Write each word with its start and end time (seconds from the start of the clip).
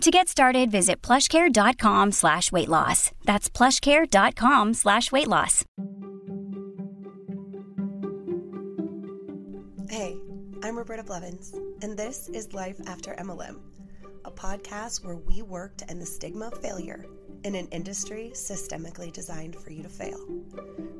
To 0.00 0.10
get 0.10 0.28
started, 0.28 0.70
visit 0.70 1.02
plushcare.com 1.02 2.12
slash 2.12 2.50
weight 2.50 2.70
loss. 2.70 3.10
That's 3.24 3.50
plushcare.com 3.50 4.72
slash 4.72 5.12
weight 5.12 5.28
loss. 5.28 5.62
Hey, 9.90 10.16
I'm 10.62 10.78
Roberta 10.78 11.02
Blevins, 11.02 11.52
and 11.82 11.98
this 11.98 12.30
is 12.30 12.54
Life 12.54 12.80
After 12.86 13.14
MLM, 13.16 13.58
a 14.24 14.30
podcast 14.30 15.04
where 15.04 15.16
we 15.16 15.42
work 15.42 15.76
to 15.76 15.90
end 15.90 16.00
the 16.00 16.06
stigma 16.06 16.46
of 16.46 16.62
failure 16.62 17.04
in 17.44 17.54
an 17.54 17.68
industry 17.68 18.30
systemically 18.32 19.12
designed 19.12 19.54
for 19.54 19.70
you 19.70 19.82
to 19.82 19.90
fail. 19.90 20.26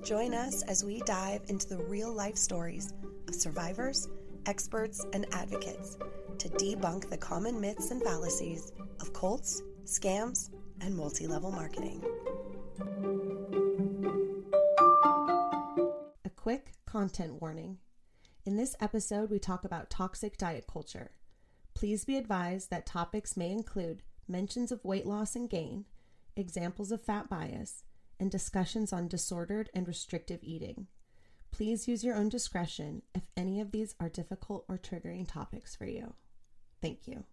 Join 0.03 0.35
us 0.35 0.63
as 0.65 0.85
we 0.85 1.01
dive 1.07 1.41
into 1.49 1.69
the 1.71 1.83
real 1.85 2.13
life 2.13 2.37
stories 2.37 2.93
of 3.29 3.35
survivors, 3.35 4.09
experts, 4.45 5.07
and 5.15 5.25
advocates 5.33 5.97
to 6.41 6.49
debunk 6.49 7.11
the 7.11 7.19
common 7.19 7.61
myths 7.61 7.91
and 7.91 8.03
fallacies 8.03 8.73
of 8.99 9.13
cults, 9.13 9.61
scams, 9.85 10.49
and 10.81 10.97
multi 10.97 11.27
level 11.27 11.53
marketing. 11.53 12.03
A 16.25 16.31
quick 16.31 16.73
content 16.87 17.43
warning. 17.43 17.77
In 18.47 18.57
this 18.57 18.75
episode, 18.81 19.29
we 19.29 19.39
talk 19.39 19.65
about 19.65 19.91
toxic 19.91 20.39
diet 20.39 20.65
culture. 20.67 21.11
Please 21.75 22.07
be 22.07 22.17
advised 22.17 22.71
that 22.71 22.87
topics 22.87 23.37
may 23.37 23.51
include 23.51 24.01
mentions 24.27 24.73
of 24.73 24.83
weight 24.83 25.05
loss 25.05 25.37
and 25.37 25.51
gain, 25.51 25.85
examples 26.37 26.91
of 26.91 27.05
fat 27.05 27.29
bias, 27.29 27.85
and 28.19 28.31
discussions 28.31 28.95
on 28.95 29.09
disordered 29.09 29.69
and 29.75 29.87
restrictive 29.87 30.41
eating. 30.43 30.87
Please 31.51 31.87
use 31.87 32.03
your 32.03 32.17
own 32.17 32.31
discretion 32.31 33.03
if 33.15 33.25
any 33.37 33.61
of 33.61 33.73
these 33.73 33.95
are 34.01 34.09
difficult 34.09 34.65
or 34.71 34.79
triggering 34.79 35.29
topics 35.29 35.77
for 35.77 35.85
you. 35.85 36.15
Thank 36.81 37.07
you. 37.07 37.25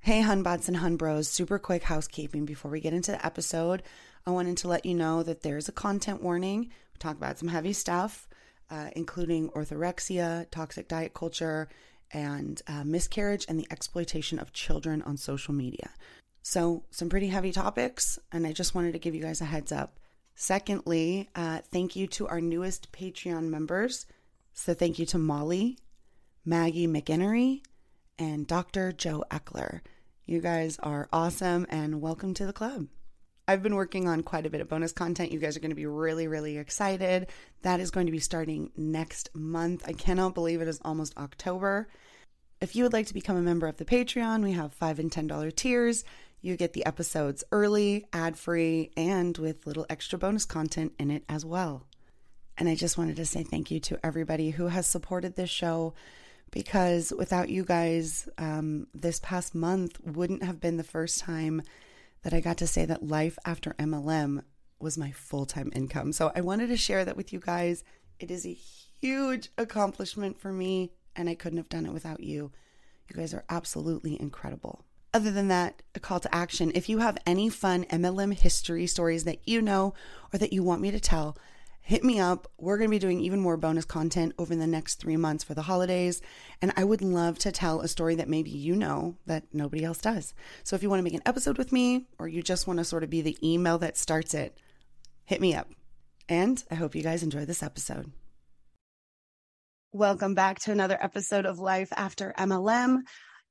Hey, 0.00 0.22
Hunbots 0.22 0.68
and 0.68 0.76
Hunbros, 0.76 1.26
super 1.26 1.58
quick 1.58 1.82
housekeeping 1.82 2.44
before 2.44 2.70
we 2.70 2.80
get 2.80 2.92
into 2.92 3.12
the 3.12 3.24
episode. 3.24 3.82
I 4.26 4.30
wanted 4.30 4.58
to 4.58 4.68
let 4.68 4.84
you 4.84 4.94
know 4.94 5.22
that 5.22 5.42
there's 5.42 5.68
a 5.68 5.72
content 5.72 6.22
warning. 6.22 6.60
We 6.60 6.98
talk 6.98 7.16
about 7.16 7.38
some 7.38 7.48
heavy 7.48 7.72
stuff, 7.72 8.28
uh, 8.70 8.90
including 8.94 9.48
orthorexia, 9.50 10.50
toxic 10.50 10.88
diet 10.88 11.14
culture, 11.14 11.68
and 12.12 12.60
uh, 12.68 12.84
miscarriage 12.84 13.46
and 13.48 13.58
the 13.58 13.66
exploitation 13.70 14.38
of 14.38 14.52
children 14.52 15.02
on 15.02 15.16
social 15.16 15.54
media. 15.54 15.90
So, 16.42 16.84
some 16.90 17.08
pretty 17.08 17.28
heavy 17.28 17.52
topics, 17.52 18.18
and 18.30 18.46
I 18.46 18.52
just 18.52 18.74
wanted 18.74 18.92
to 18.92 18.98
give 18.98 19.14
you 19.14 19.22
guys 19.22 19.40
a 19.40 19.46
heads 19.46 19.72
up. 19.72 19.98
Secondly, 20.34 21.30
uh, 21.34 21.60
thank 21.72 21.96
you 21.96 22.06
to 22.08 22.28
our 22.28 22.40
newest 22.40 22.92
Patreon 22.92 23.48
members. 23.48 24.04
So, 24.52 24.74
thank 24.74 24.98
you 24.98 25.06
to 25.06 25.18
Molly, 25.18 25.78
Maggie 26.44 26.86
McInnery, 26.86 27.62
and 28.18 28.46
Dr. 28.46 28.92
Joe 28.92 29.24
Eckler. 29.30 29.80
You 30.26 30.40
guys 30.40 30.78
are 30.82 31.08
awesome 31.12 31.66
and 31.68 32.00
welcome 32.00 32.34
to 32.34 32.46
the 32.46 32.52
club. 32.52 32.86
I've 33.46 33.62
been 33.62 33.74
working 33.74 34.08
on 34.08 34.22
quite 34.22 34.46
a 34.46 34.50
bit 34.50 34.60
of 34.60 34.68
bonus 34.68 34.92
content. 34.92 35.32
You 35.32 35.38
guys 35.38 35.56
are 35.56 35.60
going 35.60 35.70
to 35.70 35.76
be 35.76 35.86
really, 35.86 36.28
really 36.28 36.56
excited. 36.56 37.26
That 37.62 37.80
is 37.80 37.90
going 37.90 38.06
to 38.06 38.12
be 38.12 38.18
starting 38.18 38.70
next 38.76 39.28
month. 39.34 39.84
I 39.86 39.92
cannot 39.92 40.34
believe 40.34 40.62
it 40.62 40.68
is 40.68 40.80
almost 40.84 41.16
October. 41.18 41.88
If 42.60 42.74
you 42.74 42.84
would 42.84 42.94
like 42.94 43.06
to 43.08 43.14
become 43.14 43.36
a 43.36 43.42
member 43.42 43.66
of 43.66 43.76
the 43.76 43.84
Patreon, 43.84 44.42
we 44.42 44.52
have 44.52 44.72
5 44.72 44.98
and 44.98 45.10
$10 45.10 45.54
tiers. 45.54 46.04
You 46.40 46.56
get 46.56 46.72
the 46.72 46.86
episodes 46.86 47.44
early, 47.52 48.06
ad 48.12 48.38
free, 48.38 48.92
and 48.96 49.36
with 49.36 49.66
little 49.66 49.86
extra 49.90 50.18
bonus 50.18 50.46
content 50.46 50.92
in 50.98 51.10
it 51.10 51.24
as 51.28 51.44
well. 51.44 51.86
And 52.56 52.68
I 52.68 52.76
just 52.76 52.96
wanted 52.96 53.16
to 53.16 53.26
say 53.26 53.42
thank 53.42 53.70
you 53.70 53.80
to 53.80 53.98
everybody 54.04 54.50
who 54.50 54.68
has 54.68 54.86
supported 54.86 55.34
this 55.34 55.50
show 55.50 55.94
because 56.54 57.12
without 57.18 57.48
you 57.48 57.64
guys, 57.64 58.28
um, 58.38 58.86
this 58.94 59.18
past 59.18 59.56
month 59.56 59.98
wouldn't 60.04 60.44
have 60.44 60.60
been 60.60 60.76
the 60.76 60.84
first 60.84 61.18
time 61.18 61.60
that 62.22 62.32
I 62.32 62.40
got 62.40 62.58
to 62.58 62.66
say 62.68 62.84
that 62.86 63.02
life 63.02 63.36
after 63.44 63.72
MLM 63.72 64.40
was 64.78 64.96
my 64.96 65.10
full 65.10 65.46
time 65.46 65.72
income. 65.74 66.12
So 66.12 66.30
I 66.34 66.42
wanted 66.42 66.68
to 66.68 66.76
share 66.76 67.04
that 67.04 67.16
with 67.16 67.32
you 67.32 67.40
guys. 67.40 67.82
It 68.20 68.30
is 68.30 68.46
a 68.46 68.56
huge 69.00 69.50
accomplishment 69.58 70.38
for 70.38 70.52
me, 70.52 70.92
and 71.16 71.28
I 71.28 71.34
couldn't 71.34 71.58
have 71.58 71.68
done 71.68 71.86
it 71.86 71.92
without 71.92 72.20
you. 72.20 72.52
You 73.08 73.16
guys 73.16 73.34
are 73.34 73.44
absolutely 73.48 74.18
incredible. 74.20 74.84
Other 75.12 75.32
than 75.32 75.48
that, 75.48 75.82
a 75.96 76.00
call 76.00 76.20
to 76.20 76.32
action. 76.32 76.70
If 76.76 76.88
you 76.88 76.98
have 76.98 77.18
any 77.26 77.48
fun 77.48 77.84
MLM 77.86 78.32
history 78.32 78.86
stories 78.86 79.24
that 79.24 79.40
you 79.44 79.60
know 79.60 79.92
or 80.32 80.38
that 80.38 80.52
you 80.52 80.62
want 80.62 80.80
me 80.80 80.92
to 80.92 81.00
tell, 81.00 81.36
hit 81.84 82.02
me 82.02 82.18
up. 82.18 82.50
We're 82.56 82.78
going 82.78 82.88
to 82.88 82.94
be 82.94 82.98
doing 82.98 83.20
even 83.20 83.40
more 83.40 83.58
bonus 83.58 83.84
content 83.84 84.32
over 84.38 84.56
the 84.56 84.66
next 84.66 84.94
three 84.94 85.18
months 85.18 85.44
for 85.44 85.52
the 85.52 85.60
holidays. 85.60 86.22
And 86.62 86.72
I 86.78 86.84
would 86.84 87.02
love 87.02 87.38
to 87.40 87.52
tell 87.52 87.82
a 87.82 87.88
story 87.88 88.14
that 88.14 88.28
maybe 88.28 88.50
you 88.50 88.74
know 88.74 89.16
that 89.26 89.44
nobody 89.52 89.84
else 89.84 89.98
does. 89.98 90.32
So 90.62 90.76
if 90.76 90.82
you 90.82 90.88
want 90.88 91.00
to 91.00 91.04
make 91.04 91.12
an 91.12 91.20
episode 91.26 91.58
with 91.58 91.72
me 91.72 92.06
or 92.18 92.26
you 92.26 92.42
just 92.42 92.66
want 92.66 92.78
to 92.78 92.84
sort 92.84 93.04
of 93.04 93.10
be 93.10 93.20
the 93.20 93.36
email 93.46 93.76
that 93.78 93.98
starts 93.98 94.32
it, 94.32 94.56
hit 95.26 95.42
me 95.42 95.54
up. 95.54 95.68
And 96.26 96.64
I 96.70 96.74
hope 96.74 96.94
you 96.94 97.02
guys 97.02 97.22
enjoy 97.22 97.44
this 97.44 97.62
episode. 97.62 98.10
Welcome 99.92 100.34
back 100.34 100.60
to 100.60 100.72
another 100.72 100.96
episode 100.98 101.44
of 101.44 101.58
Life 101.58 101.92
After 101.94 102.32
MLM. 102.38 103.00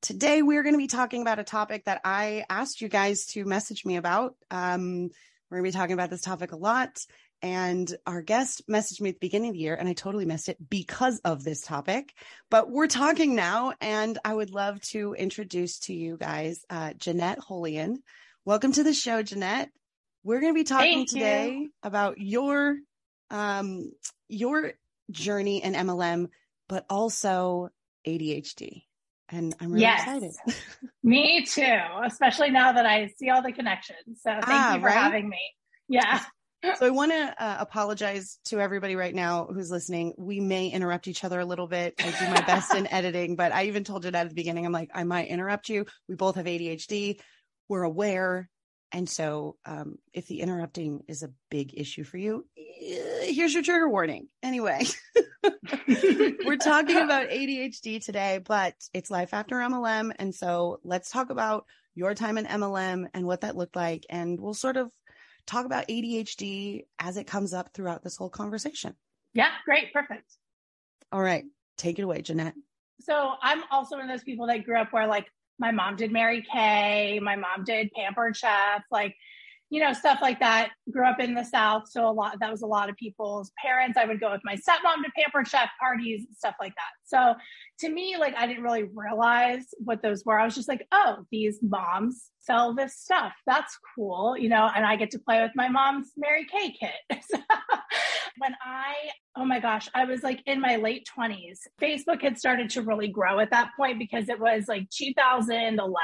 Today, 0.01 0.41
we're 0.41 0.63
going 0.63 0.73
to 0.73 0.79
be 0.79 0.87
talking 0.87 1.21
about 1.21 1.37
a 1.37 1.43
topic 1.43 1.85
that 1.85 2.01
I 2.03 2.45
asked 2.49 2.81
you 2.81 2.89
guys 2.89 3.27
to 3.27 3.45
message 3.45 3.85
me 3.85 3.97
about. 3.97 4.33
Um, 4.49 5.11
we're 5.53 5.59
going 5.59 5.71
to 5.71 5.77
be 5.77 5.79
talking 5.79 5.93
about 5.93 6.09
this 6.09 6.21
topic 6.21 6.51
a 6.51 6.57
lot. 6.57 7.05
And 7.43 7.93
our 8.07 8.21
guest 8.21 8.65
messaged 8.69 9.01
me 9.01 9.09
at 9.09 9.15
the 9.15 9.19
beginning 9.27 9.49
of 9.49 9.53
the 9.55 9.59
year, 9.59 9.75
and 9.75 9.89
I 9.89 9.93
totally 9.93 10.23
missed 10.23 10.47
it 10.47 10.57
because 10.69 11.19
of 11.25 11.43
this 11.43 11.59
topic. 11.59 12.13
But 12.49 12.71
we're 12.71 12.87
talking 12.87 13.35
now, 13.35 13.73
and 13.81 14.17
I 14.23 14.33
would 14.33 14.49
love 14.51 14.81
to 14.91 15.13
introduce 15.13 15.79
to 15.79 15.93
you 15.93 16.15
guys 16.15 16.63
uh, 16.69 16.93
Jeannette 16.93 17.39
Holian. 17.39 18.01
Welcome 18.45 18.71
to 18.71 18.83
the 18.83 18.93
show, 18.93 19.21
Jeannette. 19.23 19.69
We're 20.23 20.39
going 20.39 20.53
to 20.53 20.57
be 20.57 20.63
talking 20.63 21.05
Thank 21.05 21.09
today 21.09 21.49
you. 21.49 21.69
about 21.83 22.17
your 22.17 22.77
um, 23.29 23.91
your 24.29 24.71
journey 25.11 25.61
in 25.61 25.73
MLM, 25.73 26.29
but 26.69 26.85
also 26.89 27.71
ADHD. 28.07 28.83
And 29.27 29.53
I'm 29.59 29.69
really 29.73 29.81
Yes. 29.83 29.99
excited. 29.99 30.31
Me 31.03 31.43
too, 31.43 31.77
especially 32.05 32.51
now 32.51 32.71
that 32.71 32.85
I 32.85 33.07
see 33.17 33.29
all 33.29 33.41
the 33.41 33.51
connections. 33.51 34.21
So 34.21 34.31
thank 34.31 34.45
Ah, 34.47 34.75
you 34.75 34.79
for 34.79 34.85
right? 34.87 34.95
having 34.95 35.27
me. 35.27 35.39
Yeah. 35.89 36.21
So 36.63 36.85
I 36.85 36.91
want 36.91 37.11
to 37.11 37.43
uh, 37.43 37.57
apologize 37.59 38.39
to 38.45 38.59
everybody 38.59 38.95
right 38.95 39.13
now 39.13 39.45
who's 39.45 39.69
listening. 39.69 40.13
We 40.17 40.39
may 40.39 40.69
interrupt 40.69 41.07
each 41.07 41.23
other 41.23 41.39
a 41.41 41.45
little 41.45 41.67
bit. 41.67 41.93
I 41.99 42.11
do 42.11 42.31
my 42.31 42.41
best 42.41 42.73
in 42.73 42.87
editing, 42.91 43.35
but 43.35 43.51
I 43.51 43.65
even 43.65 43.83
told 43.83 44.05
you 44.05 44.11
that 44.11 44.25
at 44.25 44.29
the 44.29 44.35
beginning. 44.35 44.65
I'm 44.65 44.71
like, 44.71 44.89
I 44.93 45.03
might 45.03 45.27
interrupt 45.27 45.67
you. 45.67 45.85
We 46.07 46.15
both 46.15 46.35
have 46.35 46.45
ADHD. 46.45 47.19
We're 47.67 47.83
aware. 47.83 48.49
And 48.93 49.09
so 49.09 49.57
um, 49.65 49.97
if 50.13 50.27
the 50.27 50.39
interrupting 50.39 51.01
is 51.07 51.23
a 51.23 51.31
big 51.49 51.73
issue 51.75 52.03
for 52.03 52.17
you, 52.17 52.45
eh, 52.57 53.31
here's 53.33 53.53
your 53.53 53.63
trigger 53.63 53.89
warning. 53.89 54.27
Anyway, 54.41 54.85
we're 56.45 56.57
talking 56.57 56.97
about 56.97 57.29
ADHD 57.29 58.03
today, 58.03 58.39
but 58.45 58.75
it's 58.93 59.11
life 59.11 59.33
after 59.33 59.57
MLM. 59.57 60.13
And 60.17 60.33
so 60.33 60.79
let's 60.83 61.09
talk 61.09 61.29
about 61.29 61.65
your 61.95 62.13
time 62.13 62.37
in 62.37 62.45
MLM 62.45 63.07
and 63.13 63.25
what 63.25 63.41
that 63.41 63.57
looked 63.57 63.75
like. 63.75 64.05
And 64.09 64.39
we'll 64.39 64.53
sort 64.53 64.77
of 64.77 64.91
talk 65.45 65.65
about 65.65 65.87
ADHD 65.87 66.85
as 66.99 67.17
it 67.17 67.27
comes 67.27 67.53
up 67.53 67.73
throughout 67.73 68.03
this 68.03 68.17
whole 68.17 68.29
conversation. 68.29 68.95
Yeah. 69.33 69.49
Great. 69.65 69.93
Perfect. 69.93 70.37
All 71.11 71.21
right, 71.21 71.45
take 71.77 71.99
it 71.99 72.01
away, 72.01 72.23
Jeannette. 72.23 72.55
So 72.99 73.33
I'm 73.41 73.63
also 73.69 73.97
one 73.97 74.09
of 74.09 74.11
those 74.11 74.23
people 74.23 74.47
that 74.47 74.65
grew 74.65 74.79
up 74.79 74.91
where 74.91 75.05
like 75.05 75.27
my 75.59 75.71
mom 75.71 75.95
did 75.95 76.11
Mary 76.11 76.43
Kay, 76.51 77.19
my 77.21 77.35
mom 77.35 77.63
did 77.63 77.91
Pampered 77.91 78.35
Chef. 78.35 78.81
Like 78.91 79.15
you 79.69 79.81
know, 79.81 79.93
stuff 79.93 80.19
like 80.21 80.39
that. 80.39 80.69
Grew 80.91 81.07
up 81.07 81.19
in 81.19 81.33
the 81.33 81.43
South. 81.43 81.89
So 81.89 82.07
a 82.07 82.11
lot, 82.11 82.39
that 82.39 82.51
was 82.51 82.61
a 82.61 82.67
lot 82.67 82.89
of 82.89 82.95
people's 82.95 83.51
parents. 83.61 83.97
I 83.97 84.05
would 84.05 84.19
go 84.19 84.31
with 84.31 84.41
my 84.43 84.55
stepmom 84.55 85.03
to 85.03 85.11
Pampered 85.17 85.47
Chef 85.47 85.69
parties, 85.79 86.25
and 86.27 86.37
stuff 86.37 86.55
like 86.59 86.73
that. 86.75 86.91
So 87.05 87.35
to 87.79 87.89
me, 87.89 88.17
like, 88.17 88.35
I 88.35 88.45
didn't 88.45 88.63
really 88.63 88.83
realize 88.83 89.65
what 89.79 90.01
those 90.01 90.23
were. 90.25 90.39
I 90.39 90.45
was 90.45 90.55
just 90.55 90.67
like, 90.67 90.85
oh, 90.91 91.25
these 91.31 91.59
moms 91.61 92.29
sell 92.39 92.75
this 92.75 92.97
stuff. 92.97 93.33
That's 93.45 93.77
cool, 93.95 94.37
you 94.37 94.49
know, 94.49 94.69
and 94.75 94.85
I 94.85 94.95
get 94.95 95.11
to 95.11 95.19
play 95.19 95.41
with 95.41 95.51
my 95.55 95.69
mom's 95.69 96.11
Mary 96.17 96.45
Kay 96.45 96.75
kit. 96.79 97.23
when 98.37 98.55
I, 98.63 98.93
oh 99.35 99.45
my 99.45 99.59
gosh, 99.59 99.89
I 99.93 100.05
was 100.05 100.23
like 100.23 100.41
in 100.45 100.59
my 100.59 100.75
late 100.75 101.07
20s, 101.17 101.59
Facebook 101.81 102.21
had 102.21 102.37
started 102.37 102.69
to 102.71 102.81
really 102.81 103.07
grow 103.07 103.39
at 103.39 103.51
that 103.51 103.71
point 103.77 103.99
because 103.99 104.29
it 104.29 104.39
was 104.39 104.65
like 104.67 104.89
2011. 104.89 105.95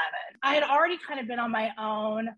I 0.42 0.54
had 0.54 0.62
already 0.62 0.98
kind 1.06 1.20
of 1.20 1.26
been 1.26 1.38
on 1.38 1.50
my 1.50 1.70
own 1.78 2.30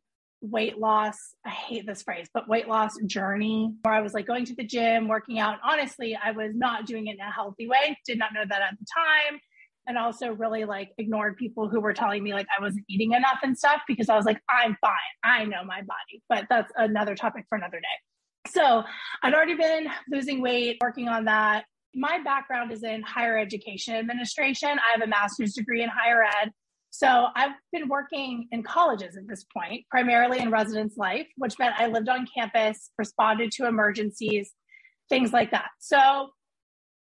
weight 0.42 0.78
loss 0.78 1.16
i 1.46 1.50
hate 1.50 1.86
this 1.86 2.02
phrase 2.02 2.28
but 2.34 2.48
weight 2.48 2.66
loss 2.66 2.90
journey 3.06 3.72
where 3.82 3.94
i 3.94 4.00
was 4.00 4.12
like 4.12 4.26
going 4.26 4.44
to 4.44 4.54
the 4.56 4.64
gym 4.64 5.06
working 5.06 5.38
out. 5.38 5.58
Honestly 5.64 6.18
i 6.22 6.32
was 6.32 6.52
not 6.54 6.84
doing 6.84 7.06
it 7.06 7.14
in 7.14 7.20
a 7.20 7.30
healthy 7.30 7.68
way. 7.68 7.96
Did 8.04 8.18
not 8.18 8.34
know 8.34 8.42
that 8.46 8.60
at 8.60 8.76
the 8.78 8.86
time. 8.94 9.40
And 9.86 9.98
also 9.98 10.32
really 10.32 10.64
like 10.64 10.90
ignored 10.98 11.36
people 11.36 11.68
who 11.68 11.80
were 11.80 11.92
telling 11.92 12.22
me 12.24 12.34
like 12.34 12.46
i 12.58 12.60
wasn't 12.60 12.84
eating 12.88 13.12
enough 13.12 13.38
and 13.42 13.56
stuff 13.56 13.82
because 13.86 14.08
i 14.08 14.16
was 14.16 14.24
like 14.24 14.40
i'm 14.50 14.76
fine. 14.80 14.92
I 15.22 15.44
know 15.44 15.64
my 15.64 15.80
body. 15.82 16.22
But 16.28 16.46
that's 16.50 16.72
another 16.76 17.14
topic 17.14 17.44
for 17.48 17.56
another 17.56 17.78
day. 17.78 18.50
So 18.50 18.82
i'd 19.22 19.34
already 19.34 19.54
been 19.54 19.86
losing 20.10 20.42
weight 20.42 20.78
working 20.80 21.08
on 21.08 21.26
that. 21.26 21.64
My 21.94 22.18
background 22.24 22.72
is 22.72 22.82
in 22.82 23.02
higher 23.02 23.38
education 23.38 23.94
administration. 23.94 24.70
I 24.70 24.98
have 24.98 25.02
a 25.02 25.06
master's 25.06 25.52
degree 25.52 25.82
in 25.82 25.88
higher 25.88 26.24
ed 26.24 26.50
so 26.94 27.28
I've 27.34 27.54
been 27.72 27.88
working 27.88 28.48
in 28.52 28.62
colleges 28.62 29.16
at 29.16 29.26
this 29.26 29.44
point, 29.44 29.86
primarily 29.90 30.40
in 30.40 30.50
residence 30.50 30.98
life, 30.98 31.26
which 31.38 31.58
meant 31.58 31.74
I 31.78 31.86
lived 31.86 32.10
on 32.10 32.28
campus, 32.36 32.90
responded 32.98 33.50
to 33.52 33.66
emergencies, 33.66 34.52
things 35.08 35.32
like 35.32 35.52
that. 35.52 35.70
So 35.78 36.28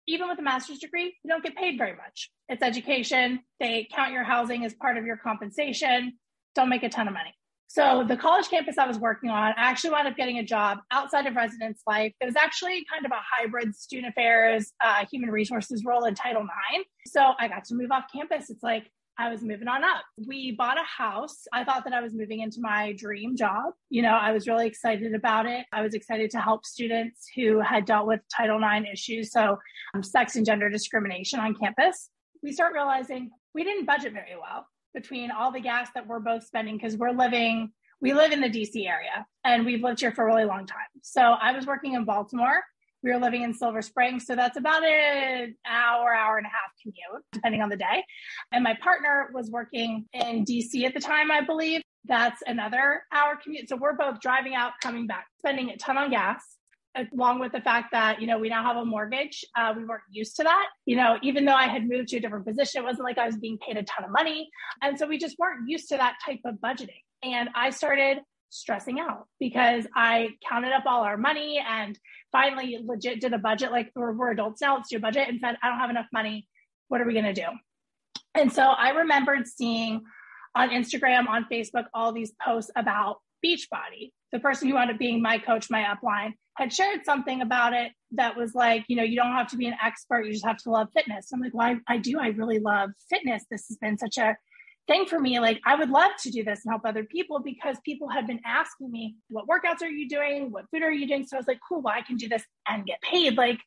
even 0.08 0.26
with 0.26 0.38
a 0.38 0.42
master's 0.42 0.78
degree, 0.78 1.14
you 1.22 1.28
don't 1.28 1.44
get 1.44 1.54
paid 1.54 1.76
very 1.76 1.94
much. 1.94 2.30
It's 2.48 2.62
education. 2.62 3.40
They 3.60 3.86
count 3.94 4.12
your 4.12 4.24
housing 4.24 4.64
as 4.64 4.72
part 4.72 4.96
of 4.96 5.04
your 5.04 5.18
compensation. 5.18 6.14
Don't 6.54 6.70
make 6.70 6.82
a 6.82 6.88
ton 6.88 7.06
of 7.06 7.12
money. 7.12 7.34
So 7.68 8.04
the 8.08 8.16
college 8.16 8.48
campus 8.48 8.78
I 8.78 8.86
was 8.86 8.98
working 8.98 9.28
on, 9.28 9.52
I 9.58 9.68
actually 9.68 9.90
wound 9.90 10.08
up 10.08 10.16
getting 10.16 10.38
a 10.38 10.44
job 10.44 10.78
outside 10.92 11.26
of 11.26 11.36
residence 11.36 11.82
life. 11.86 12.14
It 12.22 12.24
was 12.24 12.36
actually 12.36 12.86
kind 12.90 13.04
of 13.04 13.12
a 13.12 13.20
hybrid 13.20 13.74
student 13.74 14.12
affairs, 14.12 14.72
uh, 14.82 15.04
human 15.12 15.30
resources 15.30 15.84
role 15.84 16.04
in 16.06 16.14
Title 16.14 16.42
IX. 16.42 16.84
So 17.06 17.32
I 17.38 17.48
got 17.48 17.64
to 17.66 17.74
move 17.74 17.90
off 17.90 18.04
campus. 18.14 18.48
It's 18.48 18.62
like 18.62 18.90
I 19.18 19.30
was 19.30 19.42
moving 19.42 19.68
on 19.68 19.84
up. 19.84 20.04
We 20.26 20.52
bought 20.52 20.76
a 20.78 20.84
house. 20.84 21.46
I 21.52 21.64
thought 21.64 21.84
that 21.84 21.92
I 21.92 22.00
was 22.00 22.14
moving 22.14 22.40
into 22.40 22.60
my 22.60 22.92
dream 22.92 23.36
job. 23.36 23.72
You 23.88 24.02
know, 24.02 24.10
I 24.14 24.32
was 24.32 24.48
really 24.48 24.66
excited 24.66 25.14
about 25.14 25.46
it. 25.46 25.66
I 25.72 25.82
was 25.82 25.94
excited 25.94 26.30
to 26.32 26.40
help 26.40 26.66
students 26.66 27.26
who 27.34 27.60
had 27.60 27.84
dealt 27.84 28.06
with 28.06 28.20
Title 28.34 28.58
IX 28.58 28.86
issues, 28.92 29.30
so 29.30 29.58
um, 29.94 30.02
sex 30.02 30.36
and 30.36 30.44
gender 30.44 30.68
discrimination 30.68 31.38
on 31.38 31.54
campus. 31.54 32.10
We 32.42 32.52
start 32.52 32.74
realizing 32.74 33.30
we 33.54 33.62
didn't 33.62 33.86
budget 33.86 34.12
very 34.12 34.36
well 34.40 34.66
between 34.94 35.30
all 35.30 35.52
the 35.52 35.60
gas 35.60 35.88
that 35.94 36.06
we're 36.06 36.20
both 36.20 36.44
spending 36.44 36.76
because 36.76 36.96
we're 36.96 37.10
living, 37.10 37.72
we 38.00 38.12
live 38.12 38.32
in 38.32 38.40
the 38.40 38.48
DC 38.48 38.88
area 38.88 39.26
and 39.44 39.64
we've 39.64 39.82
lived 39.82 40.00
here 40.00 40.12
for 40.12 40.22
a 40.22 40.26
really 40.26 40.44
long 40.44 40.66
time. 40.66 40.78
So 41.02 41.20
I 41.20 41.52
was 41.52 41.66
working 41.66 41.94
in 41.94 42.04
Baltimore 42.04 42.62
we 43.04 43.12
were 43.12 43.20
living 43.20 43.42
in 43.42 43.52
Silver 43.52 43.82
Spring. 43.82 44.18
So 44.18 44.34
that's 44.34 44.56
about 44.56 44.82
an 44.82 45.54
hour, 45.68 46.14
hour 46.14 46.38
and 46.38 46.46
a 46.46 46.48
half 46.48 46.72
commute, 46.82 47.24
depending 47.32 47.60
on 47.60 47.68
the 47.68 47.76
day. 47.76 48.02
And 48.50 48.64
my 48.64 48.74
partner 48.82 49.30
was 49.34 49.50
working 49.50 50.06
in 50.14 50.44
DC 50.44 50.84
at 50.84 50.94
the 50.94 51.00
time, 51.00 51.30
I 51.30 51.42
believe. 51.42 51.82
That's 52.06 52.42
another 52.46 53.02
hour 53.12 53.38
commute. 53.42 53.68
So 53.68 53.76
we're 53.76 53.96
both 53.96 54.20
driving 54.20 54.54
out, 54.54 54.72
coming 54.82 55.06
back, 55.06 55.26
spending 55.38 55.70
a 55.70 55.76
ton 55.76 55.98
on 55.98 56.10
gas 56.10 56.42
along 57.12 57.40
with 57.40 57.52
the 57.52 57.60
fact 57.60 57.88
that 57.90 58.20
you 58.20 58.26
know 58.28 58.38
we 58.38 58.48
now 58.48 58.62
have 58.62 58.76
a 58.76 58.84
mortgage 58.84 59.44
uh, 59.56 59.72
we 59.76 59.84
weren't 59.84 60.04
used 60.12 60.36
to 60.36 60.44
that 60.44 60.66
you 60.86 60.94
know 60.94 61.18
even 61.22 61.44
though 61.44 61.54
i 61.54 61.66
had 61.66 61.88
moved 61.88 62.06
to 62.06 62.18
a 62.18 62.20
different 62.20 62.46
position 62.46 62.80
it 62.80 62.84
wasn't 62.84 63.02
like 63.02 63.18
i 63.18 63.26
was 63.26 63.36
being 63.36 63.58
paid 63.58 63.76
a 63.76 63.82
ton 63.82 64.04
of 64.04 64.12
money 64.12 64.48
and 64.80 64.96
so 64.96 65.04
we 65.04 65.18
just 65.18 65.36
weren't 65.36 65.68
used 65.68 65.88
to 65.88 65.96
that 65.96 66.14
type 66.24 66.38
of 66.44 66.54
budgeting 66.64 67.02
and 67.24 67.48
i 67.56 67.68
started 67.68 68.18
stressing 68.54 69.00
out 69.00 69.26
because 69.40 69.86
I 69.94 70.30
counted 70.48 70.72
up 70.72 70.84
all 70.86 71.02
our 71.02 71.16
money 71.16 71.62
and 71.66 71.98
finally 72.32 72.78
legit 72.84 73.20
did 73.20 73.32
a 73.32 73.38
budget 73.38 73.72
like 73.72 73.90
we're, 73.94 74.12
we're 74.12 74.30
adults 74.30 74.60
now, 74.60 74.76
let's 74.76 74.88
do 74.88 74.96
a 74.96 75.00
budget 75.00 75.28
and 75.28 75.40
said, 75.40 75.56
I 75.62 75.68
don't 75.68 75.78
have 75.78 75.90
enough 75.90 76.06
money. 76.12 76.46
What 76.88 77.00
are 77.00 77.06
we 77.06 77.12
going 77.12 77.24
to 77.24 77.32
do? 77.32 77.46
And 78.34 78.52
so 78.52 78.62
I 78.62 78.90
remembered 78.90 79.46
seeing 79.46 80.02
on 80.54 80.70
Instagram, 80.70 81.28
on 81.28 81.46
Facebook, 81.50 81.84
all 81.92 82.12
these 82.12 82.32
posts 82.44 82.70
about 82.76 83.16
Beachbody. 83.44 84.12
The 84.32 84.40
person 84.40 84.68
who 84.68 84.74
wound 84.74 84.90
up 84.90 84.98
being 84.98 85.22
my 85.22 85.38
coach, 85.38 85.68
my 85.70 85.84
upline, 85.84 86.32
had 86.56 86.72
shared 86.72 87.04
something 87.04 87.40
about 87.40 87.72
it 87.72 87.92
that 88.12 88.36
was 88.36 88.54
like, 88.54 88.84
you 88.88 88.96
know, 88.96 89.02
you 89.02 89.16
don't 89.16 89.32
have 89.32 89.48
to 89.50 89.56
be 89.56 89.66
an 89.66 89.74
expert, 89.84 90.24
you 90.24 90.32
just 90.32 90.46
have 90.46 90.58
to 90.58 90.70
love 90.70 90.88
fitness. 90.94 91.30
I'm 91.32 91.40
like, 91.40 91.54
well, 91.54 91.76
I, 91.88 91.94
I 91.94 91.98
do. 91.98 92.18
I 92.20 92.28
really 92.28 92.58
love 92.58 92.90
fitness. 93.10 93.44
This 93.50 93.66
has 93.68 93.76
been 93.78 93.98
such 93.98 94.18
a 94.18 94.36
thing 94.86 95.06
for 95.06 95.18
me. 95.18 95.38
Like, 95.40 95.60
I 95.64 95.74
would 95.74 95.90
love 95.90 96.12
to 96.22 96.30
do 96.30 96.44
this 96.44 96.64
and 96.64 96.72
help 96.72 96.82
other 96.84 97.04
people 97.04 97.40
because 97.40 97.76
people 97.84 98.08
had 98.08 98.26
been 98.26 98.40
asking 98.44 98.90
me, 98.90 99.16
what 99.28 99.46
workouts 99.48 99.82
are 99.82 99.90
you 99.90 100.08
doing? 100.08 100.50
What 100.50 100.66
food 100.70 100.82
are 100.82 100.92
you 100.92 101.06
doing? 101.06 101.26
So 101.26 101.36
I 101.36 101.40
was 101.40 101.48
like, 101.48 101.60
cool, 101.66 101.82
well, 101.82 101.94
I 101.96 102.02
can 102.02 102.16
do 102.16 102.28
this 102.28 102.44
and 102.68 102.86
get 102.86 103.00
paid. 103.00 103.36
Like, 103.36 103.60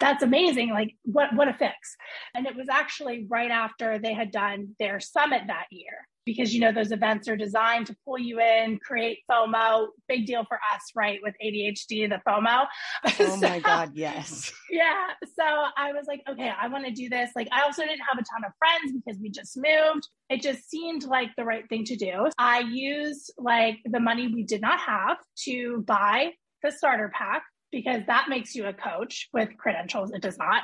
that's 0.00 0.22
amazing. 0.22 0.70
Like, 0.70 0.94
what, 1.04 1.34
what 1.34 1.48
a 1.48 1.54
fix. 1.54 1.96
And 2.34 2.46
it 2.46 2.54
was 2.54 2.68
actually 2.70 3.26
right 3.28 3.50
after 3.50 3.98
they 3.98 4.12
had 4.12 4.30
done 4.30 4.74
their 4.78 5.00
summit 5.00 5.42
that 5.48 5.66
year 5.70 6.06
because 6.28 6.52
you 6.52 6.60
know 6.60 6.72
those 6.72 6.92
events 6.92 7.26
are 7.26 7.36
designed 7.36 7.86
to 7.86 7.96
pull 8.04 8.18
you 8.18 8.38
in, 8.38 8.78
create 8.80 9.20
FOMO. 9.30 9.86
Big 10.08 10.26
deal 10.26 10.44
for 10.46 10.58
us, 10.74 10.82
right? 10.94 11.18
With 11.22 11.34
ADHD, 11.42 12.06
the 12.08 12.20
FOMO. 12.28 12.66
Oh 13.20 13.36
so, 13.40 13.48
my 13.48 13.58
god, 13.58 13.92
yes. 13.94 14.52
Yeah. 14.70 15.08
So 15.24 15.42
I 15.44 15.92
was 15.92 16.04
like, 16.06 16.20
okay, 16.28 16.52
I 16.60 16.68
want 16.68 16.84
to 16.84 16.92
do 16.92 17.08
this. 17.08 17.30
Like, 17.34 17.48
I 17.50 17.62
also 17.62 17.82
didn't 17.82 18.02
have 18.08 18.18
a 18.18 18.22
ton 18.22 18.44
of 18.46 18.52
friends 18.58 18.92
because 18.92 19.18
we 19.20 19.30
just 19.30 19.56
moved. 19.56 20.06
It 20.28 20.42
just 20.42 20.68
seemed 20.68 21.04
like 21.04 21.30
the 21.36 21.44
right 21.44 21.66
thing 21.68 21.84
to 21.84 21.96
do. 21.96 22.28
I 22.38 22.60
used 22.60 23.32
like 23.38 23.78
the 23.86 24.00
money 24.00 24.28
we 24.32 24.44
did 24.44 24.60
not 24.60 24.78
have 24.80 25.16
to 25.44 25.82
buy 25.86 26.32
the 26.62 26.70
starter 26.70 27.10
pack 27.14 27.42
because 27.72 28.02
that 28.06 28.26
makes 28.28 28.54
you 28.54 28.66
a 28.66 28.74
coach 28.74 29.28
with 29.32 29.56
credentials. 29.56 30.12
It 30.12 30.22
does 30.22 30.36
not. 30.38 30.62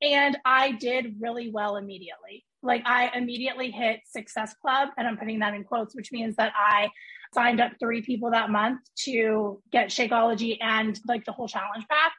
And 0.00 0.38
I 0.44 0.72
did 0.72 1.16
really 1.20 1.50
well 1.52 1.76
immediately 1.76 2.44
like 2.62 2.82
I 2.86 3.10
immediately 3.14 3.70
hit 3.70 4.00
Success 4.06 4.54
Club, 4.60 4.90
and 4.96 5.06
I'm 5.06 5.16
putting 5.16 5.40
that 5.40 5.54
in 5.54 5.64
quotes, 5.64 5.94
which 5.94 6.12
means 6.12 6.36
that 6.36 6.52
I 6.56 6.90
signed 7.34 7.60
up 7.60 7.72
three 7.78 8.02
people 8.02 8.30
that 8.30 8.50
month 8.50 8.80
to 9.04 9.60
get 9.72 9.88
Shakeology 9.88 10.58
and 10.60 10.98
like 11.06 11.24
the 11.24 11.32
whole 11.32 11.48
challenge 11.48 11.86
pack 11.88 12.12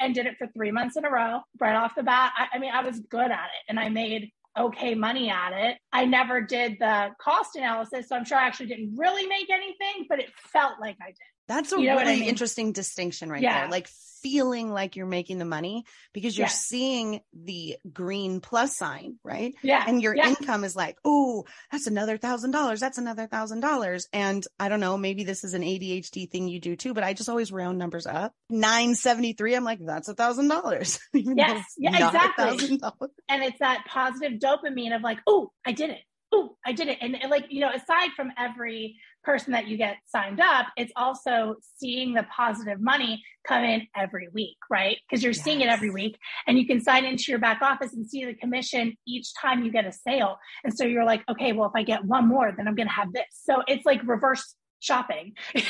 and 0.00 0.14
did 0.14 0.26
it 0.26 0.36
for 0.38 0.46
three 0.48 0.70
months 0.70 0.96
in 0.96 1.04
a 1.04 1.10
row 1.10 1.40
right 1.60 1.76
off 1.76 1.94
the 1.94 2.02
bat. 2.02 2.32
I, 2.36 2.56
I 2.56 2.58
mean, 2.58 2.72
I 2.72 2.82
was 2.82 3.00
good 3.00 3.30
at 3.30 3.44
it 3.44 3.64
and 3.68 3.78
I 3.78 3.88
made 3.88 4.30
okay 4.58 4.94
money 4.94 5.30
at 5.30 5.52
it. 5.52 5.78
I 5.92 6.04
never 6.04 6.40
did 6.40 6.76
the 6.78 7.10
cost 7.20 7.56
analysis, 7.56 8.08
so 8.08 8.16
I'm 8.16 8.24
sure 8.24 8.38
I 8.38 8.46
actually 8.46 8.66
didn't 8.66 8.96
really 8.96 9.26
make 9.26 9.50
anything, 9.50 10.06
but 10.08 10.18
it 10.18 10.30
felt 10.52 10.74
like 10.80 10.96
I 11.00 11.08
did. 11.08 11.33
That's 11.48 11.72
a 11.72 11.80
you 11.80 11.86
know 11.86 11.96
really 11.96 12.12
I 12.12 12.20
mean? 12.20 12.28
interesting 12.28 12.72
distinction 12.72 13.30
right 13.30 13.42
yeah. 13.42 13.62
there. 13.62 13.70
Like 13.70 13.88
feeling 14.24 14.72
like 14.72 14.96
you're 14.96 15.04
making 15.04 15.38
the 15.38 15.44
money 15.44 15.84
because 16.14 16.36
you're 16.36 16.48
seeing 16.48 17.20
the 17.34 17.76
green 17.92 18.40
plus 18.40 18.74
sign, 18.74 19.18
right? 19.22 19.54
Yeah. 19.62 19.84
And 19.86 20.02
your 20.02 20.16
yeah. 20.16 20.28
income 20.28 20.64
is 20.64 20.74
like, 20.74 20.96
oh, 21.04 21.44
that's 21.70 21.86
another 21.86 22.16
thousand 22.16 22.52
dollars. 22.52 22.80
That's 22.80 22.96
another 22.96 23.26
thousand 23.26 23.60
dollars. 23.60 24.08
And 24.14 24.42
I 24.58 24.70
don't 24.70 24.80
know, 24.80 24.96
maybe 24.96 25.24
this 25.24 25.44
is 25.44 25.52
an 25.52 25.60
ADHD 25.60 26.30
thing 26.30 26.48
you 26.48 26.58
do 26.58 26.74
too, 26.74 26.94
but 26.94 27.04
I 27.04 27.12
just 27.12 27.28
always 27.28 27.52
round 27.52 27.76
numbers 27.76 28.06
up. 28.06 28.32
973. 28.48 29.56
I'm 29.56 29.64
like, 29.64 29.80
that's 29.84 30.08
a 30.08 30.14
thousand 30.14 30.48
dollars. 30.48 30.98
Yes. 31.36 31.74
Yeah, 31.76 32.06
exactly. 32.06 32.80
And 33.28 33.42
it's 33.42 33.58
that 33.58 33.84
positive 33.88 34.38
dopamine 34.38 34.94
of 34.94 35.02
like, 35.02 35.18
oh, 35.26 35.50
I 35.66 35.72
did 35.72 35.90
it 35.90 36.00
oh, 36.34 36.56
I 36.66 36.72
did 36.72 36.88
it. 36.88 36.98
And, 37.00 37.20
and, 37.20 37.30
like, 37.30 37.46
you 37.48 37.60
know, 37.60 37.70
aside 37.70 38.10
from 38.16 38.32
every 38.36 38.96
person 39.22 39.52
that 39.52 39.68
you 39.68 39.76
get 39.76 39.96
signed 40.06 40.40
up, 40.40 40.66
it's 40.76 40.92
also 40.96 41.56
seeing 41.76 42.14
the 42.14 42.24
positive 42.24 42.80
money 42.80 43.22
come 43.46 43.62
in 43.62 43.86
every 43.96 44.28
week, 44.32 44.56
right? 44.70 44.98
Because 45.08 45.22
you're 45.22 45.32
yes. 45.32 45.44
seeing 45.44 45.60
it 45.60 45.68
every 45.68 45.90
week 45.90 46.18
and 46.46 46.58
you 46.58 46.66
can 46.66 46.80
sign 46.80 47.04
into 47.04 47.24
your 47.28 47.38
back 47.38 47.62
office 47.62 47.92
and 47.92 48.08
see 48.08 48.24
the 48.24 48.34
commission 48.34 48.96
each 49.06 49.28
time 49.40 49.64
you 49.64 49.70
get 49.70 49.86
a 49.86 49.92
sale. 49.92 50.38
And 50.64 50.76
so 50.76 50.84
you're 50.84 51.04
like, 51.04 51.22
okay, 51.30 51.52
well, 51.52 51.68
if 51.68 51.74
I 51.74 51.82
get 51.82 52.04
one 52.04 52.28
more, 52.28 52.52
then 52.56 52.66
I'm 52.66 52.74
going 52.74 52.88
to 52.88 52.94
have 52.94 53.12
this. 53.12 53.26
So 53.30 53.62
it's 53.66 53.86
like 53.86 54.00
reverse 54.04 54.54
shopping. 54.80 55.34
you 55.54 55.62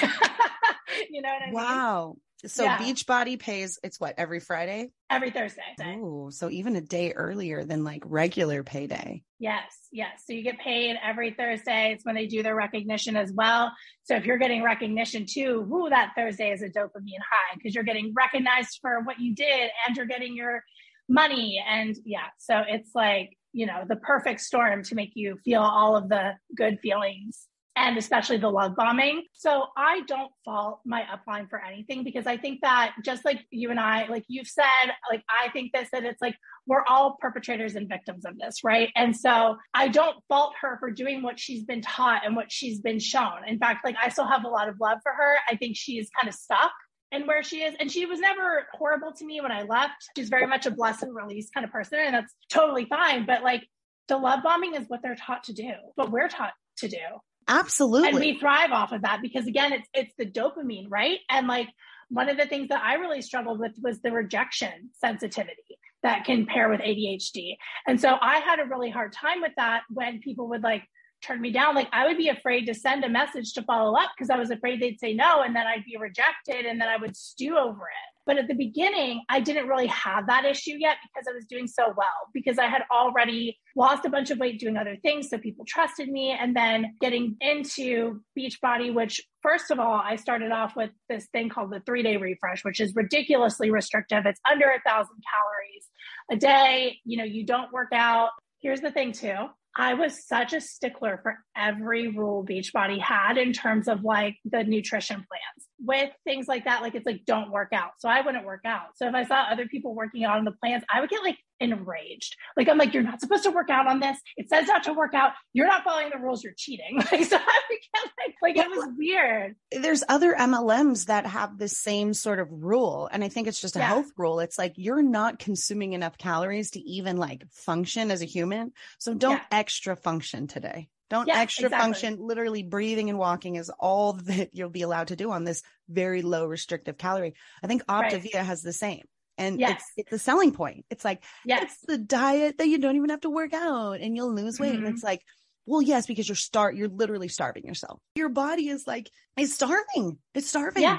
know 1.22 1.28
what 1.28 1.42
I 1.42 1.46
mean? 1.46 1.54
Wow. 1.54 2.16
So 2.46 2.64
yeah. 2.64 2.78
Beachbody 2.78 3.38
pays 3.38 3.78
it's 3.82 3.98
what 3.98 4.14
every 4.18 4.40
Friday? 4.40 4.90
Every 5.10 5.30
Thursday. 5.30 5.62
Oh, 5.82 6.30
so 6.30 6.50
even 6.50 6.76
a 6.76 6.80
day 6.80 7.12
earlier 7.12 7.64
than 7.64 7.84
like 7.84 8.02
regular 8.04 8.62
payday. 8.62 9.22
Yes, 9.38 9.72
yes. 9.92 10.22
So 10.26 10.32
you 10.32 10.42
get 10.42 10.58
paid 10.58 10.96
every 11.02 11.32
Thursday. 11.32 11.92
It's 11.92 12.04
when 12.04 12.14
they 12.14 12.26
do 12.26 12.42
their 12.42 12.54
recognition 12.54 13.16
as 13.16 13.32
well. 13.32 13.72
So 14.04 14.16
if 14.16 14.24
you're 14.24 14.38
getting 14.38 14.62
recognition 14.62 15.26
too, 15.28 15.64
whoo, 15.68 15.88
that 15.90 16.12
Thursday 16.16 16.50
is 16.50 16.62
a 16.62 16.68
dopamine 16.68 17.22
high 17.30 17.54
because 17.54 17.74
you're 17.74 17.84
getting 17.84 18.12
recognized 18.14 18.78
for 18.80 19.02
what 19.02 19.20
you 19.20 19.34
did 19.34 19.70
and 19.86 19.96
you're 19.96 20.06
getting 20.06 20.36
your 20.36 20.62
money. 21.08 21.62
And 21.66 21.96
yeah, 22.04 22.26
so 22.38 22.62
it's 22.66 22.90
like, 22.94 23.36
you 23.52 23.66
know, 23.66 23.84
the 23.88 23.96
perfect 23.96 24.40
storm 24.40 24.82
to 24.84 24.94
make 24.94 25.12
you 25.14 25.38
feel 25.44 25.62
all 25.62 25.96
of 25.96 26.08
the 26.08 26.32
good 26.56 26.80
feelings 26.80 27.46
and 27.76 27.98
especially 27.98 28.36
the 28.38 28.48
love 28.48 28.76
bombing. 28.76 29.24
So 29.32 29.66
I 29.76 30.02
don't 30.06 30.30
fault 30.44 30.80
my 30.84 31.02
upline 31.02 31.48
for 31.50 31.62
anything 31.62 32.04
because 32.04 32.26
I 32.26 32.36
think 32.36 32.60
that 32.62 32.94
just 33.04 33.24
like 33.24 33.40
you 33.50 33.70
and 33.70 33.80
I, 33.80 34.06
like 34.06 34.24
you've 34.28 34.46
said, 34.46 34.64
like 35.10 35.22
I 35.28 35.50
think 35.50 35.72
this, 35.72 35.88
that 35.92 36.04
it's 36.04 36.22
like 36.22 36.36
we're 36.66 36.84
all 36.88 37.16
perpetrators 37.20 37.74
and 37.74 37.88
victims 37.88 38.24
of 38.24 38.38
this, 38.38 38.62
right? 38.62 38.90
And 38.94 39.16
so 39.16 39.56
I 39.74 39.88
don't 39.88 40.16
fault 40.28 40.54
her 40.60 40.76
for 40.78 40.90
doing 40.90 41.22
what 41.22 41.40
she's 41.40 41.64
been 41.64 41.82
taught 41.82 42.22
and 42.24 42.36
what 42.36 42.52
she's 42.52 42.80
been 42.80 43.00
shown. 43.00 43.46
In 43.46 43.58
fact, 43.58 43.84
like 43.84 43.96
I 44.00 44.08
still 44.08 44.26
have 44.26 44.44
a 44.44 44.48
lot 44.48 44.68
of 44.68 44.76
love 44.80 44.98
for 45.02 45.12
her. 45.12 45.36
I 45.50 45.56
think 45.56 45.76
she's 45.76 46.08
kind 46.18 46.28
of 46.28 46.34
stuck 46.34 46.72
and 47.10 47.26
where 47.26 47.42
she 47.42 47.62
is. 47.62 47.74
And 47.80 47.90
she 47.90 48.06
was 48.06 48.20
never 48.20 48.66
horrible 48.72 49.12
to 49.12 49.24
me 49.24 49.40
when 49.40 49.52
I 49.52 49.62
left. 49.62 50.10
She's 50.16 50.28
very 50.28 50.46
much 50.46 50.66
a 50.66 50.70
bless 50.70 51.02
and 51.02 51.14
release 51.14 51.48
kind 51.52 51.64
of 51.64 51.72
person, 51.72 51.98
and 52.00 52.14
that's 52.14 52.34
totally 52.50 52.86
fine. 52.86 53.26
But 53.26 53.42
like 53.42 53.66
the 54.08 54.16
love 54.16 54.42
bombing 54.42 54.74
is 54.74 54.88
what 54.88 55.00
they're 55.02 55.16
taught 55.16 55.44
to 55.44 55.52
do, 55.52 55.72
what 55.94 56.10
we're 56.10 56.28
taught 56.28 56.52
to 56.78 56.88
do. 56.88 56.98
Absolutely. 57.48 58.08
And 58.08 58.18
we 58.18 58.38
thrive 58.38 58.72
off 58.72 58.92
of 58.92 59.02
that 59.02 59.20
because 59.22 59.46
again, 59.46 59.72
it's 59.72 59.88
it's 59.92 60.14
the 60.18 60.26
dopamine, 60.26 60.86
right? 60.88 61.18
And 61.30 61.46
like 61.46 61.68
one 62.08 62.28
of 62.28 62.36
the 62.36 62.46
things 62.46 62.68
that 62.68 62.82
I 62.82 62.94
really 62.94 63.22
struggled 63.22 63.58
with 63.58 63.72
was 63.82 64.00
the 64.00 64.12
rejection 64.12 64.90
sensitivity 65.00 65.78
that 66.02 66.24
can 66.24 66.46
pair 66.46 66.68
with 66.68 66.80
ADHD. 66.80 67.56
And 67.86 68.00
so 68.00 68.16
I 68.20 68.38
had 68.38 68.60
a 68.60 68.66
really 68.66 68.90
hard 68.90 69.12
time 69.12 69.40
with 69.40 69.52
that 69.56 69.82
when 69.88 70.20
people 70.20 70.48
would 70.50 70.62
like 70.62 70.84
turn 71.24 71.40
me 71.40 71.50
down. 71.50 71.74
Like 71.74 71.88
I 71.92 72.06
would 72.06 72.18
be 72.18 72.28
afraid 72.28 72.66
to 72.66 72.74
send 72.74 73.04
a 73.04 73.08
message 73.08 73.52
to 73.54 73.62
follow 73.62 73.96
up 73.96 74.10
because 74.16 74.30
I 74.30 74.36
was 74.36 74.50
afraid 74.50 74.80
they'd 74.80 75.00
say 75.00 75.14
no 75.14 75.42
and 75.42 75.54
then 75.54 75.66
I'd 75.66 75.84
be 75.84 75.96
rejected 75.96 76.66
and 76.66 76.80
then 76.80 76.88
I 76.88 76.96
would 76.96 77.16
stew 77.16 77.56
over 77.56 77.82
it. 77.82 78.14
But 78.26 78.38
at 78.38 78.48
the 78.48 78.54
beginning, 78.54 79.22
I 79.28 79.40
didn't 79.40 79.68
really 79.68 79.86
have 79.88 80.26
that 80.28 80.46
issue 80.46 80.76
yet 80.78 80.96
because 81.02 81.26
I 81.28 81.34
was 81.34 81.44
doing 81.44 81.66
so 81.66 81.92
well, 81.94 82.30
because 82.32 82.58
I 82.58 82.66
had 82.66 82.82
already 82.90 83.58
lost 83.76 84.06
a 84.06 84.08
bunch 84.08 84.30
of 84.30 84.38
weight 84.38 84.58
doing 84.58 84.78
other 84.78 84.96
things. 85.02 85.28
So 85.28 85.36
people 85.36 85.66
trusted 85.66 86.08
me. 86.08 86.30
And 86.30 86.56
then 86.56 86.94
getting 87.02 87.36
into 87.40 88.20
Beachbody, 88.38 88.94
which 88.94 89.20
first 89.42 89.70
of 89.70 89.78
all, 89.78 90.00
I 90.02 90.16
started 90.16 90.52
off 90.52 90.74
with 90.74 90.90
this 91.10 91.26
thing 91.32 91.50
called 91.50 91.70
the 91.70 91.82
three 91.84 92.02
day 92.02 92.16
refresh, 92.16 92.64
which 92.64 92.80
is 92.80 92.94
ridiculously 92.94 93.70
restrictive. 93.70 94.24
It's 94.24 94.40
under 94.50 94.70
a 94.70 94.80
thousand 94.88 95.16
calories 95.30 95.90
a 96.30 96.36
day. 96.36 96.98
You 97.04 97.18
know, 97.18 97.24
you 97.24 97.44
don't 97.44 97.72
work 97.72 97.92
out. 97.92 98.30
Here's 98.60 98.80
the 98.80 98.90
thing 98.90 99.12
too. 99.12 99.48
I 99.76 99.94
was 99.94 100.26
such 100.26 100.52
a 100.52 100.60
stickler 100.60 101.18
for 101.22 101.38
every 101.56 102.08
rule 102.08 102.44
Beachbody 102.44 103.00
had 103.00 103.38
in 103.38 103.52
terms 103.52 103.88
of 103.88 104.04
like 104.04 104.36
the 104.44 104.64
nutrition 104.64 105.16
plans 105.16 105.68
with 105.80 106.10
things 106.24 106.48
like 106.48 106.64
that. 106.64 106.82
Like 106.82 106.94
it's 106.94 107.06
like, 107.06 107.24
don't 107.26 107.50
work 107.50 107.72
out. 107.72 107.92
So 107.98 108.08
I 108.08 108.20
wouldn't 108.20 108.44
work 108.44 108.64
out. 108.64 108.96
So 108.96 109.06
if 109.08 109.14
I 109.14 109.24
saw 109.24 109.42
other 109.50 109.66
people 109.66 109.94
working 109.94 110.24
out 110.24 110.38
on 110.38 110.44
the 110.44 110.52
plans, 110.52 110.82
I 110.92 111.00
would 111.00 111.10
get 111.10 111.22
like 111.22 111.38
enraged. 111.60 112.36
Like 112.56 112.68
I'm 112.68 112.78
like, 112.78 112.94
you're 112.94 113.02
not 113.02 113.20
supposed 113.20 113.44
to 113.44 113.50
work 113.50 113.70
out 113.70 113.86
on 113.86 114.00
this. 114.00 114.18
It 114.36 114.48
says 114.48 114.66
not 114.66 114.84
to 114.84 114.92
work 114.92 115.14
out. 115.14 115.32
You're 115.52 115.66
not 115.66 115.84
following 115.84 116.10
the 116.10 116.18
rules. 116.18 116.42
You're 116.42 116.54
cheating. 116.56 117.00
Like 117.14 117.24
so 117.24 117.36
I 117.36 117.60
would 117.70 117.78
get 117.92 118.12
like, 118.18 118.56
like 118.56 118.56
it 118.56 118.70
was 118.70 118.88
weird. 118.96 119.56
There's 119.70 120.02
other 120.08 120.34
MLMs 120.34 121.06
that 121.06 121.26
have 121.26 121.58
the 121.58 121.68
same 121.68 122.14
sort 122.14 122.40
of 122.40 122.48
rule. 122.50 123.08
And 123.12 123.22
I 123.22 123.28
think 123.28 123.46
it's 123.46 123.60
just 123.60 123.76
a 123.76 123.78
yeah. 123.78 123.88
health 123.88 124.10
rule. 124.16 124.40
It's 124.40 124.58
like 124.58 124.72
you're 124.76 125.02
not 125.02 125.38
consuming 125.38 125.92
enough 125.92 126.18
calories 126.18 126.72
to 126.72 126.80
even 126.80 127.18
like 127.18 127.44
function 127.52 128.10
as 128.10 128.22
a 128.22 128.26
human. 128.26 128.72
So 128.98 129.14
don't 129.14 129.36
yeah. 129.36 129.58
extra 129.58 129.96
function 129.96 130.46
today. 130.46 130.88
Don't 131.14 131.28
yeah, 131.28 131.38
extra 131.38 131.66
exactly. 131.66 131.84
function. 131.84 132.16
Literally 132.18 132.64
breathing 132.64 133.08
and 133.08 133.20
walking 133.20 133.54
is 133.54 133.70
all 133.78 134.14
that 134.24 134.50
you'll 134.52 134.68
be 134.68 134.82
allowed 134.82 135.08
to 135.08 135.16
do 135.16 135.30
on 135.30 135.44
this 135.44 135.62
very 135.88 136.22
low 136.22 136.44
restrictive 136.44 136.98
calorie. 136.98 137.34
I 137.62 137.68
think 137.68 137.86
Optavia 137.86 138.34
right. 138.34 138.44
has 138.44 138.62
the 138.62 138.72
same. 138.72 139.04
And 139.38 139.60
yes. 139.60 139.80
it's 139.96 140.08
it's 140.08 140.12
a 140.12 140.18
selling 140.18 140.50
point. 140.50 140.86
It's 140.90 141.04
like 141.04 141.22
yes. 141.44 141.62
it's 141.62 141.86
the 141.86 141.98
diet 141.98 142.58
that 142.58 142.66
you 142.66 142.78
don't 142.78 142.96
even 142.96 143.10
have 143.10 143.20
to 143.20 143.30
work 143.30 143.54
out 143.54 144.00
and 144.00 144.16
you'll 144.16 144.34
lose 144.34 144.58
weight. 144.58 144.74
Mm-hmm. 144.74 144.86
And 144.86 144.94
it's 144.94 145.04
like, 145.04 145.20
well, 145.66 145.80
yes, 145.80 146.08
because 146.08 146.28
you're 146.28 146.34
start 146.34 146.74
you're 146.74 146.88
literally 146.88 147.28
starving 147.28 147.64
yourself. 147.64 148.00
Your 148.16 148.28
body 148.28 148.68
is 148.68 148.84
like 148.84 149.08
it's 149.36 149.54
starving. 149.54 150.18
It's 150.34 150.48
starving. 150.48 150.82
Yeah. 150.82 150.98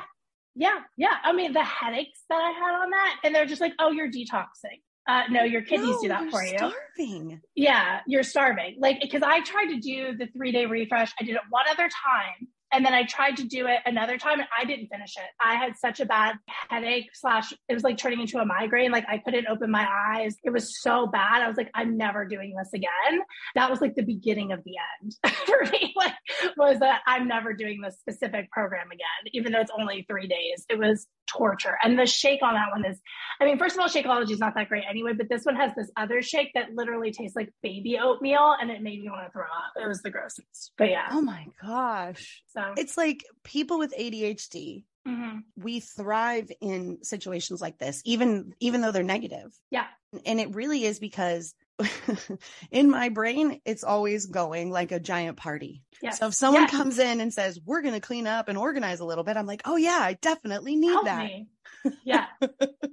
Yeah. 0.56 0.80
Yeah. 0.96 1.16
I 1.26 1.34
mean, 1.34 1.52
the 1.52 1.64
headaches 1.64 2.22
that 2.30 2.42
I 2.42 2.52
had 2.52 2.84
on 2.84 2.90
that, 2.92 3.20
and 3.26 3.36
they're 3.36 3.46
just 3.46 3.60
like, 3.60 3.74
oh, 3.80 3.92
you're 3.92 4.10
detoxing. 4.10 4.80
Uh, 5.08 5.24
no, 5.30 5.44
your 5.44 5.62
kidneys 5.62 5.96
no, 5.96 6.02
do 6.02 6.08
that 6.08 6.32
for 6.32 6.44
you. 6.44 6.58
Starving. 6.58 7.42
Yeah, 7.56 8.00
you're 8.08 8.24
starving. 8.24 8.78
Like, 8.80 9.00
because 9.02 9.22
I 9.22 9.42
tried 9.42 9.68
to 9.68 9.80
do 9.80 10.18
the 10.18 10.28
three 10.28 10.52
day 10.52 10.66
refresh. 10.66 11.14
I 11.20 11.24
did 11.24 11.36
it 11.36 11.42
one 11.50 11.66
other 11.72 11.90
time 11.90 12.48
and 12.76 12.86
then 12.86 12.94
I 12.94 13.04
tried 13.04 13.38
to 13.38 13.46
do 13.46 13.68
it 13.68 13.80
another 13.86 14.18
time 14.18 14.40
and 14.40 14.50
I 14.58 14.66
didn't 14.66 14.88
finish 14.88 15.16
it. 15.16 15.24
I 15.42 15.56
had 15.56 15.78
such 15.78 16.02
a 16.02 16.06
bad 16.06 16.36
headache 16.70 17.10
slash 17.14 17.54
it 17.70 17.74
was 17.74 17.84
like 17.84 17.98
turning 17.98 18.20
into 18.20 18.40
a 18.40 18.46
migraine. 18.46 18.92
Like 18.92 19.06
I 19.08 19.18
couldn't 19.18 19.48
open 19.48 19.72
my 19.72 19.88
eyes. 19.90 20.36
It 20.44 20.50
was 20.50 20.82
so 20.82 21.08
bad. 21.08 21.42
I 21.42 21.48
was 21.48 21.56
like, 21.56 21.72
I'm 21.74 21.96
never 21.96 22.26
doing 22.26 22.54
this 22.58 22.74
again. 22.74 23.22
That 23.56 23.70
was 23.70 23.80
like 23.80 23.96
the 23.96 24.04
beginning 24.04 24.52
of 24.52 24.62
the 24.66 24.74
end 25.02 25.16
for 25.46 25.72
me. 25.72 25.94
Like 25.96 26.14
was 26.58 26.80
that 26.80 27.02
I'm 27.08 27.30
never 27.30 27.54
doing 27.54 27.80
this 27.82 27.98
specific 27.98 28.52
program 28.52 28.88
again, 28.88 29.32
even 29.34 29.54
though 29.54 29.62
it's 29.62 29.72
only 29.78 30.06
three 30.10 30.28
days. 30.28 30.66
It 30.70 30.78
was 30.78 31.08
torture. 31.28 31.78
And 31.84 31.98
the 31.98 32.06
shake 32.06 32.42
on 32.44 32.54
that 32.54 32.72
one 32.72 32.86
is, 32.86 33.00
I 33.40 33.46
mean, 33.46 33.58
first 33.58 33.76
of 33.76 33.82
all, 33.82 33.88
Shakeology 33.88 34.32
is 34.32 34.40
not 34.40 34.56
that 34.56 34.70
great 34.70 34.84
anyway, 34.90 35.14
but 35.14 35.30
this 35.30 35.44
one 35.44 35.56
has 35.56 35.72
this 35.76 35.92
other 35.98 36.22
shake 36.22 36.52
that 36.54 36.74
literally 36.76 37.12
tastes 37.12 37.36
like 37.36 37.52
baby 37.62 37.98
oatmeal 38.00 38.56
and 38.60 38.70
it 38.70 38.82
made 38.82 39.02
me 39.02 39.10
want 39.10 39.26
to 39.26 39.32
throw 39.32 39.44
up. 39.44 39.74
It 39.82 39.88
was 39.88 40.02
the 40.02 40.12
grossest. 40.12 40.72
But 40.78 40.90
yeah. 40.90 41.08
Oh 41.12 41.22
my 41.22 41.48
gosh. 41.62 42.44
So 42.48 42.65
it's 42.78 42.98
like 42.98 43.26
people 43.44 43.80
with 43.80 43.94
ADHD. 43.98 44.84
Mm-hmm. 45.08 45.40
We 45.58 45.82
thrive 45.82 46.52
in 46.62 47.04
situations 47.04 47.62
like 47.62 47.78
this, 47.78 48.02
even 48.06 48.54
even 48.60 48.82
though 48.82 48.92
they're 48.92 49.04
negative. 49.04 49.54
Yeah. 49.70 49.86
And 50.26 50.40
it 50.40 50.56
really 50.56 50.84
is 50.84 51.00
because 51.00 51.54
in 52.72 52.90
my 52.90 53.10
brain, 53.10 53.60
it's 53.66 53.84
always 53.84 54.26
going 54.26 54.72
like 54.72 54.92
a 54.92 55.00
giant 55.00 55.38
party. 55.38 55.84
Yes. 56.02 56.20
So 56.20 56.28
if 56.28 56.34
someone 56.34 56.64
yes. 56.64 56.72
comes 56.72 57.00
in 57.00 57.22
and 57.22 57.34
says, 57.34 57.60
we're 57.66 57.82
going 57.82 57.94
to 57.94 58.00
clean 58.00 58.28
up 58.28 58.48
and 58.48 58.58
organize 58.58 59.00
a 59.00 59.06
little 59.06 59.24
bit, 59.24 59.38
I'm 59.38 59.46
like, 59.46 59.62
oh 59.66 59.76
yeah, 59.76 60.00
I 60.02 60.14
definitely 60.14 60.76
need 60.76 60.92
Help 60.92 61.06
that. 61.06 61.26
Me. 61.26 61.48
Yeah. 62.04 62.26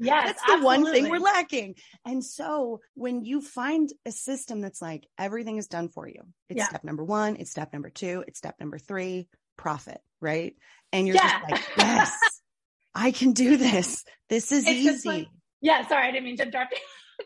Yes. 0.01 0.27
that's 0.27 0.43
the 0.43 0.53
absolutely. 0.53 0.65
one 0.65 0.93
thing 0.93 1.09
we're 1.09 1.19
lacking. 1.19 1.77
And 2.05 2.23
so 2.23 2.81
when 2.93 3.25
you 3.25 3.41
find 3.41 3.91
a 4.05 4.13
system 4.13 4.61
that's 4.61 4.83
like 4.83 5.09
everything 5.17 5.57
is 5.57 5.67
done 5.67 5.89
for 5.89 6.07
you, 6.07 6.23
it's 6.51 6.59
yeah. 6.59 6.69
step 6.69 6.85
number 6.85 7.03
one, 7.03 7.37
it's 7.37 7.51
step 7.51 7.73
number 7.73 7.89
two, 7.89 8.23
it's 8.27 8.39
step 8.39 8.57
number 8.61 8.79
three, 8.79 9.29
profit, 9.57 10.01
right? 10.21 10.55
And 10.93 11.07
you're 11.07 11.17
yeah. 11.17 11.41
just 11.41 11.51
like, 11.51 11.63
yes, 11.79 12.19
I 12.95 13.11
can 13.11 13.33
do 13.33 13.57
this. 13.57 14.05
This 14.29 14.53
is 14.53 14.67
it's 14.67 14.79
easy. 14.79 15.09
Like, 15.09 15.29
yeah. 15.61 15.87
Sorry. 15.87 16.09
I 16.09 16.13
didn't 16.13 16.25
mean 16.25 16.37
to 16.39 16.47
interrupt 16.47 16.73
you 16.73 16.79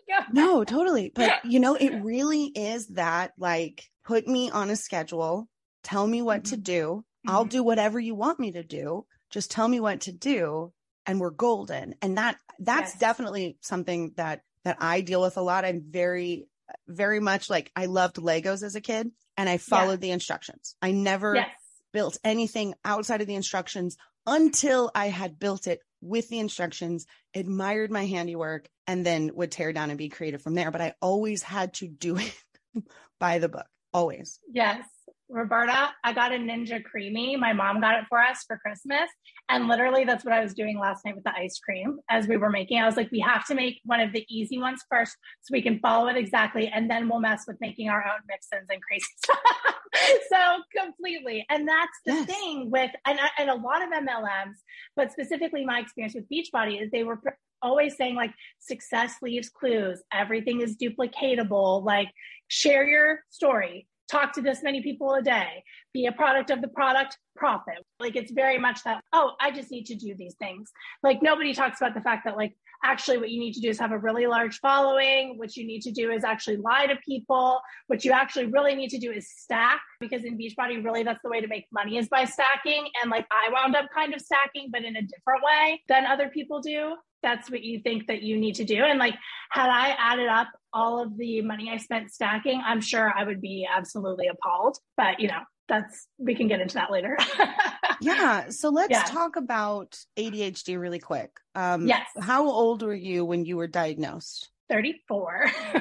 no, 0.33 0.65
totally. 0.65 1.13
But 1.15 1.45
you 1.45 1.61
know, 1.61 1.75
it 1.75 1.91
really 2.03 2.45
is 2.45 2.89
that 2.89 3.33
like 3.39 3.85
put 4.05 4.27
me 4.27 4.51
on 4.51 4.71
a 4.71 4.77
schedule, 4.77 5.49
tell 5.83 6.07
me 6.07 6.23
what 6.23 6.45
mm-hmm. 6.45 6.55
to 6.55 6.57
do. 6.57 7.05
Mm-hmm. 7.27 7.31
I'll 7.31 7.45
do 7.45 7.63
whatever 7.63 7.99
you 7.99 8.15
want 8.15 8.41
me 8.41 8.53
to 8.53 8.63
do. 8.63 9.07
Just 9.31 9.51
tell 9.51 9.67
me 9.67 9.81
what 9.81 10.03
to 10.03 10.13
do 10.13 10.73
and 11.07 11.21
we're 11.21 11.31
golden. 11.31 11.95
And 12.03 12.19
that 12.19 12.37
that's 12.59 12.93
yes. 12.93 13.01
definitely 13.01 13.59
something 13.61 14.13
that 14.17 14.43
that 14.65 14.79
I 14.81 15.01
deal 15.01 15.23
with 15.23 15.37
a 15.37 15.43
lot. 15.43 15.65
I'm 15.65 15.85
very 15.89 16.47
very 16.89 17.21
much 17.21 17.49
like 17.49 17.71
I 17.77 17.87
loved 17.87 18.17
Legos 18.17 18.63
as 18.63 18.75
a 18.75 18.81
kid 18.81 19.11
and 19.37 19.49
I 19.49 19.59
followed 19.59 19.93
yeah. 19.93 20.09
the 20.09 20.11
instructions. 20.13 20.77
I 20.83 20.91
never 20.91 21.37
yes. 21.37 21.51
Built 21.97 22.19
anything 22.25 22.75
outside 22.85 23.23
of 23.23 23.27
the 23.27 23.37
instructions 23.37 23.97
until 24.27 24.91
I 24.95 25.07
had 25.07 25.39
built 25.39 25.67
it 25.67 25.81
with 26.03 26.29
the 26.29 26.41
instructions, 26.41 27.07
admired 27.35 27.91
my 27.91 28.05
handiwork, 28.05 28.69
and 28.87 29.07
then 29.07 29.31
would 29.33 29.51
tear 29.51 29.73
down 29.73 29.89
and 29.89 29.97
be 29.97 30.11
creative 30.11 30.43
from 30.43 30.53
there. 30.53 30.71
But 30.71 30.83
I 30.83 30.93
always 31.01 31.43
had 31.43 31.73
to 31.77 31.89
do 31.89 32.19
it 32.19 32.37
by 33.19 33.39
the 33.39 33.49
book, 33.49 33.65
always. 33.95 34.39
Yes. 34.53 34.85
Roberta, 35.31 35.89
I 36.05 36.13
got 36.13 36.33
a 36.33 36.37
Ninja 36.37 36.83
Creami. 36.83 37.39
My 37.39 37.55
mom 37.55 37.81
got 37.81 37.99
it 37.99 38.05
for 38.11 38.21
us 38.21 38.45
for 38.47 38.59
Christmas. 38.59 39.09
And 39.49 39.67
literally, 39.67 40.05
that's 40.05 40.23
what 40.23 40.35
I 40.35 40.43
was 40.43 40.53
doing 40.53 40.79
last 40.79 41.03
night 41.07 41.15
with 41.15 41.25
the 41.25 41.33
ice 41.35 41.59
cream 41.59 41.99
as 42.11 42.29
we 42.29 42.37
were 42.37 42.51
making. 42.51 42.79
I 42.79 42.85
was 42.85 42.99
like, 42.99 43.11
we 43.11 43.21
have 43.21 43.47
to 43.47 43.55
make 43.55 43.81
one 43.87 44.01
of 44.01 44.13
the 44.13 44.27
easy 44.29 44.59
ones 44.59 44.83
first 44.91 45.17
so 45.41 45.53
we 45.53 45.63
can 45.63 45.79
follow 45.79 46.09
it 46.09 46.19
exactly. 46.19 46.69
And 46.69 46.91
then 46.91 47.09
we'll 47.09 47.21
mess 47.21 47.45
with 47.49 47.57
making 47.59 47.89
our 47.89 48.05
own 48.05 48.21
mix-ins 48.29 48.69
and 48.69 48.83
crazy 48.83 49.07
stuff. 49.17 49.76
so 50.29 50.59
completely. 50.77 51.47
And 51.51 51.69
that's 51.69 51.99
the 52.05 52.13
yes. 52.13 52.27
thing 52.27 52.71
with, 52.71 52.91
and, 53.07 53.19
and 53.39 53.51
a 53.51 53.55
lot 53.55 53.83
of 53.83 53.91
MLMs, 53.91 54.57
but 54.95 55.13
specifically 55.13 55.65
my 55.65 55.81
experience 55.81 56.15
with 56.15 56.29
Beachbody 56.29 56.83
is 56.83 56.91
they 56.91 57.05
were 57.05 57.21
always 57.63 57.97
saying 57.97 58.15
like 58.15 58.33
success 58.59 59.15
leaves 59.23 59.49
clues. 59.49 60.03
Everything 60.13 60.61
is 60.61 60.77
duplicatable. 60.77 61.85
Like 61.85 62.09
share 62.49 62.87
your 62.87 63.21
story 63.31 63.87
talk 64.11 64.33
to 64.35 64.43
this 64.43 64.63
many 64.63 64.83
people 64.83 65.15
a 65.15 65.23
day, 65.23 65.63
be 65.93 66.07
a 66.07 66.13
product 66.13 66.51
of 66.51 66.61
the 66.61 66.69
product, 66.69 67.19
profit. 67.37 67.85
Like 68.01 68.17
it's 68.17 68.33
very 68.33 68.59
much 68.59 68.83
that, 68.85 69.03
oh, 69.13 69.33
I 69.41 69.51
just 69.51 69.71
need 69.71 69.87
to 69.87 69.95
do 69.95 70.15
these 70.17 70.35
things. 70.35 70.71
Like 71.03 71.23
nobody 71.23 71.55
talks 71.55 71.81
about 71.81 71.95
the 71.95 72.01
fact 72.01 72.25
that, 72.25 72.37
like, 72.37 72.55
actually 72.85 73.19
what 73.19 73.31
you 73.31 73.41
need 73.41 73.55
to 73.55 73.61
do 73.61 73.69
is 73.69 73.79
have 73.79 73.93
a 73.93 73.99
really 73.99 74.27
large 74.27 74.59
following. 74.61 75.39
What 75.39 75.57
you 75.57 75.67
need 75.67 75.81
to 75.83 75.91
do 75.91 76.11
is 76.11 76.25
actually 76.25 76.59
lie 76.59 76.87
to 76.87 76.97
people. 76.97 77.61
What 77.87 78.05
you 78.05 78.13
actually 78.13 78.47
really 78.47 78.75
need 78.75 78.91
to 78.91 78.99
do 78.99 79.11
is 79.11 79.31
stack 79.31 79.81
because 79.99 80.25
in 80.25 80.39
Beachbody, 80.39 80.85
really 80.85 81.03
that's 81.03 81.23
the 81.23 81.31
way 81.31 81.41
to 81.41 81.49
make 81.49 81.67
money 81.73 81.97
is 81.97 82.09
by 82.09 82.25
stacking. 82.25 82.89
And 83.03 83.11
like 83.11 83.27
I 83.31 83.51
wound 83.51 83.75
up 83.75 83.87
kind 83.95 84.15
of 84.15 84.21
stacking, 84.21 84.69
but 84.71 84.85
in 84.85 84.97
a 84.97 85.03
different 85.03 85.43
way 85.43 85.83
than 85.89 86.07
other 86.07 86.29
people 86.29 86.61
do 86.61 86.97
that's 87.27 87.51
what 87.51 87.63
you 87.63 87.81
think 87.81 88.07
that 88.07 88.23
you 88.23 88.39
need 88.39 88.55
to 88.55 88.65
do. 88.65 88.85
And 88.85 89.01
like, 89.01 89.15
had 89.51 89.69
I 89.69 89.97
added 89.99 90.29
up 90.29 90.49
all 90.73 91.03
of 91.03 91.19
the 91.19 91.43
money 91.43 91.71
I 91.71 91.79
spent 91.79 92.13
stacking, 92.13 92.63
I'm 92.65 92.81
sure 92.81 93.13
I 93.15 93.25
would 93.25 93.41
be 93.41 93.67
absolutely 93.69 94.29
appalled. 94.29 94.79
But 94.97 95.19
you 95.19 95.27
know, 95.27 95.41
that's 95.69 96.07
we 96.19 96.37
can 96.37 96.47
get 96.47 96.61
into 96.61 96.75
that 96.75 96.93
later. 96.93 97.19
yeah. 98.01 98.51
So 98.51 98.69
let's 98.69 98.93
yeah. 98.93 99.03
talk 99.03 99.35
about 99.35 99.99
ADHD 100.17 100.81
really 100.81 101.01
quick. 101.01 101.31
Um, 101.57 101.89
yes. 101.89 102.07
How 102.21 102.49
old 102.49 102.83
were 102.83 102.95
you 102.95 103.25
when 103.25 103.45
you 103.45 103.57
were 103.57 103.67
diagnosed? 103.67 104.49
34. 104.71 105.51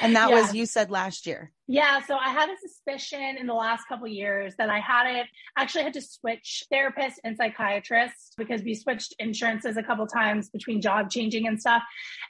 and 0.00 0.16
that 0.16 0.30
yeah. 0.30 0.40
was 0.40 0.54
you 0.54 0.64
said 0.64 0.90
last 0.90 1.26
year. 1.26 1.52
Yeah, 1.72 2.02
so 2.04 2.16
I 2.16 2.30
had 2.30 2.48
a 2.50 2.56
suspicion 2.60 3.36
in 3.38 3.46
the 3.46 3.54
last 3.54 3.84
couple 3.86 4.08
years 4.08 4.56
that 4.58 4.68
I 4.68 4.80
had 4.80 5.06
it. 5.06 5.28
Actually, 5.56 5.84
had 5.84 5.92
to 5.92 6.02
switch 6.02 6.64
therapist 6.68 7.20
and 7.22 7.36
psychiatrist 7.36 8.34
because 8.36 8.64
we 8.64 8.74
switched 8.74 9.14
insurances 9.20 9.76
a 9.76 9.82
couple 9.84 10.04
times 10.08 10.50
between 10.50 10.80
job 10.80 11.10
changing 11.10 11.46
and 11.46 11.60
stuff. 11.60 11.84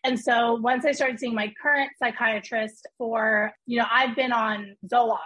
And 0.05 0.21
so 0.21 0.57
once 0.57 0.85
I 0.85 0.93
started 0.93 1.19
seeing 1.19 1.35
my 1.35 1.51
current 1.63 1.91
psychiatrist 1.99 2.87
for, 2.99 3.51
you 3.65 3.79
know, 3.79 3.87
I've 3.91 4.15
been 4.15 4.31
on 4.31 4.77
Zoloft 4.87 5.17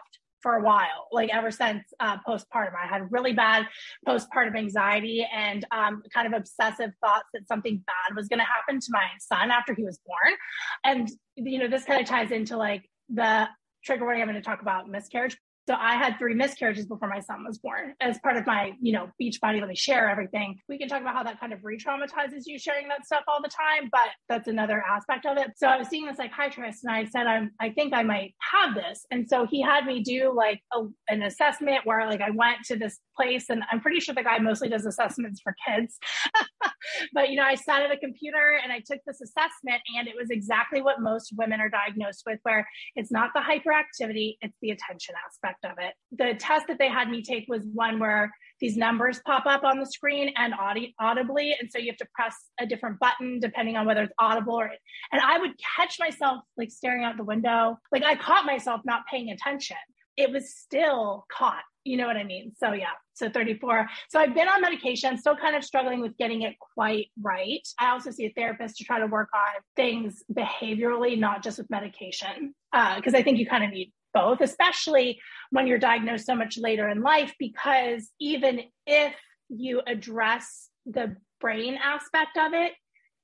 for 0.43 0.59
a 0.59 0.63
while, 0.63 1.09
like 1.11 1.31
ever 1.35 1.51
since 1.51 1.83
uh, 1.99 2.19
postpartum. 2.19 2.75
I 2.81 2.87
had 2.87 3.11
really 3.11 3.33
bad 3.33 3.67
postpartum 4.07 4.57
anxiety 4.57 5.27
and 5.35 5.67
um, 5.73 6.05
kind 6.13 6.33
of 6.33 6.35
obsessive 6.35 6.93
thoughts 7.05 7.27
that 7.35 7.49
something 7.49 7.83
bad 7.85 8.15
was 8.15 8.29
going 8.29 8.39
to 8.39 8.47
happen 8.47 8.79
to 8.79 8.87
my 8.91 9.07
son 9.19 9.51
after 9.51 9.75
he 9.75 9.83
was 9.83 9.99
born. 10.07 10.37
And, 10.85 11.11
you 11.35 11.59
know, 11.59 11.67
this 11.67 11.83
kind 11.83 12.01
of 12.01 12.07
ties 12.07 12.31
into 12.31 12.57
like 12.57 12.89
the 13.13 13.49
trigger 13.85 14.05
warning 14.05 14.23
I'm 14.23 14.29
going 14.29 14.41
to 14.41 14.43
talk 14.43 14.63
about 14.63 14.89
miscarriage 14.89 15.37
so 15.67 15.75
I 15.75 15.97
had 15.97 16.19
three 16.19 16.35
miscarriages 16.35 16.87
before 16.87 17.09
my 17.09 17.21
son 17.21 17.45
was 17.47 17.59
born 17.59 17.95
as 18.01 18.19
part 18.19 18.37
of 18.37 18.47
my, 18.47 18.73
you 18.81 18.93
know, 18.93 19.09
beach 19.19 19.41
body, 19.41 19.61
let 19.61 19.69
me 19.69 19.75
share 19.75 20.11
everything. 20.11 20.59
We 20.69 20.79
can 20.79 20.89
talk 20.89 21.01
about 21.01 21.15
how 21.15 21.23
that 21.23 21.41
kind 21.41 21.55
of 21.55 21.61
re-traumatizes 21.65 22.43
you 22.45 22.59
sharing 22.59 22.89
that 22.89 23.07
stuff 23.07 23.23
all 23.29 23.41
the 23.41 23.49
time, 23.49 23.89
but 23.91 24.11
that's 24.29 24.47
another 24.47 24.83
aspect 24.87 25.25
of 25.25 25.39
it. 25.39 25.53
So 25.57 25.67
I 25.67 25.79
was 25.79 25.89
seeing 25.89 26.07
a 26.09 26.15
psychiatrist 26.15 26.85
and 26.85 26.95
I 26.95 27.07
said, 27.07 27.27
I'm, 27.27 27.51
I 27.61 27.71
think 27.71 27.95
I 27.95 28.03
might 28.03 28.35
have 28.53 28.75
this. 28.75 29.07
And 29.11 29.27
so 29.27 29.47
he 29.51 29.63
had 29.63 29.87
me 29.87 30.03
do 30.03 30.35
like 30.35 30.61
a, 30.75 30.83
an 31.09 31.23
assessment 31.23 31.81
where 31.85 32.07
like 32.07 32.21
I 32.21 32.31
went 32.31 32.59
to 32.67 32.77
this 32.77 32.99
place 33.17 33.47
and 33.49 33.63
I'm 33.73 33.81
pretty 33.81 34.01
sure 34.01 34.15
the 34.15 34.23
guy 34.23 34.39
mostly 34.39 34.69
does 34.69 34.85
assessments 34.85 35.41
for 35.41 35.55
kids. 35.67 35.99
but 37.15 37.31
you 37.31 37.37
know, 37.37 37.45
I 37.45 37.55
sat 37.55 37.83
at 37.83 37.91
a 37.91 37.97
computer 37.97 38.61
and 38.63 38.71
I 38.71 38.81
took 38.81 39.01
this 39.07 39.23
assessment 39.23 39.81
and 39.97 40.09
it 40.09 40.15
was 40.19 40.29
exactly 40.29 40.83
what 40.83 41.01
most 41.01 41.33
women 41.39 41.61
are 41.61 41.71
diagnosed 41.71 42.25
with, 42.27 42.39
where 42.43 42.69
it's 42.97 43.11
not 43.11 43.31
the 43.35 43.41
hyperactivity, 43.41 44.37
it's 44.43 44.57
the 44.61 44.71
attention 44.71 45.15
aspect 45.27 45.54
aspect 45.55 45.79
of 45.79 45.85
it. 45.85 45.95
The 46.13 46.39
test 46.39 46.67
that 46.69 46.79
they 46.79 46.89
had 46.89 47.09
me 47.09 47.23
take 47.23 47.47
was 47.49 47.63
one 47.73 47.99
where 47.99 48.33
these 48.61 48.77
numbers 48.77 49.21
pop 49.27 49.47
up 49.47 49.65
on 49.65 49.79
the 49.79 49.87
screen 49.87 50.33
and 50.37 50.55
audi- 50.55 50.95
audibly. 50.99 51.57
And 51.59 51.71
so 51.71 51.79
you 51.79 51.91
have 51.91 51.99
to 51.99 52.07
press 52.15 52.35
a 52.61 52.67
different 52.67 52.99
button 53.01 53.41
depending 53.41 53.77
on 53.77 53.87
whether 53.87 54.03
it's 54.03 54.15
audible 54.19 54.55
or, 54.55 54.71
and 55.13 55.21
I 55.21 55.39
would 55.39 55.53
catch 55.77 55.99
myself 55.99 56.43
like 56.57 56.71
staring 56.71 57.05
out 57.05 57.17
the 57.17 57.25
window. 57.25 57.79
Like 57.93 58.05
I 58.05 58.15
caught 58.15 58.47
myself 58.47 58.81
not 58.85 59.03
paying 59.11 59.31
attention. 59.31 59.77
It 60.17 60.31
was 60.31 60.55
still 60.55 61.27
caught. 61.31 61.63
You 61.83 61.99
know 61.99 62.07
what 62.07 62.17
I 62.17 62.25
mean? 62.25 62.53
So 62.57 62.73
yeah, 62.73 62.93
so 63.13 63.29
34. 63.29 63.87
So 64.09 64.19
I've 64.19 64.35
been 64.35 64.49
on 64.49 64.63
medication, 64.63 65.19
still 65.19 65.37
kind 65.37 65.55
of 65.55 65.63
struggling 65.63 66.01
with 66.01 66.17
getting 66.17 66.43
it 66.43 66.55
quite 66.75 67.09
right. 67.21 67.61
I 67.79 67.91
also 67.91 68.11
see 68.11 68.25
a 68.25 68.33
therapist 68.35 68.77
to 68.77 68.85
try 68.85 69.01
to 69.01 69.07
work 69.07 69.29
on 69.35 69.61
things 69.77 70.23
behaviorally, 70.33 71.19
not 71.19 71.43
just 71.43 71.59
with 71.59 71.69
medication, 71.69 72.55
because 72.73 73.13
uh, 73.13 73.19
I 73.19 73.23
think 73.23 73.39
you 73.39 73.47
kind 73.47 73.65
of 73.65 73.71
need 73.71 73.93
both, 74.15 74.41
especially 74.41 75.21
when 75.51 75.67
you're 75.67 75.79
diagnosed 75.79 76.27
so 76.27 76.35
much 76.35 76.57
later 76.57 76.89
in 76.89 77.03
life, 77.03 77.35
because 77.39 78.11
even 78.21 78.61
if 78.87 79.15
you 79.49 79.83
address 79.87 80.71
the 80.87 81.17
brain 81.41 81.79
aspect 81.83 82.39
of 82.39 82.55
it, 82.55 82.73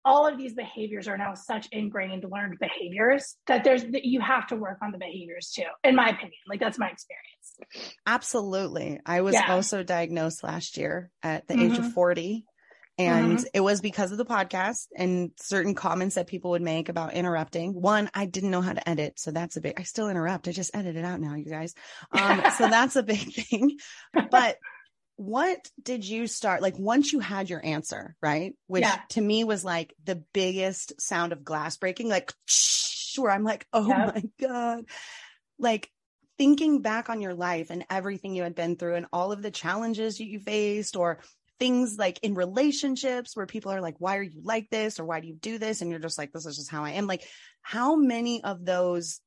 all 0.04 0.26
of 0.26 0.38
these 0.38 0.54
behaviors 0.54 1.08
are 1.08 1.18
now 1.18 1.34
such 1.34 1.68
ingrained 1.72 2.24
learned 2.30 2.58
behaviors 2.58 3.36
that 3.46 3.64
there's 3.64 3.84
that 3.84 4.04
you 4.04 4.20
have 4.20 4.46
to 4.46 4.56
work 4.56 4.78
on 4.82 4.92
the 4.92 4.98
behaviors 4.98 5.50
too 5.50 5.62
in 5.84 5.94
my 5.94 6.08
opinion 6.08 6.38
like 6.48 6.60
that's 6.60 6.78
my 6.78 6.88
experience 6.88 7.92
absolutely 8.06 8.98
i 9.04 9.20
was 9.20 9.34
yeah. 9.34 9.52
also 9.52 9.82
diagnosed 9.82 10.42
last 10.42 10.76
year 10.76 11.10
at 11.22 11.46
the 11.48 11.54
mm-hmm. 11.54 11.72
age 11.72 11.78
of 11.78 11.84
mm-hmm. 11.84 11.90
40 11.90 12.46
and 13.00 13.38
mm-hmm. 13.38 13.44
it 13.54 13.60
was 13.60 13.80
because 13.80 14.12
of 14.12 14.18
the 14.18 14.26
podcast 14.26 14.88
and 14.94 15.30
certain 15.36 15.74
comments 15.74 16.16
that 16.16 16.26
people 16.26 16.50
would 16.50 16.60
make 16.60 16.90
about 16.90 17.14
interrupting. 17.14 17.72
One, 17.72 18.10
I 18.12 18.26
didn't 18.26 18.50
know 18.50 18.60
how 18.60 18.74
to 18.74 18.88
edit. 18.88 19.18
So 19.18 19.30
that's 19.30 19.56
a 19.56 19.62
big, 19.62 19.80
I 19.80 19.84
still 19.84 20.10
interrupt. 20.10 20.48
I 20.48 20.52
just 20.52 20.76
edit 20.76 20.96
it 20.96 21.04
out 21.04 21.18
now, 21.18 21.34
you 21.34 21.46
guys. 21.46 21.74
Um, 22.12 22.42
so 22.58 22.68
that's 22.68 22.96
a 22.96 23.02
big 23.02 23.32
thing. 23.32 23.78
But 24.30 24.58
what 25.16 25.58
did 25.82 26.06
you 26.06 26.26
start 26.26 26.60
like 26.60 26.78
once 26.78 27.10
you 27.12 27.20
had 27.20 27.48
your 27.48 27.64
answer, 27.64 28.16
right? 28.20 28.54
Which 28.66 28.82
yeah. 28.82 29.00
to 29.10 29.20
me 29.20 29.44
was 29.44 29.64
like 29.64 29.94
the 30.04 30.22
biggest 30.34 31.00
sound 31.00 31.32
of 31.32 31.42
glass 31.42 31.78
breaking, 31.78 32.10
like, 32.10 32.34
sure. 32.46 33.30
I'm 33.30 33.44
like, 33.44 33.66
oh 33.72 33.88
yep. 33.88 34.14
my 34.14 34.22
God. 34.40 34.84
Like, 35.58 35.90
thinking 36.38 36.80
back 36.80 37.10
on 37.10 37.20
your 37.20 37.34
life 37.34 37.68
and 37.68 37.84
everything 37.90 38.34
you 38.34 38.42
had 38.42 38.54
been 38.54 38.74
through 38.74 38.94
and 38.94 39.04
all 39.12 39.30
of 39.30 39.42
the 39.42 39.50
challenges 39.50 40.18
you 40.18 40.40
faced 40.40 40.96
or 40.96 41.18
things 41.60 41.96
like 41.98 42.18
in 42.22 42.34
relationships 42.34 43.36
where 43.36 43.46
people 43.46 43.70
are 43.70 43.80
like, 43.80 43.94
why 43.98 44.16
are 44.16 44.22
you 44.22 44.40
like 44.42 44.68
this? 44.70 44.98
Or 44.98 45.04
why 45.04 45.20
do 45.20 45.28
you 45.28 45.34
do 45.34 45.58
this? 45.58 45.80
And 45.82 45.90
you're 45.90 46.00
just 46.00 46.18
like, 46.18 46.32
this 46.32 46.46
is 46.46 46.56
just 46.56 46.70
how 46.70 46.84
I 46.84 46.92
am. 46.92 47.06
Like, 47.06 47.22
how 47.62 47.94
many 47.94 48.42
of 48.42 48.64
those 48.64 49.20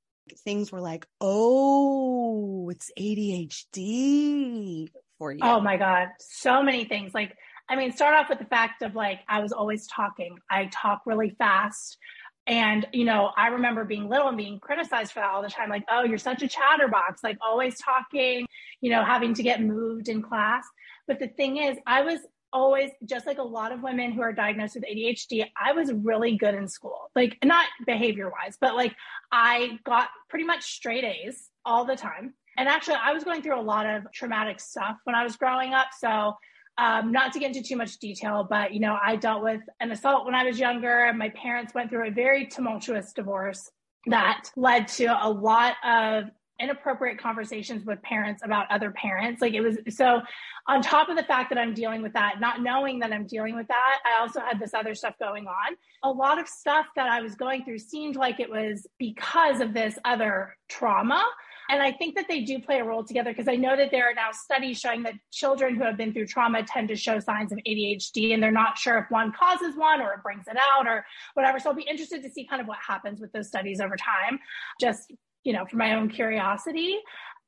things 0.43 0.72
were 0.72 0.82
like, 0.82 1.06
oh, 1.22 2.69
it's 2.69 2.91
ADHD 3.00 4.89
for 5.19 5.32
you? 5.32 5.39
Oh 5.41 5.62
my 5.62 5.78
God. 5.78 6.10
So 6.19 6.63
many 6.63 6.86
things. 6.86 7.13
Like, 7.13 7.34
I 7.69 7.76
mean, 7.76 7.93
start 7.93 8.15
off 8.15 8.30
with 8.30 8.39
the 8.39 8.46
fact 8.46 8.82
of 8.82 8.96
like, 8.96 9.19
I 9.30 9.39
was 9.39 9.54
always 9.54 9.88
talking. 9.88 10.38
I 10.50 10.69
talk 10.74 11.04
really 11.06 11.36
fast. 11.38 11.98
And, 12.46 12.86
you 12.91 13.06
know, 13.06 13.32
I 13.38 13.48
remember 13.50 13.86
being 13.86 14.10
little 14.10 14.28
and 14.28 14.36
being 14.38 14.60
criticized 14.60 15.13
for 15.13 15.22
that 15.22 15.30
all 15.30 15.41
the 15.41 15.50
time. 15.50 15.69
Like, 15.69 15.86
oh, 15.89 16.04
you're 16.04 16.17
such 16.17 16.43
a 16.43 16.48
chatterbox, 16.48 17.24
like 17.24 17.38
always 17.41 17.78
talking, 17.80 18.46
you 18.82 18.89
know, 18.89 19.06
having 19.06 19.34
to 19.36 19.43
get 19.43 19.62
moved 19.62 20.10
in 20.10 20.22
class. 20.22 20.65
But 21.08 21.20
the 21.20 21.28
thing 21.28 21.58
is, 21.58 21.78
I 21.86 22.02
was 22.02 22.20
always 22.54 22.92
just 23.04 23.26
like 23.26 23.39
a 23.39 23.44
lot 23.44 23.72
of 23.72 23.82
women 23.82 24.12
who 24.12 24.22
are 24.22 24.32
diagnosed 24.32 24.76
with 24.76 24.86
ADHD, 24.86 25.46
I 25.60 25.74
was 25.74 25.92
really 25.92 26.38
good 26.38 26.54
in 26.54 26.68
school. 26.68 27.10
Like 27.16 27.38
not 27.44 27.66
behavior 27.86 28.30
wise, 28.30 28.58
but 28.62 28.76
like 28.76 28.96
I 29.32 29.80
got 29.84 30.10
pretty 30.30 30.46
much 30.46 30.63
straight 30.63 31.04
A's 31.04 31.50
all 31.66 31.84
the 31.84 31.96
time. 31.96 32.36
And 32.58 32.70
actually 32.70 32.98
I 33.04 33.12
was 33.12 33.24
going 33.24 33.42
through 33.42 33.60
a 33.60 33.62
lot 33.62 33.88
of 33.88 34.04
traumatic 34.13 34.60
stuff 34.60 34.98
when 35.04 35.16
I 35.16 35.24
was 35.24 35.36
growing 35.36 35.74
up. 35.74 35.88
So 35.98 36.36
um, 36.78 37.12
not 37.12 37.34
to 37.34 37.39
get 37.39 37.56
into 37.56 37.68
too 37.68 37.76
much 37.76 37.98
detail, 37.98 38.46
but 38.48 38.74
you 38.74 38.80
know, 38.80 38.98
I 39.04 39.16
dealt 39.16 39.44
with 39.44 39.62
an 39.80 39.92
assault 39.92 40.26
when 40.26 40.36
I 40.36 40.44
was 40.44 40.60
younger. 40.60 41.06
and 41.06 41.18
My 41.18 41.30
parents 41.30 41.74
went 41.74 41.89
through 41.89 42.08
a 42.08 42.12
very 42.12 42.46
tumultuous 42.46 43.13
divorce 43.13 43.70
that 44.08 44.50
led 44.56 44.88
to 44.89 45.06
a 45.06 45.30
lot 45.30 45.76
of 45.84 46.26
inappropriate 46.63 47.19
conversations 47.19 47.86
with 47.86 48.02
parents 48.02 48.41
about 48.43 48.65
other 48.71 48.91
parents. 48.91 49.41
Like 49.41 49.54
it 49.54 49.62
was 49.62 49.78
so 49.89 50.21
on 50.67 50.82
top 50.82 51.10
of 51.10 51.17
the 51.17 51.23
fact 51.23 51.49
that 51.49 51.60
I'm 51.60 51.73
dealing 51.73 52.02
with 52.02 52.13
that, 52.13 52.39
not 52.39 52.62
knowing 52.62 52.99
that 52.99 53.12
I'm 53.12 53.28
dealing 53.28 53.56
with 53.56 53.67
that, 53.67 53.99
I 54.06 54.21
also 54.21 54.39
had 54.39 54.60
this 54.60 54.73
other 54.73 54.95
stuff 54.95 55.15
going 55.19 55.47
on. 55.47 55.76
A 56.04 56.10
lot 56.10 56.39
of 56.39 56.47
stuff 56.47 56.86
that 56.95 57.08
I 57.08 57.21
was 57.21 57.36
going 57.36 57.65
through 57.65 57.80
seemed 57.80 58.15
like 58.15 58.39
it 58.39 58.49
was 58.49 58.88
because 58.97 59.60
of 59.60 59.73
this 59.73 59.99
other 60.06 60.56
trauma. 60.69 61.23
And 61.69 61.82
I 61.82 61.91
think 61.91 62.15
that 62.15 62.26
they 62.28 62.41
do 62.41 62.60
play 62.60 62.80
a 62.80 62.84
role 62.84 63.04
together 63.04 63.32
because 63.32 63.47
I 63.47 63.56
know 63.56 63.76
that 63.76 63.89
there 63.91 64.10
are 64.10 64.13
now 64.13 64.32
studies 64.32 64.80
showing 64.80 65.04
that 65.04 65.13
children 65.32 65.76
who 65.76 65.84
have 65.84 65.97
been 65.97 66.13
through 66.13 66.28
trauma 66.28 66.63
tend 66.63 66.89
to 66.89 66.95
show 66.95 67.19
signs 67.19 67.52
of 67.52 67.60
ADHD 67.67 68.34
and 68.34 68.43
they're 68.43 68.52
not 68.52 68.78
sure 68.78 68.97
if 68.97 69.10
one 69.10 69.32
causes 69.32 69.76
one 69.76 70.02
or 70.02 70.13
it 70.13 70.23
brings 70.23 70.47
it 70.47 70.58
out 70.76 70.88
or 70.88 71.06
whatever. 71.36 71.60
So 71.60 71.69
I'll 71.69 71.76
be 71.76 71.84
interested 71.84 72.21
to 72.23 72.30
see 72.30 72.45
kind 72.45 72.62
of 72.62 72.67
what 72.67 72.80
happens 72.86 73.21
with 73.21 73.32
those 73.32 73.47
studies 73.47 73.80
over 73.80 73.95
time. 73.95 74.39
Just 74.80 75.13
you 75.44 75.54
know, 75.54 75.66
for 75.66 75.78
my 75.78 75.96
own 75.96 76.10
curiosity. 76.10 76.98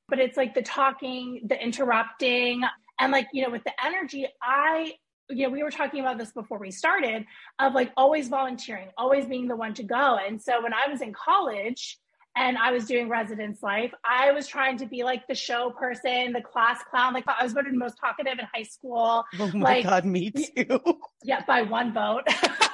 But 0.07 0.19
it's 0.19 0.37
like 0.37 0.53
the 0.53 0.61
talking, 0.61 1.41
the 1.45 1.61
interrupting, 1.61 2.63
and 2.99 3.11
like, 3.11 3.27
you 3.33 3.43
know, 3.43 3.49
with 3.49 3.63
the 3.63 3.73
energy, 3.83 4.27
I, 4.41 4.93
you 5.29 5.47
know, 5.47 5.49
we 5.49 5.63
were 5.63 5.71
talking 5.71 6.01
about 6.01 6.17
this 6.17 6.31
before 6.31 6.59
we 6.59 6.71
started 6.71 7.25
of 7.59 7.73
like 7.73 7.91
always 7.97 8.27
volunteering, 8.27 8.89
always 8.97 9.25
being 9.25 9.47
the 9.47 9.55
one 9.55 9.73
to 9.73 9.83
go. 9.83 10.17
And 10.17 10.41
so 10.41 10.61
when 10.61 10.73
I 10.73 10.89
was 10.89 11.01
in 11.01 11.13
college, 11.13 11.99
and 12.37 12.57
I 12.57 12.71
was 12.71 12.85
doing 12.85 13.07
residence 13.07 13.63
life. 13.63 13.93
I 14.03 14.31
was 14.31 14.45
trying 14.47 14.77
to 14.79 14.85
be 14.85 15.03
like 15.03 15.25
the 15.27 15.35
show 15.35 15.71
person, 15.71 16.33
the 16.33 16.41
class 16.41 16.81
clown. 16.89 17.13
Like 17.13 17.23
I 17.27 17.41
was 17.43 17.53
voted 17.53 17.73
most 17.73 17.97
talkative 17.97 18.39
in 18.39 18.45
high 18.53 18.63
school. 18.63 19.23
Oh 19.39 19.51
my 19.53 19.75
like, 19.75 19.85
god, 19.85 20.05
me 20.05 20.31
too. 20.31 20.79
Yeah, 21.23 21.43
by 21.45 21.63
one 21.63 21.93
vote. 21.93 22.27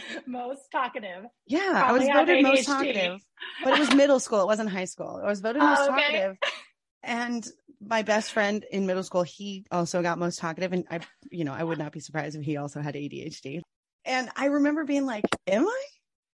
most 0.26 0.70
talkative. 0.70 1.24
Yeah, 1.46 1.70
Probably 1.72 2.08
I 2.08 2.22
was 2.22 2.26
voted 2.26 2.42
most 2.42 2.66
talkative, 2.66 3.20
but 3.64 3.74
it 3.74 3.78
was 3.78 3.94
middle 3.94 4.20
school. 4.20 4.42
It 4.42 4.46
wasn't 4.46 4.70
high 4.70 4.84
school. 4.84 5.20
I 5.22 5.26
was 5.26 5.40
voted 5.40 5.62
most 5.62 5.80
oh, 5.80 5.92
okay. 5.92 6.02
talkative. 6.02 6.36
And 7.02 7.46
my 7.84 8.02
best 8.02 8.32
friend 8.32 8.64
in 8.70 8.86
middle 8.86 9.02
school, 9.02 9.22
he 9.22 9.66
also 9.70 10.02
got 10.02 10.18
most 10.18 10.38
talkative. 10.38 10.72
And 10.72 10.84
I, 10.90 11.00
you 11.30 11.44
know, 11.44 11.52
I 11.52 11.64
would 11.64 11.78
not 11.78 11.92
be 11.92 12.00
surprised 12.00 12.36
if 12.36 12.44
he 12.44 12.56
also 12.56 12.80
had 12.80 12.94
ADHD. 12.94 13.60
And 14.04 14.28
I 14.36 14.46
remember 14.46 14.84
being 14.84 15.06
like, 15.06 15.24
am 15.46 15.66
I? 15.66 15.84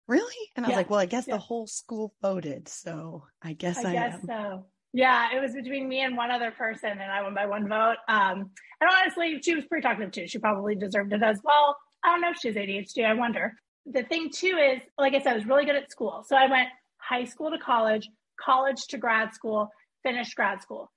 Really? 0.08 0.50
And 0.56 0.66
I 0.66 0.70
was 0.70 0.74
yeah. 0.74 0.78
like, 0.78 0.90
well, 0.90 1.00
I 1.00 1.06
guess 1.06 1.28
yeah. 1.28 1.36
the 1.36 1.42
whole 1.42 1.68
school 1.68 2.14
voted. 2.22 2.68
So 2.68 3.24
I 3.42 3.54
guess 3.54 3.84
I, 3.84 3.90
I 3.90 3.94
guess 3.94 4.14
am. 4.16 4.28
so. 4.28 4.66
Yeah, 4.94 5.36
it 5.36 5.42
was 5.42 5.54
between 5.54 5.90
me 5.90 6.02
and 6.02 6.16
one 6.16 6.32
other 6.32 6.52
person, 6.52 6.90
and 6.90 7.12
I 7.12 7.22
won 7.22 7.34
by 7.34 7.48
one 7.48 7.68
vote. 7.68 7.98
Um, 8.08 8.52
and 8.80 8.90
honestly, 8.90 9.42
she 9.44 9.54
was 9.54 9.66
pretty 9.66 9.82
talkative 9.82 10.12
too. 10.12 10.26
She 10.26 10.38
probably 10.38 10.76
deserved 10.76 11.12
it 11.12 11.22
as 11.22 11.38
well. 11.44 11.76
I 12.06 12.12
don't 12.12 12.22
know 12.22 12.32
if 12.32 12.38
she 12.38 12.50
has 12.50 12.58
ADHD. 12.58 13.06
I 13.06 13.14
wonder. 13.14 13.54
The 13.86 14.04
thing 14.04 14.30
too 14.30 14.58
is, 14.58 14.82
like 14.98 15.14
I 15.14 15.20
said, 15.20 15.34
I 15.34 15.36
was 15.36 15.46
really 15.46 15.66
good 15.66 15.76
at 15.76 15.92
school. 15.92 16.24
So 16.28 16.36
I 16.36 16.50
went 16.50 16.70
high 16.98 17.26
school 17.26 17.52
to 17.52 17.58
college, 17.58 18.10
college 18.40 18.88
to 18.88 18.98
grad 18.98 19.34
school, 19.34 19.70
finished 20.04 20.36
grad 20.36 20.62
school. 20.62 20.92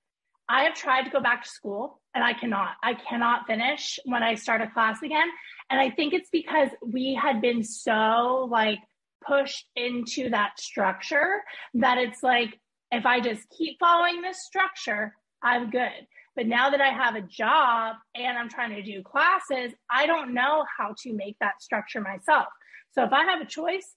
I 0.47 0.63
have 0.63 0.73
tried 0.73 1.03
to 1.03 1.11
go 1.11 1.19
back 1.19 1.43
to 1.43 1.49
school 1.49 1.99
and 2.15 2.23
I 2.23 2.33
cannot. 2.33 2.71
I 2.81 2.95
cannot 2.95 3.45
finish 3.45 3.99
when 4.05 4.23
I 4.23 4.35
start 4.35 4.61
a 4.61 4.67
class 4.67 5.01
again. 5.03 5.27
And 5.69 5.79
I 5.79 5.91
think 5.91 6.13
it's 6.13 6.29
because 6.31 6.69
we 6.81 7.13
had 7.13 7.41
been 7.41 7.63
so 7.63 8.47
like 8.49 8.79
pushed 9.25 9.67
into 9.75 10.29
that 10.31 10.59
structure 10.59 11.43
that 11.75 11.99
it's 11.99 12.23
like, 12.23 12.59
if 12.91 13.05
I 13.05 13.19
just 13.19 13.47
keep 13.55 13.77
following 13.79 14.21
this 14.21 14.43
structure, 14.43 15.13
I'm 15.43 15.69
good. 15.69 16.07
But 16.39 16.47
now 16.47 16.69
that 16.69 16.79
I 16.79 16.87
have 16.87 17.15
a 17.15 17.21
job 17.21 17.97
and 18.15 18.37
I'm 18.37 18.47
trying 18.47 18.73
to 18.73 18.81
do 18.81 19.03
classes, 19.03 19.73
I 19.91 20.05
don't 20.05 20.33
know 20.33 20.63
how 20.77 20.95
to 21.03 21.11
make 21.11 21.35
that 21.41 21.61
structure 21.61 21.99
myself. 21.99 22.45
So 22.93 23.03
if 23.03 23.11
I 23.11 23.25
have 23.25 23.41
a 23.41 23.45
choice, 23.45 23.93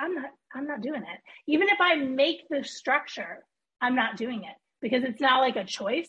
I'm 0.00 0.14
not 0.14 0.30
I'm 0.54 0.66
not 0.66 0.80
doing 0.80 1.02
it. 1.02 1.20
Even 1.46 1.68
if 1.68 1.78
I 1.82 1.96
make 1.96 2.48
the 2.48 2.64
structure, 2.64 3.44
I'm 3.82 3.94
not 3.94 4.16
doing 4.16 4.38
it 4.44 4.56
because 4.80 5.04
it's 5.04 5.20
not 5.20 5.40
like 5.40 5.56
a 5.56 5.64
choice. 5.64 6.08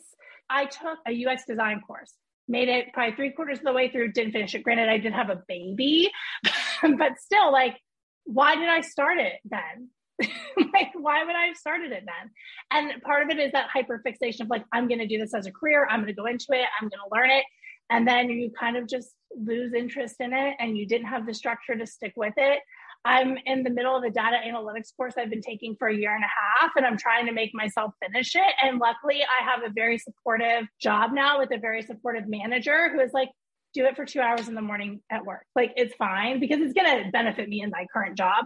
I 0.50 0.68
took 0.68 1.00
a 1.06 1.26
UX 1.26 1.44
design 1.46 1.82
course, 1.86 2.14
made 2.48 2.70
it 2.70 2.94
probably 2.94 3.18
three 3.18 3.32
quarters 3.34 3.58
of 3.58 3.66
the 3.66 3.74
way 3.74 3.90
through, 3.90 4.14
didn't 4.14 4.32
finish 4.32 4.56
it. 4.56 4.64
Granted, 4.64 4.88
I 4.88 5.00
did 5.00 5.12
have 5.12 5.30
a 5.30 5.44
baby, 5.50 6.10
but 6.82 7.20
still, 7.20 7.52
like, 7.52 7.78
why 8.24 8.56
did 8.56 8.70
I 8.70 8.80
start 8.80 9.18
it 9.18 9.34
then? 9.44 9.90
like, 10.74 10.92
why 10.96 11.24
would 11.24 11.36
I 11.36 11.48
have 11.48 11.58
started 11.58 11.92
it 11.92 12.04
then? 12.06 12.32
And 12.72 13.02
part 13.02 13.24
of 13.24 13.30
it 13.30 13.40
is 13.40 13.52
that 13.54 13.70
hyperfixation 13.76 14.42
of 14.42 14.50
like, 14.50 14.64
I'm 14.72 14.88
going 14.88 15.00
to 15.00 15.08
do 15.08 15.18
this 15.18 15.34
as 15.34 15.48
a 15.48 15.52
career. 15.52 15.88
I'm 15.90 16.02
going 16.02 16.14
to 16.14 16.20
go 16.20 16.26
into 16.26 16.48
it. 16.52 16.66
I'm 16.80 16.90
going 16.90 17.02
to 17.04 17.16
learn 17.16 17.30
it. 17.30 17.46
And 17.90 18.08
then 18.08 18.30
you 18.30 18.52
kind 18.58 18.78
of 18.78 18.88
just 18.88 19.10
lose 19.36 19.74
interest 19.74 20.16
in 20.20 20.34
it 20.34 20.56
and 20.60 20.78
you 20.78 20.88
didn't 20.88 21.08
have 21.08 21.26
the 21.26 21.34
structure 21.34 21.76
to 21.76 21.86
stick 21.86 22.14
with 22.16 22.34
it. 22.38 22.60
I'm 23.06 23.38
in 23.46 23.64
the 23.64 23.70
middle 23.70 23.96
of 23.98 24.04
a 24.04 24.10
data 24.10 24.38
analytics 24.46 24.96
course 24.96 25.16
I've 25.18 25.30
been 25.30 25.42
taking 25.42 25.76
for 25.76 25.90
a 25.90 25.96
year 25.96 26.16
and 26.16 26.24
a 26.24 26.62
half, 26.62 26.72
and 26.78 26.86
I'm 26.86 26.98
trying 26.98 27.26
to 27.26 27.34
make 27.34 27.52
myself 27.54 27.94
finish 28.02 28.34
it. 28.36 28.54
And 28.62 28.80
luckily, 28.80 29.22
I 29.24 29.44
have 29.44 29.64
a 29.64 29.74
very 29.74 29.98
supportive 29.98 30.68
job 30.80 31.12
now 31.14 31.40
with 31.40 31.52
a 31.52 31.58
very 31.58 31.82
supportive 31.82 32.28
manager 32.28 32.90
who 32.94 33.02
is 33.02 33.12
like, 33.14 33.30
do 33.74 33.86
it 33.86 33.98
for 33.98 34.06
two 34.06 34.22
hours 34.22 34.48
in 34.48 34.56
the 34.56 34.62
morning 34.62 35.02
at 35.12 35.26
work. 35.26 35.46
Like, 35.54 35.74
it's 35.76 35.94
fine 35.96 36.40
because 36.40 36.60
it's 36.62 36.74
going 36.74 37.04
to 37.04 37.12
benefit 37.12 37.50
me 37.50 37.62
in 37.62 37.72
my 37.72 37.88
current 37.92 38.18
job. 38.18 38.46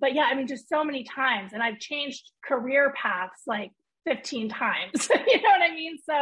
But 0.00 0.14
yeah, 0.14 0.28
I 0.30 0.34
mean, 0.34 0.46
just 0.46 0.68
so 0.68 0.84
many 0.84 1.04
times. 1.04 1.52
And 1.52 1.62
I've 1.62 1.78
changed 1.78 2.30
career 2.44 2.92
paths 3.00 3.42
like 3.46 3.72
15 4.06 4.48
times. 4.48 5.08
you 5.26 5.42
know 5.42 5.50
what 5.50 5.70
I 5.70 5.74
mean? 5.74 5.98
So 6.08 6.14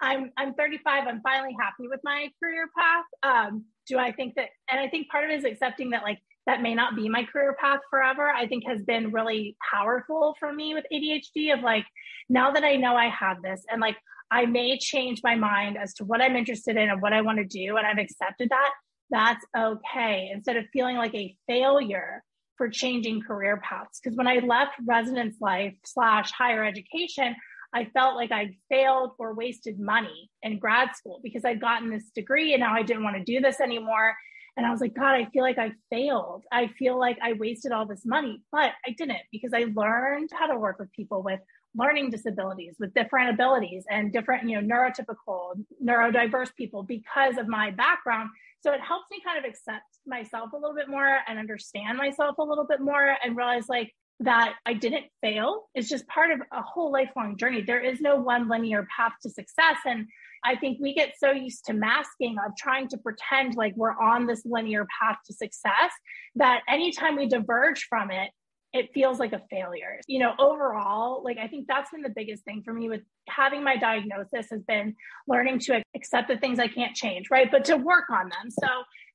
I'm 0.00 0.30
I'm 0.36 0.54
35. 0.54 1.06
I'm 1.06 1.20
finally 1.22 1.56
happy 1.60 1.88
with 1.88 2.00
my 2.04 2.28
career 2.42 2.68
path. 2.76 3.04
Um, 3.22 3.64
do 3.86 3.98
I 3.98 4.12
think 4.12 4.34
that 4.36 4.48
and 4.70 4.80
I 4.80 4.88
think 4.88 5.08
part 5.08 5.24
of 5.24 5.30
it 5.30 5.38
is 5.38 5.44
accepting 5.44 5.90
that 5.90 6.02
like 6.02 6.18
that 6.46 6.62
may 6.62 6.74
not 6.74 6.96
be 6.96 7.08
my 7.08 7.24
career 7.24 7.56
path 7.60 7.80
forever, 7.90 8.30
I 8.30 8.46
think 8.46 8.64
has 8.66 8.82
been 8.82 9.12
really 9.12 9.56
powerful 9.72 10.34
for 10.40 10.52
me 10.52 10.74
with 10.74 10.84
ADHD 10.92 11.54
of 11.56 11.62
like, 11.62 11.84
now 12.28 12.50
that 12.52 12.64
I 12.64 12.76
know 12.76 12.96
I 12.96 13.08
have 13.08 13.42
this 13.42 13.64
and 13.70 13.80
like, 13.80 13.96
I 14.30 14.46
may 14.46 14.78
change 14.78 15.20
my 15.22 15.36
mind 15.36 15.76
as 15.76 15.94
to 15.94 16.04
what 16.04 16.22
I'm 16.22 16.36
interested 16.36 16.76
in 16.76 16.88
and 16.88 17.02
what 17.02 17.12
I 17.12 17.20
want 17.20 17.38
to 17.38 17.44
do. 17.44 17.76
And 17.76 17.86
I've 17.86 17.98
accepted 17.98 18.48
that. 18.48 18.70
That's 19.10 19.44
okay. 19.56 20.30
Instead 20.32 20.56
of 20.56 20.64
feeling 20.72 20.96
like 20.96 21.14
a 21.14 21.36
failure 21.46 22.24
for 22.62 22.68
changing 22.68 23.20
career 23.20 23.60
paths. 23.68 23.98
Because 23.98 24.16
when 24.16 24.28
I 24.28 24.36
left 24.36 24.74
residence 24.86 25.34
life 25.40 25.74
slash 25.84 26.30
higher 26.30 26.64
education, 26.64 27.34
I 27.74 27.86
felt 27.86 28.14
like 28.14 28.30
I 28.30 28.54
failed 28.68 29.14
or 29.18 29.34
wasted 29.34 29.80
money 29.80 30.30
in 30.44 30.60
grad 30.60 30.94
school 30.94 31.18
because 31.24 31.44
I'd 31.44 31.60
gotten 31.60 31.90
this 31.90 32.10
degree 32.14 32.52
and 32.54 32.60
now 32.60 32.72
I 32.72 32.84
didn't 32.84 33.02
want 33.02 33.16
to 33.16 33.24
do 33.24 33.40
this 33.40 33.60
anymore. 33.60 34.14
And 34.56 34.64
I 34.64 34.70
was 34.70 34.80
like, 34.80 34.94
God, 34.94 35.12
I 35.12 35.24
feel 35.32 35.42
like 35.42 35.58
I 35.58 35.72
failed. 35.90 36.44
I 36.52 36.68
feel 36.78 36.96
like 37.00 37.18
I 37.20 37.32
wasted 37.32 37.72
all 37.72 37.84
this 37.84 38.06
money, 38.06 38.44
but 38.52 38.70
I 38.86 38.90
didn't 38.96 39.22
because 39.32 39.50
I 39.52 39.66
learned 39.74 40.30
how 40.32 40.46
to 40.46 40.56
work 40.56 40.78
with 40.78 40.92
people 40.92 41.20
with 41.24 41.40
learning 41.74 42.10
disabilities, 42.10 42.76
with 42.78 42.92
different 42.94 43.30
abilities 43.30 43.84
and 43.90 44.12
different, 44.12 44.48
you 44.48 44.60
know, 44.60 44.74
neurotypical, 44.74 45.54
neurodiverse 45.82 46.54
people 46.56 46.82
because 46.82 47.38
of 47.38 47.48
my 47.48 47.70
background. 47.70 48.30
So 48.60 48.72
it 48.72 48.80
helps 48.80 49.06
me 49.10 49.20
kind 49.24 49.38
of 49.38 49.48
accept 49.48 49.86
myself 50.06 50.52
a 50.52 50.56
little 50.56 50.76
bit 50.76 50.88
more 50.88 51.18
and 51.26 51.38
understand 51.38 51.98
myself 51.98 52.38
a 52.38 52.42
little 52.42 52.66
bit 52.66 52.80
more 52.80 53.16
and 53.24 53.36
realize 53.36 53.68
like 53.68 53.92
that 54.20 54.54
I 54.66 54.74
didn't 54.74 55.06
fail. 55.20 55.68
It's 55.74 55.88
just 55.88 56.06
part 56.06 56.30
of 56.30 56.40
a 56.52 56.62
whole 56.62 56.92
lifelong 56.92 57.36
journey. 57.36 57.62
There 57.62 57.80
is 57.80 58.00
no 58.00 58.16
one 58.16 58.48
linear 58.48 58.86
path 58.96 59.12
to 59.22 59.30
success. 59.30 59.78
And 59.84 60.06
I 60.44 60.56
think 60.56 60.78
we 60.80 60.94
get 60.94 61.14
so 61.18 61.30
used 61.32 61.64
to 61.66 61.72
masking 61.72 62.36
of 62.44 62.52
trying 62.56 62.88
to 62.88 62.98
pretend 62.98 63.54
like 63.54 63.74
we're 63.76 63.96
on 63.96 64.26
this 64.26 64.42
linear 64.44 64.86
path 65.00 65.16
to 65.26 65.32
success 65.32 65.90
that 66.36 66.60
anytime 66.68 67.16
we 67.16 67.26
diverge 67.28 67.86
from 67.88 68.10
it, 68.10 68.30
it 68.72 68.90
feels 68.94 69.18
like 69.18 69.32
a 69.32 69.42
failure. 69.50 70.00
You 70.06 70.20
know, 70.20 70.32
overall, 70.38 71.22
like 71.24 71.38
I 71.38 71.46
think 71.46 71.66
that's 71.68 71.90
been 71.90 72.02
the 72.02 72.12
biggest 72.14 72.44
thing 72.44 72.62
for 72.64 72.72
me 72.72 72.88
with 72.88 73.02
having 73.28 73.62
my 73.62 73.76
diagnosis 73.76 74.46
has 74.50 74.62
been 74.62 74.96
learning 75.28 75.58
to 75.60 75.82
accept 75.94 76.28
the 76.28 76.38
things 76.38 76.58
I 76.58 76.68
can't 76.68 76.94
change, 76.94 77.26
right? 77.30 77.50
But 77.50 77.64
to 77.66 77.76
work 77.76 78.04
on 78.10 78.30
them. 78.30 78.50
So 78.50 78.68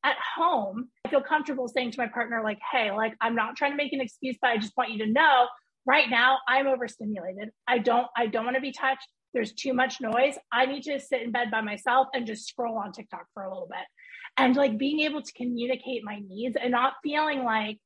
at 0.04 0.15
home, 0.36 0.89
I 1.06 1.10
feel 1.10 1.22
comfortable 1.22 1.67
saying 1.67 1.91
to 1.91 2.00
my 2.00 2.08
partner, 2.08 2.41
like, 2.43 2.60
hey, 2.72 2.91
like 2.91 3.15
I'm 3.20 3.36
not 3.36 3.56
trying 3.56 3.72
to 3.72 3.78
make 3.78 3.93
an 3.93 4.02
excuse, 4.02 4.38
but 4.41 4.52
I 4.52 4.58
just 4.58 4.78
want 4.78 4.91
you 4.91 5.00
to 5.06 5.12
know 5.12 5.48
right 5.86 6.10
now 6.10 6.38
I'm 6.48 6.67
overstimulated. 6.67 7.50
I 7.67 7.80
don't, 7.80 8.08
I 8.15 8.28
don't 8.28 8.46
want 8.46 8.56
to 8.56 8.62
be 8.62 8.72
touched. 8.72 9.08
There's 9.34 9.54
too 9.54 9.74
much 9.74 10.00
noise. 10.00 10.36
I 10.52 10.65
need 10.67 10.84
to 10.84 11.00
sit 11.00 11.22
in 11.22 11.32
bed 11.32 11.50
by 11.52 11.62
myself 11.62 12.08
and 12.13 12.28
just 12.28 12.48
scroll 12.48 12.78
on 12.78 12.91
TikTok 12.91 13.26
for 13.34 13.43
a 13.43 13.50
little 13.50 13.67
bit. 13.70 13.86
And 14.38 14.56
like 14.56 14.78
being 14.78 15.00
able 15.00 15.22
to 15.22 15.34
communicate 15.34 16.04
my 16.04 16.22
needs 16.28 16.56
and 16.62 16.72
not 16.72 16.93
feeling 17.04 17.43
like 17.43 17.80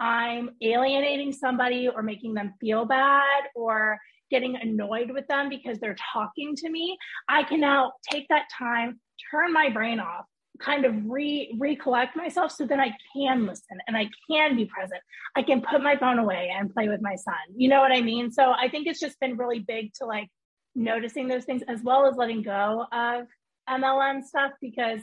I'm 0.00 0.50
alienating 0.62 1.32
somebody 1.32 1.88
or 1.88 2.02
making 2.02 2.34
them 2.34 2.54
feel 2.60 2.84
bad 2.84 3.44
or 3.54 3.98
getting 4.30 4.56
annoyed 4.56 5.10
with 5.10 5.26
them 5.26 5.48
because 5.48 5.78
they're 5.78 5.96
talking 6.12 6.54
to 6.56 6.70
me. 6.70 6.96
I 7.28 7.42
can 7.42 7.60
now 7.60 7.92
take 8.10 8.26
that 8.28 8.46
time, 8.56 9.00
turn 9.30 9.52
my 9.52 9.70
brain 9.70 10.00
off, 10.00 10.26
kind 10.60 10.84
of 10.84 10.94
re 11.06 11.54
recollect 11.58 12.16
myself 12.16 12.52
so 12.52 12.66
that 12.66 12.80
I 12.80 12.92
can 13.14 13.46
listen 13.46 13.78
and 13.86 13.96
I 13.96 14.08
can 14.30 14.56
be 14.56 14.66
present. 14.66 15.00
I 15.36 15.42
can 15.42 15.62
put 15.62 15.82
my 15.82 15.96
phone 15.96 16.18
away 16.18 16.52
and 16.54 16.72
play 16.72 16.88
with 16.88 17.00
my 17.00 17.14
son. 17.16 17.34
You 17.56 17.68
know 17.68 17.80
what 17.80 17.92
I 17.92 18.00
mean? 18.00 18.30
So 18.30 18.52
I 18.52 18.68
think 18.68 18.86
it's 18.86 19.00
just 19.00 19.18
been 19.20 19.36
really 19.36 19.60
big 19.60 19.92
to 19.94 20.06
like 20.06 20.28
noticing 20.74 21.28
those 21.28 21.44
things 21.44 21.62
as 21.68 21.82
well 21.82 22.06
as 22.06 22.16
letting 22.16 22.42
go 22.42 22.86
of 22.92 23.26
MLM 23.68 24.22
stuff 24.22 24.52
because 24.60 25.00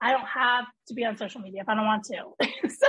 I 0.00 0.12
don't 0.12 0.26
have 0.26 0.66
to 0.88 0.94
be 0.94 1.04
on 1.04 1.16
social 1.16 1.40
media 1.40 1.62
if 1.62 1.68
I 1.68 1.74
don't 1.74 1.86
want 1.86 2.04
to. 2.04 2.16
so, 2.68 2.86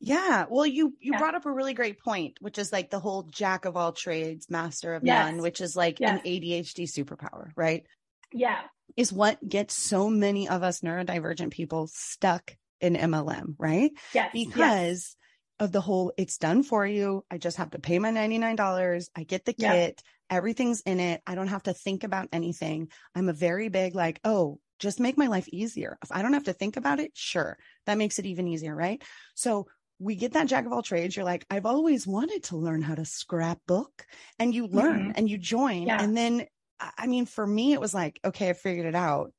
yeah. 0.00 0.46
Well, 0.48 0.66
you 0.66 0.94
you 1.00 1.12
yeah. 1.12 1.18
brought 1.18 1.34
up 1.34 1.46
a 1.46 1.52
really 1.52 1.74
great 1.74 2.00
point, 2.00 2.38
which 2.40 2.58
is 2.58 2.72
like 2.72 2.90
the 2.90 2.98
whole 2.98 3.24
jack 3.24 3.64
of 3.64 3.76
all 3.76 3.92
trades, 3.92 4.50
master 4.50 4.94
of 4.94 5.04
yes. 5.04 5.26
none, 5.26 5.42
which 5.42 5.60
is 5.60 5.76
like 5.76 6.00
yes. 6.00 6.20
an 6.20 6.30
ADHD 6.30 6.84
superpower, 6.90 7.50
right? 7.56 7.84
Yeah. 8.32 8.58
Is 8.96 9.12
what 9.12 9.46
gets 9.46 9.74
so 9.74 10.10
many 10.10 10.48
of 10.48 10.62
us 10.62 10.80
neurodivergent 10.80 11.52
people 11.52 11.88
stuck 11.92 12.56
in 12.80 12.96
MLM, 12.96 13.54
right? 13.58 13.92
Yes. 14.12 14.30
Because 14.32 14.56
yes. 14.58 15.16
of 15.60 15.70
the 15.70 15.80
whole 15.80 16.12
it's 16.16 16.38
done 16.38 16.64
for 16.64 16.84
you. 16.84 17.24
I 17.30 17.38
just 17.38 17.58
have 17.58 17.70
to 17.70 17.78
pay 17.78 17.98
my 18.00 18.10
$99. 18.10 19.08
I 19.14 19.22
get 19.22 19.44
the 19.44 19.52
kit. 19.52 20.02
Everything's 20.28 20.80
in 20.80 20.98
it. 20.98 21.22
I 21.26 21.34
don't 21.34 21.48
have 21.48 21.64
to 21.64 21.72
think 21.72 22.02
about 22.02 22.28
anything. 22.32 22.88
I'm 23.14 23.28
a 23.28 23.32
very 23.32 23.68
big 23.68 23.94
like, 23.94 24.20
oh, 24.24 24.58
just 24.80 24.98
make 24.98 25.16
my 25.16 25.28
life 25.28 25.48
easier. 25.48 25.98
If 26.02 26.10
I 26.10 26.22
don't 26.22 26.32
have 26.32 26.44
to 26.44 26.52
think 26.52 26.76
about 26.76 26.98
it, 26.98 27.12
sure. 27.14 27.56
That 27.86 27.98
makes 27.98 28.18
it 28.18 28.26
even 28.26 28.48
easier, 28.48 28.74
right? 28.74 29.02
So 29.34 29.68
we 30.00 30.16
get 30.16 30.32
that 30.32 30.48
jack 30.48 30.66
of 30.66 30.72
all 30.72 30.82
trades. 30.82 31.14
You're 31.14 31.26
like, 31.26 31.46
I've 31.50 31.66
always 31.66 32.06
wanted 32.06 32.44
to 32.44 32.56
learn 32.56 32.82
how 32.82 32.94
to 32.94 33.04
scrapbook 33.04 34.06
and 34.38 34.54
you 34.54 34.66
learn 34.66 35.00
mm-hmm. 35.00 35.12
and 35.14 35.28
you 35.28 35.38
join. 35.38 35.82
Yeah. 35.82 36.02
And 36.02 36.16
then, 36.16 36.46
I 36.98 37.06
mean, 37.06 37.26
for 37.26 37.46
me, 37.46 37.74
it 37.74 37.80
was 37.80 37.94
like, 37.94 38.18
okay, 38.24 38.48
I 38.48 38.54
figured 38.54 38.86
it 38.86 38.94
out. 38.94 39.32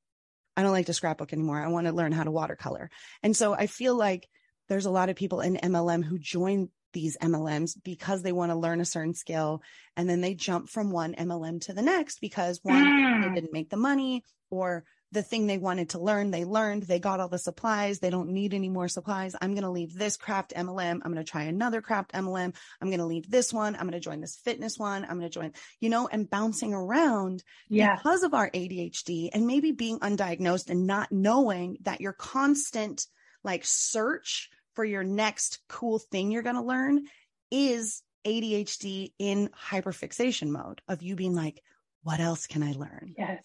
I 0.56 0.62
don't 0.62 0.72
like 0.72 0.86
to 0.86 0.94
scrapbook 0.94 1.34
anymore. 1.34 1.60
I 1.60 1.68
want 1.70 1.88
to 1.88 1.94
learn 1.94 2.12
how 2.12 2.24
to 2.24 2.32
watercolor. 2.32 2.92
And 3.24 3.36
so 3.36 3.54
I 3.54 3.66
feel 3.66 3.96
like 3.96 4.30
there's 4.70 4.86
a 4.86 4.92
lot 4.92 5.10
of 5.10 5.16
people 5.16 5.42
in 5.42 5.58
MLM 5.58 6.06
who 6.06 6.20
join 6.20 6.70
these 6.94 7.18
MLMs 7.18 7.76
because 7.84 8.22
they 8.22 8.32
want 8.32 8.52
to 8.52 8.58
learn 8.58 8.82
a 8.82 8.86
certain 8.86 9.14
skill 9.14 9.62
and 9.96 10.10
then 10.10 10.22
they 10.22 10.36
jump 10.36 10.70
from 10.70 10.92
one 10.92 11.16
MLM 11.16 11.62
to 11.62 11.74
the 11.74 11.82
next 11.82 12.20
because 12.20 12.60
one 12.64 12.86
mm. 12.86 13.24
they 13.24 13.34
didn't 13.34 13.54
make 13.54 13.70
the 13.70 13.78
money 13.78 14.24
or 14.50 14.84
the 15.12 15.22
thing 15.22 15.46
they 15.46 15.58
wanted 15.58 15.90
to 15.90 16.00
learn 16.00 16.32
they 16.32 16.46
learned. 16.46 16.84
They 16.84 17.00
got 17.00 17.20
all 17.20 17.28
the 17.28 17.38
supplies. 17.38 18.00
They 18.00 18.10
don't 18.10 18.30
need 18.30 18.54
any 18.54 18.70
more 18.70 18.88
supplies. 18.88 19.36
I'm 19.42 19.54
going 19.54 19.64
to 19.64 19.70
leave 19.70 19.94
this 19.94 20.18
craft 20.18 20.54
MLM 20.56 21.02
I'm 21.04 21.14
going 21.14 21.24
to 21.24 21.24
try 21.24 21.44
another 21.44 21.82
craft 21.82 22.14
MLM 22.14 22.56
I'm 22.82 22.88
going 22.90 23.00
to 23.00 23.06
leave 23.06 23.30
this 23.30 23.54
one. 23.54 23.76
I'm 23.76 23.82
going 23.82 23.92
to 23.92 24.00
join 24.00 24.22
this 24.22 24.38
fitness 24.38 24.78
one. 24.78 25.04
I'm 25.04 25.20
going 25.20 25.30
to 25.30 25.40
join 25.40 25.54
you 25.80 25.90
know 25.90 26.08
and 26.08 26.30
bouncing 26.30 26.74
around 26.74 27.44
yeah. 27.70 27.96
because 27.96 28.24
of 28.24 28.34
our 28.34 28.50
ADHD 28.50 29.30
and 29.34 29.48
maybe 29.48 29.72
being 29.72 30.00
undiagnosed 30.00 30.70
and 30.70 30.88
not 30.88 31.12
knowing 31.12 31.78
that 31.82 32.02
your 32.02 32.14
constant 32.14 33.06
like 33.44 33.66
search 33.66 34.50
for 34.74 34.86
your 34.86 35.04
next 35.04 35.60
cool 35.68 36.00
thing 36.00 36.32
you're 36.32 36.44
going 36.44 36.56
to 36.56 36.62
learn 36.62 37.06
is 37.50 38.02
ADHD 38.26 39.14
in 39.20 39.50
hyperfixation 39.50 40.50
mode 40.50 40.82
of 40.88 41.02
you 41.02 41.16
being 41.16 41.36
like, 41.36 41.62
what 42.04 42.20
else 42.20 42.48
can 42.48 42.64
I 42.64 42.72
learn? 42.74 43.14
Yes. 43.18 43.44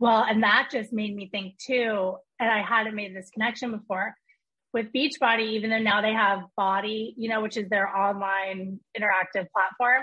Well, 0.00 0.24
and 0.26 0.42
that 0.42 0.70
just 0.72 0.92
made 0.92 1.14
me 1.14 1.28
think 1.30 1.58
too, 1.58 2.16
and 2.40 2.50
I 2.50 2.62
hadn't 2.62 2.96
made 2.96 3.14
this 3.14 3.30
connection 3.30 3.70
before 3.70 4.14
with 4.72 4.86
Beachbody, 4.94 5.52
even 5.52 5.68
though 5.68 5.78
now 5.78 6.00
they 6.00 6.14
have 6.14 6.40
BODi, 6.58 7.12
you 7.16 7.28
know, 7.28 7.42
which 7.42 7.58
is 7.58 7.68
their 7.68 7.86
online 7.94 8.80
interactive 8.98 9.46
platform. 9.54 10.02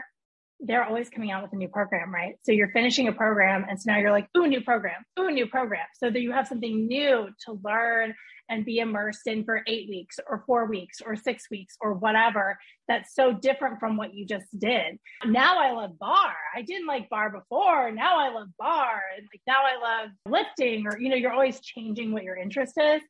They're 0.60 0.84
always 0.84 1.10
coming 1.10 1.32
out 1.32 1.44
with 1.44 1.54
a 1.54 1.56
new 1.56 1.68
program, 1.68 2.14
right? 2.14 2.36
So 2.44 2.52
you're 2.52 2.72
finishing 2.72 3.08
a 3.08 3.12
program 3.12 3.66
and 3.70 3.80
so 3.80 3.92
now 3.92 4.00
you're 4.00 4.12
like, 4.12 4.28
ooh, 4.38 4.48
new 4.48 4.62
program, 4.62 5.04
ooh, 5.20 5.32
new 5.32 5.48
program. 5.48 5.86
So 5.94 6.10
that 6.10 6.22
you 6.22 6.32
have 6.32 6.48
something 6.48 6.88
new 6.88 7.30
to 7.46 7.60
learn 7.64 8.16
and 8.50 8.66
be 8.66 8.80
immersed 8.80 9.28
in 9.28 9.44
for 9.44 9.62
eight 9.68 9.90
weeks 9.90 10.20
or 10.28 10.44
four 10.46 10.66
weeks 10.66 11.02
or 11.06 11.16
six 11.16 11.50
weeks 11.50 11.76
or 11.82 11.94
whatever 11.94 12.58
that's 12.88 13.14
so 13.14 13.34
different 13.34 13.80
from 13.80 13.98
what 13.98 14.14
you 14.14 14.26
just 14.26 14.48
did. 14.58 14.98
Now 15.26 15.60
I 15.60 15.72
love 15.72 16.00
barre. 16.00 16.36
I 16.56 16.62
didn't 16.62 16.88
like 16.88 17.10
barre 17.10 17.32
before. 17.32 17.92
Now 17.92 18.18
I 18.18 18.30
love 18.30 18.48
barre. 18.58 19.02
And 19.18 19.28
like 19.32 19.42
now 19.46 19.62
I 19.64 20.04
love 20.04 20.10
lifting 20.26 20.88
or, 20.88 20.98
you 20.98 21.10
know, 21.10 21.16
you're 21.16 21.34
always 21.34 21.60
changing 21.60 22.14
what 22.14 22.24
your 22.24 22.38
interest 22.38 22.74
is 22.78 23.02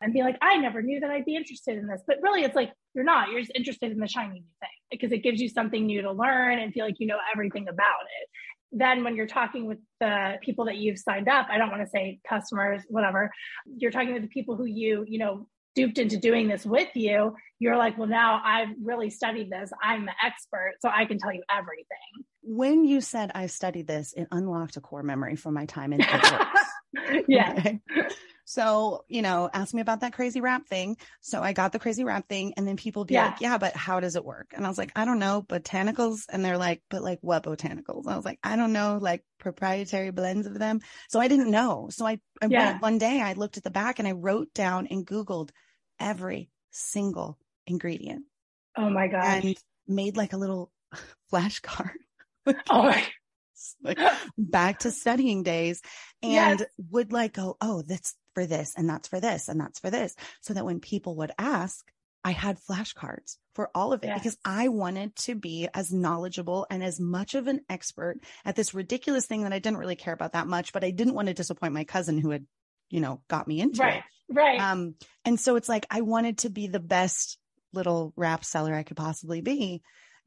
and 0.00 0.12
be 0.12 0.22
like, 0.22 0.38
I 0.40 0.56
never 0.56 0.82
knew 0.82 1.00
that 1.00 1.10
I'd 1.10 1.24
be 1.24 1.36
interested 1.36 1.76
in 1.76 1.86
this. 1.86 2.02
But 2.06 2.22
really 2.22 2.44
it's 2.44 2.56
like, 2.56 2.72
you're 2.96 3.04
not, 3.04 3.30
you're 3.30 3.40
just 3.40 3.52
interested 3.54 3.92
in 3.92 3.98
the 3.98 4.08
shiny 4.08 4.40
new 4.40 4.42
thing 4.60 4.68
because 4.90 5.12
it 5.12 5.22
gives 5.22 5.40
you 5.40 5.48
something 5.48 5.86
new 5.86 6.02
to 6.02 6.10
learn 6.10 6.58
and 6.58 6.72
feel 6.72 6.86
like 6.86 6.96
you 6.98 7.06
know 7.06 7.18
everything 7.32 7.68
about 7.68 8.02
it. 8.22 8.28
Then 8.72 9.04
when 9.04 9.14
you're 9.14 9.26
talking 9.26 9.66
with 9.66 9.78
the 10.00 10.38
people 10.42 10.64
that 10.64 10.76
you've 10.76 10.98
signed 10.98 11.28
up 11.28 11.46
i 11.50 11.56
don't 11.56 11.70
want 11.70 11.82
to 11.82 11.88
say 11.88 12.18
customers 12.28 12.82
whatever 12.88 13.30
you're 13.76 13.90
talking 13.90 14.12
with 14.12 14.22
the 14.22 14.28
people 14.28 14.56
who 14.56 14.64
you 14.64 15.04
you 15.08 15.18
know 15.18 15.46
duped 15.74 15.98
into 15.98 16.16
doing 16.16 16.48
this 16.48 16.64
with 16.66 16.88
you 16.94 17.34
you're 17.58 17.76
like 17.76 17.96
well 17.96 18.08
now 18.08 18.40
i've 18.44 18.68
really 18.82 19.10
studied 19.10 19.50
this. 19.50 19.70
I'm 19.82 20.06
the 20.06 20.12
expert 20.24 20.74
so 20.80 20.88
i 20.88 21.04
can 21.04 21.18
tell 21.18 21.32
you 21.32 21.42
everything. 21.50 22.24
When 22.42 22.84
you 22.84 23.00
said 23.00 23.30
i 23.34 23.46
studied 23.46 23.86
this 23.86 24.12
it 24.14 24.26
unlocked 24.32 24.76
a 24.76 24.80
core 24.80 25.02
memory 25.02 25.36
from 25.36 25.54
my 25.54 25.66
time 25.66 25.92
in 25.92 26.00
yeah 27.28 27.54
okay. 27.58 27.80
So, 28.48 29.04
you 29.08 29.22
know, 29.22 29.50
ask 29.52 29.74
me 29.74 29.80
about 29.80 30.00
that 30.00 30.12
crazy 30.12 30.40
wrap 30.40 30.66
thing. 30.68 30.96
So 31.20 31.42
I 31.42 31.52
got 31.52 31.72
the 31.72 31.80
crazy 31.80 32.04
wrap 32.04 32.28
thing 32.28 32.54
and 32.56 32.66
then 32.66 32.76
people 32.76 33.04
be 33.04 33.14
yeah. 33.14 33.26
like, 33.26 33.40
yeah, 33.40 33.58
but 33.58 33.74
how 33.74 33.98
does 33.98 34.14
it 34.14 34.24
work? 34.24 34.52
And 34.54 34.64
I 34.64 34.68
was 34.68 34.78
like, 34.78 34.92
I 34.94 35.04
don't 35.04 35.18
know, 35.18 35.42
botanicals. 35.42 36.26
And 36.28 36.44
they're 36.44 36.56
like, 36.56 36.80
but 36.88 37.02
like 37.02 37.18
what 37.22 37.42
botanicals? 37.42 38.06
I 38.06 38.14
was 38.14 38.24
like, 38.24 38.38
I 38.44 38.54
don't 38.54 38.72
know, 38.72 38.98
like 39.02 39.24
proprietary 39.40 40.12
blends 40.12 40.46
of 40.46 40.56
them. 40.60 40.80
So 41.08 41.18
I 41.18 41.26
didn't 41.26 41.50
know. 41.50 41.88
So 41.90 42.06
I, 42.06 42.20
I 42.40 42.46
yeah. 42.46 42.78
one 42.78 42.98
day 42.98 43.20
I 43.20 43.32
looked 43.32 43.56
at 43.56 43.64
the 43.64 43.70
back 43.70 43.98
and 43.98 44.06
I 44.06 44.12
wrote 44.12 44.54
down 44.54 44.86
and 44.86 45.04
Googled 45.04 45.50
every 45.98 46.48
single 46.70 47.38
ingredient. 47.66 48.26
Oh 48.76 48.90
my 48.90 49.08
God. 49.08 49.24
And 49.24 49.56
made 49.88 50.16
like 50.16 50.34
a 50.34 50.38
little 50.38 50.70
flashcard. 51.32 51.90
oh 52.70 52.84
my 52.84 53.04
like 53.82 53.98
back 54.36 54.80
to 54.80 54.90
studying 54.90 55.42
days 55.42 55.82
and 56.22 56.60
yes. 56.60 56.68
would 56.90 57.12
like 57.12 57.32
go, 57.32 57.56
oh, 57.60 57.82
that's 57.82 58.14
for 58.36 58.44
this 58.44 58.74
and 58.76 58.86
that's 58.86 59.08
for 59.08 59.18
this 59.18 59.48
and 59.48 59.58
that's 59.58 59.78
for 59.78 59.88
this. 59.88 60.14
So 60.42 60.52
that 60.52 60.66
when 60.66 60.78
people 60.78 61.16
would 61.16 61.32
ask, 61.38 61.82
I 62.22 62.32
had 62.32 62.58
flashcards 62.58 63.36
for 63.54 63.70
all 63.74 63.94
of 63.94 64.04
it 64.04 64.08
yes. 64.08 64.18
because 64.18 64.36
I 64.44 64.68
wanted 64.68 65.16
to 65.16 65.34
be 65.34 65.68
as 65.72 65.90
knowledgeable 65.90 66.66
and 66.68 66.84
as 66.84 67.00
much 67.00 67.34
of 67.34 67.46
an 67.46 67.60
expert 67.70 68.18
at 68.44 68.56
this 68.56 68.74
ridiculous 68.74 69.24
thing 69.24 69.44
that 69.44 69.54
I 69.54 69.58
didn't 69.58 69.78
really 69.78 69.96
care 69.96 70.12
about 70.12 70.34
that 70.34 70.46
much, 70.46 70.74
but 70.74 70.84
I 70.84 70.90
didn't 70.90 71.14
want 71.14 71.28
to 71.28 71.34
disappoint 71.34 71.72
my 71.72 71.84
cousin 71.84 72.18
who 72.18 72.28
had, 72.28 72.44
you 72.90 73.00
know, 73.00 73.22
got 73.28 73.48
me 73.48 73.60
into 73.60 73.80
right, 73.80 73.98
it. 73.98 74.04
Right. 74.28 74.60
Um, 74.60 74.96
and 75.24 75.40
so 75.40 75.56
it's 75.56 75.68
like 75.68 75.86
I 75.88 76.02
wanted 76.02 76.38
to 76.38 76.50
be 76.50 76.66
the 76.66 76.80
best 76.80 77.38
little 77.72 78.12
wrap 78.16 78.44
seller 78.44 78.74
I 78.74 78.82
could 78.82 78.98
possibly 78.98 79.40
be. 79.40 79.82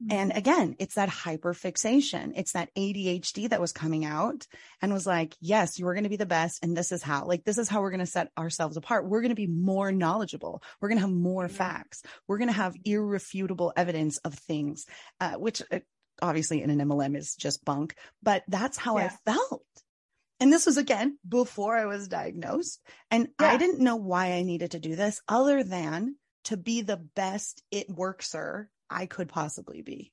And 0.09 0.29
mm-hmm. 0.29 0.37
again, 0.37 0.75
it's 0.79 0.95
that 0.95 1.09
hyper 1.09 1.53
fixation. 1.53 2.33
It's 2.35 2.53
that 2.53 2.73
ADHD 2.75 3.49
that 3.49 3.59
was 3.59 3.73
coming 3.73 4.05
out 4.05 4.47
and 4.81 4.93
was 4.93 5.05
like, 5.05 5.35
yes, 5.41 5.77
you 5.77 5.87
are 5.87 5.93
going 5.93 6.05
to 6.05 6.09
be 6.09 6.15
the 6.15 6.25
best. 6.25 6.63
And 6.63 6.75
this 6.75 6.93
is 6.93 7.03
how, 7.03 7.25
like, 7.25 7.43
this 7.43 7.57
is 7.57 7.67
how 7.67 7.81
we're 7.81 7.89
going 7.91 7.99
to 7.99 8.05
set 8.05 8.31
ourselves 8.37 8.77
apart. 8.77 9.09
We're 9.09 9.21
going 9.21 9.29
to 9.29 9.35
be 9.35 9.47
more 9.47 9.91
knowledgeable. 9.91 10.63
We're 10.79 10.87
going 10.87 10.99
to 10.99 11.05
have 11.05 11.13
more 11.13 11.49
facts. 11.49 12.01
We're 12.27 12.37
going 12.37 12.47
to 12.49 12.53
have 12.53 12.75
irrefutable 12.85 13.73
evidence 13.75 14.19
of 14.19 14.35
things, 14.35 14.85
uh, 15.19 15.33
which 15.33 15.61
uh, 15.69 15.79
obviously 16.21 16.61
in 16.63 16.69
an 16.69 16.79
MLM 16.79 17.17
is 17.17 17.35
just 17.35 17.65
bunk, 17.65 17.95
but 18.23 18.43
that's 18.47 18.77
how 18.77 18.97
yeah. 18.97 19.05
I 19.05 19.31
felt. 19.31 19.63
And 20.39 20.53
this 20.53 20.65
was 20.65 20.77
again 20.77 21.17
before 21.27 21.75
I 21.75 21.85
was 21.85 22.07
diagnosed. 22.07 22.81
And 23.11 23.27
yeah. 23.39 23.47
I 23.47 23.57
didn't 23.57 23.83
know 23.83 23.97
why 23.97 24.33
I 24.33 24.43
needed 24.43 24.71
to 24.71 24.79
do 24.79 24.95
this 24.95 25.21
other 25.27 25.63
than 25.63 26.15
to 26.45 26.55
be 26.55 26.81
the 26.81 26.97
best 26.97 27.61
it 27.71 27.89
workser 27.89 28.67
I 28.89 29.05
could 29.05 29.29
possibly 29.29 29.81
be. 29.81 30.11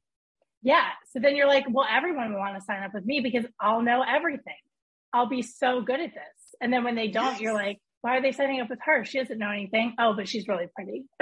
Yeah. 0.63 0.89
So 1.13 1.21
then 1.21 1.37
you're 1.37 1.47
like, 1.47 1.65
well, 1.71 1.87
everyone 1.89 2.33
will 2.33 2.41
want 2.41 2.57
to 2.57 2.65
sign 2.65 2.83
up 2.83 2.93
with 2.95 3.05
me 3.05 3.21
because 3.21 3.45
I'll 3.61 3.83
know 3.83 4.03
everything. 4.03 4.55
I'll 5.13 5.29
be 5.29 5.43
so 5.43 5.81
good 5.81 6.01
at 6.01 6.13
this. 6.13 6.55
And 6.61 6.73
then 6.73 6.85
when 6.85 6.95
they 6.95 7.09
don't, 7.09 7.33
yes. 7.33 7.41
you're 7.41 7.55
like, 7.55 7.79
why 8.01 8.19
are 8.19 8.23
they 8.23 8.33
signing 8.33 8.61
up 8.61 8.71
with 8.71 8.81
her? 8.85 9.05
She 9.05 9.19
doesn't 9.19 9.39
know 9.39 9.51
anything. 9.51 9.95
Oh, 9.99 10.15
but 10.15 10.29
she's 10.29 10.49
really 10.49 10.67
pretty. 10.75 11.05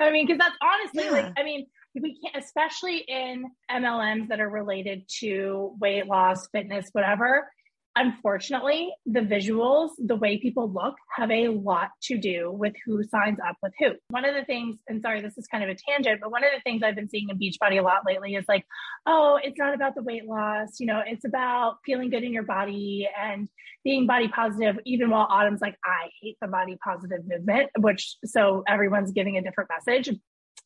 I 0.00 0.10
mean, 0.10 0.26
because 0.26 0.38
that's 0.38 0.56
honestly 0.62 1.04
yeah. 1.04 1.10
like, 1.10 1.32
I 1.38 1.42
mean, 1.44 1.66
we 1.94 2.18
can't, 2.20 2.44
especially 2.44 2.98
in 2.98 3.44
MLMs 3.70 4.28
that 4.28 4.40
are 4.40 4.48
related 4.48 5.08
to 5.20 5.76
weight 5.80 6.06
loss, 6.06 6.48
fitness, 6.48 6.88
whatever 6.92 7.48
unfortunately, 7.96 8.92
the 9.06 9.20
visuals, 9.20 9.90
the 9.98 10.16
way 10.16 10.38
people 10.38 10.70
look, 10.70 10.94
have 11.16 11.30
a 11.30 11.48
lot 11.48 11.90
to 12.02 12.18
do 12.18 12.50
with 12.50 12.74
who 12.84 13.02
signs 13.04 13.38
up 13.46 13.56
with 13.62 13.72
who. 13.78 13.92
One 14.08 14.24
of 14.24 14.34
the 14.34 14.44
things, 14.44 14.76
and 14.88 15.00
sorry, 15.00 15.22
this 15.22 15.38
is 15.38 15.46
kind 15.46 15.62
of 15.62 15.70
a 15.70 15.76
tangent, 15.88 16.20
but 16.20 16.30
one 16.30 16.44
of 16.44 16.50
the 16.54 16.60
things 16.62 16.82
I've 16.82 16.96
been 16.96 17.08
seeing 17.08 17.28
in 17.28 17.38
Beachbody 17.38 17.78
a 17.78 17.82
lot 17.82 18.04
lately 18.06 18.34
is 18.34 18.44
like, 18.48 18.64
oh, 19.06 19.38
it's 19.42 19.58
not 19.58 19.74
about 19.74 19.94
the 19.94 20.02
weight 20.02 20.26
loss, 20.26 20.80
you 20.80 20.86
know, 20.86 21.02
it's 21.06 21.24
about 21.24 21.76
feeling 21.86 22.10
good 22.10 22.24
in 22.24 22.32
your 22.32 22.42
body 22.42 23.08
and 23.20 23.48
being 23.84 24.06
body 24.06 24.28
positive, 24.28 24.76
even 24.84 25.10
while 25.10 25.28
Autumn's 25.30 25.60
like, 25.60 25.76
I 25.84 26.08
hate 26.20 26.36
the 26.40 26.48
body 26.48 26.76
positive 26.82 27.20
movement, 27.26 27.70
which 27.78 28.16
so 28.24 28.64
everyone's 28.66 29.12
giving 29.12 29.36
a 29.36 29.42
different 29.42 29.70
message. 29.70 30.10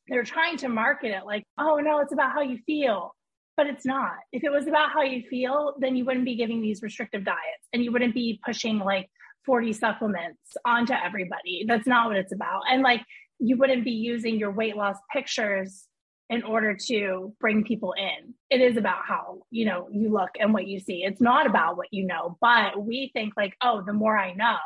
They're 0.07 0.25
trying 0.25 0.57
to 0.59 0.69
market 0.69 1.11
it 1.11 1.27
like, 1.27 1.45
oh 1.59 1.77
no, 1.77 1.99
it's 1.99 2.12
about 2.12 2.33
how 2.33 2.41
you 2.41 2.59
feel 2.64 3.14
but 3.59 3.66
it's 3.66 3.85
not. 3.85 4.12
If 4.33 4.44
it 4.44 4.51
was 4.51 4.68
about 4.68 4.92
how 4.92 5.03
you 5.03 5.25
feel, 5.29 5.75
then 5.81 5.97
you 5.97 6.05
wouldn't 6.05 6.25
be 6.25 6.37
giving 6.37 6.62
these 6.62 6.81
restrictive 6.81 7.25
diets 7.25 7.66
and 7.73 7.83
you 7.83 7.90
wouldn't 7.90 8.14
be 8.14 8.40
pushing 8.47 8.79
like 8.79 9.11
40 9.44 9.73
supplements 9.73 10.57
onto 10.64 10.92
everybody. 10.92 11.64
That's 11.66 11.87
not 11.87 12.07
what 12.07 12.16
it's 12.16 12.33
about. 12.33 12.62
And 12.71 12.83
like 12.83 13.03
you 13.40 13.57
wouldn't 13.57 13.85
be 13.85 13.90
using 13.90 14.38
your 14.38 14.53
weight 14.53 14.77
loss 14.77 14.97
pictures 15.12 15.87
in 16.31 16.44
order 16.44 16.77
to 16.87 17.35
bring 17.40 17.64
people 17.64 17.94
in. 17.94 18.33
It 18.49 18.61
is 18.61 18.77
about 18.77 19.05
how, 19.05 19.40
you 19.51 19.64
know, 19.64 19.88
you 19.90 20.09
look 20.09 20.31
and 20.38 20.55
what 20.55 20.68
you 20.68 20.79
see. 20.79 21.03
It's 21.03 21.21
not 21.21 21.47
about 21.47 21.77
what 21.77 21.88
you 21.90 22.07
know, 22.07 22.38
but 22.40 22.81
we 22.81 23.11
think 23.12 23.35
like, 23.37 23.55
oh, 23.61 23.83
the 23.85 23.92
more 23.92 24.16
I 24.16 24.35
know, 24.35 24.59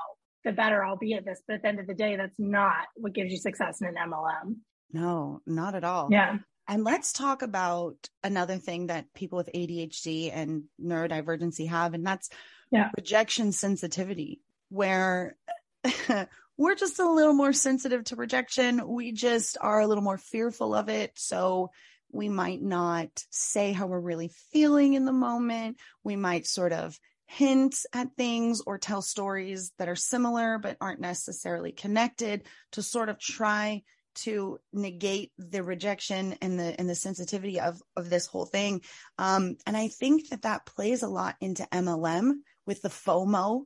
the 0.44 0.52
better 0.52 0.84
I'll 0.84 0.98
be 0.98 1.14
at 1.14 1.24
this. 1.24 1.40
But 1.48 1.54
at 1.54 1.62
the 1.62 1.68
end 1.68 1.80
of 1.80 1.86
the 1.86 1.94
day, 1.94 2.16
that's 2.16 2.38
not 2.38 2.88
what 2.96 3.14
gives 3.14 3.32
you 3.32 3.38
success 3.38 3.80
in 3.80 3.86
an 3.86 3.94
MLM. 3.94 4.56
No, 4.92 5.40
not 5.46 5.74
at 5.74 5.84
all. 5.84 6.08
Yeah. 6.10 6.36
And 6.68 6.84
let's 6.84 7.12
talk 7.12 7.42
about 7.42 8.08
another 8.22 8.56
thing 8.56 8.86
that 8.86 9.12
people 9.14 9.36
with 9.36 9.50
ADHD 9.54 10.30
and 10.32 10.64
neurodivergency 10.80 11.68
have, 11.68 11.94
and 11.94 12.06
that's 12.06 12.30
yeah. 12.70 12.90
rejection 12.96 13.52
sensitivity, 13.52 14.40
where 14.68 15.36
we're 16.56 16.74
just 16.74 16.98
a 16.98 17.10
little 17.10 17.34
more 17.34 17.52
sensitive 17.52 18.04
to 18.04 18.16
rejection. 18.16 18.86
We 18.86 19.12
just 19.12 19.56
are 19.60 19.80
a 19.80 19.86
little 19.86 20.04
more 20.04 20.18
fearful 20.18 20.74
of 20.74 20.88
it. 20.88 21.12
So 21.16 21.70
we 22.12 22.28
might 22.28 22.62
not 22.62 23.08
say 23.30 23.72
how 23.72 23.86
we're 23.86 23.98
really 23.98 24.30
feeling 24.52 24.94
in 24.94 25.04
the 25.04 25.12
moment. 25.12 25.78
We 26.04 26.14
might 26.14 26.46
sort 26.46 26.72
of 26.72 26.98
hint 27.26 27.86
at 27.94 28.14
things 28.16 28.60
or 28.66 28.76
tell 28.76 29.00
stories 29.00 29.72
that 29.78 29.88
are 29.88 29.96
similar 29.96 30.58
but 30.58 30.76
aren't 30.80 31.00
necessarily 31.00 31.72
connected 31.72 32.42
to 32.72 32.82
sort 32.82 33.08
of 33.08 33.18
try 33.18 33.82
to 34.14 34.58
negate 34.72 35.32
the 35.38 35.62
rejection 35.62 36.36
and 36.40 36.58
the 36.58 36.78
and 36.78 36.88
the 36.88 36.94
sensitivity 36.94 37.60
of 37.60 37.80
of 37.96 38.10
this 38.10 38.26
whole 38.26 38.46
thing 38.46 38.80
um 39.18 39.56
and 39.66 39.76
i 39.76 39.88
think 39.88 40.28
that 40.30 40.42
that 40.42 40.66
plays 40.66 41.02
a 41.02 41.08
lot 41.08 41.36
into 41.40 41.66
mlm 41.72 42.32
with 42.66 42.82
the 42.82 42.88
fomo 42.88 43.62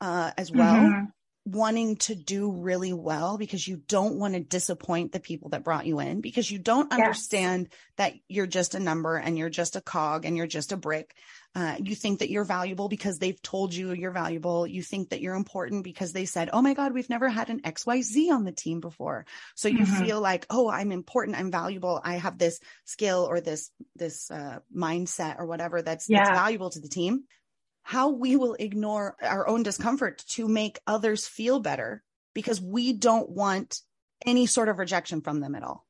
uh 0.00 0.30
as 0.36 0.50
well 0.50 0.74
mm-hmm. 0.74 1.04
Wanting 1.44 1.96
to 1.96 2.14
do 2.14 2.52
really 2.52 2.92
well 2.92 3.36
because 3.36 3.66
you 3.66 3.76
don't 3.88 4.16
want 4.16 4.34
to 4.34 4.40
disappoint 4.40 5.12
the 5.12 5.20
people 5.20 5.50
that 5.50 5.64
brought 5.64 5.86
you 5.86 5.98
in 5.98 6.20
because 6.20 6.50
you 6.50 6.58
don't 6.58 6.88
yes. 6.90 7.00
understand 7.00 7.68
that 7.96 8.14
you're 8.28 8.46
just 8.46 8.74
a 8.74 8.80
number 8.80 9.16
and 9.16 9.36
you're 9.36 9.50
just 9.50 9.74
a 9.74 9.80
cog 9.80 10.24
and 10.24 10.36
you're 10.36 10.46
just 10.46 10.72
a 10.72 10.76
brick 10.76 11.14
uh, 11.54 11.76
you 11.82 11.94
think 11.94 12.20
that 12.20 12.30
you're 12.30 12.44
valuable 12.44 12.88
because 12.88 13.18
they've 13.18 13.40
told 13.42 13.74
you 13.74 13.92
you're 13.92 14.10
valuable. 14.10 14.66
You 14.66 14.82
think 14.82 15.10
that 15.10 15.20
you're 15.20 15.34
important 15.34 15.84
because 15.84 16.12
they 16.12 16.24
said, 16.24 16.48
Oh 16.52 16.62
my 16.62 16.72
God, 16.72 16.94
we've 16.94 17.10
never 17.10 17.28
had 17.28 17.50
an 17.50 17.60
XYZ 17.60 18.30
on 18.30 18.44
the 18.44 18.52
team 18.52 18.80
before. 18.80 19.26
So 19.54 19.68
you 19.68 19.84
mm-hmm. 19.84 20.04
feel 20.04 20.20
like, 20.20 20.46
Oh, 20.48 20.70
I'm 20.70 20.92
important. 20.92 21.38
I'm 21.38 21.50
valuable. 21.50 22.00
I 22.02 22.14
have 22.14 22.38
this 22.38 22.58
skill 22.86 23.26
or 23.28 23.40
this, 23.40 23.70
this, 23.96 24.30
uh, 24.30 24.60
mindset 24.74 25.38
or 25.38 25.46
whatever 25.46 25.82
that's, 25.82 26.08
yeah. 26.08 26.24
that's 26.24 26.38
valuable 26.38 26.70
to 26.70 26.80
the 26.80 26.88
team. 26.88 27.24
How 27.82 28.10
we 28.10 28.36
will 28.36 28.54
ignore 28.54 29.16
our 29.20 29.46
own 29.48 29.62
discomfort 29.62 30.24
to 30.30 30.48
make 30.48 30.78
others 30.86 31.26
feel 31.26 31.60
better 31.60 32.02
because 32.34 32.60
we 32.60 32.92
don't 32.92 33.28
want 33.30 33.80
any 34.24 34.46
sort 34.46 34.68
of 34.68 34.78
rejection 34.78 35.20
from 35.20 35.40
them 35.40 35.54
at 35.54 35.62
all. 35.62 35.86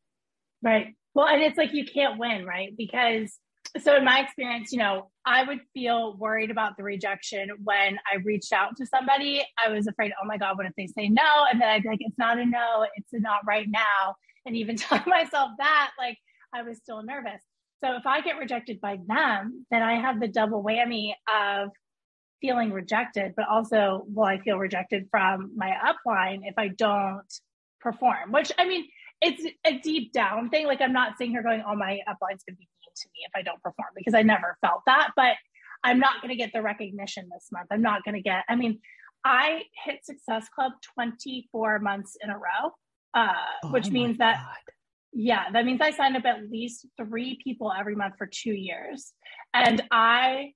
Right. 0.62 0.94
Well, 1.14 1.28
and 1.28 1.42
it's 1.42 1.58
like 1.58 1.74
you 1.74 1.84
can't 1.84 2.18
win, 2.18 2.46
right? 2.46 2.74
Because 2.76 3.38
so 3.80 3.96
in 3.96 4.04
my 4.04 4.20
experience, 4.20 4.72
you 4.72 4.78
know, 4.78 5.10
I 5.24 5.44
would 5.44 5.60
feel 5.72 6.16
worried 6.16 6.50
about 6.50 6.76
the 6.76 6.82
rejection 6.82 7.48
when 7.62 7.98
I 8.10 8.16
reached 8.24 8.52
out 8.52 8.76
to 8.78 8.86
somebody. 8.86 9.42
I 9.64 9.70
was 9.70 9.86
afraid, 9.86 10.12
oh 10.22 10.26
my 10.26 10.36
God, 10.36 10.56
what 10.56 10.66
if 10.66 10.72
they 10.76 10.86
say 10.86 11.08
no? 11.08 11.46
And 11.50 11.60
then 11.60 11.68
I'd 11.68 11.82
be 11.82 11.88
like, 11.88 12.00
it's 12.00 12.18
not 12.18 12.38
a 12.38 12.44
no, 12.44 12.86
it's 12.96 13.12
a 13.12 13.20
not 13.20 13.40
right 13.46 13.68
now. 13.68 14.16
And 14.44 14.56
even 14.56 14.76
telling 14.76 15.04
myself 15.06 15.50
that, 15.58 15.90
like 15.98 16.18
I 16.52 16.62
was 16.62 16.78
still 16.78 17.02
nervous. 17.02 17.40
So 17.82 17.96
if 17.96 18.06
I 18.06 18.20
get 18.20 18.38
rejected 18.38 18.80
by 18.80 18.98
them, 19.06 19.66
then 19.70 19.82
I 19.82 20.00
have 20.00 20.20
the 20.20 20.28
double 20.28 20.62
whammy 20.62 21.14
of 21.28 21.70
feeling 22.42 22.72
rejected, 22.72 23.32
but 23.36 23.48
also 23.48 24.04
will 24.08 24.24
I 24.24 24.38
feel 24.38 24.58
rejected 24.58 25.08
from 25.10 25.52
my 25.56 25.72
upline 25.82 26.40
if 26.42 26.54
I 26.58 26.68
don't 26.68 27.22
perform? 27.80 28.32
Which 28.32 28.52
I 28.58 28.66
mean, 28.68 28.86
it's 29.22 29.42
a 29.64 29.78
deep 29.78 30.12
down 30.12 30.50
thing. 30.50 30.66
Like 30.66 30.82
I'm 30.82 30.92
not 30.92 31.16
sitting 31.16 31.30
here 31.30 31.42
going, 31.42 31.62
"Oh, 31.66 31.74
my 31.74 32.00
upline's 32.06 32.42
gonna 32.42 32.56
be 32.56 32.68
mean 32.82 32.92
to 32.94 33.08
me 33.14 33.20
if 33.24 33.32
I 33.34 33.42
don't 33.42 33.62
perform," 33.62 33.90
because 33.94 34.12
I 34.12 34.22
never 34.22 34.58
felt 34.60 34.82
that. 34.86 35.12
But 35.16 35.36
I'm 35.84 36.00
not 36.00 36.20
gonna 36.20 36.34
get 36.34 36.52
the 36.52 36.60
recognition 36.60 37.30
this 37.32 37.48
month. 37.52 37.68
I'm 37.70 37.82
not 37.82 38.04
gonna 38.04 38.20
get. 38.20 38.44
I 38.48 38.56
mean, 38.56 38.80
I 39.24 39.62
hit 39.84 40.04
Success 40.04 40.48
Club 40.48 40.72
24 40.94 41.78
months 41.78 42.16
in 42.22 42.28
a 42.28 42.36
row, 42.36 42.72
uh, 43.14 43.32
oh 43.64 43.70
which 43.70 43.90
means 43.90 44.18
that. 44.18 44.36
God. 44.36 44.74
Yeah, 45.14 45.50
that 45.50 45.66
means 45.66 45.82
I 45.82 45.90
signed 45.90 46.16
up 46.16 46.24
at 46.24 46.50
least 46.50 46.86
three 46.96 47.38
people 47.44 47.70
every 47.70 47.94
month 47.94 48.14
for 48.16 48.26
two 48.26 48.54
years. 48.54 49.12
And 49.52 49.82
I 49.90 50.54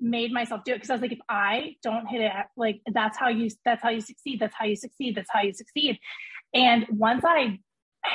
made 0.00 0.32
myself 0.32 0.62
do 0.64 0.72
it 0.72 0.76
because 0.76 0.90
I 0.90 0.94
was 0.94 1.02
like, 1.02 1.12
if 1.12 1.20
I 1.28 1.76
don't 1.82 2.06
hit 2.06 2.20
it, 2.20 2.32
like 2.56 2.80
that's 2.92 3.18
how 3.18 3.28
you 3.28 3.50
that's 3.64 3.82
how 3.82 3.90
you 3.90 4.00
succeed. 4.00 4.40
That's 4.40 4.54
how 4.56 4.64
you 4.64 4.76
succeed. 4.76 5.14
That's 5.16 5.30
how 5.30 5.42
you 5.42 5.52
succeed. 5.52 5.98
And 6.54 6.86
once 6.90 7.24
I 7.24 7.58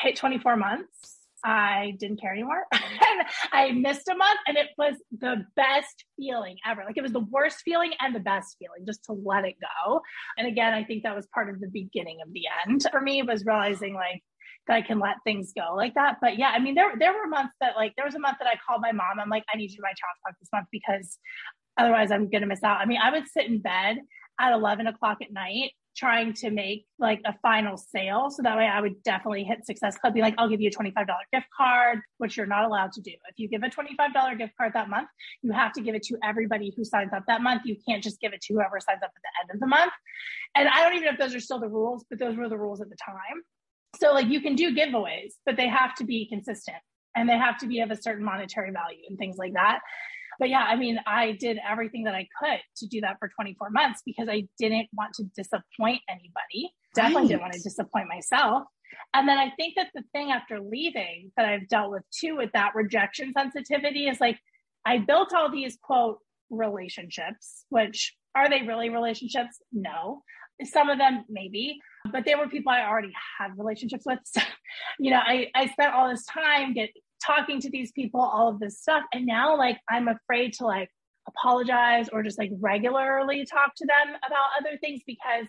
hit 0.01 0.15
24 0.15 0.57
months, 0.57 1.17
I 1.43 1.95
didn't 1.99 2.21
care 2.21 2.33
anymore. 2.33 2.65
and 2.71 3.27
I 3.51 3.71
missed 3.71 4.07
a 4.07 4.15
month 4.15 4.39
and 4.47 4.57
it 4.57 4.67
was 4.77 4.95
the 5.19 5.45
best 5.55 6.05
feeling 6.17 6.57
ever. 6.65 6.83
Like 6.85 6.97
it 6.97 7.03
was 7.03 7.13
the 7.13 7.19
worst 7.31 7.57
feeling 7.65 7.93
and 7.99 8.13
the 8.13 8.19
best 8.19 8.57
feeling 8.59 8.85
just 8.85 9.03
to 9.05 9.13
let 9.13 9.45
it 9.45 9.55
go. 9.59 10.01
And 10.37 10.47
again, 10.47 10.73
I 10.73 10.83
think 10.83 11.03
that 11.03 11.15
was 11.15 11.27
part 11.33 11.49
of 11.49 11.59
the 11.59 11.67
beginning 11.67 12.19
of 12.25 12.31
the 12.33 12.43
end 12.67 12.85
for 12.91 13.01
me 13.01 13.23
was 13.23 13.45
realizing 13.45 13.95
like 13.95 14.21
that 14.67 14.75
I 14.75 14.81
can 14.81 14.99
let 14.99 15.15
things 15.23 15.53
go 15.57 15.75
like 15.75 15.95
that. 15.95 16.17
But 16.21 16.37
yeah, 16.37 16.49
I 16.49 16.59
mean, 16.59 16.75
there 16.75 16.93
there 16.97 17.13
were 17.13 17.27
months 17.27 17.53
that 17.59 17.75
like 17.75 17.93
there 17.95 18.05
was 18.05 18.15
a 18.15 18.19
month 18.19 18.37
that 18.39 18.47
I 18.47 18.59
called 18.65 18.81
my 18.81 18.91
mom. 18.91 19.19
I'm 19.19 19.29
like, 19.29 19.43
I 19.51 19.57
need 19.57 19.71
you 19.71 19.77
to 19.77 19.81
my 19.81 19.89
challenge 19.89 20.19
talk 20.25 20.35
this 20.39 20.49
month 20.53 20.67
because 20.71 21.17
Otherwise, 21.81 22.11
I'm 22.11 22.29
going 22.29 22.41
to 22.41 22.47
miss 22.47 22.63
out. 22.63 22.79
I 22.79 22.85
mean, 22.85 22.99
I 23.03 23.11
would 23.11 23.27
sit 23.27 23.47
in 23.47 23.59
bed 23.59 23.97
at 24.39 24.53
11 24.53 24.85
o'clock 24.85 25.17
at 25.21 25.31
night 25.31 25.71
trying 25.97 26.31
to 26.33 26.51
make 26.51 26.85
like 26.99 27.19
a 27.25 27.33
final 27.41 27.75
sale. 27.75 28.29
So 28.29 28.43
that 28.43 28.55
way 28.55 28.65
I 28.65 28.79
would 28.79 29.01
definitely 29.03 29.43
hit 29.43 29.65
Success 29.65 29.97
Club, 29.97 30.13
be 30.13 30.21
like, 30.21 30.35
I'll 30.37 30.47
give 30.47 30.61
you 30.61 30.69
a 30.69 30.71
$25 30.71 30.93
gift 31.33 31.47
card, 31.55 31.99
which 32.17 32.37
you're 32.37 32.45
not 32.45 32.65
allowed 32.65 32.91
to 32.93 33.01
do. 33.01 33.11
If 33.11 33.37
you 33.37 33.49
give 33.49 33.63
a 33.63 33.69
$25 33.69 34.37
gift 34.37 34.53
card 34.57 34.73
that 34.73 34.89
month, 34.89 35.09
you 35.41 35.51
have 35.51 35.73
to 35.73 35.81
give 35.81 35.95
it 35.95 36.03
to 36.03 36.17
everybody 36.23 36.71
who 36.77 36.85
signs 36.85 37.11
up 37.13 37.23
that 37.27 37.41
month. 37.41 37.63
You 37.65 37.75
can't 37.87 38.03
just 38.03 38.21
give 38.21 38.31
it 38.31 38.41
to 38.41 38.53
whoever 38.53 38.79
signs 38.79 39.01
up 39.03 39.11
at 39.15 39.21
the 39.21 39.29
end 39.41 39.55
of 39.55 39.59
the 39.59 39.67
month. 39.67 39.91
And 40.55 40.69
I 40.69 40.83
don't 40.83 40.93
even 40.93 41.05
know 41.05 41.13
if 41.13 41.19
those 41.19 41.35
are 41.35 41.41
still 41.41 41.59
the 41.59 41.69
rules, 41.69 42.05
but 42.09 42.19
those 42.19 42.37
were 42.37 42.47
the 42.47 42.57
rules 42.57 42.79
at 42.79 42.89
the 42.89 42.97
time. 43.03 43.41
So 43.99 44.13
like 44.13 44.27
you 44.27 44.39
can 44.39 44.55
do 44.55 44.73
giveaways, 44.75 45.33
but 45.45 45.57
they 45.57 45.67
have 45.67 45.95
to 45.95 46.05
be 46.05 46.27
consistent 46.29 46.77
and 47.15 47.27
they 47.27 47.37
have 47.37 47.57
to 47.57 47.67
be 47.67 47.81
of 47.81 47.91
a 47.91 48.01
certain 48.01 48.23
monetary 48.23 48.71
value 48.71 49.01
and 49.09 49.17
things 49.17 49.37
like 49.37 49.53
that 49.53 49.79
but 50.41 50.49
yeah, 50.49 50.63
I 50.63 50.75
mean, 50.75 50.97
I 51.05 51.33
did 51.33 51.59
everything 51.69 52.05
that 52.05 52.15
I 52.15 52.27
could 52.39 52.59
to 52.77 52.87
do 52.87 52.99
that 53.01 53.17
for 53.19 53.29
24 53.29 53.69
months 53.69 54.01
because 54.03 54.27
I 54.27 54.47
didn't 54.57 54.87
want 54.91 55.13
to 55.13 55.23
disappoint 55.35 56.01
anybody. 56.09 56.73
Definitely 56.95 57.21
right. 57.21 57.27
didn't 57.29 57.41
want 57.41 57.53
to 57.53 57.61
disappoint 57.61 58.07
myself. 58.09 58.63
And 59.13 59.29
then 59.29 59.37
I 59.37 59.51
think 59.51 59.75
that 59.75 59.89
the 59.93 60.01
thing 60.13 60.31
after 60.31 60.59
leaving 60.59 61.31
that 61.37 61.45
I've 61.45 61.67
dealt 61.67 61.91
with 61.91 62.01
too 62.09 62.37
with 62.37 62.49
that 62.55 62.73
rejection 62.73 63.33
sensitivity 63.37 64.07
is 64.07 64.19
like 64.19 64.39
I 64.83 64.97
built 64.97 65.31
all 65.31 65.51
these 65.51 65.77
quote 65.79 66.17
relationships, 66.49 67.65
which 67.69 68.15
are 68.33 68.49
they 68.49 68.63
really 68.63 68.89
relationships? 68.89 69.59
No. 69.71 70.23
Some 70.63 70.89
of 70.89 70.97
them 70.97 71.23
maybe, 71.29 71.77
but 72.11 72.25
they 72.25 72.33
were 72.33 72.47
people 72.47 72.71
I 72.71 72.81
already 72.81 73.13
had 73.37 73.51
relationships 73.59 74.05
with. 74.07 74.19
So, 74.25 74.41
you 74.99 75.11
know, 75.11 75.19
I, 75.19 75.49
I 75.53 75.67
spent 75.67 75.93
all 75.93 76.09
this 76.09 76.25
time 76.25 76.73
get 76.73 76.89
talking 77.25 77.59
to 77.61 77.69
these 77.69 77.91
people, 77.91 78.21
all 78.21 78.47
of 78.49 78.59
this 78.59 78.79
stuff. 78.79 79.03
And 79.13 79.25
now 79.25 79.57
like 79.57 79.77
I'm 79.89 80.07
afraid 80.07 80.53
to 80.53 80.65
like 80.65 80.89
apologize 81.27 82.09
or 82.11 82.23
just 82.23 82.39
like 82.39 82.51
regularly 82.59 83.45
talk 83.45 83.73
to 83.77 83.85
them 83.85 84.15
about 84.25 84.49
other 84.59 84.77
things 84.79 85.01
because 85.05 85.47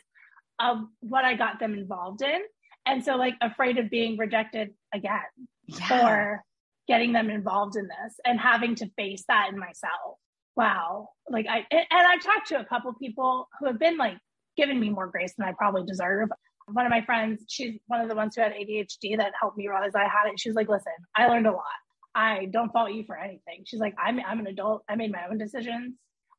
of 0.60 0.78
what 1.00 1.24
I 1.24 1.34
got 1.34 1.58
them 1.58 1.74
involved 1.74 2.22
in. 2.22 2.40
And 2.86 3.04
so 3.04 3.16
like 3.16 3.34
afraid 3.40 3.78
of 3.78 3.90
being 3.90 4.16
rejected 4.16 4.70
again 4.94 5.20
yeah. 5.66 6.10
or 6.10 6.44
getting 6.88 7.12
them 7.12 7.30
involved 7.30 7.76
in 7.76 7.84
this 7.84 8.14
and 8.24 8.40
having 8.40 8.74
to 8.76 8.90
face 8.96 9.24
that 9.28 9.48
in 9.52 9.58
myself. 9.58 10.18
Wow. 10.56 11.08
Like 11.28 11.46
I 11.48 11.64
and 11.70 11.86
I've 11.90 12.22
talked 12.22 12.48
to 12.48 12.60
a 12.60 12.64
couple 12.64 12.92
people 12.94 13.48
who 13.58 13.66
have 13.66 13.78
been 13.78 13.96
like 13.96 14.18
giving 14.56 14.78
me 14.78 14.90
more 14.90 15.06
grace 15.06 15.32
than 15.38 15.48
I 15.48 15.52
probably 15.52 15.84
deserve 15.86 16.28
one 16.66 16.86
of 16.86 16.90
my 16.90 17.02
friends, 17.04 17.44
she's 17.48 17.78
one 17.86 18.00
of 18.00 18.08
the 18.08 18.14
ones 18.14 18.34
who 18.36 18.42
had 18.42 18.52
ADHD 18.52 19.16
that 19.18 19.32
helped 19.38 19.56
me 19.56 19.68
realize 19.68 19.92
I 19.94 20.02
had 20.02 20.30
it. 20.32 20.38
She's 20.38 20.54
like, 20.54 20.68
listen, 20.68 20.92
I 21.16 21.26
learned 21.26 21.46
a 21.46 21.52
lot. 21.52 21.64
I 22.14 22.46
don't 22.52 22.70
fault 22.72 22.92
you 22.92 23.04
for 23.04 23.16
anything. 23.16 23.64
She's 23.64 23.80
like, 23.80 23.94
I'm, 24.02 24.20
I'm 24.26 24.40
an 24.40 24.46
adult. 24.46 24.84
I 24.88 24.96
made 24.96 25.12
my 25.12 25.26
own 25.30 25.38
decisions. 25.38 25.94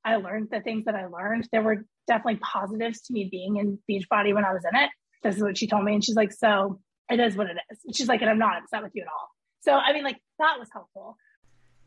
I 0.05 0.17
learned 0.17 0.49
the 0.51 0.61
things 0.61 0.85
that 0.85 0.95
I 0.95 1.07
learned. 1.07 1.47
There 1.51 1.63
were 1.63 1.85
definitely 2.07 2.39
positives 2.41 3.01
to 3.03 3.13
me 3.13 3.29
being 3.31 3.57
in 3.57 3.79
Beachbody 3.89 4.33
when 4.33 4.45
I 4.45 4.53
was 4.53 4.63
in 4.71 4.79
it. 4.79 4.89
This 5.23 5.37
is 5.37 5.41
what 5.41 5.57
she 5.57 5.67
told 5.67 5.85
me. 5.85 5.93
And 5.93 6.03
she's 6.03 6.15
like, 6.15 6.31
so 6.31 6.79
it 7.09 7.19
is 7.19 7.35
what 7.35 7.47
it 7.47 7.57
is. 7.71 7.95
She's 7.95 8.07
like, 8.07 8.21
and 8.21 8.29
I'm 8.29 8.37
not 8.37 8.61
upset 8.61 8.83
with 8.83 8.91
you 8.93 9.03
at 9.03 9.07
all. 9.07 9.29
So, 9.61 9.73
I 9.73 9.93
mean, 9.93 10.03
like, 10.03 10.17
that 10.39 10.57
was 10.59 10.67
helpful. 10.71 11.17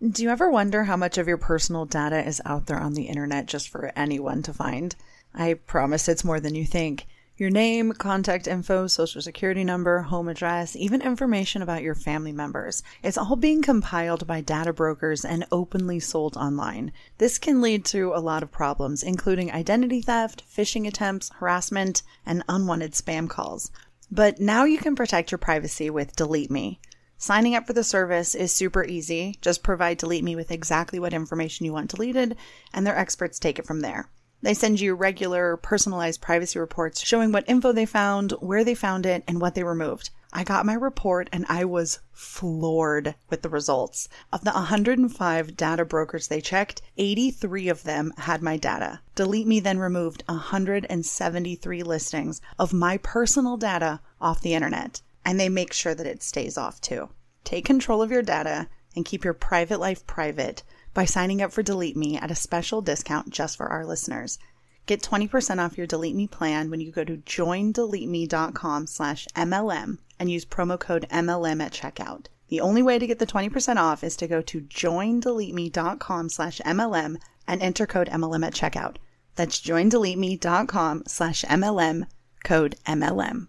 Do 0.07 0.23
you 0.23 0.31
ever 0.31 0.51
wonder 0.51 0.85
how 0.85 0.97
much 0.97 1.19
of 1.19 1.29
your 1.29 1.39
personal 1.39 1.85
data 1.85 2.27
is 2.27 2.41
out 2.45 2.67
there 2.67 2.79
on 2.79 2.95
the 2.95 3.05
internet 3.05 3.47
just 3.47 3.69
for 3.69 3.93
anyone 3.97 4.43
to 4.43 4.53
find? 4.53 4.95
I 5.35 5.55
promise 5.55 6.09
it's 6.09 6.25
more 6.25 6.41
than 6.41 6.55
you 6.55 6.65
think. 6.65 7.07
Your 7.39 7.51
name, 7.51 7.93
contact 7.93 8.47
info, 8.47 8.87
social 8.87 9.21
security 9.21 9.63
number, 9.63 10.01
home 10.01 10.27
address, 10.27 10.75
even 10.75 11.03
information 11.03 11.61
about 11.61 11.83
your 11.83 11.95
family 11.95 12.33
members. 12.33 12.83
It's 13.03 13.19
all 13.19 13.37
being 13.37 13.61
compiled 13.61 14.27
by 14.27 14.41
data 14.41 14.73
brokers 14.73 15.23
and 15.23 15.45
openly 15.53 16.01
sold 16.01 16.39
online. 16.39 16.93
This 17.19 17.39
can 17.39 17.61
lead 17.61 17.85
to 17.87 18.15
a 18.15 18.25
lot 18.25 18.43
of 18.43 18.51
problems, 18.51 19.03
including 19.03 19.53
identity 19.53 20.01
theft, 20.01 20.45
phishing 20.51 20.89
attempts, 20.89 21.31
harassment, 21.35 22.03
and 22.25 22.43
unwanted 22.49 22.93
spam 22.93 23.29
calls. 23.29 23.71
But 24.11 24.41
now 24.41 24.65
you 24.65 24.79
can 24.79 24.97
protect 24.97 25.31
your 25.31 25.39
privacy 25.39 25.91
with 25.91 26.17
Delete 26.17 26.51
Me. 26.51 26.81
Signing 27.19 27.55
up 27.55 27.67
for 27.67 27.75
the 27.75 27.85
service 27.85 28.35
is 28.35 28.51
super 28.51 28.83
easy. 28.83 29.37
Just 29.43 29.63
provide 29.63 29.99
Delete 29.99 30.25
Me 30.25 30.37
with 30.37 30.51
exactly 30.51 30.99
what 30.99 31.13
information 31.13 31.67
you 31.67 31.75
want 31.75 31.91
deleted, 31.91 32.35
and 32.73 32.87
their 32.87 32.97
experts 32.97 33.39
take 33.39 33.59
it 33.59 33.67
from 33.67 33.81
there. 33.81 34.09
They 34.43 34.55
send 34.55 34.81
you 34.81 34.95
regular 34.95 35.57
personalized 35.57 36.21
privacy 36.21 36.59
reports 36.59 37.01
showing 37.01 37.33
what 37.33 37.49
info 37.49 37.73
they 37.73 37.87
found, 37.87 38.33
where 38.33 38.65
they 38.65 38.75
found 38.75 39.07
it, 39.07 39.25
and 39.27 39.41
what 39.41 39.55
they 39.55 39.65
removed. 39.65 40.11
I 40.33 40.45
got 40.45 40.67
my 40.67 40.75
report 40.75 41.31
and 41.33 41.47
I 41.49 41.65
was 41.65 42.01
floored 42.13 43.15
with 43.31 43.41
the 43.41 43.49
results. 43.49 44.09
Of 44.31 44.45
the 44.45 44.51
105 44.51 45.57
data 45.57 45.85
brokers 45.87 46.29
they 46.29 46.43
checked, 46.43 46.83
83 46.99 47.69
of 47.69 47.85
them 47.85 48.13
had 48.19 48.43
my 48.43 48.59
data. 48.59 49.01
Delete 49.15 49.47
Me 49.47 49.61
then 49.61 49.79
removed 49.79 50.25
173 50.27 51.83
listings 51.83 52.43
of 52.59 52.75
my 52.75 52.99
personal 52.99 53.57
data 53.57 54.01
off 54.21 54.43
the 54.43 54.53
internet, 54.53 55.01
and 55.25 55.41
they 55.41 55.49
make 55.49 55.73
sure 55.73 55.95
that 55.95 56.07
it 56.07 56.23
stays 56.23 56.59
off 56.59 56.83
too. 56.83 57.09
Take 57.45 57.65
control 57.65 58.03
of 58.03 58.11
your 58.11 58.21
data 58.21 58.69
and 58.95 59.07
keep 59.07 59.25
your 59.25 59.33
private 59.33 59.81
life 59.81 60.07
private 60.07 60.63
by 60.97 61.05
signing 61.05 61.43
up 61.43 61.53
for 61.53 61.63
Delete 61.63 61.95
Me 61.95 62.17
at 62.17 62.31
a 62.31 62.35
special 62.35 62.81
discount 62.81 63.29
just 63.29 63.59
for 63.59 63.67
our 63.67 63.85
listeners. 63.85 64.39
Get 64.87 65.03
20% 65.03 65.63
off 65.63 65.77
your 65.77 65.87
Delete 65.87 66.17
Me 66.17 66.27
plan 66.27 66.71
when 66.71 66.81
you 66.81 66.91
go 66.91 67.05
to 67.05 67.19
joindeleteme.com 67.19 68.87
slash 68.87 69.29
MLM 69.37 69.99
and 70.19 70.31
use 70.31 70.47
promo 70.47 70.81
code 70.81 71.07
MLM 71.11 71.63
at 71.63 71.75
checkout. 71.75 72.29
The 72.49 72.61
only 72.61 72.83
way 72.83 72.99
to 72.99 73.07
get 73.07 73.19
the 73.19 73.27
20% 73.27 73.77
off 73.77 74.03
is 74.03 74.17
to 74.17 74.27
go 74.27 74.41
to 74.41 74.63
joindeleteme.com 74.63 76.31
slash 76.31 76.61
MLM 76.65 77.17
and 77.47 77.63
enter 77.63 77.87
code 77.87 78.09
MLM 78.09 78.47
at 78.47 78.55
checkout. 78.55 78.97
That's 79.35 79.61
joindeleteme.com 79.61 81.03
slash 81.07 81.43
MLM, 81.43 82.07
code 82.43 82.77
MLM. 82.87 83.49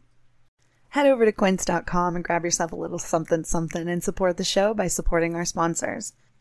Head 0.90 1.06
over 1.06 1.24
to 1.24 1.32
quince.com 1.32 2.16
and 2.18 2.26
grab 2.26 2.44
yourself 2.44 2.74
a 2.74 2.76
little 2.76 3.00
something 3.00 3.46
something 3.46 3.88
and 3.88 4.04
support 4.04 4.36
the 4.36 4.44
show 4.44 4.74
by 4.74 4.88
supporting 4.88 5.34
our 5.34 5.46
sponsors. 5.46 6.12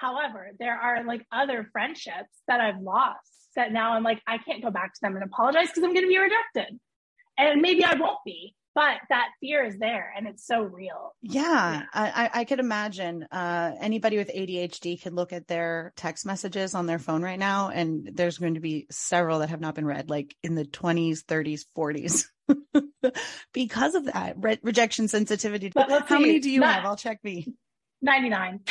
However, 0.00 0.52
there 0.58 0.76
are 0.76 1.04
like 1.04 1.26
other 1.30 1.68
friendships 1.72 2.34
that 2.48 2.58
I've 2.58 2.80
lost 2.80 3.18
that 3.54 3.70
now 3.70 3.92
I'm 3.92 4.02
like, 4.02 4.22
I 4.26 4.38
can't 4.38 4.62
go 4.62 4.70
back 4.70 4.94
to 4.94 5.00
them 5.02 5.14
and 5.14 5.22
apologize 5.24 5.68
because 5.68 5.82
I'm 5.82 5.92
going 5.92 6.06
to 6.06 6.08
be 6.08 6.18
rejected. 6.18 6.80
And 7.36 7.60
maybe 7.60 7.84
I 7.84 7.94
won't 7.94 8.18
be, 8.24 8.54
but 8.74 8.96
that 9.10 9.28
fear 9.40 9.62
is 9.62 9.78
there 9.78 10.12
and 10.16 10.26
it's 10.26 10.46
so 10.46 10.62
real. 10.62 11.14
Yeah, 11.20 11.82
I, 11.92 12.30
I 12.32 12.44
could 12.44 12.60
imagine 12.60 13.26
uh, 13.30 13.72
anybody 13.78 14.16
with 14.16 14.30
ADHD 14.34 15.02
could 15.02 15.12
look 15.12 15.34
at 15.34 15.46
their 15.48 15.92
text 15.96 16.24
messages 16.24 16.74
on 16.74 16.86
their 16.86 16.98
phone 16.98 17.22
right 17.22 17.38
now, 17.38 17.68
and 17.68 18.08
there's 18.14 18.38
going 18.38 18.54
to 18.54 18.60
be 18.60 18.86
several 18.90 19.40
that 19.40 19.50
have 19.50 19.60
not 19.60 19.74
been 19.74 19.86
read, 19.86 20.08
like 20.08 20.34
in 20.42 20.54
the 20.54 20.64
20s, 20.64 21.24
30s, 21.24 21.64
40s. 21.76 22.24
because 23.52 23.94
of 23.94 24.06
that 24.06 24.36
re- 24.38 24.58
rejection 24.62 25.08
sensitivity. 25.08 25.70
But 25.74 25.90
How 25.90 26.16
see, 26.16 26.22
many 26.22 26.40
do 26.40 26.50
you 26.50 26.60
not, 26.60 26.76
have? 26.76 26.84
I'll 26.86 26.96
check 26.96 27.22
me. 27.22 27.46
99. 28.02 28.60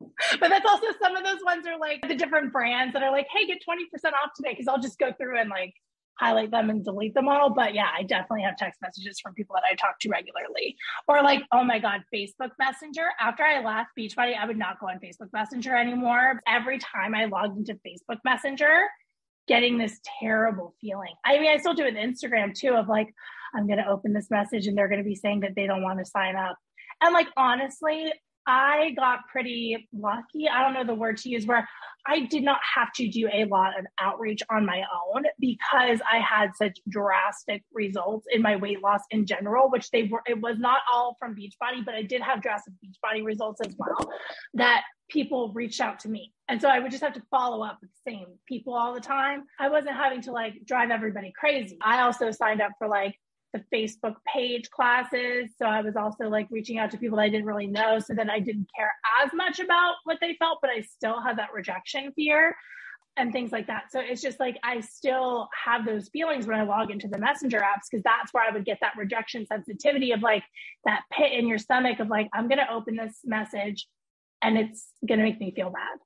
but 0.00 0.48
that's 0.48 0.66
also 0.66 0.86
some 1.00 1.16
of 1.16 1.24
those 1.24 1.40
ones 1.44 1.66
are 1.66 1.78
like 1.78 2.06
the 2.06 2.14
different 2.14 2.52
brands 2.52 2.92
that 2.94 3.02
are 3.02 3.12
like, 3.12 3.26
hey, 3.34 3.46
get 3.46 3.58
20% 3.68 4.12
off 4.12 4.30
today. 4.36 4.54
Cause 4.54 4.66
I'll 4.68 4.80
just 4.80 4.98
go 4.98 5.12
through 5.12 5.38
and 5.38 5.50
like 5.50 5.74
highlight 6.20 6.50
them 6.50 6.70
and 6.70 6.84
delete 6.84 7.14
them 7.14 7.28
all. 7.28 7.50
But 7.50 7.74
yeah, 7.74 7.88
I 7.96 8.02
definitely 8.02 8.42
have 8.42 8.56
text 8.56 8.80
messages 8.82 9.18
from 9.20 9.34
people 9.34 9.56
that 9.56 9.64
I 9.70 9.74
talk 9.74 9.98
to 10.00 10.08
regularly. 10.10 10.76
Or 11.08 11.22
like, 11.22 11.42
oh 11.52 11.64
my 11.64 11.78
God, 11.78 12.02
Facebook 12.14 12.50
Messenger. 12.58 13.06
After 13.18 13.42
I 13.42 13.64
left 13.64 13.90
Beachbody, 13.98 14.36
I 14.36 14.46
would 14.46 14.58
not 14.58 14.78
go 14.78 14.88
on 14.88 15.00
Facebook 15.00 15.32
Messenger 15.32 15.74
anymore. 15.74 16.40
Every 16.46 16.78
time 16.78 17.14
I 17.14 17.24
logged 17.24 17.56
into 17.56 17.74
Facebook 17.86 18.18
Messenger, 18.24 18.86
getting 19.48 19.78
this 19.78 19.98
terrible 20.20 20.74
feeling. 20.80 21.14
I 21.24 21.38
mean, 21.38 21.50
I 21.50 21.56
still 21.56 21.74
do 21.74 21.84
it 21.84 21.96
Instagram 21.96 22.54
too, 22.54 22.74
of 22.74 22.88
like, 22.88 23.12
I'm 23.54 23.66
going 23.66 23.78
to 23.78 23.88
open 23.88 24.12
this 24.12 24.30
message 24.30 24.66
and 24.66 24.76
they're 24.76 24.88
going 24.88 25.02
to 25.02 25.08
be 25.08 25.16
saying 25.16 25.40
that 25.40 25.54
they 25.56 25.66
don't 25.66 25.82
want 25.82 25.98
to 25.98 26.04
sign 26.04 26.36
up. 26.36 26.56
And 27.00 27.14
like, 27.14 27.28
honestly, 27.36 28.12
I 28.50 28.90
got 28.96 29.20
pretty 29.30 29.88
lucky. 29.92 30.48
I 30.48 30.62
don't 30.62 30.74
know 30.74 30.84
the 30.84 30.98
word 30.98 31.18
to 31.18 31.28
use 31.28 31.46
where 31.46 31.68
I 32.04 32.26
did 32.26 32.42
not 32.42 32.58
have 32.74 32.92
to 32.94 33.08
do 33.08 33.28
a 33.32 33.44
lot 33.44 33.78
of 33.78 33.86
outreach 34.00 34.42
on 34.50 34.66
my 34.66 34.82
own 34.92 35.22
because 35.38 36.00
I 36.10 36.18
had 36.18 36.50
such 36.56 36.76
drastic 36.88 37.62
results 37.72 38.26
in 38.32 38.42
my 38.42 38.56
weight 38.56 38.82
loss 38.82 39.02
in 39.12 39.24
general, 39.24 39.70
which 39.70 39.90
they 39.90 40.04
were, 40.04 40.22
it 40.26 40.40
was 40.40 40.58
not 40.58 40.80
all 40.92 41.16
from 41.20 41.36
Beachbody, 41.36 41.84
but 41.84 41.94
I 41.94 42.02
did 42.02 42.22
have 42.22 42.42
drastic 42.42 42.74
Beachbody 42.84 43.24
results 43.24 43.60
as 43.64 43.72
well 43.78 44.10
that 44.54 44.82
people 45.08 45.52
reached 45.54 45.80
out 45.80 46.00
to 46.00 46.08
me. 46.08 46.32
And 46.48 46.60
so 46.60 46.68
I 46.68 46.80
would 46.80 46.90
just 46.90 47.04
have 47.04 47.12
to 47.14 47.22
follow 47.30 47.64
up 47.64 47.78
with 47.80 47.90
the 47.90 48.10
same 48.10 48.26
people 48.48 48.74
all 48.74 48.94
the 48.94 49.00
time. 49.00 49.44
I 49.60 49.68
wasn't 49.68 49.94
having 49.94 50.22
to 50.22 50.32
like 50.32 50.54
drive 50.66 50.90
everybody 50.90 51.32
crazy. 51.38 51.78
I 51.82 52.00
also 52.00 52.32
signed 52.32 52.60
up 52.60 52.72
for 52.78 52.88
like 52.88 53.14
the 53.52 53.64
Facebook 53.74 54.14
page 54.32 54.70
classes. 54.70 55.50
So 55.58 55.66
I 55.66 55.80
was 55.80 55.96
also 55.96 56.28
like 56.28 56.46
reaching 56.50 56.78
out 56.78 56.90
to 56.92 56.98
people 56.98 57.16
that 57.16 57.24
I 57.24 57.28
didn't 57.28 57.46
really 57.46 57.66
know. 57.66 57.98
So 57.98 58.14
then 58.14 58.30
I 58.30 58.38
didn't 58.38 58.68
care 58.76 58.92
as 59.24 59.30
much 59.34 59.58
about 59.58 59.94
what 60.04 60.18
they 60.20 60.36
felt, 60.38 60.58
but 60.60 60.70
I 60.70 60.82
still 60.82 61.20
had 61.20 61.38
that 61.38 61.52
rejection 61.52 62.12
fear 62.12 62.54
and 63.16 63.32
things 63.32 63.50
like 63.52 63.66
that. 63.66 63.90
So 63.90 64.00
it's 64.00 64.22
just 64.22 64.38
like 64.38 64.56
I 64.62 64.80
still 64.80 65.48
have 65.64 65.84
those 65.84 66.08
feelings 66.08 66.46
when 66.46 66.58
I 66.58 66.62
log 66.62 66.90
into 66.90 67.08
the 67.08 67.18
messenger 67.18 67.58
apps 67.58 67.88
because 67.90 68.02
that's 68.04 68.32
where 68.32 68.48
I 68.48 68.52
would 68.52 68.64
get 68.64 68.78
that 68.80 68.92
rejection 68.96 69.46
sensitivity 69.46 70.12
of 70.12 70.22
like 70.22 70.44
that 70.84 71.02
pit 71.12 71.32
in 71.32 71.48
your 71.48 71.58
stomach 71.58 71.98
of 71.98 72.08
like, 72.08 72.28
I'm 72.32 72.48
going 72.48 72.58
to 72.58 72.72
open 72.72 72.96
this 72.96 73.18
message 73.24 73.86
and 74.42 74.56
it's 74.56 74.86
going 75.06 75.18
to 75.18 75.24
make 75.24 75.40
me 75.40 75.52
feel 75.54 75.70
bad. 75.70 75.98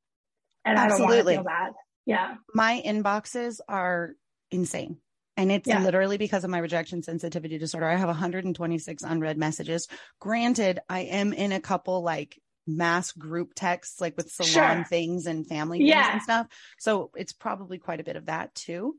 And 0.65 0.79
Absolutely. 0.79 0.95
I 0.95 0.97
don't 0.97 1.17
want 1.17 1.27
to 1.27 1.35
feel 1.35 1.45
bad. 1.45 1.73
Yeah. 2.07 2.35
My 2.55 2.83
inboxes 2.85 3.61
are 3.69 4.15
insane. 4.51 4.97
And 5.37 5.51
it's 5.51 5.69
yeah. 5.69 5.83
literally 5.83 6.17
because 6.17 6.45
of 6.45 6.51
my 6.51 6.59
rejection 6.59 7.03
sensitivity 7.03 7.59
disorder. 7.59 7.87
I 7.87 7.97
have 7.97 8.09
126 8.09 9.03
unread 9.03 9.37
messages. 9.37 9.89
Granted, 10.21 10.81
I 10.89 11.01
am 11.01 11.33
in 11.33 11.53
a 11.53 11.61
couple 11.61 12.03
like 12.03 12.39
mass 12.67 13.13
group 13.13 13.53
texts, 13.55 14.01
like 14.01 14.17
with 14.17 14.31
salon 14.31 14.77
sure. 14.79 14.85
things 14.85 15.27
and 15.27 15.47
family 15.47 15.79
things 15.79 15.89
yeah. 15.91 16.13
and 16.13 16.23
stuff. 16.23 16.47
So 16.79 17.11
it's 17.17 17.33
probably 17.33 17.79
quite 17.79 18.01
a 18.01 18.05
bit 18.05 18.17
of 18.17 18.27
that 18.27 18.55
too. 18.55 18.97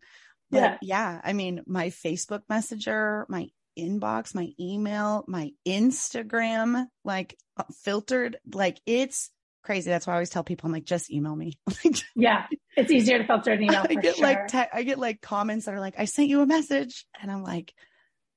But 0.52 0.58
yeah. 0.58 0.78
yeah, 0.82 1.22
I 1.24 1.34
mean, 1.34 1.62
my 1.66 1.88
Facebook 1.88 2.42
Messenger, 2.50 3.26
my 3.30 3.48
inbox, 3.78 4.36
my 4.36 4.50
email, 4.60 5.26
my 5.28 5.52
Instagram, 5.68 6.86
like 7.04 7.38
uh, 7.58 7.64
filtered, 7.84 8.38
like 8.54 8.80
it's 8.86 9.30
crazy. 9.66 9.90
That's 9.90 10.08
why 10.08 10.14
I 10.14 10.16
always 10.18 10.30
tell 10.30 10.44
people, 10.44 10.68
I'm 10.68 10.74
like, 10.74 10.86
just 10.86 11.12
email 11.12 11.36
me. 11.36 11.58
yeah. 12.16 12.46
It's 12.78 12.92
easier 12.92 13.18
to 13.18 13.26
filter 13.26 13.52
an 13.52 13.64
email. 13.64 13.86
I 13.90 13.96
get 13.96 14.16
sure. 14.16 14.24
like, 14.24 14.48
te- 14.48 14.72
I 14.72 14.84
get 14.84 15.00
like 15.00 15.22
comments 15.22 15.66
that 15.66 15.74
are 15.74 15.80
like, 15.80 15.96
I 15.98 16.06
sent 16.06 16.30
you 16.30 16.42
a 16.42 16.46
message 16.46 17.06
and 17.22 17.32
I'm 17.32 17.44
like, 17.44 17.74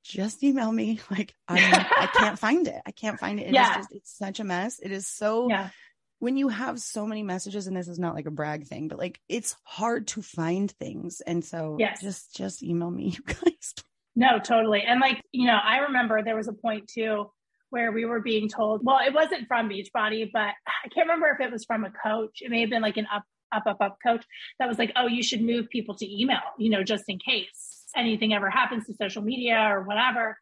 just 0.03 0.43
email 0.43 0.73
me. 0.73 1.01
Like, 1.11 1.35
I'm, 1.47 1.59
I 1.59 2.09
can't 2.13 2.39
find 2.47 2.67
it. 2.67 2.81
I 2.87 2.91
can't 2.91 3.21
find 3.21 3.39
it. 3.39 3.49
It 3.49 3.55
yeah. 3.55 3.77
Just, 3.77 3.93
it's 3.93 4.17
such 4.17 4.41
a 4.41 4.45
mess. 4.45 4.81
It 4.81 4.91
is 4.91 5.07
so, 5.07 5.49
yeah. 5.49 5.71
when 6.19 6.37
you 6.37 6.49
have 6.49 6.81
so 6.81 7.07
many 7.07 7.23
messages 7.23 7.67
and 7.67 7.77
this 7.77 7.89
is 7.89 7.99
not 7.99 8.15
like 8.15 8.27
a 8.27 8.31
brag 8.31 8.67
thing, 8.67 8.89
but 8.89 8.99
like, 8.99 9.21
it's 9.29 9.55
hard 9.65 10.09
to 10.09 10.23
find 10.23 10.71
things. 10.71 11.21
And 11.21 11.45
so 11.45 11.77
yes. 11.79 12.01
just, 12.01 12.35
just 12.35 12.63
email 12.63 12.91
me, 12.91 13.17
you 13.17 13.23
guys. 13.27 13.75
No, 14.17 14.39
totally. 14.39 14.83
And 14.83 15.01
like, 15.01 15.23
you 15.31 15.47
know, 15.47 15.59
I 15.63 15.79
remember 15.79 16.23
there 16.23 16.37
was 16.37 16.49
a 16.49 16.53
point 16.53 16.89
too 16.89 17.31
where 17.71 17.93
we 17.93 18.05
were 18.05 18.21
being 18.21 18.49
told, 18.49 18.85
well, 18.85 18.99
it 19.05 19.13
wasn't 19.13 19.47
from 19.47 19.69
Beachbody, 19.69 20.31
but 20.33 20.55
I 20.67 20.89
can't 20.95 21.07
remember 21.07 21.29
if 21.29 21.41
it 21.41 21.53
was 21.53 21.65
from 21.65 21.85
a 21.85 21.91
coach. 21.91 22.39
It 22.41 22.51
may 22.51 22.61
have 22.61 22.71
been 22.71 22.83
like 22.83 22.97
an 22.97 23.07
up, 23.13 23.25
up, 23.53 23.65
up, 23.67 23.81
up 23.81 23.99
coach 24.05 24.25
that 24.59 24.69
was 24.69 24.79
like, 24.79 24.93
oh, 24.97 25.07
you 25.07 25.23
should 25.23 25.43
move 25.43 25.69
people 25.69 25.95
to 25.97 26.21
email, 26.21 26.41
you 26.59 26.71
know, 26.71 26.83
just 26.83 27.05
in 27.09 27.19
case 27.19 27.85
anything 27.97 28.35
ever 28.35 28.51
happens 28.51 28.87
to 28.87 28.95
social 28.95 29.23
media 29.23 29.59
or 29.71 29.83
whatever. 29.83 30.39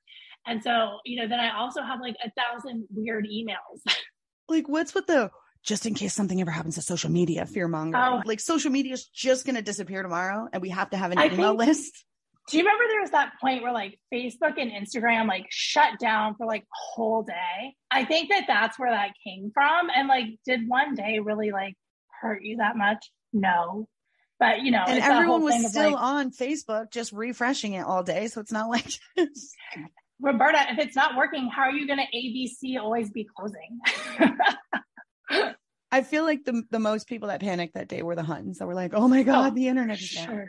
And 0.47 0.63
so, 0.63 0.99
you 1.05 1.21
know, 1.21 1.29
then 1.29 1.41
I 1.41 1.57
also 1.57 1.83
have 1.83 2.01
like 2.01 2.17
a 2.25 2.31
thousand 2.31 2.87
weird 2.91 3.27
emails. 3.27 3.83
Like, 4.49 4.69
what's 4.69 4.95
with 4.95 5.09
the 5.09 5.33
just 5.65 5.87
in 5.87 5.95
case 5.95 6.15
something 6.15 6.41
ever 6.41 6.53
happens 6.53 6.77
to 6.77 6.81
social 6.81 7.11
media 7.11 7.47
fear 7.47 7.67
mongering? 7.67 8.01
Oh. 8.01 8.23
Like, 8.25 8.39
social 8.39 8.71
media 8.71 8.93
is 8.93 9.07
just 9.07 9.45
going 9.45 9.57
to 9.57 9.63
disappear 9.63 10.05
tomorrow 10.05 10.47
and 10.53 10.63
we 10.63 10.69
have 10.69 10.91
to 10.91 10.97
have 10.97 11.11
an 11.11 11.19
I 11.19 11.27
email 11.27 11.57
think, 11.57 11.67
list 11.67 12.05
do 12.49 12.57
you 12.57 12.63
remember 12.63 12.85
there 12.89 13.01
was 13.01 13.11
that 13.11 13.33
point 13.41 13.63
where 13.63 13.73
like 13.73 13.99
Facebook 14.13 14.61
and 14.61 14.71
Instagram 14.71 15.27
like 15.27 15.47
shut 15.51 15.99
down 15.99 16.37
for 16.37 16.47
like 16.47 16.63
a 16.63 16.79
whole 16.95 17.23
day? 17.23 17.75
I 17.91 18.05
think 18.05 18.31
that 18.31 18.45
that's 18.47 18.79
where 18.79 18.91
that 18.91 19.11
came 19.25 19.51
from. 19.53 19.89
And 19.95 20.07
like, 20.07 20.27
did 20.45 20.69
one 20.69 20.95
day 20.95 21.19
really 21.19 21.51
like 21.51 21.75
hurt 22.21 22.43
you 22.43 22.59
that 22.59 22.77
much? 22.77 23.11
No. 23.33 23.89
But 24.39 24.61
you 24.63 24.71
know, 24.71 24.85
and 24.87 25.03
everyone 25.03 25.43
was 25.43 25.71
still 25.71 25.93
like, 25.93 26.01
on 26.01 26.31
Facebook 26.31 26.93
just 26.93 27.13
refreshing 27.13 27.73
it 27.73 27.87
all 27.87 28.03
day. 28.03 28.29
So 28.29 28.41
it's 28.43 28.53
not 28.53 28.69
like 28.69 28.87
Roberta, 30.21 30.67
if 30.71 30.79
it's 30.79 30.95
not 30.95 31.17
working, 31.17 31.49
how 31.49 31.63
are 31.63 31.73
you 31.73 31.87
going 31.87 31.99
to 31.99 32.17
ABC 32.17 32.79
always 32.79 33.11
be 33.11 33.27
closing? 33.37 33.81
I 35.91 36.03
feel 36.03 36.25
like 36.25 36.45
the 36.45 36.63
the 36.71 36.79
most 36.79 37.09
people 37.09 37.29
that 37.29 37.41
panicked 37.41 37.75
that 37.75 37.89
day 37.89 38.03
were 38.03 38.15
the 38.15 38.23
Huns 38.23 38.59
that 38.59 38.67
were 38.67 38.75
like, 38.75 38.93
"Oh 38.93 39.09
my 39.09 39.23
god, 39.23 39.53
oh, 39.53 39.55
the 39.55 39.69
internet 39.69 39.99
is 39.99 40.09
sure. 40.09 40.27
down." 40.27 40.49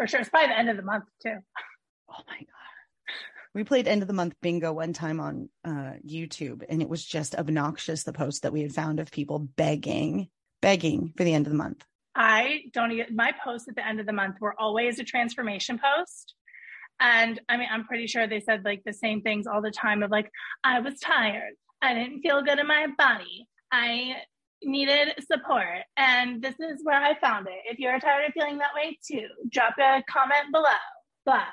For 0.00 0.06
sure. 0.06 0.20
It's 0.20 0.30
by 0.30 0.46
the 0.46 0.58
end 0.58 0.70
of 0.70 0.78
the 0.78 0.82
month 0.82 1.04
too. 1.22 1.36
Oh 2.08 2.22
my 2.26 2.38
god. 2.38 2.46
We 3.52 3.64
played 3.64 3.86
end 3.86 4.00
of 4.00 4.08
the 4.08 4.14
month 4.14 4.34
bingo 4.40 4.72
one 4.72 4.94
time 4.94 5.20
on 5.20 5.50
uh, 5.62 5.94
YouTube, 6.06 6.62
and 6.68 6.80
it 6.80 6.88
was 6.88 7.04
just 7.04 7.34
obnoxious. 7.34 8.04
The 8.04 8.12
post 8.12 8.42
that 8.42 8.52
we 8.52 8.62
had 8.62 8.72
found 8.72 8.98
of 8.98 9.10
people 9.10 9.40
begging, 9.40 10.28
begging 10.62 11.12
for 11.16 11.24
the 11.24 11.34
end 11.34 11.46
of 11.46 11.52
the 11.52 11.58
month. 11.58 11.84
I 12.14 12.62
don't 12.72 12.92
even. 12.92 13.14
My 13.14 13.32
posts 13.44 13.68
at 13.68 13.74
the 13.74 13.86
end 13.86 14.00
of 14.00 14.06
the 14.06 14.12
month 14.12 14.36
were 14.40 14.58
always 14.58 14.98
a 15.00 15.04
transformation 15.04 15.78
post, 15.78 16.34
and 16.98 17.38
I 17.48 17.58
mean, 17.58 17.68
I'm 17.70 17.84
pretty 17.84 18.06
sure 18.06 18.26
they 18.26 18.40
said 18.40 18.64
like 18.64 18.82
the 18.86 18.94
same 18.94 19.20
things 19.20 19.46
all 19.46 19.60
the 19.60 19.70
time 19.70 20.02
of 20.02 20.10
like, 20.10 20.30
I 20.64 20.80
was 20.80 20.98
tired, 20.98 21.54
I 21.82 21.92
didn't 21.92 22.22
feel 22.22 22.40
good 22.40 22.58
in 22.58 22.66
my 22.66 22.86
body, 22.96 23.48
I 23.70 24.14
needed 24.62 25.14
support. 25.30 25.78
And 25.96 26.42
this 26.42 26.54
is 26.58 26.80
where 26.82 27.00
I 27.00 27.18
found 27.18 27.46
it. 27.46 27.54
If 27.70 27.78
you're 27.78 27.98
tired 28.00 28.26
of 28.26 28.32
feeling 28.34 28.58
that 28.58 28.74
way 28.74 28.98
too, 29.06 29.26
drop 29.50 29.74
a 29.78 30.02
comment 30.08 30.52
below. 30.52 30.68
Blah. 31.24 31.44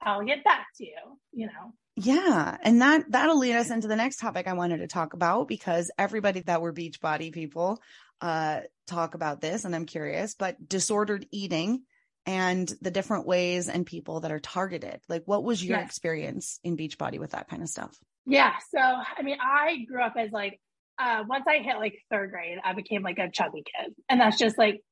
I'll 0.00 0.24
get 0.24 0.44
back 0.44 0.66
to 0.76 0.84
you, 0.84 1.18
you 1.32 1.46
know. 1.46 1.72
Yeah. 1.96 2.56
And 2.62 2.80
that 2.80 3.10
that'll 3.10 3.38
lead 3.38 3.56
us 3.56 3.70
into 3.70 3.88
the 3.88 3.96
next 3.96 4.18
topic 4.18 4.46
I 4.46 4.52
wanted 4.52 4.78
to 4.78 4.86
talk 4.86 5.12
about 5.14 5.48
because 5.48 5.90
everybody 5.98 6.40
that 6.42 6.62
were 6.62 6.72
Beachbody 6.72 7.32
people 7.32 7.80
uh 8.20 8.60
talk 8.86 9.14
about 9.14 9.40
this 9.40 9.64
and 9.64 9.74
I'm 9.74 9.86
curious, 9.86 10.34
but 10.34 10.68
disordered 10.68 11.26
eating 11.32 11.82
and 12.26 12.72
the 12.80 12.90
different 12.90 13.26
ways 13.26 13.68
and 13.68 13.84
people 13.86 14.20
that 14.20 14.30
are 14.32 14.38
targeted. 14.38 15.00
Like, 15.08 15.22
what 15.26 15.42
was 15.42 15.64
your 15.64 15.78
Yes. 15.78 15.86
experience 15.86 16.60
in 16.62 16.76
Beachbody 16.76 17.18
with 17.18 17.30
that 17.32 17.48
kind 17.48 17.62
of 17.62 17.68
stuff? 17.68 17.98
Yeah. 18.26 18.52
So, 18.70 18.78
I 18.78 19.22
mean, 19.22 19.38
I 19.40 19.84
grew 19.88 20.02
up 20.02 20.14
as 20.16 20.30
like, 20.30 20.60
uh, 20.98 21.24
once 21.28 21.44
I 21.48 21.58
hit 21.58 21.76
like 21.78 22.02
third 22.10 22.30
grade, 22.30 22.58
I 22.64 22.72
became 22.72 23.02
like 23.02 23.18
a 23.18 23.30
chubby 23.30 23.64
kid. 23.64 23.94
And 24.08 24.20
that's 24.20 24.38
just 24.38 24.58
like, 24.58 24.82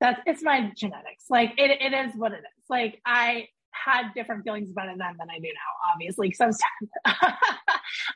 that's, 0.00 0.20
it's 0.26 0.42
my 0.42 0.72
genetics. 0.74 1.24
Like, 1.28 1.52
it, 1.58 1.70
it 1.70 1.92
is 1.92 2.14
what 2.16 2.32
it 2.32 2.38
is. 2.38 2.64
Like, 2.68 3.00
I 3.04 3.48
had 3.72 4.12
different 4.14 4.44
feelings 4.44 4.70
about 4.70 4.88
it 4.88 4.96
then 4.98 5.16
than 5.18 5.28
I 5.30 5.38
do 5.38 5.48
now, 5.48 5.92
obviously, 5.94 6.28
because 6.28 6.40
I 6.40 6.46
was 6.46 6.58
10. 7.06 7.34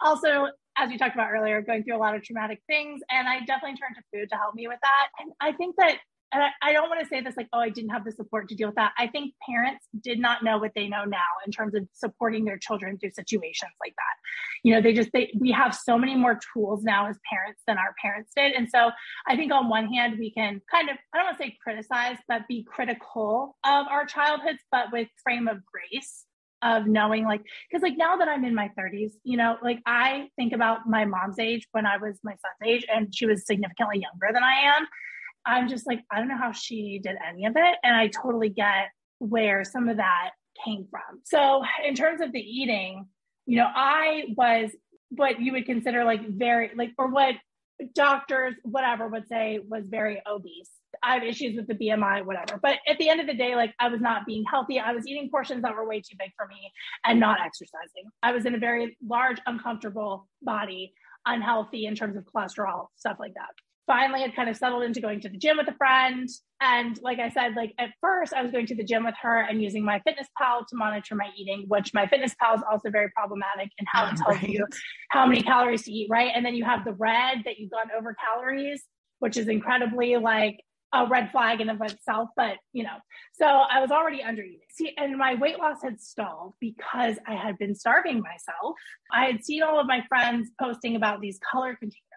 also, 0.00 0.48
as 0.76 0.88
we 0.88 0.98
talked 0.98 1.14
about 1.14 1.30
earlier, 1.30 1.60
going 1.62 1.84
through 1.84 1.96
a 1.96 1.98
lot 1.98 2.14
of 2.14 2.22
traumatic 2.22 2.62
things. 2.66 3.02
And 3.10 3.28
I 3.28 3.40
definitely 3.40 3.76
turned 3.76 3.96
to 3.96 4.02
food 4.12 4.28
to 4.30 4.36
help 4.36 4.54
me 4.54 4.66
with 4.66 4.78
that. 4.82 5.08
And 5.20 5.32
I 5.40 5.52
think 5.52 5.76
that 5.76 5.98
and 6.34 6.42
I, 6.42 6.48
I 6.60 6.72
don't 6.72 6.88
want 6.88 7.00
to 7.00 7.06
say 7.06 7.20
this 7.20 7.36
like, 7.36 7.48
oh, 7.52 7.60
I 7.60 7.70
didn't 7.70 7.90
have 7.90 8.04
the 8.04 8.10
support 8.10 8.48
to 8.48 8.56
deal 8.56 8.68
with 8.68 8.74
that. 8.74 8.92
I 8.98 9.06
think 9.06 9.34
parents 9.48 9.86
did 10.02 10.18
not 10.18 10.42
know 10.42 10.58
what 10.58 10.72
they 10.74 10.88
know 10.88 11.04
now 11.04 11.18
in 11.46 11.52
terms 11.52 11.74
of 11.74 11.86
supporting 11.92 12.44
their 12.44 12.58
children 12.58 12.98
through 12.98 13.12
situations 13.12 13.70
like 13.80 13.94
that. 13.94 14.16
You 14.64 14.74
know, 14.74 14.82
they 14.82 14.92
just 14.92 15.10
they 15.12 15.32
we 15.38 15.52
have 15.52 15.74
so 15.74 15.96
many 15.96 16.16
more 16.16 16.38
tools 16.52 16.82
now 16.82 17.08
as 17.08 17.16
parents 17.30 17.62
than 17.68 17.78
our 17.78 17.94
parents 18.02 18.32
did. 18.36 18.52
And 18.52 18.68
so 18.68 18.90
I 19.28 19.36
think 19.36 19.52
on 19.52 19.68
one 19.68 19.86
hand 19.86 20.18
we 20.18 20.32
can 20.32 20.60
kind 20.68 20.90
of 20.90 20.96
I 21.14 21.18
don't 21.18 21.26
want 21.26 21.38
to 21.38 21.44
say 21.44 21.56
criticize, 21.62 22.16
but 22.26 22.48
be 22.48 22.64
critical 22.64 23.56
of 23.64 23.86
our 23.86 24.04
childhoods, 24.04 24.58
but 24.72 24.92
with 24.92 25.08
frame 25.22 25.46
of 25.46 25.58
grace 25.64 26.24
of 26.62 26.86
knowing 26.86 27.24
like 27.24 27.42
because 27.68 27.82
like 27.82 27.98
now 27.98 28.16
that 28.16 28.26
i'm 28.26 28.44
in 28.44 28.54
my 28.54 28.70
30s 28.78 29.10
you 29.22 29.36
know 29.36 29.56
like 29.62 29.80
i 29.84 30.28
think 30.36 30.54
about 30.54 30.88
my 30.88 31.04
mom's 31.04 31.38
age 31.38 31.66
when 31.72 31.84
i 31.84 31.98
was 31.98 32.18
my 32.22 32.30
son's 32.30 32.64
age 32.64 32.86
and 32.92 33.14
she 33.14 33.26
was 33.26 33.44
significantly 33.44 34.00
younger 34.00 34.32
than 34.32 34.42
i 34.42 34.54
am 34.76 34.86
i'm 35.46 35.68
just 35.68 35.86
like 35.86 36.00
i 36.10 36.18
don't 36.18 36.28
know 36.28 36.38
how 36.38 36.52
she 36.52 37.00
did 37.02 37.16
any 37.26 37.44
of 37.46 37.54
it 37.56 37.76
and 37.82 37.96
i 37.96 38.08
totally 38.08 38.48
get 38.48 38.88
where 39.18 39.64
some 39.64 39.88
of 39.88 39.96
that 39.96 40.30
came 40.64 40.86
from 40.90 41.20
so 41.24 41.62
in 41.86 41.94
terms 41.94 42.20
of 42.20 42.32
the 42.32 42.40
eating 42.40 43.06
you 43.46 43.56
know 43.56 43.68
i 43.74 44.24
was 44.36 44.70
what 45.10 45.40
you 45.40 45.52
would 45.52 45.66
consider 45.66 46.04
like 46.04 46.28
very 46.28 46.70
like 46.76 46.90
or 46.98 47.08
what 47.08 47.34
doctors 47.94 48.54
whatever 48.62 49.08
would 49.08 49.26
say 49.28 49.60
was 49.68 49.84
very 49.88 50.22
obese 50.26 50.70
I 51.02 51.14
have 51.14 51.22
issues 51.22 51.56
with 51.56 51.66
the 51.66 51.74
BMI, 51.74 52.24
whatever. 52.24 52.58
But 52.60 52.78
at 52.86 52.98
the 52.98 53.08
end 53.08 53.20
of 53.20 53.26
the 53.26 53.34
day, 53.34 53.56
like 53.56 53.74
I 53.78 53.88
was 53.88 54.00
not 54.00 54.26
being 54.26 54.44
healthy. 54.44 54.78
I 54.78 54.92
was 54.92 55.06
eating 55.06 55.30
portions 55.30 55.62
that 55.62 55.74
were 55.74 55.86
way 55.86 56.00
too 56.00 56.16
big 56.18 56.30
for 56.36 56.46
me 56.46 56.70
and 57.04 57.18
not 57.18 57.40
exercising. 57.40 58.10
I 58.22 58.32
was 58.32 58.46
in 58.46 58.54
a 58.54 58.58
very 58.58 58.96
large, 59.06 59.38
uncomfortable 59.46 60.28
body, 60.42 60.92
unhealthy 61.26 61.86
in 61.86 61.94
terms 61.94 62.16
of 62.16 62.24
cholesterol, 62.24 62.88
stuff 62.96 63.16
like 63.18 63.34
that. 63.34 63.50
Finally, 63.86 64.22
had 64.22 64.34
kind 64.34 64.48
of 64.48 64.56
settled 64.56 64.82
into 64.82 65.00
going 65.00 65.20
to 65.20 65.28
the 65.28 65.36
gym 65.36 65.56
with 65.58 65.68
a 65.68 65.74
friend. 65.74 66.28
And 66.60 66.98
like 67.02 67.18
I 67.18 67.28
said, 67.28 67.54
like 67.54 67.74
at 67.78 67.90
first, 68.00 68.32
I 68.32 68.42
was 68.42 68.50
going 68.50 68.66
to 68.66 68.74
the 68.74 68.84
gym 68.84 69.04
with 69.04 69.14
her 69.20 69.40
and 69.42 69.62
using 69.62 69.84
my 69.84 70.00
fitness 70.00 70.28
pal 70.38 70.64
to 70.64 70.76
monitor 70.76 71.14
my 71.14 71.28
eating, 71.36 71.64
which 71.68 71.92
MyFitnessPal 71.92 72.56
is 72.56 72.62
also 72.70 72.90
very 72.90 73.10
problematic 73.10 73.70
in 73.78 73.86
how 73.92 74.06
it 74.06 74.16
tells 74.16 74.36
Right. 74.36 74.48
you 74.48 74.66
how 75.10 75.26
many 75.26 75.42
calories 75.42 75.82
to 75.82 75.92
eat, 75.92 76.08
right? 76.10 76.32
And 76.34 76.44
then 76.46 76.54
you 76.54 76.64
have 76.64 76.84
the 76.84 76.94
red 76.94 77.42
that 77.44 77.58
you've 77.58 77.70
gone 77.70 77.90
over 77.96 78.14
calories, 78.14 78.84
which 79.18 79.36
is 79.36 79.48
incredibly 79.48 80.16
like 80.16 80.60
a 80.94 81.06
red 81.06 81.30
flag 81.32 81.60
in 81.60 81.68
of 81.68 81.80
itself, 81.82 82.30
but 82.36 82.56
you 82.72 82.84
know, 82.84 82.96
so 83.32 83.44
I 83.46 83.80
was 83.80 83.90
already 83.90 84.22
under 84.22 84.42
eating. 84.42 84.60
See, 84.70 84.94
and 84.96 85.18
my 85.18 85.34
weight 85.34 85.58
loss 85.58 85.82
had 85.82 86.00
stalled 86.00 86.54
because 86.60 87.18
I 87.26 87.34
had 87.34 87.58
been 87.58 87.74
starving 87.74 88.20
myself. 88.20 88.76
I 89.12 89.26
had 89.26 89.44
seen 89.44 89.62
all 89.64 89.80
of 89.80 89.86
my 89.88 90.04
friends 90.08 90.50
posting 90.60 90.94
about 90.94 91.20
these 91.20 91.38
color 91.50 91.74
containers, 91.74 92.13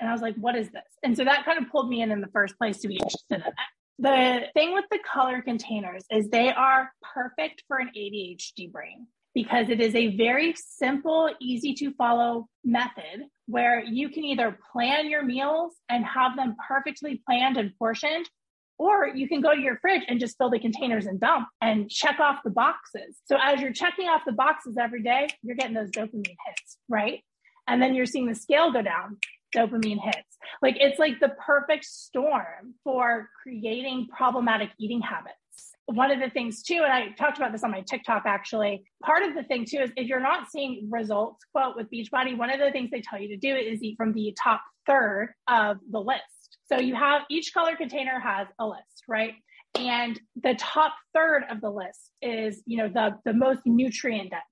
and 0.00 0.08
I 0.08 0.12
was 0.12 0.22
like, 0.22 0.36
what 0.36 0.56
is 0.56 0.70
this? 0.70 0.82
And 1.02 1.16
so 1.16 1.24
that 1.24 1.44
kind 1.44 1.58
of 1.58 1.70
pulled 1.70 1.88
me 1.88 2.02
in 2.02 2.10
in 2.10 2.20
the 2.20 2.28
first 2.28 2.58
place 2.58 2.78
to 2.80 2.88
be 2.88 2.94
interested 2.96 3.36
in 3.36 3.40
it. 3.40 3.54
The 3.98 4.40
thing 4.52 4.74
with 4.74 4.84
the 4.90 4.98
color 5.10 5.40
containers 5.40 6.04
is 6.10 6.28
they 6.28 6.50
are 6.50 6.90
perfect 7.14 7.64
for 7.66 7.78
an 7.78 7.90
ADHD 7.96 8.70
brain 8.70 9.06
because 9.34 9.70
it 9.70 9.80
is 9.80 9.94
a 9.94 10.16
very 10.16 10.54
simple, 10.56 11.30
easy 11.40 11.74
to 11.74 11.92
follow 11.94 12.46
method 12.64 13.24
where 13.46 13.82
you 13.82 14.08
can 14.10 14.24
either 14.24 14.58
plan 14.72 15.08
your 15.08 15.22
meals 15.22 15.74
and 15.88 16.04
have 16.04 16.36
them 16.36 16.56
perfectly 16.68 17.22
planned 17.26 17.56
and 17.56 17.72
portioned, 17.78 18.28
or 18.78 19.08
you 19.08 19.28
can 19.28 19.40
go 19.40 19.54
to 19.54 19.60
your 19.60 19.78
fridge 19.78 20.02
and 20.08 20.20
just 20.20 20.36
fill 20.36 20.50
the 20.50 20.58
containers 20.58 21.06
and 21.06 21.20
dump 21.20 21.48
and 21.62 21.88
check 21.90 22.18
off 22.20 22.40
the 22.44 22.50
boxes. 22.50 23.16
So 23.24 23.36
as 23.42 23.60
you're 23.60 23.72
checking 23.72 24.08
off 24.08 24.22
the 24.26 24.32
boxes 24.32 24.76
every 24.78 25.02
day, 25.02 25.28
you're 25.42 25.56
getting 25.56 25.74
those 25.74 25.90
dopamine 25.90 26.36
hits, 26.46 26.78
right? 26.88 27.22
And 27.66 27.80
then 27.80 27.94
you're 27.94 28.06
seeing 28.06 28.26
the 28.26 28.34
scale 28.34 28.72
go 28.72 28.82
down, 28.82 29.18
dopamine 29.54 30.02
hits. 30.02 30.38
Like 30.62 30.76
it's 30.80 30.98
like 30.98 31.20
the 31.20 31.30
perfect 31.44 31.84
storm 31.84 32.74
for 32.84 33.28
creating 33.42 34.08
problematic 34.16 34.70
eating 34.78 35.00
habits 35.00 35.36
one 35.86 36.10
of 36.10 36.18
the 36.18 36.30
things 36.30 36.62
too, 36.62 36.80
and 36.82 36.92
I 36.92 37.10
talked 37.10 37.38
about 37.38 37.52
this 37.52 37.62
on 37.62 37.70
my 37.70 37.80
TikTok 37.80 38.24
actually, 38.26 38.84
part 39.04 39.22
of 39.22 39.34
the 39.34 39.44
thing 39.44 39.64
too 39.64 39.78
is 39.78 39.90
if 39.96 40.08
you're 40.08 40.20
not 40.20 40.50
seeing 40.50 40.88
results, 40.90 41.44
quote, 41.52 41.76
with 41.76 41.88
Beachbody, 41.90 42.36
one 42.36 42.50
of 42.50 42.58
the 42.58 42.72
things 42.72 42.90
they 42.90 43.00
tell 43.00 43.20
you 43.20 43.28
to 43.28 43.36
do 43.36 43.54
is 43.54 43.82
eat 43.82 43.96
from 43.96 44.12
the 44.12 44.36
top 44.42 44.62
third 44.86 45.32
of 45.48 45.78
the 45.90 46.00
list. 46.00 46.58
So 46.68 46.78
you 46.78 46.96
have 46.96 47.22
each 47.30 47.54
color 47.54 47.76
container 47.76 48.18
has 48.18 48.48
a 48.58 48.66
list, 48.66 49.04
right? 49.06 49.34
And 49.76 50.18
the 50.42 50.54
top 50.54 50.94
third 51.14 51.44
of 51.50 51.60
the 51.60 51.70
list 51.70 52.10
is, 52.20 52.62
you 52.66 52.78
know, 52.78 52.88
the, 52.88 53.18
the 53.24 53.32
most 53.32 53.60
nutrient 53.64 54.30
dense. 54.30 54.42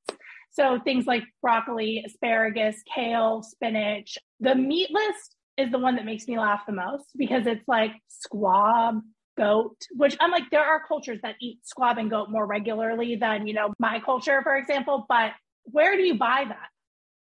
So 0.55 0.79
things 0.83 1.05
like 1.07 1.25
broccoli, 1.43 2.05
asparagus, 2.07 2.77
kale, 2.95 3.43
spinach. 3.43 4.17
The 4.41 4.55
meat 4.55 4.91
list 4.91 5.37
is 5.57 5.71
the 5.71 5.79
one 5.79 5.97
that 5.97 6.05
makes 6.05 6.27
me 6.29 6.39
laugh 6.39 6.63
the 6.67 6.73
most 6.73 7.07
because 7.17 7.47
it's 7.47 7.67
like 7.67 7.91
squab, 8.09 9.01
goat, 9.37 9.77
which 9.93 10.17
I'm 10.21 10.31
like, 10.31 10.51
there 10.51 10.65
are 10.65 10.81
cultures 10.87 11.19
that 11.23 11.35
eat 11.41 11.59
squab 11.65 11.99
and 11.99 12.09
goat 12.09 12.31
more 12.31 12.47
regularly 12.47 13.17
than, 13.17 13.47
you 13.49 13.55
know, 13.55 13.75
my 13.81 14.01
culture, 14.01 14.43
for 14.43 14.57
example. 14.57 15.07
But 15.09 15.33
where 15.65 15.97
do 15.97 16.03
you 16.03 16.17
buy 16.17 16.45
that? 16.49 16.69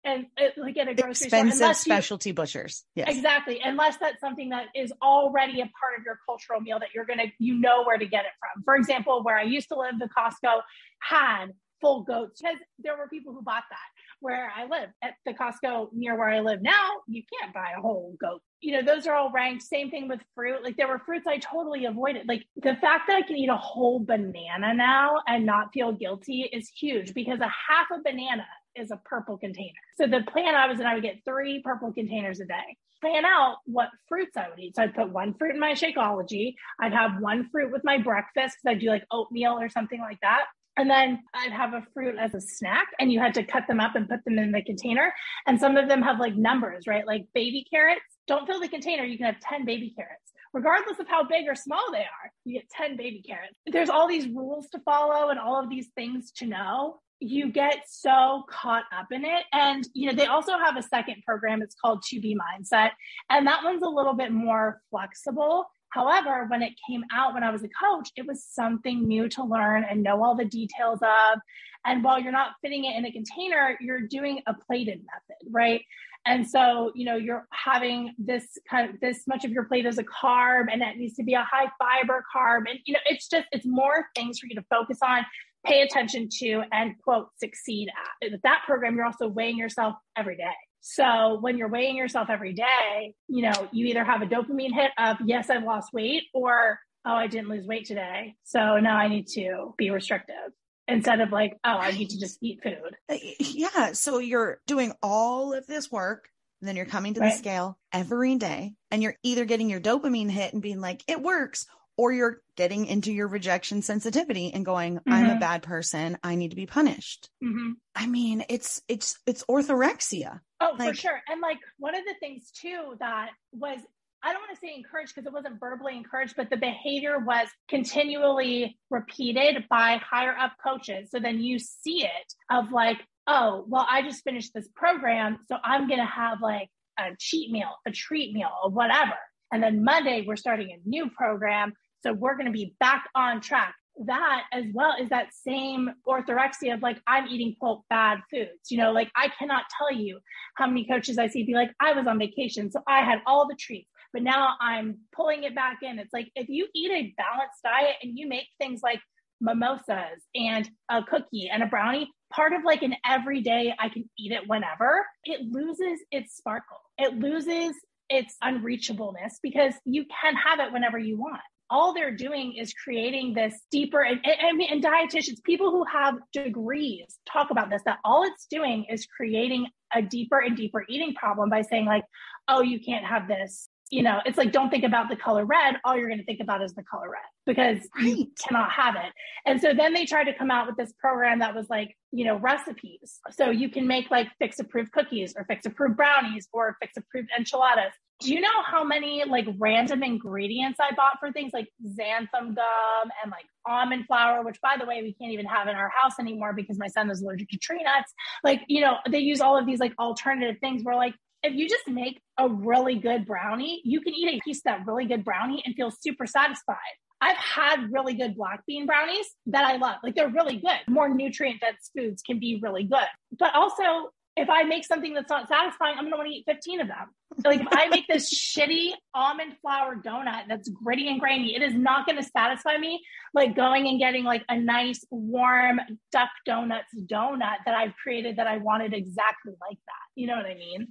And 0.04 0.26
it, 0.38 0.54
like 0.56 0.78
at 0.78 0.88
a 0.88 0.94
grocery 0.94 1.14
store, 1.14 1.26
Expensive 1.26 1.60
unless 1.60 1.86
you- 1.86 1.92
specialty 1.92 2.32
butchers. 2.32 2.84
Yes. 2.94 3.08
Exactly. 3.14 3.60
Unless 3.62 3.98
that's 3.98 4.20
something 4.20 4.50
that 4.50 4.66
is 4.74 4.90
already 5.02 5.60
a 5.60 5.64
part 5.64 5.98
of 5.98 6.04
your 6.06 6.18
cultural 6.24 6.60
meal 6.60 6.78
that 6.78 6.90
you're 6.94 7.04
going 7.04 7.18
to, 7.18 7.26
you 7.38 7.60
know 7.60 7.84
where 7.84 7.98
to 7.98 8.06
get 8.06 8.24
it 8.24 8.30
from. 8.40 8.62
For 8.62 8.74
example, 8.76 9.22
where 9.22 9.36
I 9.36 9.42
used 9.42 9.68
to 9.68 9.78
live, 9.78 9.98
the 9.98 10.08
Costco 10.08 10.60
had 11.00 11.46
full 11.80 12.02
goats 12.02 12.40
because 12.40 12.58
there 12.78 12.96
were 12.96 13.08
people 13.08 13.32
who 13.32 13.42
bought 13.42 13.64
that 13.70 13.78
where 14.20 14.50
I 14.54 14.64
live 14.64 14.90
at 15.02 15.14
the 15.24 15.32
Costco 15.32 15.92
near 15.92 16.16
where 16.16 16.28
I 16.28 16.40
live 16.40 16.62
now. 16.62 16.88
You 17.06 17.22
can't 17.40 17.54
buy 17.54 17.72
a 17.76 17.80
whole 17.80 18.16
goat. 18.20 18.42
You 18.60 18.72
know, 18.72 18.82
those 18.82 19.06
are 19.06 19.14
all 19.14 19.30
ranked. 19.30 19.62
Same 19.62 19.90
thing 19.90 20.08
with 20.08 20.20
fruit. 20.34 20.64
Like 20.64 20.76
there 20.76 20.88
were 20.88 20.98
fruits 20.98 21.26
I 21.26 21.38
totally 21.38 21.84
avoided. 21.84 22.26
Like 22.26 22.44
the 22.56 22.76
fact 22.80 23.04
that 23.06 23.16
I 23.16 23.22
can 23.22 23.36
eat 23.36 23.48
a 23.48 23.56
whole 23.56 24.00
banana 24.00 24.74
now 24.74 25.20
and 25.26 25.46
not 25.46 25.68
feel 25.72 25.92
guilty 25.92 26.48
is 26.52 26.68
huge 26.68 27.14
because 27.14 27.38
a 27.40 27.44
half 27.44 27.86
a 27.94 28.02
banana 28.02 28.46
is 28.74 28.90
a 28.90 29.00
purple 29.04 29.38
container. 29.38 29.78
So 29.96 30.06
the 30.06 30.22
plan 30.22 30.54
I 30.54 30.66
was 30.66 30.80
in, 30.80 30.86
I 30.86 30.94
would 30.94 31.02
get 31.02 31.20
three 31.24 31.62
purple 31.62 31.92
containers 31.92 32.40
a 32.40 32.46
day. 32.46 32.76
Plan 33.00 33.24
out 33.24 33.58
what 33.64 33.90
fruits 34.08 34.36
I 34.36 34.48
would 34.48 34.58
eat. 34.58 34.74
So 34.74 34.82
I'd 34.82 34.94
put 34.94 35.10
one 35.10 35.34
fruit 35.34 35.54
in 35.54 35.60
my 35.60 35.72
Shakeology. 35.72 36.54
I'd 36.80 36.92
have 36.92 37.20
one 37.20 37.48
fruit 37.50 37.70
with 37.70 37.84
my 37.84 37.98
breakfast 37.98 38.56
because 38.56 38.74
I'd 38.74 38.80
do 38.80 38.88
like 38.88 39.04
oatmeal 39.12 39.52
or 39.52 39.68
something 39.68 40.00
like 40.00 40.18
that. 40.22 40.46
And 40.78 40.88
then 40.88 41.22
I'd 41.34 41.52
have 41.52 41.74
a 41.74 41.84
fruit 41.92 42.14
as 42.18 42.34
a 42.34 42.40
snack, 42.40 42.86
and 42.98 43.12
you 43.12 43.20
had 43.20 43.34
to 43.34 43.42
cut 43.42 43.64
them 43.66 43.80
up 43.80 43.96
and 43.96 44.08
put 44.08 44.24
them 44.24 44.38
in 44.38 44.52
the 44.52 44.62
container. 44.62 45.12
And 45.46 45.60
some 45.60 45.76
of 45.76 45.88
them 45.88 46.00
have 46.02 46.20
like 46.20 46.36
numbers, 46.36 46.86
right? 46.86 47.06
Like 47.06 47.26
baby 47.34 47.66
carrots. 47.70 48.00
Don't 48.26 48.46
fill 48.46 48.60
the 48.60 48.68
container. 48.68 49.04
You 49.04 49.18
can 49.18 49.26
have 49.26 49.40
10 49.40 49.64
baby 49.64 49.92
carrots. 49.94 50.32
Regardless 50.54 50.98
of 50.98 51.08
how 51.08 51.24
big 51.24 51.46
or 51.46 51.54
small 51.54 51.84
they 51.92 51.98
are, 51.98 52.32
you 52.44 52.54
get 52.54 52.70
10 52.70 52.96
baby 52.96 53.22
carrots. 53.26 53.54
There's 53.66 53.90
all 53.90 54.08
these 54.08 54.28
rules 54.28 54.68
to 54.70 54.78
follow 54.80 55.28
and 55.28 55.38
all 55.38 55.62
of 55.62 55.68
these 55.68 55.88
things 55.94 56.30
to 56.36 56.46
know 56.46 57.00
you 57.20 57.50
get 57.50 57.78
so 57.88 58.44
caught 58.48 58.84
up 58.96 59.06
in 59.10 59.24
it. 59.24 59.44
And, 59.52 59.86
you 59.92 60.08
know, 60.08 60.16
they 60.16 60.26
also 60.26 60.52
have 60.52 60.76
a 60.76 60.82
second 60.82 61.22
program. 61.26 61.62
It's 61.62 61.74
called 61.74 62.04
2B 62.04 62.36
Mindset. 62.36 62.90
And 63.28 63.46
that 63.46 63.64
one's 63.64 63.82
a 63.82 63.88
little 63.88 64.14
bit 64.14 64.32
more 64.32 64.80
flexible. 64.90 65.66
However, 65.90 66.46
when 66.48 66.62
it 66.62 66.72
came 66.88 67.02
out 67.12 67.34
when 67.34 67.42
I 67.42 67.50
was 67.50 67.62
a 67.64 67.68
coach, 67.68 68.10
it 68.16 68.26
was 68.26 68.44
something 68.44 69.06
new 69.06 69.28
to 69.30 69.44
learn 69.44 69.84
and 69.84 70.02
know 70.02 70.22
all 70.22 70.36
the 70.36 70.44
details 70.44 71.00
of. 71.02 71.40
And 71.86 72.04
while 72.04 72.20
you're 72.20 72.32
not 72.32 72.52
fitting 72.62 72.84
it 72.84 72.96
in 72.96 73.06
a 73.06 73.12
container, 73.12 73.76
you're 73.80 74.00
doing 74.00 74.42
a 74.46 74.54
plated 74.54 74.98
method, 74.98 75.50
right? 75.50 75.82
And 76.26 76.46
so, 76.46 76.92
you 76.94 77.06
know, 77.06 77.16
you're 77.16 77.46
having 77.52 78.14
this 78.18 78.58
kind 78.68 78.90
of 78.90 79.00
this 79.00 79.22
much 79.26 79.44
of 79.44 79.50
your 79.50 79.64
plate 79.64 79.86
as 79.86 79.98
a 79.98 80.04
carb 80.04 80.66
and 80.70 80.82
that 80.82 80.96
needs 80.96 81.14
to 81.14 81.22
be 81.22 81.34
a 81.34 81.42
high 81.42 81.70
fiber 81.78 82.24
carb. 82.34 82.68
And, 82.68 82.78
you 82.84 82.92
know, 82.92 83.00
it's 83.06 83.28
just, 83.28 83.46
it's 83.52 83.64
more 83.64 84.08
things 84.14 84.38
for 84.38 84.46
you 84.46 84.54
to 84.56 84.64
focus 84.68 84.98
on 85.02 85.24
pay 85.64 85.82
attention 85.82 86.28
to 86.40 86.62
and 86.72 86.94
quote 87.02 87.28
succeed 87.38 87.88
at. 87.88 88.30
With 88.32 88.42
that 88.42 88.62
program, 88.66 88.96
you're 88.96 89.06
also 89.06 89.28
weighing 89.28 89.56
yourself 89.56 89.94
every 90.16 90.36
day. 90.36 90.67
So 90.80 91.38
when 91.40 91.58
you're 91.58 91.68
weighing 91.68 91.96
yourself 91.96 92.28
every 92.30 92.52
day, 92.52 93.14
you 93.28 93.42
know, 93.42 93.68
you 93.72 93.86
either 93.86 94.04
have 94.04 94.22
a 94.22 94.26
dopamine 94.26 94.72
hit 94.72 94.90
of, 94.98 95.16
yes, 95.24 95.50
I've 95.50 95.64
lost 95.64 95.92
weight, 95.92 96.24
or, 96.32 96.78
oh, 97.04 97.12
I 97.12 97.26
didn't 97.26 97.48
lose 97.48 97.66
weight 97.66 97.86
today. 97.86 98.36
So 98.44 98.78
now 98.78 98.96
I 98.96 99.08
need 99.08 99.26
to 99.34 99.74
be 99.76 99.90
restrictive 99.90 100.52
instead 100.86 101.20
of 101.20 101.30
like, 101.30 101.58
oh, 101.64 101.76
I 101.76 101.90
need 101.92 102.10
to 102.10 102.20
just 102.20 102.38
eat 102.42 102.62
food. 102.62 102.96
Uh, 103.08 103.16
Yeah. 103.38 103.92
So 103.92 104.18
you're 104.18 104.60
doing 104.66 104.92
all 105.02 105.52
of 105.52 105.66
this 105.66 105.90
work 105.90 106.28
and 106.60 106.68
then 106.68 106.76
you're 106.76 106.86
coming 106.86 107.14
to 107.14 107.20
the 107.20 107.30
scale 107.30 107.78
every 107.92 108.36
day 108.36 108.74
and 108.90 109.02
you're 109.02 109.16
either 109.22 109.44
getting 109.44 109.70
your 109.70 109.80
dopamine 109.80 110.30
hit 110.30 110.52
and 110.52 110.62
being 110.62 110.80
like, 110.80 111.02
it 111.06 111.22
works, 111.22 111.66
or 111.98 112.12
you're 112.12 112.40
getting 112.56 112.86
into 112.86 113.12
your 113.12 113.28
rejection 113.28 113.82
sensitivity 113.82 114.52
and 114.54 114.64
going 114.64 114.96
mm-hmm. 114.96 115.12
i'm 115.12 115.26
a 115.26 115.28
mm-hmm. 115.30 115.40
bad 115.40 115.62
person 115.62 116.16
i 116.22 116.36
need 116.36 116.50
to 116.50 116.56
be 116.56 116.64
punished 116.64 117.28
mm-hmm. 117.44 117.72
i 117.94 118.06
mean 118.06 118.44
it's 118.48 118.80
it's 118.88 119.18
it's 119.26 119.44
orthorexia 119.50 120.40
oh 120.60 120.74
like, 120.78 120.88
for 120.88 120.94
sure 120.94 121.20
and 121.28 121.40
like 121.40 121.58
one 121.78 121.94
of 121.94 122.04
the 122.04 122.14
things 122.20 122.50
too 122.50 122.94
that 123.00 123.30
was 123.52 123.80
I 124.22 124.32
don't 124.32 124.42
want 124.42 124.54
to 124.54 124.60
say 124.60 124.74
encouraged 124.74 125.14
because 125.14 125.26
it 125.26 125.32
wasn't 125.32 125.60
verbally 125.60 125.96
encouraged, 125.96 126.34
but 126.36 126.50
the 126.50 126.56
behavior 126.56 127.18
was 127.20 127.48
continually 127.68 128.76
repeated 128.90 129.64
by 129.70 130.00
higher 130.04 130.36
up 130.36 130.54
coaches. 130.62 131.10
So 131.10 131.20
then 131.20 131.40
you 131.40 131.58
see 131.58 132.04
it 132.04 132.34
of 132.50 132.72
like, 132.72 132.98
oh, 133.28 133.64
well, 133.68 133.86
I 133.88 134.02
just 134.02 134.24
finished 134.24 134.52
this 134.54 134.68
program. 134.74 135.38
So 135.46 135.56
I'm 135.62 135.86
going 135.86 136.00
to 136.00 136.06
have 136.06 136.40
like 136.42 136.68
a 136.98 137.10
cheat 137.18 137.52
meal, 137.52 137.70
a 137.86 137.92
treat 137.92 138.34
meal, 138.34 138.50
or 138.64 138.70
whatever. 138.70 139.14
And 139.52 139.62
then 139.62 139.84
Monday, 139.84 140.24
we're 140.26 140.36
starting 140.36 140.72
a 140.72 140.88
new 140.88 141.10
program. 141.10 141.74
So 142.02 142.12
we're 142.12 142.34
going 142.34 142.46
to 142.46 142.52
be 142.52 142.74
back 142.80 143.04
on 143.14 143.40
track. 143.40 143.74
That 144.06 144.44
as 144.52 144.64
well 144.72 144.94
is 145.00 145.08
that 145.08 145.34
same 145.34 145.90
orthorexia 146.06 146.74
of 146.74 146.82
like, 146.82 147.00
I'm 147.06 147.26
eating 147.28 147.56
quote 147.58 147.82
bad 147.90 148.20
foods. 148.30 148.70
You 148.70 148.78
know, 148.78 148.92
like 148.92 149.10
I 149.16 149.28
cannot 149.38 149.64
tell 149.76 149.92
you 149.92 150.20
how 150.54 150.66
many 150.66 150.86
coaches 150.86 151.18
I 151.18 151.26
see 151.26 151.42
be 151.42 151.54
like, 151.54 151.72
I 151.80 151.92
was 151.92 152.06
on 152.06 152.18
vacation. 152.18 152.70
So 152.70 152.80
I 152.86 153.00
had 153.00 153.20
all 153.26 153.48
the 153.48 153.56
treats, 153.58 153.90
but 154.12 154.22
now 154.22 154.54
I'm 154.60 154.98
pulling 155.12 155.42
it 155.44 155.54
back 155.54 155.78
in. 155.82 155.98
It's 155.98 156.12
like 156.12 156.30
if 156.36 156.48
you 156.48 156.68
eat 156.74 156.90
a 156.90 157.14
balanced 157.16 157.62
diet 157.64 157.96
and 158.02 158.16
you 158.16 158.28
make 158.28 158.46
things 158.58 158.80
like 158.82 159.00
mimosas 159.40 160.22
and 160.34 160.68
a 160.90 161.02
cookie 161.02 161.48
and 161.52 161.62
a 161.62 161.66
brownie, 161.66 162.10
part 162.32 162.52
of 162.52 162.64
like 162.64 162.82
an 162.82 162.94
everyday, 163.06 163.74
I 163.78 163.88
can 163.88 164.08
eat 164.18 164.32
it 164.32 164.46
whenever, 164.46 165.04
it 165.24 165.40
loses 165.50 166.00
its 166.10 166.36
sparkle. 166.36 166.78
It 166.98 167.18
loses 167.18 167.74
its 168.10 168.36
unreachableness 168.42 169.34
because 169.42 169.74
you 169.84 170.04
can 170.20 170.34
have 170.34 170.60
it 170.60 170.72
whenever 170.72 170.98
you 170.98 171.18
want. 171.18 171.40
All 171.70 171.92
they're 171.92 172.16
doing 172.16 172.54
is 172.54 172.72
creating 172.72 173.34
this 173.34 173.54
deeper, 173.70 174.00
and, 174.02 174.20
and, 174.24 174.60
and 174.62 174.82
dietitians, 174.82 175.42
people 175.44 175.70
who 175.70 175.84
have 175.84 176.14
degrees 176.32 177.18
talk 177.30 177.50
about 177.50 177.68
this, 177.70 177.82
that 177.84 177.98
all 178.04 178.24
it's 178.24 178.46
doing 178.50 178.86
is 178.90 179.06
creating 179.06 179.66
a 179.94 180.02
deeper 180.02 180.40
and 180.40 180.56
deeper 180.56 180.84
eating 180.88 181.14
problem 181.14 181.50
by 181.50 181.62
saying, 181.62 181.86
like, 181.86 182.04
oh, 182.48 182.62
you 182.62 182.80
can't 182.80 183.04
have 183.04 183.28
this 183.28 183.68
you 183.90 184.02
know, 184.02 184.20
it's 184.26 184.36
like 184.36 184.52
don't 184.52 184.70
think 184.70 184.84
about 184.84 185.08
the 185.08 185.16
color 185.16 185.44
red. 185.44 185.76
All 185.84 185.96
you're 185.96 186.08
going 186.08 186.18
to 186.18 186.24
think 186.24 186.40
about 186.40 186.62
is 186.62 186.74
the 186.74 186.82
color 186.82 187.10
red 187.10 187.22
because 187.46 187.78
right. 187.96 188.16
you 188.16 188.26
cannot 188.46 188.70
have 188.70 188.96
it. 188.96 189.12
And 189.46 189.60
so 189.60 189.72
then 189.72 189.94
they 189.94 190.04
tried 190.04 190.24
to 190.24 190.34
come 190.34 190.50
out 190.50 190.66
with 190.66 190.76
this 190.76 190.92
program 190.98 191.38
that 191.38 191.54
was 191.54 191.68
like, 191.70 191.96
you 192.12 192.24
know, 192.24 192.36
recipes. 192.36 193.20
So 193.30 193.50
you 193.50 193.70
can 193.70 193.86
make 193.86 194.10
like 194.10 194.28
fix 194.38 194.58
approved 194.58 194.92
cookies 194.92 195.34
or 195.36 195.44
fix 195.44 195.64
approved 195.64 195.96
brownies 195.96 196.48
or 196.52 196.76
fix 196.80 196.96
approved 196.96 197.30
enchiladas. 197.36 197.92
Do 198.20 198.34
you 198.34 198.40
know 198.40 198.62
how 198.66 198.82
many 198.82 199.22
like 199.24 199.46
random 199.58 200.02
ingredients 200.02 200.78
I 200.80 200.92
bought 200.94 201.20
for 201.20 201.30
things 201.30 201.52
like 201.54 201.68
xanthan 201.86 202.54
gum 202.54 203.10
and 203.22 203.30
like 203.30 203.46
almond 203.64 204.06
flour, 204.06 204.42
which 204.42 204.60
by 204.60 204.76
the 204.78 204.84
way, 204.84 205.02
we 205.02 205.14
can't 205.14 205.32
even 205.32 205.46
have 205.46 205.68
in 205.68 205.76
our 205.76 205.90
house 205.90 206.14
anymore 206.18 206.52
because 206.52 206.78
my 206.78 206.88
son 206.88 207.10
is 207.10 207.22
allergic 207.22 207.48
to 207.50 207.58
tree 207.58 207.82
nuts. 207.82 208.12
Like, 208.42 208.62
you 208.66 208.80
know, 208.80 208.96
they 209.08 209.20
use 209.20 209.40
all 209.40 209.56
of 209.56 209.66
these 209.66 209.78
like 209.78 209.94
alternative 210.00 210.56
things 210.60 210.82
where 210.82 210.96
like 210.96 211.14
if 211.42 211.54
you 211.54 211.68
just 211.68 211.88
make 211.88 212.20
a 212.38 212.48
really 212.48 212.96
good 212.96 213.26
brownie, 213.26 213.80
you 213.84 214.00
can 214.00 214.14
eat 214.14 214.28
a 214.28 214.40
piece 214.44 214.58
of 214.58 214.64
that 214.64 214.86
really 214.86 215.06
good 215.06 215.24
brownie 215.24 215.62
and 215.64 215.74
feel 215.74 215.90
super 215.90 216.26
satisfied. 216.26 216.76
I've 217.20 217.36
had 217.36 217.92
really 217.92 218.14
good 218.14 218.36
black 218.36 218.64
bean 218.66 218.86
brownies 218.86 219.26
that 219.46 219.64
I 219.64 219.76
love. 219.76 219.96
Like 220.02 220.14
they're 220.14 220.28
really 220.28 220.56
good. 220.56 220.78
More 220.88 221.08
nutrient 221.08 221.60
dense 221.60 221.90
foods 221.96 222.22
can 222.22 222.38
be 222.38 222.60
really 222.62 222.84
good. 222.84 223.06
But 223.38 223.54
also, 223.54 224.10
if 224.36 224.48
I 224.48 224.62
make 224.62 224.84
something 224.84 225.14
that's 225.14 225.28
not 225.28 225.48
satisfying, 225.48 225.96
I'm 225.98 226.04
going 226.04 226.12
to 226.12 226.16
want 226.16 226.28
to 226.28 226.34
eat 226.34 226.44
15 226.46 226.80
of 226.80 226.86
them. 226.86 227.08
Like 227.44 227.60
if 227.60 227.68
I 227.72 227.88
make 227.88 228.06
this 228.06 228.32
shitty 228.56 228.92
almond 229.14 229.54
flour 229.60 229.96
donut 229.96 230.44
that's 230.48 230.68
gritty 230.68 231.08
and 231.08 231.18
grainy, 231.18 231.56
it 231.56 231.62
is 231.62 231.74
not 231.74 232.06
going 232.06 232.22
to 232.22 232.28
satisfy 232.36 232.78
me 232.78 233.02
like 233.34 233.56
going 233.56 233.88
and 233.88 233.98
getting 233.98 234.24
like 234.24 234.44
a 234.48 234.56
nice 234.56 235.04
warm 235.10 235.80
duck 236.12 236.30
donuts 236.46 236.94
donut 237.10 237.56
that 237.66 237.74
I've 237.74 237.94
created 238.00 238.36
that 238.36 238.46
I 238.46 238.58
wanted 238.58 238.94
exactly 238.94 239.54
like 239.60 239.78
that. 239.86 240.06
You 240.14 240.28
know 240.28 240.36
what 240.36 240.46
I 240.46 240.54
mean? 240.54 240.88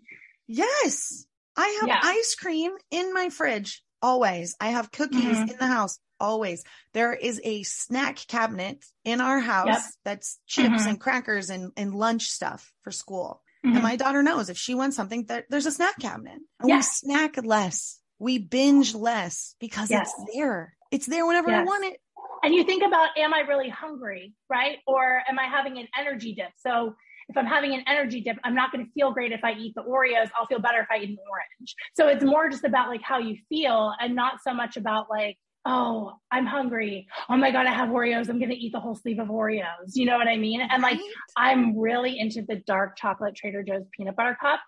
Yes. 0.47 1.25
I 1.55 1.77
have 1.81 1.87
yeah. 1.87 1.99
ice 2.03 2.35
cream 2.35 2.71
in 2.91 3.13
my 3.13 3.29
fridge 3.29 3.83
always. 4.01 4.55
I 4.59 4.69
have 4.69 4.91
cookies 4.91 5.23
mm-hmm. 5.23 5.49
in 5.49 5.57
the 5.57 5.67
house 5.67 5.99
always. 6.19 6.63
There 6.93 7.13
is 7.13 7.41
a 7.43 7.63
snack 7.63 8.17
cabinet 8.27 8.83
in 9.03 9.21
our 9.21 9.39
house 9.39 9.67
yep. 9.67 9.81
that's 10.05 10.39
chips 10.45 10.69
mm-hmm. 10.69 10.89
and 10.89 10.99
crackers 10.99 11.49
and, 11.49 11.71
and 11.75 11.93
lunch 11.93 12.29
stuff 12.29 12.71
for 12.83 12.91
school. 12.91 13.41
Mm-hmm. 13.65 13.75
And 13.75 13.83
my 13.83 13.95
daughter 13.95 14.23
knows 14.23 14.49
if 14.49 14.57
she 14.57 14.75
wants 14.75 14.95
something, 14.95 15.25
that 15.25 15.45
there's 15.49 15.65
a 15.65 15.71
snack 15.71 15.99
cabinet. 15.99 16.39
And 16.59 16.69
yes. 16.69 17.01
we 17.03 17.09
snack 17.09 17.43
less. 17.43 17.99
We 18.19 18.37
binge 18.37 18.95
less 18.95 19.55
because 19.59 19.89
yes. 19.89 20.11
it's 20.17 20.35
there. 20.35 20.75
It's 20.91 21.05
there 21.05 21.25
whenever 21.25 21.49
yes. 21.49 21.61
I 21.61 21.63
want 21.63 21.85
it. 21.85 21.99
And 22.43 22.53
you 22.53 22.63
think 22.63 22.83
about, 22.83 23.09
am 23.17 23.33
I 23.33 23.41
really 23.41 23.69
hungry? 23.69 24.33
Right? 24.49 24.77
Or 24.85 25.21
am 25.27 25.39
I 25.39 25.45
having 25.45 25.77
an 25.79 25.87
energy 25.99 26.33
dip? 26.33 26.51
So 26.57 26.95
if 27.29 27.37
I'm 27.37 27.45
having 27.45 27.73
an 27.73 27.83
energy 27.87 28.21
dip, 28.21 28.37
I'm 28.43 28.55
not 28.55 28.71
going 28.71 28.85
to 28.85 28.91
feel 28.91 29.11
great 29.11 29.31
if 29.31 29.43
I 29.43 29.53
eat 29.53 29.75
the 29.75 29.83
Oreos. 29.83 30.29
I'll 30.37 30.45
feel 30.45 30.59
better 30.59 30.79
if 30.79 30.87
I 30.89 30.97
eat 30.97 31.09
an 31.09 31.17
orange. 31.29 31.75
So 31.95 32.07
it's 32.07 32.23
more 32.23 32.49
just 32.49 32.63
about 32.63 32.89
like 32.89 33.01
how 33.01 33.19
you 33.19 33.37
feel 33.49 33.93
and 33.99 34.15
not 34.15 34.41
so 34.43 34.53
much 34.53 34.77
about 34.77 35.09
like, 35.09 35.37
oh, 35.65 36.13
I'm 36.31 36.45
hungry. 36.45 37.07
Oh 37.29 37.35
my 37.35 37.51
God, 37.51 37.65
I 37.65 37.73
have 37.73 37.89
Oreos. 37.89 38.29
I'm 38.29 38.39
going 38.39 38.51
to 38.51 38.55
eat 38.55 38.71
the 38.71 38.79
whole 38.79 38.95
sleeve 38.95 39.19
of 39.19 39.27
Oreos. 39.27 39.93
You 39.93 40.05
know 40.05 40.17
what 40.17 40.27
I 40.27 40.37
mean? 40.37 40.61
And 40.61 40.81
like, 40.81 40.99
I'm 41.35 41.77
really 41.77 42.17
into 42.17 42.41
the 42.41 42.55
dark 42.55 42.97
chocolate 42.97 43.35
Trader 43.35 43.63
Joe's 43.63 43.85
peanut 43.91 44.15
butter 44.15 44.37
cups. 44.39 44.61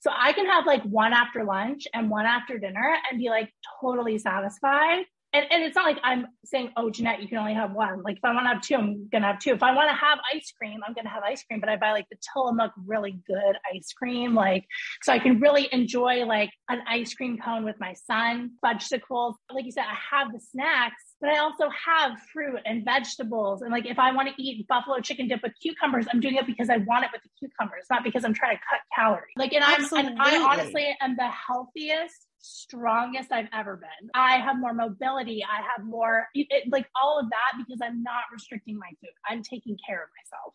So 0.00 0.10
I 0.16 0.32
can 0.32 0.46
have 0.46 0.66
like 0.66 0.82
one 0.84 1.12
after 1.12 1.44
lunch 1.44 1.88
and 1.94 2.10
one 2.10 2.26
after 2.26 2.58
dinner 2.58 2.96
and 3.10 3.18
be 3.18 3.30
like 3.30 3.50
totally 3.80 4.18
satisfied 4.18 5.04
and, 5.38 5.52
and 5.52 5.62
it's 5.62 5.76
not 5.76 5.84
like 5.84 5.98
I'm 6.02 6.26
saying, 6.44 6.72
oh, 6.76 6.90
Jeannette, 6.90 7.22
you 7.22 7.28
can 7.28 7.38
only 7.38 7.54
have 7.54 7.72
one. 7.72 8.02
Like 8.02 8.16
if 8.16 8.24
I 8.24 8.32
want 8.32 8.44
to 8.44 8.48
have 8.48 8.62
two, 8.62 8.74
I'm 8.74 9.08
gonna 9.10 9.26
have 9.26 9.38
two. 9.38 9.52
If 9.52 9.62
I 9.62 9.74
want 9.74 9.88
to 9.88 9.94
have 9.94 10.18
ice 10.34 10.52
cream, 10.58 10.80
I'm 10.86 10.94
gonna 10.94 11.08
have 11.08 11.22
ice 11.22 11.44
cream. 11.44 11.60
But 11.60 11.68
I 11.68 11.76
buy 11.76 11.92
like 11.92 12.06
the 12.10 12.16
Tillamook 12.16 12.72
really 12.86 13.20
good 13.26 13.56
ice 13.74 13.92
cream, 13.96 14.34
like 14.34 14.64
so 15.02 15.12
I 15.12 15.18
can 15.18 15.40
really 15.40 15.68
enjoy 15.72 16.24
like 16.24 16.50
an 16.68 16.80
ice 16.88 17.14
cream 17.14 17.38
cone 17.38 17.64
with 17.64 17.76
my 17.78 17.94
son, 17.94 18.52
vegetables. 18.64 19.36
Like 19.52 19.64
you 19.64 19.72
said, 19.72 19.84
I 19.84 20.16
have 20.16 20.32
the 20.32 20.40
snacks, 20.40 21.02
but 21.20 21.30
I 21.30 21.38
also 21.38 21.68
have 21.86 22.18
fruit 22.32 22.60
and 22.66 22.84
vegetables. 22.84 23.62
And 23.62 23.70
like 23.70 23.86
if 23.86 23.98
I 23.98 24.12
want 24.12 24.28
to 24.28 24.42
eat 24.42 24.66
buffalo 24.66 25.00
chicken 25.00 25.28
dip 25.28 25.42
with 25.42 25.52
cucumbers, 25.62 26.06
I'm 26.12 26.20
doing 26.20 26.34
it 26.34 26.46
because 26.46 26.70
I 26.70 26.78
want 26.78 27.04
it 27.04 27.10
with 27.12 27.22
the 27.22 27.30
cucumbers, 27.38 27.84
not 27.90 28.02
because 28.02 28.24
I'm 28.24 28.34
trying 28.34 28.56
to 28.56 28.62
cut 28.68 28.80
calories. 28.94 29.34
Like 29.36 29.52
and 29.52 29.62
I'm 29.64 29.84
and 29.94 30.18
I 30.20 30.36
honestly 30.42 30.96
am 31.00 31.16
the 31.16 31.28
healthiest 31.28 32.27
strongest 32.40 33.32
I've 33.32 33.48
ever 33.52 33.76
been. 33.76 34.10
I 34.14 34.38
have 34.38 34.58
more 34.58 34.74
mobility. 34.74 35.44
I 35.44 35.62
have 35.62 35.86
more, 35.86 36.28
it, 36.34 36.70
like 36.70 36.86
all 37.00 37.18
of 37.18 37.28
that 37.30 37.58
because 37.58 37.80
I'm 37.82 38.02
not 38.02 38.24
restricting 38.32 38.78
my 38.78 38.88
food. 39.00 39.10
I'm 39.28 39.42
taking 39.42 39.76
care 39.86 40.02
of 40.02 40.08
myself. 40.22 40.54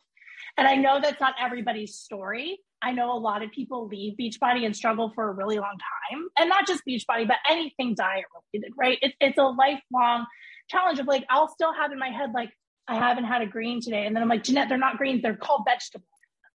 And 0.58 0.68
I 0.68 0.76
know 0.76 1.00
that's 1.02 1.20
not 1.20 1.36
everybody's 1.40 1.96
story. 1.96 2.60
I 2.82 2.92
know 2.92 3.14
a 3.14 3.18
lot 3.18 3.44
of 3.44 3.52
people 3.52 3.88
leave 3.88 4.16
Beachbody 4.20 4.66
and 4.66 4.76
struggle 4.76 5.12
for 5.16 5.30
a 5.30 5.32
really 5.32 5.58
long 5.58 5.78
time. 6.12 6.28
And 6.38 6.50
not 6.50 6.68
just 6.68 6.84
Beachbody, 6.88 7.28
but 7.28 7.38
anything 7.50 7.96
diet 7.96 8.26
related, 8.54 8.74
right? 8.78 9.00
It, 9.02 9.14
it's 9.20 9.38
a 9.38 9.44
lifelong 9.44 10.26
challenge 10.70 11.00
of 11.00 11.08
like, 11.08 11.26
I'll 11.30 11.48
still 11.48 11.74
have 11.74 11.92
in 11.92 12.00
my 12.00 12.10
head, 12.10 12.32
like, 12.34 12.52
I 12.88 12.96
haven't 12.96 13.24
had 13.24 13.42
a 13.42 13.46
green 13.46 13.80
today. 13.82 14.06
And 14.06 14.16
then 14.16 14.22
I'm 14.22 14.30
like, 14.30 14.44
Jeannette, 14.44 14.68
they're 14.70 14.78
not 14.78 14.98
greens, 14.98 15.22
they're 15.22 15.36
called 15.36 15.64
vegetables. 15.66 16.08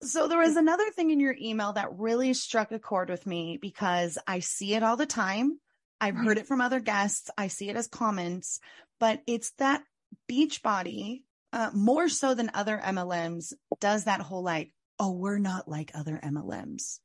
So 0.01 0.27
there 0.27 0.39
was 0.39 0.55
another 0.55 0.89
thing 0.91 1.11
in 1.11 1.19
your 1.19 1.35
email 1.39 1.73
that 1.73 1.97
really 1.97 2.33
struck 2.33 2.71
a 2.71 2.79
chord 2.79 3.09
with 3.09 3.25
me 3.25 3.57
because 3.61 4.17
I 4.27 4.39
see 4.39 4.73
it 4.73 4.83
all 4.83 4.97
the 4.97 5.05
time. 5.05 5.59
I've 6.01 6.15
heard 6.15 6.37
it 6.37 6.47
from 6.47 6.61
other 6.61 6.79
guests. 6.79 7.29
I 7.37 7.47
see 7.47 7.69
it 7.69 7.75
as 7.75 7.87
comments, 7.87 8.59
but 8.99 9.21
it's 9.25 9.51
that 9.57 9.83
Beachbody, 10.29 11.23
uh, 11.53 11.71
more 11.73 12.09
so 12.09 12.33
than 12.33 12.51
other 12.53 12.79
MLMs, 12.83 13.53
does 13.79 14.03
that 14.03 14.21
whole 14.21 14.43
like, 14.43 14.71
oh, 14.99 15.11
we're 15.11 15.39
not 15.39 15.67
like 15.67 15.91
other 15.95 16.19
MLMs. 16.23 16.99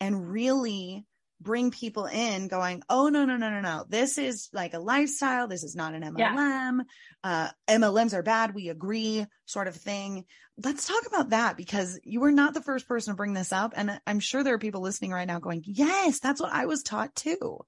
And 0.00 0.30
really 0.30 1.06
bring 1.40 1.70
people 1.70 2.06
in 2.06 2.48
going, 2.48 2.82
oh, 2.88 3.08
no, 3.08 3.24
no, 3.24 3.36
no, 3.36 3.50
no, 3.50 3.60
no. 3.60 3.84
This 3.88 4.18
is 4.18 4.48
like 4.52 4.74
a 4.74 4.78
lifestyle. 4.78 5.48
This 5.48 5.64
is 5.64 5.76
not 5.76 5.94
an 5.94 6.02
MLM. 6.02 6.18
Yeah. 6.18 6.82
Uh, 7.22 7.48
MLMs 7.68 8.14
are 8.14 8.22
bad. 8.22 8.54
We 8.54 8.68
agree, 8.68 9.26
sort 9.44 9.68
of 9.68 9.76
thing. 9.76 10.24
Let's 10.62 10.86
talk 10.86 11.06
about 11.06 11.30
that 11.30 11.56
because 11.56 12.00
you 12.04 12.20
were 12.20 12.32
not 12.32 12.54
the 12.54 12.62
first 12.62 12.88
person 12.88 13.12
to 13.12 13.16
bring 13.16 13.34
this 13.34 13.52
up. 13.52 13.74
And 13.76 14.00
I'm 14.06 14.20
sure 14.20 14.42
there 14.42 14.54
are 14.54 14.58
people 14.58 14.80
listening 14.80 15.10
right 15.10 15.26
now 15.26 15.38
going, 15.38 15.62
yes, 15.66 16.20
that's 16.20 16.40
what 16.40 16.52
I 16.52 16.66
was 16.66 16.82
taught 16.82 17.14
too. 17.14 17.58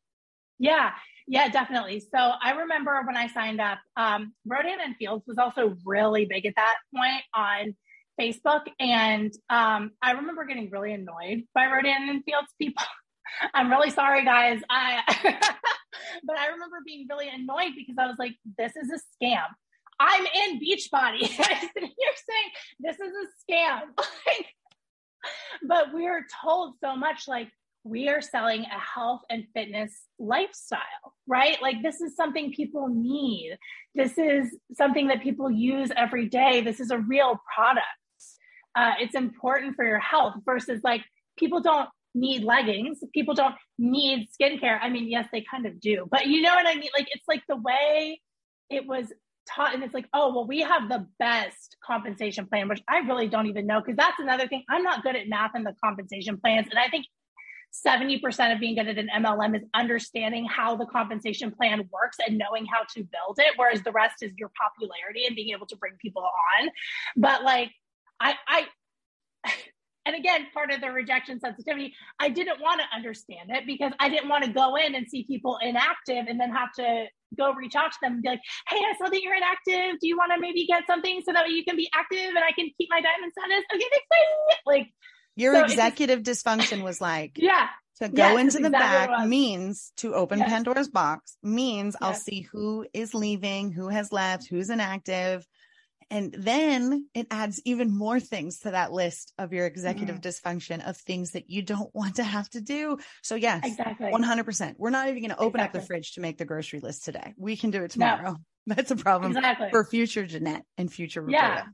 Yeah. 0.58 0.92
Yeah, 1.26 1.48
definitely. 1.48 2.00
So 2.00 2.18
I 2.18 2.52
remember 2.52 3.02
when 3.06 3.16
I 3.16 3.28
signed 3.28 3.60
up, 3.60 3.78
um, 3.96 4.32
Rodan 4.46 4.78
and 4.82 4.96
Fields 4.96 5.24
was 5.26 5.36
also 5.36 5.76
really 5.84 6.24
big 6.24 6.46
at 6.46 6.54
that 6.56 6.76
point 6.94 7.22
on 7.34 7.76
Facebook. 8.18 8.62
And 8.80 9.32
um, 9.50 9.90
I 10.02 10.12
remember 10.12 10.46
getting 10.46 10.70
really 10.70 10.94
annoyed 10.94 11.44
by 11.54 11.66
Rodan 11.66 12.08
and 12.08 12.24
Fields 12.24 12.48
people 12.58 12.82
I'm 13.54 13.70
really 13.70 13.90
sorry, 13.90 14.24
guys. 14.24 14.60
I, 14.70 15.02
but 16.24 16.38
I 16.38 16.46
remember 16.48 16.78
being 16.84 17.06
really 17.08 17.28
annoyed 17.28 17.72
because 17.76 17.96
I 17.98 18.06
was 18.06 18.16
like, 18.18 18.34
this 18.56 18.72
is 18.76 18.90
a 18.90 19.24
scam. 19.24 19.44
I'm 20.00 20.24
in 20.26 20.60
Beachbody. 20.60 21.20
You're 21.36 22.18
saying 22.28 22.50
this 22.80 22.96
is 22.96 23.12
a 23.12 23.52
scam. 23.52 23.80
but 25.66 25.92
we're 25.92 26.26
told 26.42 26.74
so 26.82 26.94
much 26.96 27.26
like, 27.26 27.48
we 27.84 28.08
are 28.08 28.20
selling 28.20 28.62
a 28.62 28.78
health 28.78 29.22
and 29.30 29.44
fitness 29.54 29.92
lifestyle, 30.18 31.14
right? 31.26 31.60
Like 31.62 31.82
this 31.82 32.00
is 32.00 32.14
something 32.16 32.52
people 32.52 32.88
need. 32.88 33.56
This 33.94 34.18
is 34.18 34.54
something 34.72 35.08
that 35.08 35.22
people 35.22 35.50
use 35.50 35.90
every 35.96 36.28
day. 36.28 36.60
This 36.60 36.80
is 36.80 36.90
a 36.90 36.98
real 36.98 37.40
product. 37.54 37.86
Uh, 38.74 38.92
it's 39.00 39.14
important 39.14 39.74
for 39.74 39.84
your 39.86 39.98
health 39.98 40.34
versus 40.44 40.80
like 40.84 41.02
people 41.36 41.60
don't 41.60 41.88
need 42.14 42.42
leggings. 42.42 42.98
People 43.12 43.34
don't 43.34 43.54
need 43.78 44.28
skincare. 44.40 44.78
I 44.80 44.88
mean, 44.88 45.09
yes, 45.09 45.28
they 45.32 45.44
kind 45.50 45.66
of 45.66 45.80
do, 45.80 46.06
but 46.11 46.26
you 46.26 46.42
know 46.42 46.54
what 46.54 46.66
I 46.66 46.74
mean? 46.74 46.90
Like 46.96 47.09
it's 47.11 47.26
like 47.28 47.42
the 47.48 47.56
way 47.56 48.20
it 48.70 48.86
was 48.86 49.12
taught 49.48 49.74
and 49.74 49.82
it's 49.82 49.94
like 49.94 50.06
oh 50.12 50.34
well 50.34 50.46
we 50.46 50.61
have 50.61 50.88
the 50.88 51.06
best 51.18 51.76
compensation 51.82 52.46
plan 52.46 52.68
which 52.68 52.82
i 52.86 52.98
really 52.98 53.28
don't 53.28 53.46
even 53.46 53.66
know 53.66 53.80
because 53.80 53.96
that's 53.96 54.18
another 54.18 54.46
thing 54.46 54.62
i'm 54.68 54.82
not 54.82 55.02
good 55.02 55.16
at 55.16 55.26
math 55.26 55.52
and 55.54 55.64
the 55.64 55.74
compensation 55.82 56.38
plans 56.38 56.66
and 56.68 56.78
i 56.78 56.86
think 56.88 57.06
70% 57.86 58.52
of 58.52 58.61
being 58.61 58.76
good 58.76 58.88
at 58.88 58.98
an 58.98 59.11
MLM 59.14 59.54
is 59.54 59.62
understanding 59.74 60.46
how 60.46 60.76
the 60.76 60.86
compensation 60.86 61.50
plan 61.50 61.88
works 61.92 62.16
and 62.26 62.38
knowing 62.38 62.66
how 62.66 62.82
to 62.94 63.04
build 63.04 63.38
it, 63.38 63.52
whereas 63.56 63.82
the 63.82 63.92
rest 63.92 64.22
is 64.22 64.32
your 64.38 64.50
popularity 64.59 65.26
and 65.26 65.36
being 65.36 65.54
able 65.54 65.66
to 65.66 65.76
bring 65.76 65.92
people 66.00 66.22
on. 66.22 66.70
But 67.16 67.44
like, 67.44 67.70
I, 68.18 68.34
I, 68.48 68.66
and 70.09 70.16
again, 70.16 70.46
part 70.54 70.72
of 70.72 70.80
the 70.80 70.90
rejection 70.90 71.38
sensitivity, 71.38 71.94
I 72.18 72.30
didn't 72.30 72.62
want 72.62 72.80
to 72.80 72.96
understand 72.96 73.50
it 73.50 73.66
because 73.66 73.92
I 74.00 74.09
didn't 74.09 74.30
want 74.30 74.42
to 74.44 74.50
go 74.50 74.76
in 74.76 74.94
and 74.94 75.06
see 75.06 75.24
people 75.24 75.59
inactive 75.61 76.24
and 76.26 76.40
then 76.40 76.50
have 76.50 76.72
to 76.76 77.04
go 77.36 77.52
reach 77.52 77.74
out 77.74 77.92
to 77.92 77.98
them 78.00 78.14
and 78.14 78.22
be 78.22 78.28
like, 78.30 78.40
hey, 78.68 78.78
I 78.78 78.94
saw 78.96 79.11
that 79.11 79.20
you're 79.20 79.36
inactive. 79.36 80.00
Do 80.00 80.09
you 80.09 80.16
want 80.16 80.32
to 80.34 80.40
maybe 80.40 80.66
get 80.66 80.84
something 80.86 81.20
so 81.26 81.34
that 81.34 81.50
you 81.50 81.62
can 81.62 81.76
be 81.76 81.90
active 81.94 82.30
and 82.30 82.38
I 82.38 82.52
can 82.52 82.70
keep 82.78 82.88
my 82.88 83.02
diamond 83.02 83.32
status? 83.38 83.64
Okay, 83.74 83.84
thanks. 83.90 84.62
Like, 84.66 84.88
your 85.36 85.54
so 85.54 85.64
executive 85.64 86.22
just, 86.22 86.46
dysfunction 86.46 86.82
was 86.82 87.02
like, 87.02 87.32
yeah, 87.36 87.68
to 88.00 88.09
go 88.09 88.32
yes, 88.32 88.40
into 88.40 88.59
the 88.61 88.74
exactly 88.74 89.16
back 89.16 89.28
means 89.28 89.92
to 89.98 90.14
open 90.14 90.38
yes. 90.38 90.48
Pandora's 90.48 90.88
box, 90.88 91.36
means 91.42 91.96
yes. 92.00 92.02
I'll 92.02 92.14
see 92.14 92.48
who 92.50 92.86
is 92.94 93.12
leaving, 93.12 93.72
who 93.72 93.88
has 93.88 94.11
left, 94.11 94.48
who's 94.48 94.70
inactive. 94.70 95.46
And 96.11 96.32
then 96.32 97.06
it 97.14 97.26
adds 97.30 97.61
even 97.64 97.96
more 97.96 98.18
things 98.18 98.61
to 98.61 98.70
that 98.70 98.92
list 98.92 99.32
of 99.38 99.52
your 99.52 99.66
executive 99.66 100.20
mm. 100.20 100.22
dysfunction 100.22 100.86
of 100.88 100.96
things 100.96 101.32
that 101.32 101.50
you 101.50 101.62
don't 101.62 101.90
want 101.94 102.16
to 102.16 102.24
have 102.24 102.48
to 102.50 102.61
do. 102.61 102.98
So 103.22 103.34
yes, 103.34 103.62
exactly. 103.64 104.11
100%. 104.11 104.74
We're 104.78 104.90
not 104.90 105.09
even 105.09 105.22
going 105.22 105.30
to 105.30 105.38
open 105.38 105.61
exactly. 105.61 105.78
up 105.78 105.82
the 105.82 105.86
fridge 105.86 106.12
to 106.14 106.20
make 106.20 106.38
the 106.38 106.44
grocery 106.44 106.80
list 106.80 107.04
today. 107.04 107.34
We 107.36 107.56
can 107.56 107.70
do 107.70 107.84
it 107.84 107.90
tomorrow. 107.90 108.32
No. 108.32 108.36
That's 108.74 108.90
a 108.90 108.96
problem 108.96 109.36
exactly. 109.36 109.68
for 109.70 109.84
future 109.84 110.26
Jeannette 110.26 110.64
and 110.76 110.92
future 110.92 111.22
Roberta. 111.22 111.64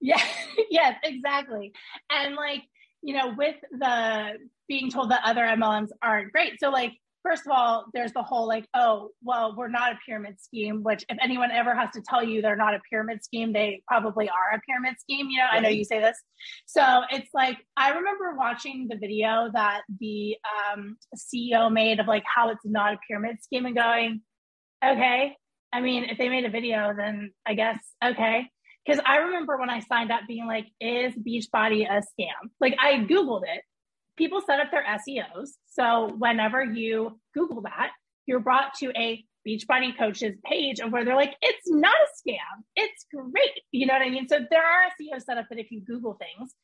Yeah. 0.00 0.16
Yeah. 0.16 0.22
yes, 0.70 0.94
exactly. 1.02 1.72
And 2.10 2.34
like, 2.34 2.62
you 3.02 3.14
know, 3.14 3.34
with 3.36 3.56
the 3.70 4.32
being 4.68 4.90
told 4.90 5.10
that 5.10 5.22
other 5.24 5.42
MLMs 5.42 5.88
aren't 6.02 6.32
great. 6.32 6.60
So, 6.60 6.70
like, 6.70 6.92
first 7.24 7.46
of 7.46 7.52
all, 7.52 7.86
there's 7.94 8.12
the 8.12 8.22
whole 8.22 8.46
like, 8.46 8.66
oh, 8.74 9.08
well, 9.22 9.54
we're 9.56 9.68
not 9.68 9.92
a 9.92 9.98
pyramid 10.06 10.40
scheme, 10.40 10.82
which 10.82 11.04
if 11.08 11.16
anyone 11.22 11.50
ever 11.50 11.74
has 11.74 11.88
to 11.94 12.02
tell 12.06 12.22
you 12.22 12.42
they're 12.42 12.54
not 12.54 12.74
a 12.74 12.80
pyramid 12.90 13.24
scheme, 13.24 13.52
they 13.52 13.82
probably 13.88 14.28
are 14.28 14.56
a 14.56 14.60
pyramid 14.68 15.00
scheme. 15.00 15.30
You 15.30 15.38
know, 15.38 15.44
right. 15.44 15.58
I 15.58 15.60
know 15.60 15.70
you 15.70 15.84
say 15.84 16.00
this. 16.00 16.18
So 16.66 17.02
it's 17.10 17.30
like, 17.32 17.56
I 17.76 17.94
remember 17.94 18.34
watching 18.36 18.86
the 18.88 18.96
video 18.96 19.48
that 19.52 19.82
the 20.00 20.36
um, 20.72 20.96
CEO 21.16 21.72
made 21.72 21.98
of 21.98 22.06
like 22.06 22.24
how 22.32 22.50
it's 22.50 22.64
not 22.64 22.94
a 22.94 22.98
pyramid 23.08 23.42
scheme 23.42 23.64
and 23.64 23.74
going, 23.74 24.20
okay. 24.84 25.36
I 25.72 25.80
mean, 25.80 26.04
if 26.04 26.18
they 26.18 26.28
made 26.28 26.44
a 26.44 26.50
video, 26.50 26.94
then 26.96 27.32
I 27.46 27.54
guess, 27.54 27.78
okay. 28.04 28.46
Because 28.84 29.02
I 29.06 29.16
remember 29.16 29.56
when 29.56 29.70
I 29.70 29.80
signed 29.80 30.12
up 30.12 30.20
being 30.28 30.46
like, 30.46 30.66
is 30.78 31.14
Beachbody 31.14 31.86
a 31.88 32.02
scam? 32.02 32.50
Like 32.60 32.76
I 32.78 32.98
Googled 32.98 33.42
it. 33.44 33.62
People 34.16 34.40
set 34.46 34.60
up 34.60 34.70
their 34.70 34.84
SEOs. 34.84 35.50
So 35.66 36.12
whenever 36.18 36.62
you 36.62 37.18
Google 37.34 37.62
that, 37.62 37.90
you're 38.26 38.40
brought 38.40 38.74
to 38.80 38.90
a 38.96 39.24
Beachbody 39.46 39.96
coaches 39.98 40.36
page 40.44 40.80
of 40.80 40.90
where 40.92 41.04
they're 41.04 41.16
like, 41.16 41.34
it's 41.42 41.70
not 41.70 41.92
a 41.92 42.28
scam. 42.30 42.64
It's 42.76 43.04
great. 43.12 43.60
You 43.72 43.86
know 43.86 43.94
what 43.94 44.02
I 44.02 44.10
mean? 44.10 44.28
So 44.28 44.38
there 44.50 44.62
are 44.62 44.84
SEOs 45.00 45.22
set 45.24 45.36
up 45.36 45.46
that 45.50 45.58
if 45.58 45.70
you 45.70 45.80
Google 45.80 46.14
things, 46.14 46.54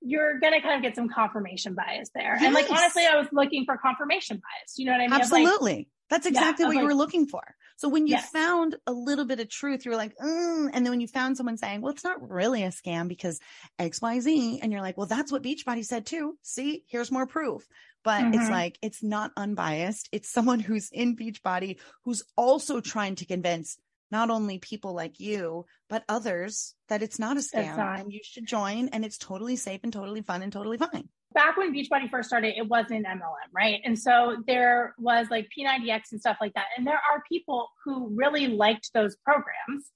you're 0.00 0.40
gonna 0.40 0.60
kind 0.60 0.76
of 0.76 0.82
get 0.82 0.96
some 0.96 1.08
confirmation 1.08 1.74
bias 1.74 2.10
there. 2.14 2.34
Yes. 2.34 2.44
And 2.44 2.54
like 2.54 2.70
honestly, 2.70 3.04
I 3.06 3.16
was 3.16 3.28
looking 3.32 3.64
for 3.64 3.76
confirmation 3.76 4.36
bias. 4.36 4.74
You 4.76 4.86
know 4.86 4.92
what 4.92 5.00
I 5.00 5.06
mean? 5.06 5.12
Absolutely. 5.12 5.74
Like, 5.74 5.86
That's 6.12 6.26
exactly 6.26 6.64
yeah, 6.64 6.68
what 6.68 6.76
you 6.76 6.84
were 6.84 6.94
looking 6.94 7.26
for. 7.26 7.42
So 7.76 7.88
when 7.88 8.06
you 8.06 8.16
yes. 8.16 8.28
found 8.28 8.76
a 8.86 8.92
little 8.92 9.24
bit 9.24 9.40
of 9.40 9.48
truth, 9.48 9.86
you 9.86 9.92
were 9.92 9.96
like, 9.96 10.14
mm, 10.18 10.68
and 10.70 10.84
then 10.84 10.90
when 10.90 11.00
you 11.00 11.08
found 11.08 11.38
someone 11.38 11.56
saying, 11.56 11.80
well, 11.80 11.90
it's 11.90 12.04
not 12.04 12.30
really 12.30 12.64
a 12.64 12.68
scam 12.68 13.08
because 13.08 13.40
XYZ, 13.78 14.58
and 14.60 14.70
you're 14.70 14.82
like, 14.82 14.98
well, 14.98 15.06
that's 15.06 15.32
what 15.32 15.42
Beachbody 15.42 15.82
said 15.82 16.04
too. 16.04 16.36
See, 16.42 16.84
here's 16.86 17.10
more 17.10 17.26
proof. 17.26 17.66
But 18.04 18.24
mm-hmm. 18.24 18.34
it's 18.34 18.50
like, 18.50 18.78
it's 18.82 19.02
not 19.02 19.30
unbiased. 19.38 20.10
It's 20.12 20.30
someone 20.30 20.60
who's 20.60 20.90
in 20.90 21.16
Beachbody 21.16 21.78
who's 22.04 22.24
also 22.36 22.82
trying 22.82 23.14
to 23.16 23.24
convince 23.24 23.78
not 24.10 24.28
only 24.28 24.58
people 24.58 24.92
like 24.92 25.18
you, 25.18 25.64
but 25.88 26.04
others 26.10 26.74
that 26.88 27.02
it's 27.02 27.18
not 27.18 27.38
a 27.38 27.40
scam 27.40 28.00
and 28.00 28.12
you 28.12 28.20
should 28.22 28.44
join 28.44 28.88
and 28.88 29.02
it's 29.06 29.16
totally 29.16 29.56
safe 29.56 29.80
and 29.82 29.94
totally 29.94 30.20
fun 30.20 30.42
and 30.42 30.52
totally 30.52 30.76
fine 30.76 31.08
back 31.34 31.56
when 31.56 31.74
Beachbody 31.74 32.10
first 32.10 32.28
started, 32.28 32.54
it 32.56 32.68
wasn't 32.68 33.06
MLM, 33.06 33.50
right? 33.54 33.80
And 33.84 33.98
so 33.98 34.42
there 34.46 34.94
was 34.98 35.28
like 35.30 35.48
P90X 35.56 36.12
and 36.12 36.20
stuff 36.20 36.38
like 36.40 36.54
that. 36.54 36.66
And 36.76 36.86
there 36.86 36.94
are 36.94 37.22
people 37.28 37.68
who 37.84 38.10
really 38.14 38.46
liked 38.48 38.90
those 38.94 39.16
programs 39.16 39.90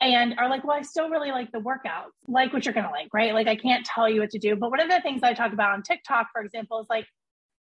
and 0.00 0.34
are 0.38 0.48
like, 0.48 0.64
well, 0.64 0.76
I 0.76 0.82
still 0.82 1.08
really 1.08 1.30
like 1.30 1.52
the 1.52 1.60
workouts, 1.60 2.10
like 2.26 2.52
what 2.52 2.64
you're 2.64 2.74
going 2.74 2.86
to 2.86 2.90
like, 2.90 3.08
right? 3.14 3.34
Like, 3.34 3.46
I 3.46 3.56
can't 3.56 3.86
tell 3.86 4.08
you 4.08 4.20
what 4.20 4.30
to 4.30 4.38
do. 4.38 4.56
But 4.56 4.70
one 4.70 4.80
of 4.80 4.90
the 4.90 5.00
things 5.00 5.22
I 5.22 5.32
talk 5.32 5.52
about 5.52 5.70
on 5.70 5.82
TikTok, 5.82 6.28
for 6.32 6.42
example, 6.42 6.80
is 6.80 6.86
like, 6.90 7.06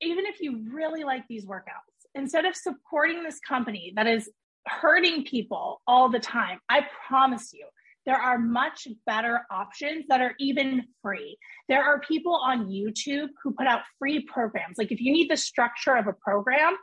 even 0.02 0.26
if 0.26 0.42
you 0.42 0.66
really 0.74 1.04
like 1.04 1.24
these 1.30 1.46
workouts, 1.46 1.94
instead 2.16 2.46
of 2.46 2.56
supporting 2.56 3.24
this 3.24 3.40
company 3.40 3.94
that 3.96 4.08
is 4.08 4.30
hurting 4.68 5.26
people 5.26 5.82
all 5.88 6.10
the 6.10 6.20
time, 6.20 6.60
I 6.70 6.88
promise 7.08 7.54
you, 7.54 7.66
there 8.06 8.18
are 8.18 8.38
much 8.38 8.88
better 9.06 9.42
options 9.52 10.06
that 10.10 10.22
are 10.22 10.34
even 10.40 10.84
free. 11.02 11.38
There 11.70 11.84
are 11.84 12.02
people 12.02 12.40
on 12.44 12.68
YouTube 12.68 13.30
who 13.44 13.54
put 13.54 13.68
out 13.68 13.82
free 14.00 14.26
programs. 14.26 14.78
Like 14.78 14.92
if 14.92 15.00
you 15.00 15.12
need 15.12 15.30
the 15.30 15.38
structure 15.38 15.96
of 15.96 16.08
a 16.08 16.14
program, 16.14 16.76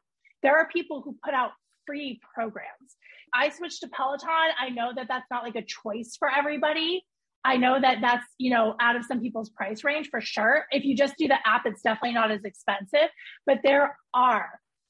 there 0.43 0.57
are 0.57 0.69
people 0.69 1.03
who 1.03 1.17
put 1.25 1.35
out 1.35 1.51
free 1.87 2.21
programs. 2.35 2.97
I 3.35 3.51
switched 3.51 3.81
to 3.81 3.89
Peloton. 3.89 4.29
I 4.59 4.71
know 4.71 4.93
that 4.95 5.07
that's 5.09 5.27
not 5.31 5.45
like 5.45 5.57
a 5.57 5.65
choice 5.65 6.17
for 6.19 6.31
everybody. 6.31 7.05
I 7.45 7.57
know 7.57 7.81
that 7.81 7.99
that's, 8.03 8.27
you 8.39 8.51
know, 8.51 8.75
out 8.81 8.97
of 8.97 9.05
some 9.05 9.21
people's 9.21 9.51
price 9.51 9.83
range 9.85 10.09
for 10.11 10.21
sure. 10.21 10.67
If 10.71 10.85
you 10.85 10.95
just 10.97 11.17
do 11.17 11.29
the 11.29 11.39
app, 11.47 11.63
it's 11.65 11.83
definitely 11.83 12.13
not 12.13 12.31
as 12.31 12.45
expensive, 12.45 13.09
but 13.47 13.59
there 13.63 13.97
are 14.15 14.49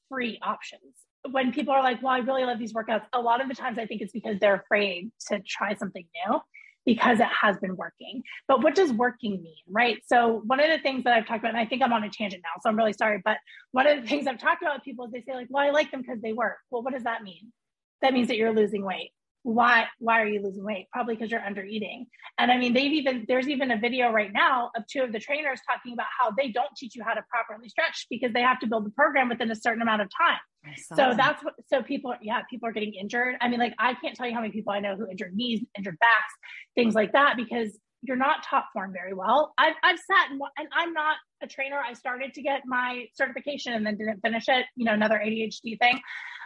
free 0.09 0.37
options 0.41 0.95
when 1.29 1.51
people 1.51 1.73
are 1.73 1.83
like, 1.83 2.01
well, 2.01 2.13
I 2.13 2.19
really 2.19 2.43
love 2.43 2.59
these 2.59 2.73
workouts, 2.73 3.03
a 3.13 3.21
lot 3.21 3.41
of 3.41 3.47
the 3.47 3.55
times 3.55 3.77
I 3.77 3.85
think 3.85 4.01
it's 4.01 4.11
because 4.11 4.39
they're 4.39 4.55
afraid 4.55 5.11
to 5.27 5.39
try 5.39 5.75
something 5.75 6.05
new 6.25 6.39
because 6.85 7.19
it 7.19 7.27
has 7.27 7.57
been 7.57 7.75
working. 7.75 8.23
But 8.47 8.63
what 8.63 8.73
does 8.73 8.91
working 8.91 9.41
mean, 9.41 9.55
right? 9.69 10.01
So 10.05 10.41
one 10.45 10.59
of 10.59 10.69
the 10.69 10.79
things 10.79 11.03
that 11.03 11.13
I've 11.13 11.27
talked 11.27 11.39
about, 11.39 11.49
and 11.49 11.59
I 11.59 11.65
think 11.65 11.83
I'm 11.83 11.93
on 11.93 12.03
a 12.03 12.09
tangent 12.09 12.41
now, 12.43 12.59
so 12.61 12.69
I'm 12.69 12.75
really 12.75 12.93
sorry, 12.93 13.21
but 13.23 13.37
one 13.71 13.85
of 13.85 14.01
the 14.01 14.07
things 14.07 14.25
I've 14.25 14.39
talked 14.39 14.63
about 14.63 14.77
with 14.77 14.83
people 14.83 15.05
is 15.05 15.11
they 15.11 15.21
say 15.21 15.35
like, 15.35 15.47
well, 15.49 15.63
I 15.63 15.69
like 15.69 15.91
them 15.91 16.01
because 16.01 16.21
they 16.21 16.33
work. 16.33 16.57
Well, 16.71 16.81
what 16.81 16.93
does 16.93 17.03
that 17.03 17.23
mean? 17.23 17.53
That 18.01 18.13
means 18.13 18.29
that 18.29 18.37
you're 18.37 18.53
losing 18.53 18.83
weight 18.83 19.11
why 19.43 19.85
why 19.99 20.21
are 20.21 20.27
you 20.27 20.41
losing 20.41 20.63
weight? 20.63 20.87
Probably 20.91 21.15
because 21.15 21.31
you're 21.31 21.41
under 21.41 21.63
eating. 21.63 22.07
And 22.37 22.51
i 22.51 22.57
mean 22.57 22.73
they've 22.73 22.91
even 22.91 23.25
there's 23.27 23.47
even 23.47 23.71
a 23.71 23.77
video 23.77 24.11
right 24.11 24.31
now 24.33 24.71
of 24.75 24.83
two 24.87 25.01
of 25.01 25.11
the 25.11 25.19
trainers 25.19 25.59
talking 25.69 25.93
about 25.93 26.07
how 26.19 26.31
they 26.31 26.49
don't 26.49 26.75
teach 26.75 26.95
you 26.95 27.03
how 27.03 27.13
to 27.13 27.23
properly 27.29 27.69
stretch 27.69 28.07
because 28.09 28.33
they 28.33 28.41
have 28.41 28.59
to 28.59 28.67
build 28.67 28.85
the 28.85 28.91
program 28.91 29.29
within 29.29 29.49
a 29.51 29.55
certain 29.55 29.81
amount 29.81 30.01
of 30.01 30.09
time. 30.15 30.39
So 30.75 30.95
that. 30.95 31.17
that's 31.17 31.43
what 31.43 31.53
so 31.67 31.81
people 31.81 32.13
yeah 32.21 32.41
people 32.49 32.69
are 32.69 32.71
getting 32.71 32.93
injured. 32.93 33.35
I 33.41 33.47
mean 33.47 33.59
like 33.59 33.73
i 33.79 33.93
can't 33.95 34.15
tell 34.15 34.27
you 34.27 34.33
how 34.33 34.41
many 34.41 34.53
people 34.53 34.73
i 34.73 34.79
know 34.79 34.95
who 34.95 35.07
injured 35.09 35.35
knees 35.35 35.63
injured 35.77 35.97
backs 35.99 36.33
things 36.75 36.93
like 36.93 37.13
that 37.13 37.35
because 37.35 37.77
you're 38.03 38.17
not 38.17 38.43
top 38.43 38.65
form 38.73 38.91
very 38.91 39.13
well. 39.13 39.53
I've, 39.59 39.75
I've 39.83 39.99
sat 39.99 40.31
and, 40.31 40.41
and 40.57 40.67
i'm 40.73 40.93
not 40.93 41.17
a 41.43 41.47
trainer. 41.47 41.79
I 41.79 41.93
started 41.93 42.33
to 42.35 42.41
get 42.41 42.61
my 42.65 43.05
certification 43.15 43.73
and 43.73 43.85
then 43.85 43.97
didn't 43.97 44.21
finish 44.21 44.47
it 44.47 44.65
you 44.75 44.85
know 44.85 44.93
another 44.93 45.19
adhd 45.23 45.79
thing. 45.79 45.99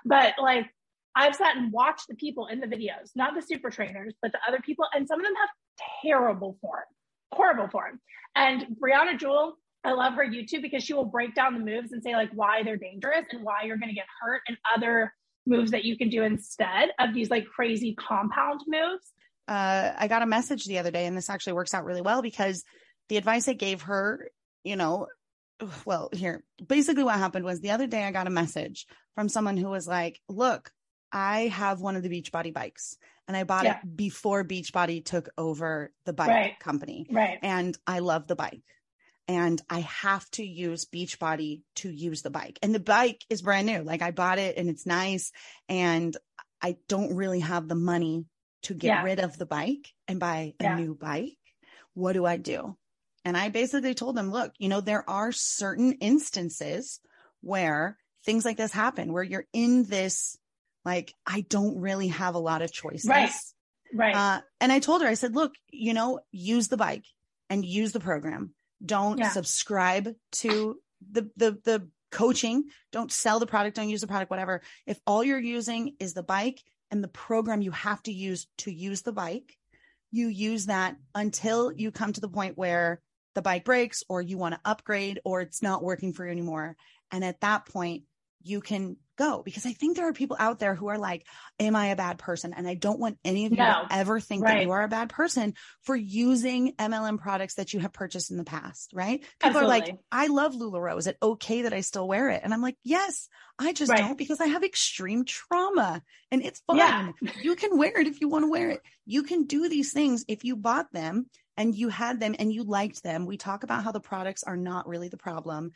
But 0.05 0.35
like 0.41 0.67
I've 1.15 1.35
sat 1.35 1.55
and 1.55 1.71
watched 1.71 2.07
the 2.09 2.15
people 2.15 2.47
in 2.47 2.59
the 2.59 2.67
videos, 2.67 3.11
not 3.15 3.35
the 3.35 3.41
super 3.41 3.69
trainers, 3.69 4.13
but 4.21 4.31
the 4.31 4.39
other 4.47 4.59
people, 4.59 4.85
and 4.93 5.07
some 5.07 5.19
of 5.19 5.25
them 5.25 5.35
have 5.35 5.49
terrible 6.03 6.57
form, 6.61 6.83
horrible 7.31 7.69
form. 7.69 7.99
And 8.35 8.75
Briannah 8.81 9.17
Jewel, 9.17 9.57
I 9.83 9.93
love 9.93 10.13
her 10.15 10.25
YouTube 10.25 10.61
because 10.61 10.83
she 10.83 10.93
will 10.93 11.05
break 11.05 11.35
down 11.35 11.53
the 11.53 11.59
moves 11.59 11.91
and 11.91 12.03
say 12.03 12.15
like 12.15 12.31
why 12.33 12.63
they're 12.63 12.77
dangerous 12.77 13.25
and 13.31 13.43
why 13.43 13.63
you're 13.63 13.77
going 13.77 13.89
to 13.89 13.95
get 13.95 14.07
hurt 14.21 14.41
and 14.47 14.57
other 14.75 15.13
moves 15.45 15.71
that 15.71 15.85
you 15.85 15.97
can 15.97 16.09
do 16.09 16.23
instead 16.23 16.89
of 16.99 17.13
these 17.13 17.29
like 17.29 17.45
crazy 17.45 17.93
compound 17.93 18.61
moves. 18.67 19.11
Uh, 19.47 19.93
I 19.95 20.07
got 20.07 20.23
a 20.23 20.25
message 20.25 20.65
the 20.65 20.79
other 20.79 20.91
day, 20.91 21.05
and 21.05 21.15
this 21.15 21.29
actually 21.29 21.53
works 21.53 21.73
out 21.73 21.85
really 21.85 22.01
well 22.01 22.21
because 22.21 22.63
the 23.09 23.17
advice 23.17 23.47
I 23.47 23.53
gave 23.53 23.83
her, 23.83 24.31
you 24.63 24.75
know, 24.75 25.07
well, 25.85 26.09
here, 26.11 26.43
basically 26.65 27.03
what 27.03 27.19
happened 27.19 27.45
was 27.45 27.61
the 27.61 27.71
other 27.71 27.87
day 27.87 28.03
I 28.03 28.11
got 28.11 28.27
a 28.27 28.31
message 28.31 28.87
from 29.13 29.29
someone 29.29 29.55
who 29.55 29.69
was 29.69 29.87
like, 29.87 30.19
look, 30.27 30.71
I 31.15 31.47
have 31.47 31.79
one 31.79 31.95
of 31.95 32.03
the 32.03 32.09
Beachbody 32.09 32.53
bikes 32.53 32.97
and 33.27 33.37
I 33.37 33.45
bought 33.45 33.63
yeah. 33.63 33.79
it 33.81 33.95
before 33.95 34.43
Beachbody 34.43 35.03
took 35.03 35.29
over 35.37 35.93
the 36.05 36.13
bike 36.13 36.27
right. 36.27 36.59
company. 36.59 37.07
Right. 37.09 37.39
And 37.41 37.75
I 37.87 37.99
love 37.99 38.27
the 38.27 38.35
bike. 38.35 38.61
and 39.27 39.61
I 39.69 39.79
have 39.79 40.29
to 40.31 40.45
use 40.45 40.85
Beachbody 40.85 41.61
to 41.77 41.89
use 41.89 42.21
the 42.21 42.29
bike. 42.29 42.59
And 42.61 42.73
the 42.73 42.79
bike 42.79 43.23
is 43.29 43.41
brand 43.41 43.67
new. 43.67 43.81
Like 43.81 44.01
I 44.01 44.11
bought 44.11 44.37
it 44.39 44.57
and 44.57 44.69
it's 44.69 44.85
nice. 44.85 45.31
And 45.67 46.15
I 46.61 46.77
don't 46.87 47.15
really 47.15 47.39
have 47.39 47.67
the 47.67 47.75
money 47.75 48.25
to 48.63 48.73
get 48.73 48.87
yeah. 48.87 49.03
rid 49.03 49.19
of 49.19 49.37
the 49.37 49.45
bike 49.45 49.93
and 50.07 50.19
buy 50.19 50.53
a 50.59 50.63
yeah. 50.63 50.75
new 50.75 50.95
bike. 50.95 51.37
What 51.93 52.13
do 52.13 52.25
I 52.25 52.37
do? 52.37 52.75
And 53.23 53.35
I 53.35 53.49
basically 53.49 53.95
told 53.95 54.15
them, 54.15 54.31
look, 54.31 54.53
you 54.59 54.69
know, 54.69 54.81
there 54.81 55.07
are 55.09 55.31
certain 55.31 55.93
instances 55.93 56.99
where 57.41 57.97
things 58.25 58.45
like 58.45 58.57
this 58.57 58.71
happen, 58.71 59.13
where 59.13 59.23
you're 59.23 59.47
in 59.53 59.83
this, 59.85 60.37
like, 60.85 61.13
I 61.25 61.41
don't 61.41 61.79
really 61.79 62.09
have 62.09 62.35
a 62.35 62.39
lot 62.39 62.61
of 62.61 62.71
choices. 62.71 63.09
Right. 63.09 63.31
Right. 63.93 64.15
Uh, 64.15 64.41
and 64.61 64.71
I 64.71 64.79
told 64.79 65.01
her, 65.01 65.07
I 65.07 65.13
said, 65.13 65.35
look, 65.35 65.53
you 65.71 65.93
know, 65.93 66.19
use 66.31 66.67
the 66.67 66.77
bike 66.77 67.05
and 67.49 67.65
use 67.65 67.91
the 67.91 67.99
program. 67.99 68.53
Don't 68.85 69.19
yeah. 69.19 69.29
subscribe 69.29 70.13
to 70.33 70.79
the, 71.11 71.29
the, 71.37 71.57
the 71.63 71.89
coaching. 72.11 72.65
Don't 72.91 73.11
sell 73.11 73.39
the 73.39 73.45
product. 73.45 73.77
Don't 73.77 73.89
use 73.89 74.01
the 74.01 74.07
product, 74.07 74.31
whatever. 74.31 74.61
If 74.85 74.99
all 75.07 75.23
you're 75.23 75.39
using 75.39 75.95
is 75.99 76.13
the 76.13 76.23
bike 76.23 76.61
and 76.91 77.03
the 77.03 77.07
program 77.07 77.61
you 77.61 77.71
have 77.71 78.01
to 78.03 78.11
use 78.11 78.47
to 78.59 78.71
use 78.71 79.01
the 79.01 79.13
bike, 79.13 79.55
you 80.11 80.27
use 80.27 80.67
that 80.67 80.95
until 81.13 81.71
you 81.71 81.91
come 81.91 82.13
to 82.13 82.21
the 82.21 82.29
point 82.29 82.57
where 82.57 83.01
the 83.33 83.41
bike 83.41 83.65
breaks 83.65 84.03
or 84.09 84.21
you 84.21 84.37
want 84.37 84.55
to 84.55 84.61
upgrade 84.65 85.19
or 85.25 85.41
it's 85.41 85.61
not 85.61 85.83
working 85.83 86.13
for 86.13 86.25
you 86.25 86.31
anymore. 86.31 86.75
And 87.11 87.23
at 87.23 87.41
that 87.41 87.65
point, 87.65 88.03
you 88.41 88.61
can 88.61 88.97
go 89.15 89.41
because 89.43 89.65
I 89.65 89.73
think 89.73 89.95
there 89.95 90.07
are 90.07 90.13
people 90.13 90.37
out 90.39 90.59
there 90.59 90.75
who 90.75 90.87
are 90.87 90.97
like, 90.97 91.25
Am 91.59 91.75
I 91.75 91.87
a 91.87 91.95
bad 91.95 92.17
person? 92.17 92.53
And 92.55 92.67
I 92.67 92.75
don't 92.75 92.99
want 92.99 93.17
any 93.23 93.45
of 93.45 93.51
you 93.51 93.57
no. 93.57 93.85
to 93.87 93.87
ever 93.93 94.19
think 94.19 94.43
right. 94.43 94.55
that 94.55 94.63
you 94.63 94.71
are 94.71 94.83
a 94.83 94.87
bad 94.87 95.09
person 95.09 95.53
for 95.83 95.95
using 95.95 96.73
MLM 96.73 97.19
products 97.19 97.55
that 97.55 97.73
you 97.73 97.79
have 97.79 97.93
purchased 97.93 98.31
in 98.31 98.37
the 98.37 98.43
past, 98.43 98.91
right? 98.93 99.21
People 99.21 99.61
Absolutely. 99.61 99.65
are 99.65 99.79
like, 99.79 99.95
I 100.11 100.27
love 100.27 100.53
LuLaRoe. 100.53 100.97
Is 100.97 101.07
it 101.07 101.17
okay 101.21 101.63
that 101.63 101.73
I 101.73 101.81
still 101.81 102.07
wear 102.07 102.29
it? 102.29 102.41
And 102.43 102.53
I'm 102.53 102.61
like, 102.61 102.77
Yes, 102.83 103.27
I 103.57 103.73
just 103.73 103.91
right. 103.91 103.99
don't 103.99 104.17
because 104.17 104.41
I 104.41 104.47
have 104.47 104.63
extreme 104.63 105.25
trauma 105.25 106.01
and 106.31 106.43
it's 106.43 106.61
fine. 106.67 106.77
Yeah. 106.77 107.11
you 107.41 107.55
can 107.55 107.77
wear 107.77 107.99
it 107.99 108.07
if 108.07 108.21
you 108.21 108.27
want 108.27 108.43
to 108.43 108.51
wear 108.51 108.69
it. 108.71 108.81
You 109.05 109.23
can 109.23 109.45
do 109.45 109.69
these 109.69 109.93
things 109.93 110.25
if 110.27 110.43
you 110.43 110.55
bought 110.55 110.91
them 110.91 111.27
and 111.57 111.73
you 111.73 111.89
had 111.89 112.19
them 112.19 112.35
and 112.37 112.51
you 112.51 112.63
liked 112.63 113.03
them. 113.03 113.25
We 113.25 113.37
talk 113.37 113.63
about 113.63 113.83
how 113.83 113.91
the 113.91 113.99
products 113.99 114.43
are 114.43 114.57
not 114.57 114.87
really 114.87 115.07
the 115.09 115.17
problem. 115.17 115.71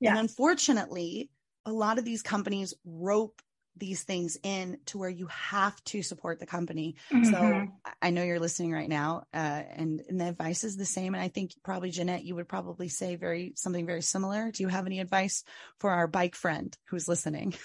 Yeah. 0.00 0.10
And 0.10 0.18
unfortunately, 0.18 1.30
a 1.66 1.72
lot 1.72 1.98
of 1.98 2.04
these 2.04 2.22
companies 2.22 2.74
rope 2.84 3.40
these 3.76 4.02
things 4.02 4.36
in 4.42 4.78
to 4.86 4.98
where 4.98 5.08
you 5.08 5.26
have 5.28 5.82
to 5.84 6.02
support 6.02 6.38
the 6.38 6.46
company. 6.46 6.96
Mm-hmm. 7.10 7.30
So 7.30 7.66
I 8.02 8.10
know 8.10 8.22
you're 8.22 8.40
listening 8.40 8.72
right 8.72 8.88
now, 8.88 9.24
uh, 9.32 9.36
and, 9.36 10.02
and 10.08 10.20
the 10.20 10.28
advice 10.28 10.64
is 10.64 10.76
the 10.76 10.84
same. 10.84 11.14
And 11.14 11.22
I 11.22 11.28
think 11.28 11.52
probably 11.64 11.90
Jeannette, 11.90 12.24
you 12.24 12.34
would 12.34 12.48
probably 12.48 12.88
say 12.88 13.16
very 13.16 13.54
something 13.56 13.86
very 13.86 14.02
similar. 14.02 14.50
Do 14.50 14.62
you 14.62 14.68
have 14.68 14.86
any 14.86 15.00
advice 15.00 15.44
for 15.78 15.90
our 15.90 16.06
bike 16.06 16.34
friend 16.34 16.76
who's 16.88 17.08
listening? 17.08 17.54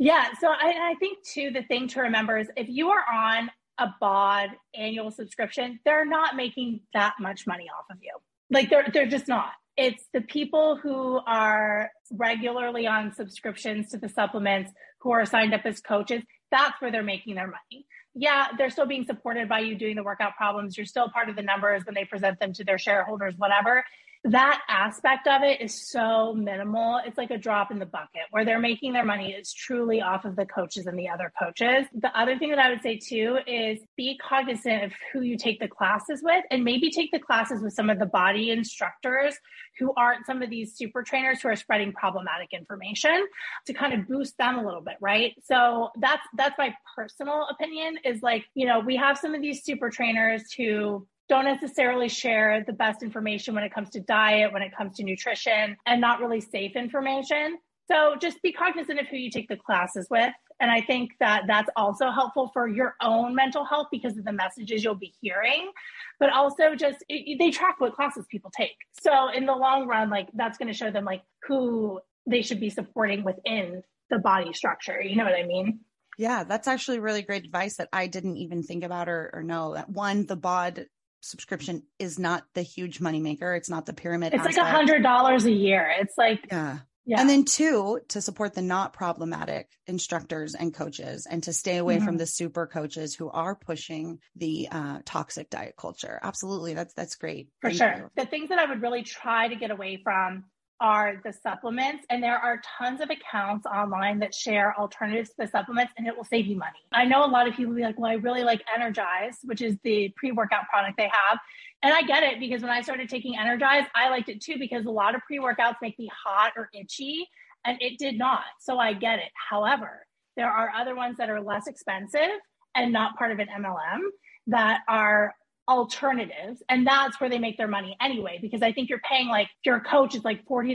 Yeah. 0.00 0.26
So 0.40 0.46
I, 0.46 0.92
I 0.92 0.94
think 1.00 1.18
too, 1.26 1.50
the 1.50 1.64
thing 1.64 1.88
to 1.88 2.02
remember 2.02 2.38
is 2.38 2.48
if 2.56 2.68
you 2.68 2.90
are 2.90 3.04
on 3.12 3.50
a 3.78 3.92
BODi 4.00 4.50
annual 4.74 5.10
subscription, 5.10 5.80
they're 5.84 6.06
not 6.06 6.36
making 6.36 6.80
that 6.94 7.14
much 7.20 7.46
money 7.46 7.66
off 7.76 7.86
of 7.90 7.98
you. 8.00 8.12
Like 8.50 8.70
they're 8.70 8.88
they're 8.92 9.08
just 9.08 9.28
not 9.28 9.50
it's 9.78 10.04
the 10.12 10.20
people 10.20 10.76
who 10.82 11.20
are 11.26 11.90
regularly 12.12 12.86
on 12.86 13.14
subscriptions 13.14 13.90
to 13.90 13.96
the 13.96 14.08
supplements 14.08 14.72
who 15.00 15.12
are 15.12 15.24
signed 15.24 15.54
up 15.54 15.62
as 15.64 15.80
coaches 15.80 16.22
that's 16.50 16.80
where 16.80 16.90
they're 16.90 17.02
making 17.02 17.34
their 17.34 17.46
money. 17.46 17.86
Yeah 18.14 18.48
they're 18.58 18.70
still 18.70 18.86
being 18.86 19.06
supported 19.06 19.48
by 19.48 19.60
you 19.60 19.76
doing 19.78 19.96
the 19.96 20.02
workout 20.02 20.34
problems. 20.36 20.76
You're 20.76 20.86
still 20.86 21.08
part 21.08 21.28
of 21.28 21.36
the 21.36 21.42
numbers 21.42 21.84
when 21.86 21.94
they 21.94 22.04
present 22.04 22.40
them 22.40 22.52
to 22.54 22.64
their 22.64 22.78
shareholders 22.78 23.34
whatever 23.36 23.84
that 24.24 24.62
aspect 24.68 25.28
of 25.28 25.42
it 25.42 25.60
is 25.60 25.88
so 25.88 26.34
minimal. 26.34 27.00
It's 27.06 27.16
like 27.16 27.30
a 27.30 27.38
drop 27.38 27.70
in 27.70 27.78
the 27.78 27.86
bucket 27.86 28.22
where 28.30 28.44
they're 28.44 28.58
making 28.58 28.92
their 28.92 29.04
money 29.04 29.32
is 29.32 29.52
truly 29.52 30.00
off 30.02 30.24
of 30.24 30.36
the 30.36 30.44
coaches 30.44 30.86
and 30.86 30.98
the 30.98 31.08
other 31.08 31.32
coaches. 31.40 31.86
The 31.94 32.16
other 32.18 32.36
thing 32.36 32.50
that 32.50 32.58
I 32.58 32.70
would 32.70 32.82
say 32.82 32.98
too 32.98 33.38
is 33.46 33.78
be 33.96 34.18
cognizant 34.18 34.84
of 34.84 34.92
who 35.12 35.22
you 35.22 35.36
take 35.36 35.60
the 35.60 35.68
classes 35.68 36.20
with 36.22 36.44
and 36.50 36.64
maybe 36.64 36.90
take 36.90 37.12
the 37.12 37.18
classes 37.20 37.62
with 37.62 37.72
some 37.72 37.90
of 37.90 37.98
the 37.98 38.06
BODi 38.06 38.48
instructors 38.48 39.36
who 39.78 39.92
aren't 39.96 40.26
some 40.26 40.42
of 40.42 40.50
these 40.50 40.74
super 40.74 41.02
trainers 41.02 41.40
who 41.40 41.48
are 41.48 41.56
spreading 41.56 41.92
problematic 41.92 42.52
information 42.52 43.26
to 43.66 43.72
kind 43.72 43.94
of 43.94 44.08
boost 44.08 44.36
them 44.36 44.58
a 44.58 44.64
little 44.64 44.80
bit, 44.80 44.96
right? 45.00 45.34
So 45.44 45.90
that's 45.98 46.22
that's 46.36 46.58
my 46.58 46.74
personal 46.96 47.46
opinion 47.50 47.98
is 48.04 48.20
like, 48.22 48.46
you 48.54 48.66
know, 48.66 48.80
we 48.80 48.96
have 48.96 49.16
some 49.16 49.34
of 49.34 49.40
these 49.40 49.62
super 49.62 49.90
trainers 49.90 50.52
who 50.52 51.06
don't 51.28 51.44
necessarily 51.44 52.08
share 52.08 52.64
the 52.66 52.72
best 52.72 53.02
information 53.02 53.54
when 53.54 53.64
it 53.64 53.72
comes 53.72 53.90
to 53.90 54.00
diet, 54.00 54.52
when 54.52 54.62
it 54.62 54.74
comes 54.76 54.96
to 54.96 55.04
nutrition, 55.04 55.76
and 55.86 56.00
not 56.00 56.20
really 56.20 56.40
safe 56.40 56.74
information. 56.74 57.58
So 57.90 58.16
just 58.20 58.42
be 58.42 58.52
cognizant 58.52 59.00
of 59.00 59.06
who 59.08 59.16
you 59.16 59.30
take 59.30 59.48
the 59.48 59.56
classes 59.56 60.06
with. 60.10 60.32
And 60.60 60.70
I 60.70 60.80
think 60.80 61.12
that 61.20 61.44
that's 61.46 61.70
also 61.76 62.10
helpful 62.10 62.50
for 62.52 62.68
your 62.68 62.96
own 63.00 63.34
mental 63.34 63.64
health 63.64 63.86
because 63.90 64.18
of 64.18 64.24
the 64.24 64.32
messages 64.32 64.82
you'll 64.82 64.94
be 64.94 65.14
hearing, 65.20 65.70
but 66.18 66.32
also 66.32 66.74
just 66.74 66.98
it, 67.08 67.38
they 67.38 67.50
track 67.50 67.76
what 67.78 67.94
classes 67.94 68.26
people 68.30 68.50
take. 68.54 68.76
So 69.00 69.28
in 69.30 69.46
the 69.46 69.54
long 69.54 69.86
run, 69.86 70.10
like 70.10 70.28
that's 70.34 70.58
going 70.58 70.68
to 70.68 70.74
show 70.74 70.90
them 70.90 71.04
like 71.04 71.22
who 71.46 72.00
they 72.26 72.42
should 72.42 72.60
be 72.60 72.70
supporting 72.70 73.22
within 73.22 73.82
the 74.10 74.18
body 74.18 74.52
structure. 74.52 75.00
You 75.00 75.16
know 75.16 75.24
what 75.24 75.34
I 75.34 75.44
mean? 75.44 75.80
Yeah, 76.18 76.42
that's 76.42 76.66
actually 76.66 76.98
really 76.98 77.22
great 77.22 77.44
advice 77.44 77.76
that 77.76 77.88
I 77.92 78.08
didn't 78.08 78.38
even 78.38 78.64
think 78.64 78.82
about 78.82 79.08
or, 79.08 79.30
or 79.32 79.42
know. 79.44 79.74
That 79.74 79.88
one, 79.88 80.26
the 80.26 80.36
BODi 80.36 80.86
subscription 81.20 81.82
is 81.98 82.18
not 82.18 82.44
the 82.54 82.62
huge 82.62 83.00
moneymaker. 83.00 83.56
It's 83.56 83.70
not 83.70 83.86
the 83.86 83.92
pyramid. 83.92 84.34
It's 84.34 84.40
aspect. 84.40 84.58
like 84.58 84.66
a 84.66 84.70
hundred 84.70 85.02
dollars 85.02 85.44
a 85.44 85.52
year. 85.52 85.92
It's 86.00 86.16
like 86.16 86.46
yeah. 86.50 86.78
Yeah. 87.08 87.22
And 87.22 87.30
then 87.30 87.46
two, 87.46 88.00
to 88.08 88.20
support 88.20 88.52
the 88.52 88.60
not 88.60 88.92
problematic 88.92 89.70
instructors 89.86 90.54
and 90.54 90.74
coaches 90.74 91.26
and 91.28 91.42
to 91.44 91.54
stay 91.54 91.78
away 91.78 91.96
mm-hmm. 91.96 92.04
from 92.04 92.18
the 92.18 92.26
super 92.26 92.66
coaches 92.66 93.14
who 93.14 93.30
are 93.30 93.54
pushing 93.54 94.18
the 94.36 94.68
uh, 94.70 94.98
toxic 95.06 95.48
diet 95.48 95.74
culture. 95.78 96.20
Absolutely. 96.22 96.74
That's, 96.74 96.92
that's 96.92 97.14
great. 97.14 97.48
For 97.62 97.70
Thank 97.70 97.78
sure. 97.78 97.96
You. 97.96 98.10
The 98.14 98.26
things 98.26 98.50
that 98.50 98.58
I 98.58 98.68
would 98.68 98.82
really 98.82 99.04
try 99.04 99.48
to 99.48 99.56
get 99.56 99.70
away 99.70 100.02
from 100.04 100.44
are 100.80 101.20
the 101.24 101.32
supplements. 101.32 102.04
And 102.10 102.22
there 102.22 102.38
are 102.38 102.60
tons 102.78 103.00
of 103.00 103.10
accounts 103.10 103.66
online 103.66 104.18
that 104.20 104.34
share 104.34 104.78
alternatives 104.78 105.30
to 105.30 105.36
the 105.38 105.46
supplements 105.46 105.92
and 105.96 106.06
it 106.06 106.16
will 106.16 106.24
save 106.24 106.46
you 106.46 106.56
money. 106.56 106.78
I 106.92 107.04
know 107.04 107.24
a 107.24 107.26
lot 107.26 107.48
of 107.48 107.54
people 107.54 107.74
be 107.74 107.82
like, 107.82 107.98
well, 107.98 108.10
I 108.10 108.14
really 108.14 108.44
like 108.44 108.62
Energize, 108.74 109.38
which 109.44 109.60
is 109.60 109.76
the 109.82 110.12
pre 110.16 110.32
workout 110.32 110.68
product 110.68 110.96
they 110.96 111.10
have. 111.12 111.38
And 111.82 111.92
I 111.92 112.02
get 112.02 112.22
it 112.22 112.40
because 112.40 112.62
when 112.62 112.70
I 112.70 112.82
started 112.82 113.08
taking 113.08 113.36
Energize, 113.38 113.84
I 113.94 114.08
liked 114.10 114.28
it 114.28 114.40
too 114.40 114.56
because 114.58 114.86
a 114.86 114.90
lot 114.90 115.14
of 115.14 115.20
pre 115.26 115.38
workouts 115.38 115.76
make 115.82 115.98
me 115.98 116.08
hot 116.24 116.52
or 116.56 116.68
itchy 116.72 117.26
and 117.64 117.80
it 117.80 117.98
did 117.98 118.18
not. 118.18 118.44
So 118.60 118.78
I 118.78 118.92
get 118.92 119.18
it. 119.18 119.30
However, 119.50 120.06
there 120.36 120.50
are 120.50 120.72
other 120.76 120.94
ones 120.94 121.16
that 121.18 121.30
are 121.30 121.40
less 121.40 121.66
expensive 121.66 122.30
and 122.74 122.92
not 122.92 123.16
part 123.16 123.32
of 123.32 123.40
an 123.40 123.48
MLM 123.48 124.00
that 124.46 124.80
are 124.88 125.34
alternatives 125.68 126.62
and 126.68 126.86
that's 126.86 127.20
where 127.20 127.28
they 127.28 127.38
make 127.38 127.58
their 127.58 127.68
money 127.68 127.94
anyway 128.00 128.38
because 128.40 128.62
i 128.62 128.72
think 128.72 128.88
you're 128.88 129.00
paying 129.00 129.28
like 129.28 129.48
your 129.66 129.80
coach 129.80 130.14
is 130.14 130.24
like 130.24 130.42
$40 130.46 130.74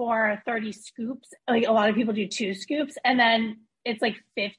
for 0.00 0.42
30 0.46 0.72
scoops. 0.72 1.28
Like 1.46 1.66
a 1.66 1.72
lot 1.72 1.90
of 1.90 1.94
people 1.94 2.14
do 2.14 2.26
two 2.26 2.54
scoops 2.54 2.94
and 3.04 3.20
then 3.20 3.58
it's 3.84 4.00
like 4.00 4.16
$50 4.38 4.52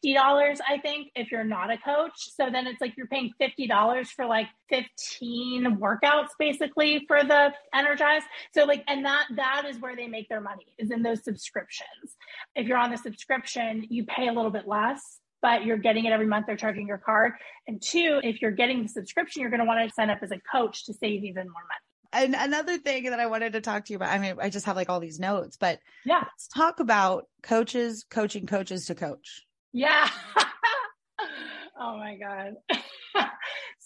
i 0.68 0.78
think 0.80 1.10
if 1.16 1.32
you're 1.32 1.44
not 1.44 1.72
a 1.72 1.80
coach. 1.80 2.14
So 2.36 2.52
then 2.52 2.68
it's 2.68 2.80
like 2.80 2.96
you're 2.96 3.08
paying 3.08 3.32
$50 3.42 4.06
for 4.10 4.28
like 4.28 4.46
15 4.70 5.80
workouts 5.80 6.30
basically 6.38 7.06
for 7.08 7.24
the 7.24 7.54
energize. 7.74 8.22
So 8.54 8.66
like 8.66 8.84
and 8.88 9.04
that 9.04 9.26
that 9.36 9.64
is 9.68 9.80
where 9.80 9.96
they 9.96 10.08
make 10.08 10.30
their 10.30 10.42
money 10.42 10.68
is 10.78 10.92
in 10.92 11.02
those 11.02 11.24
subscriptions. 11.24 12.16
If 12.56 12.68
you're 12.68 12.78
on 12.78 12.92
the 12.92 12.98
subscription 12.98 13.88
you 13.90 14.06
pay 14.06 14.28
a 14.28 14.34
little 14.34 14.52
bit 14.52 14.68
less 14.68 15.21
but 15.42 15.66
you're 15.66 15.78
getting 15.78 16.06
it 16.06 16.12
every 16.12 16.28
month. 16.28 16.46
They're 16.48 16.58
charging 16.58 16.88
your 16.88 16.98
card. 16.98 17.34
And 17.68 17.82
two, 17.82 18.20
if 18.24 18.42
you're 18.42 18.52
getting 18.52 18.84
the 18.84 18.90
subscription, 18.90 19.42
you're 19.42 19.50
going 19.50 19.60
to 19.60 19.66
want 19.66 19.88
to 19.88 19.94
sign 19.94 20.10
up 20.10 20.20
as 20.22 20.32
a 20.32 20.40
coach 20.52 20.86
to 20.86 20.94
save 20.94 21.24
even 21.24 21.48
more 21.48 21.64
money. 21.64 21.82
And 22.14 22.36
another 22.38 22.78
thing 22.78 23.06
that 23.06 23.20
I 23.20 23.28
wanted 23.28 23.54
to 23.54 23.62
talk 23.62 23.86
to 23.86 23.94
you 23.94 23.98
about, 23.98 24.10
I 24.10 24.18
mean, 24.20 24.36
I 24.42 24.50
just 24.50 24.66
have 24.66 24.76
like 24.76 24.90
all 24.90 25.00
these 25.00 25.20
notes, 25.20 25.58
but 25.58 25.80
yeah, 26.06 26.20
let's 26.20 26.48
talk 26.48 26.82
about 26.82 27.28
coaches 27.42 28.06
coaching 28.10 28.46
coaches 28.46 28.88
to 28.88 28.96
coach. 28.96 29.44
Yeah. 29.72 30.10
oh 31.80 31.98
my 31.98 32.18
God. 32.18 32.56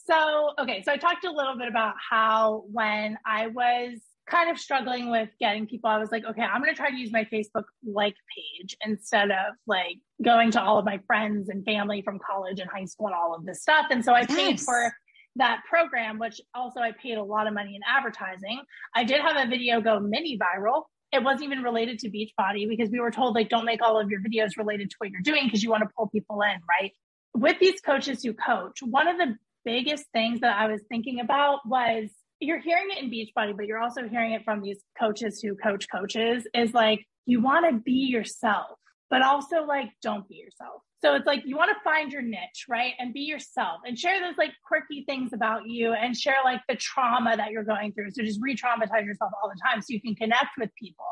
so, 0.08 0.54
okay. 0.60 0.82
So 0.84 0.92
I 0.92 0.98
talked 0.98 1.24
a 1.24 1.32
little 1.32 1.56
bit 1.56 1.68
about 1.68 1.94
how 2.10 2.64
when 2.72 3.20
I 3.24 3.48
was 3.48 4.00
kind 4.28 4.50
of 4.50 4.58
struggling 4.58 5.10
with 5.10 5.30
getting 5.40 5.68
people, 5.68 5.90
I 5.90 6.00
was 6.00 6.12
like, 6.12 6.26
okay, 6.26 6.42
I'm 6.42 6.62
going 6.62 6.74
to 6.74 6.78
try 6.78 6.90
to 6.90 6.98
use 6.98 7.12
my 7.12 7.26
Facebook 7.26 7.66
like 7.86 8.16
page 8.36 8.76
instead 8.86 9.32
of 9.32 9.56
like 9.68 9.98
going 10.24 10.52
to 10.52 10.62
all 10.62 10.80
of 10.80 10.86
my 10.86 11.00
friends 11.06 11.50
and 11.50 11.64
family 11.64 12.02
from 12.02 12.20
college 12.20 12.60
and 12.60 12.70
high 12.70 12.86
school 12.86 13.08
and 13.08 13.16
all 13.16 13.36
of 13.36 13.46
this 13.46 13.62
stuff. 13.62 13.88
And 13.92 14.04
so 14.04 14.14
I 14.14 14.22
yes. 14.22 14.36
paid 14.36 14.60
for 14.60 14.92
that 15.36 15.62
program, 15.70 16.18
which 16.18 16.40
also 16.54 16.80
I 16.80 16.92
paid 16.92 17.18
a 17.18 17.24
lot 17.24 17.48
of 17.48 17.54
money 17.54 17.76
in 17.76 17.82
advertising. 17.88 18.62
I 18.96 19.04
did 19.04 19.22
have 19.22 19.36
a 19.38 19.50
video 19.50 19.82
go 19.82 20.00
mini 20.00 20.40
viral. 20.40 20.84
It 21.12 21.24
wasn't 21.24 21.44
even 21.44 21.64
related 21.64 22.00
to 22.00 22.10
Beachbody 22.10 22.68
because 22.68 22.90
we 22.90 23.00
were 23.00 23.12
told 23.12 23.36
like 23.36 23.50
don't 23.50 23.66
make 23.66 23.82
all 23.82 24.00
of 24.00 24.10
your 24.10 24.22
videos 24.22 24.58
related 24.58 24.90
to 24.90 24.96
what 24.98 25.12
you're 25.12 25.22
doing 25.22 25.46
because 25.46 25.64
you 25.64 25.70
want 25.70 25.84
to 25.84 25.90
pull 25.96 26.08
people 26.08 26.42
in, 26.42 26.60
right? 26.68 26.92
With 27.34 27.60
these 27.60 27.80
coaches 27.82 28.24
who 28.24 28.34
coach, 28.34 28.80
one 28.82 29.08
of 29.08 29.18
the 29.18 29.36
biggest 29.66 30.06
things 30.14 30.42
that 30.42 30.58
I 30.58 30.68
was 30.68 30.82
thinking 30.90 31.20
about 31.20 31.60
was 31.66 32.10
you're 32.46 32.60
hearing 32.60 32.88
it 32.92 33.04
in 33.04 33.10
Beachbody, 33.10 33.56
but 33.56 33.66
you're 33.66 33.82
also 33.82 34.08
hearing 34.08 34.34
it 34.34 34.44
from 34.44 34.62
these 34.62 34.80
coaches 35.00 35.42
who 35.42 35.56
coach 35.56 35.88
coaches 35.92 36.48
is 36.54 36.74
like, 36.74 37.06
you 37.26 37.42
want 37.42 37.70
to 37.70 37.80
be 37.80 37.92
yourself, 37.92 38.78
but 39.10 39.22
also 39.22 39.64
like, 39.64 39.90
don't 40.02 40.28
be 40.28 40.36
yourself. 40.36 40.82
So 41.02 41.16
it's 41.16 41.26
like 41.26 41.44
you 41.46 41.56
want 41.56 41.70
to 41.70 41.84
find 41.84 42.12
your 42.12 42.22
niche, 42.22 42.66
right? 42.68 42.94
And 42.98 43.14
be 43.14 43.22
yourself 43.22 43.82
and 43.86 43.98
share 43.98 44.20
those 44.20 44.38
like 44.38 44.52
quirky 44.68 45.04
things 45.06 45.34
about 45.34 45.68
you 45.68 45.94
and 45.94 46.18
share 46.18 46.38
like 46.44 46.62
the 46.68 46.76
trauma 46.76 47.38
that 47.38 47.52
you're 47.52 47.64
going 47.64 47.92
through. 47.94 48.12
So 48.12 48.24
just 48.24 48.40
re 48.42 48.56
traumatize 48.56 49.06
yourself 49.06 49.32
all 49.42 49.50
the 49.50 49.60
time 49.64 49.82
so 49.82 49.88
you 49.90 50.02
can 50.02 50.16
connect 50.16 50.58
with 50.58 50.70
people. 50.80 51.06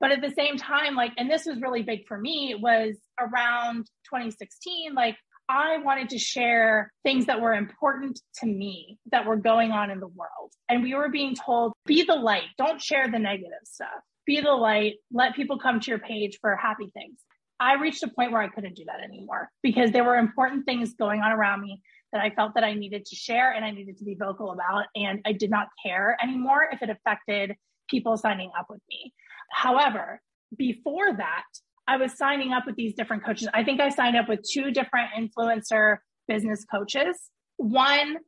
But 0.00 0.12
at 0.12 0.20
the 0.20 0.30
same 0.30 0.56
time, 0.56 0.94
like, 0.94 1.12
and 1.18 1.28
this 1.28 1.46
was 1.46 1.60
really 1.60 1.82
big 1.82 2.06
for 2.06 2.16
me, 2.18 2.54
was 2.60 2.96
around 3.18 3.86
2016, 4.04 4.94
like, 4.94 5.16
I 5.48 5.78
wanted 5.78 6.10
to 6.10 6.18
share 6.18 6.92
things 7.02 7.26
that 7.26 7.40
were 7.40 7.54
important 7.54 8.20
to 8.40 8.46
me 8.46 8.98
that 9.10 9.24
were 9.24 9.36
going 9.36 9.72
on 9.72 9.90
in 9.90 9.98
the 9.98 10.08
world. 10.08 10.52
And 10.68 10.82
we 10.82 10.94
were 10.94 11.08
being 11.08 11.34
told, 11.34 11.72
be 11.86 12.02
the 12.02 12.14
light, 12.14 12.44
don't 12.58 12.80
share 12.80 13.10
the 13.10 13.18
negative 13.18 13.64
stuff. 13.64 13.88
Be 14.26 14.40
the 14.40 14.52
light, 14.52 14.96
let 15.10 15.34
people 15.34 15.58
come 15.58 15.80
to 15.80 15.90
your 15.90 15.98
page 15.98 16.38
for 16.40 16.54
happy 16.54 16.90
things. 16.92 17.18
I 17.58 17.74
reached 17.74 18.02
a 18.02 18.08
point 18.08 18.30
where 18.30 18.42
I 18.42 18.48
couldn't 18.48 18.76
do 18.76 18.84
that 18.86 19.00
anymore 19.02 19.50
because 19.62 19.90
there 19.90 20.04
were 20.04 20.16
important 20.16 20.66
things 20.66 20.94
going 20.94 21.22
on 21.22 21.32
around 21.32 21.62
me 21.62 21.80
that 22.12 22.20
I 22.20 22.30
felt 22.30 22.54
that 22.54 22.64
I 22.64 22.74
needed 22.74 23.06
to 23.06 23.16
share 23.16 23.52
and 23.52 23.64
I 23.64 23.70
needed 23.70 23.98
to 23.98 24.04
be 24.04 24.14
vocal 24.14 24.52
about. 24.52 24.84
And 24.94 25.20
I 25.24 25.32
did 25.32 25.50
not 25.50 25.68
care 25.84 26.16
anymore 26.22 26.68
if 26.70 26.82
it 26.82 26.90
affected 26.90 27.56
people 27.88 28.16
signing 28.16 28.50
up 28.58 28.66
with 28.68 28.80
me. 28.88 29.12
However, 29.50 30.20
before 30.56 31.12
that, 31.16 31.44
I 31.88 31.96
was 31.96 32.16
signing 32.16 32.52
up 32.52 32.66
with 32.66 32.76
these 32.76 32.94
different 32.94 33.24
coaches. 33.24 33.48
I 33.54 33.64
think 33.64 33.80
I 33.80 33.88
signed 33.88 34.16
up 34.16 34.28
with 34.28 34.40
two 34.48 34.70
different 34.70 35.08
influencer 35.18 35.96
business 36.28 36.64
coaches. 36.70 37.30
One 37.56 38.18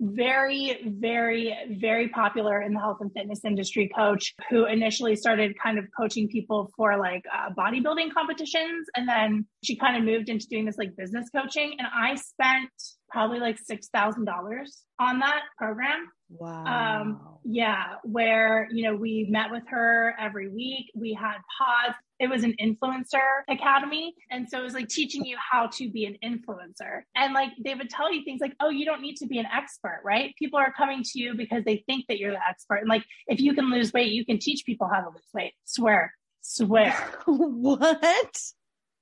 very, 0.00 0.80
very, 0.86 1.54
very 1.78 2.08
popular 2.08 2.62
in 2.62 2.72
the 2.72 2.80
health 2.80 2.98
and 3.00 3.12
fitness 3.12 3.44
industry 3.44 3.90
coach 3.94 4.34
who 4.48 4.64
initially 4.64 5.14
started 5.14 5.52
kind 5.62 5.78
of 5.78 5.84
coaching 5.94 6.26
people 6.28 6.70
for 6.74 6.98
like 6.98 7.22
uh, 7.30 7.50
bodybuilding 7.52 8.12
competitions. 8.14 8.88
And 8.96 9.06
then 9.06 9.46
she 9.62 9.76
kind 9.76 9.98
of 9.98 10.04
moved 10.04 10.30
into 10.30 10.46
doing 10.48 10.64
this 10.64 10.78
like 10.78 10.96
business 10.96 11.28
coaching. 11.28 11.74
And 11.78 11.86
I 11.86 12.14
spent 12.14 12.70
probably 13.10 13.38
like 13.38 13.58
$6,000 13.58 14.26
on 14.98 15.18
that 15.18 15.42
program. 15.58 16.08
Wow. 16.30 17.00
Um, 17.00 17.20
yeah, 17.44 17.94
where, 18.04 18.68
you 18.70 18.84
know, 18.84 18.94
we 18.94 19.26
met 19.28 19.50
with 19.50 19.64
her 19.68 20.14
every 20.18 20.48
week. 20.48 20.90
We 20.94 21.12
had 21.12 21.38
pods. 21.58 21.96
It 22.20 22.28
was 22.28 22.44
an 22.44 22.54
influencer 22.60 23.42
academy. 23.48 24.14
And 24.30 24.48
so 24.48 24.60
it 24.60 24.62
was 24.62 24.74
like 24.74 24.88
teaching 24.88 25.24
you 25.24 25.36
how 25.38 25.66
to 25.68 25.90
be 25.90 26.04
an 26.04 26.16
influencer. 26.24 27.02
And 27.16 27.34
like 27.34 27.50
they 27.64 27.74
would 27.74 27.90
tell 27.90 28.12
you 28.12 28.22
things 28.24 28.40
like, 28.40 28.54
oh, 28.60 28.68
you 28.68 28.84
don't 28.84 29.02
need 29.02 29.16
to 29.16 29.26
be 29.26 29.38
an 29.38 29.46
expert, 29.52 30.00
right? 30.04 30.34
People 30.38 30.58
are 30.58 30.72
coming 30.72 31.02
to 31.02 31.18
you 31.18 31.34
because 31.34 31.64
they 31.64 31.82
think 31.86 32.06
that 32.08 32.18
you're 32.18 32.32
the 32.32 32.48
expert. 32.48 32.76
And 32.76 32.88
like, 32.88 33.04
if 33.26 33.40
you 33.40 33.54
can 33.54 33.70
lose 33.70 33.92
weight, 33.92 34.12
you 34.12 34.24
can 34.24 34.38
teach 34.38 34.64
people 34.64 34.88
how 34.92 35.00
to 35.00 35.08
lose 35.08 35.28
weight. 35.34 35.54
Swear, 35.64 36.14
swear. 36.42 36.92
what? 37.26 38.38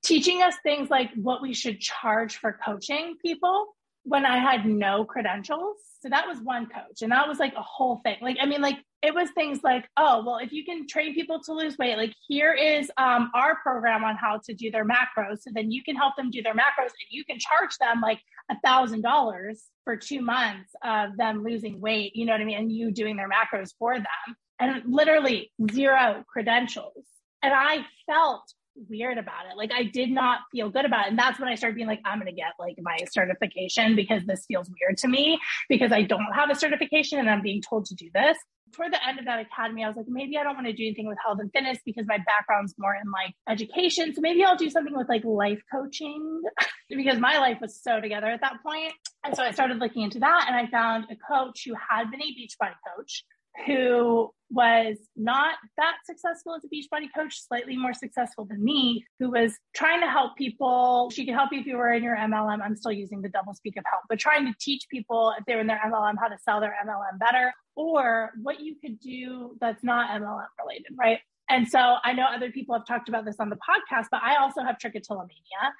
Teaching 0.01 0.41
us 0.41 0.55
things 0.63 0.89
like 0.89 1.11
what 1.15 1.41
we 1.41 1.53
should 1.53 1.79
charge 1.79 2.37
for 2.37 2.57
coaching 2.65 3.17
people 3.21 3.67
when 4.09 4.25
I 4.25 4.39
had 4.39 4.65
no 4.65 5.05
credentials. 5.05 5.77
So 6.01 6.09
that 6.09 6.27
was 6.27 6.39
one 6.39 6.65
coach. 6.65 7.03
And 7.03 7.11
that 7.11 7.27
was 7.27 7.37
like 7.37 7.53
a 7.53 7.61
whole 7.61 8.01
thing. 8.03 8.17
Like, 8.21 8.37
I 8.41 8.47
mean, 8.47 8.59
like 8.59 8.77
it 9.03 9.13
was 9.13 9.29
things 9.35 9.59
like, 9.63 9.87
oh, 9.97 10.23
well, 10.25 10.37
if 10.37 10.51
you 10.51 10.65
can 10.65 10.87
train 10.87 11.13
people 11.13 11.39
to 11.43 11.53
lose 11.53 11.77
weight, 11.77 11.95
like 11.95 12.15
here 12.27 12.51
is 12.51 12.91
um, 12.97 13.29
our 13.35 13.57
program 13.61 14.03
on 14.03 14.15
how 14.15 14.39
to 14.45 14.53
do 14.55 14.71
their 14.71 14.83
macros. 14.83 15.41
So 15.41 15.51
then 15.53 15.71
you 15.71 15.83
can 15.83 15.95
help 15.95 16.15
them 16.15 16.31
do 16.31 16.41
their 16.41 16.55
macros 16.55 16.89
and 16.89 17.09
you 17.11 17.23
can 17.23 17.37
charge 17.37 17.77
them 17.79 18.01
like 18.01 18.19
a 18.49 18.55
thousand 18.61 19.01
dollars 19.01 19.65
for 19.83 19.95
two 19.95 20.21
months 20.21 20.71
of 20.83 21.15
them 21.15 21.43
losing 21.43 21.79
weight, 21.79 22.15
you 22.15 22.25
know 22.25 22.31
what 22.31 22.41
I 22.41 22.45
mean? 22.45 22.57
And 22.57 22.71
you 22.71 22.91
doing 22.91 23.15
their 23.15 23.29
macros 23.29 23.73
for 23.77 23.93
them 23.93 24.35
and 24.59 24.81
literally 24.87 25.51
zero 25.71 26.23
credentials. 26.27 27.05
And 27.43 27.53
I 27.53 27.85
felt 28.07 28.43
weird 28.87 29.17
about 29.17 29.45
it. 29.51 29.57
Like 29.57 29.71
I 29.73 29.83
did 29.83 30.09
not 30.09 30.39
feel 30.51 30.69
good 30.69 30.85
about 30.85 31.07
it. 31.07 31.09
And 31.09 31.19
that's 31.19 31.39
when 31.39 31.49
I 31.49 31.55
started 31.55 31.75
being 31.75 31.87
like, 31.87 32.01
I'm 32.05 32.19
to 32.19 32.31
get 32.31 32.53
like 32.59 32.75
my 32.81 32.97
certification 33.11 33.95
because 33.95 34.23
this 34.25 34.45
feels 34.47 34.69
weird 34.79 34.97
to 34.99 35.07
me 35.07 35.39
because 35.67 35.91
I 35.91 36.03
don't 36.03 36.31
have 36.33 36.49
a 36.49 36.55
certification 36.55 37.19
and 37.19 37.29
I'm 37.29 37.41
being 37.41 37.61
told 37.61 37.85
to 37.85 37.95
do 37.95 38.09
this. 38.13 38.37
Toward 38.73 38.93
the 38.93 39.07
end 39.07 39.17
of 39.17 39.25
that 39.25 39.39
academy, 39.39 39.83
I 39.83 39.87
was 39.87 39.97
like, 39.97 40.05
maybe 40.07 40.37
I 40.37 40.43
don't 40.43 40.53
want 40.53 40.67
to 40.67 40.73
do 40.73 40.83
anything 40.83 41.07
with 41.07 41.17
health 41.25 41.39
and 41.41 41.51
fitness 41.51 41.79
because 41.83 42.05
my 42.07 42.19
background's 42.19 42.75
more 42.77 42.93
in 42.93 43.09
like 43.11 43.33
education. 43.49 44.13
So 44.13 44.21
maybe 44.21 44.43
I'll 44.43 44.55
do 44.55 44.69
something 44.69 44.95
with 44.95 45.09
like 45.09 45.23
life 45.25 45.59
coaching 45.73 46.43
because 46.89 47.19
my 47.19 47.39
life 47.39 47.57
was 47.61 47.81
so 47.81 47.99
together 47.99 48.27
at 48.27 48.41
that 48.41 48.61
point. 48.61 48.93
And 49.23 49.35
so 49.35 49.41
I 49.41 49.51
started 49.51 49.79
looking 49.79 50.03
into 50.03 50.19
that 50.19 50.45
and 50.47 50.55
I 50.55 50.69
found 50.69 51.05
a 51.09 51.15
coach 51.15 51.63
who 51.65 51.73
had 51.73 52.11
been 52.11 52.21
a 52.21 52.25
Beachbody 52.25 52.75
coach 52.95 53.23
who 53.65 54.31
was 54.51 54.97
not 55.15 55.55
that 55.77 55.97
successful 56.05 56.55
as 56.55 56.63
a 56.63 56.67
Beachbody 56.67 57.07
coach, 57.15 57.39
slightly 57.47 57.77
more 57.77 57.93
successful 57.93 58.45
than 58.45 58.63
me, 58.63 59.05
who 59.19 59.29
was 59.29 59.55
trying 59.75 60.01
to 60.01 60.07
help 60.07 60.35
people. 60.37 61.11
She 61.11 61.25
could 61.25 61.35
help 61.35 61.51
you 61.51 61.59
if 61.59 61.67
you 61.67 61.77
were 61.77 61.93
in 61.93 62.03
your 62.03 62.15
MLM. 62.15 62.59
I'm 62.63 62.75
still 62.75 62.91
using 62.91 63.21
the 63.21 63.29
double 63.29 63.53
speak 63.53 63.77
of 63.77 63.83
help, 63.89 64.03
but 64.09 64.17
trying 64.17 64.45
to 64.45 64.53
teach 64.59 64.87
people 64.89 65.33
if 65.37 65.45
they 65.45 65.53
were 65.53 65.61
in 65.61 65.67
their 65.67 65.81
MLM 65.85 66.15
how 66.19 66.27
to 66.27 66.37
sell 66.43 66.59
their 66.59 66.75
MLM 66.83 67.19
better 67.19 67.53
or 67.75 68.31
what 68.41 68.59
you 68.59 68.75
could 68.81 68.99
do 68.99 69.55
that's 69.61 69.83
not 69.83 70.09
MLM 70.19 70.47
related, 70.59 70.95
right? 70.97 71.19
And 71.49 71.67
so 71.67 71.95
I 72.03 72.13
know 72.13 72.25
other 72.25 72.51
people 72.51 72.75
have 72.75 72.85
talked 72.85 73.09
about 73.09 73.25
this 73.25 73.37
on 73.39 73.49
the 73.49 73.57
podcast, 73.57 74.05
but 74.11 74.21
I 74.23 74.35
also 74.37 74.61
have 74.61 74.77
trichotillomania. 74.77 75.71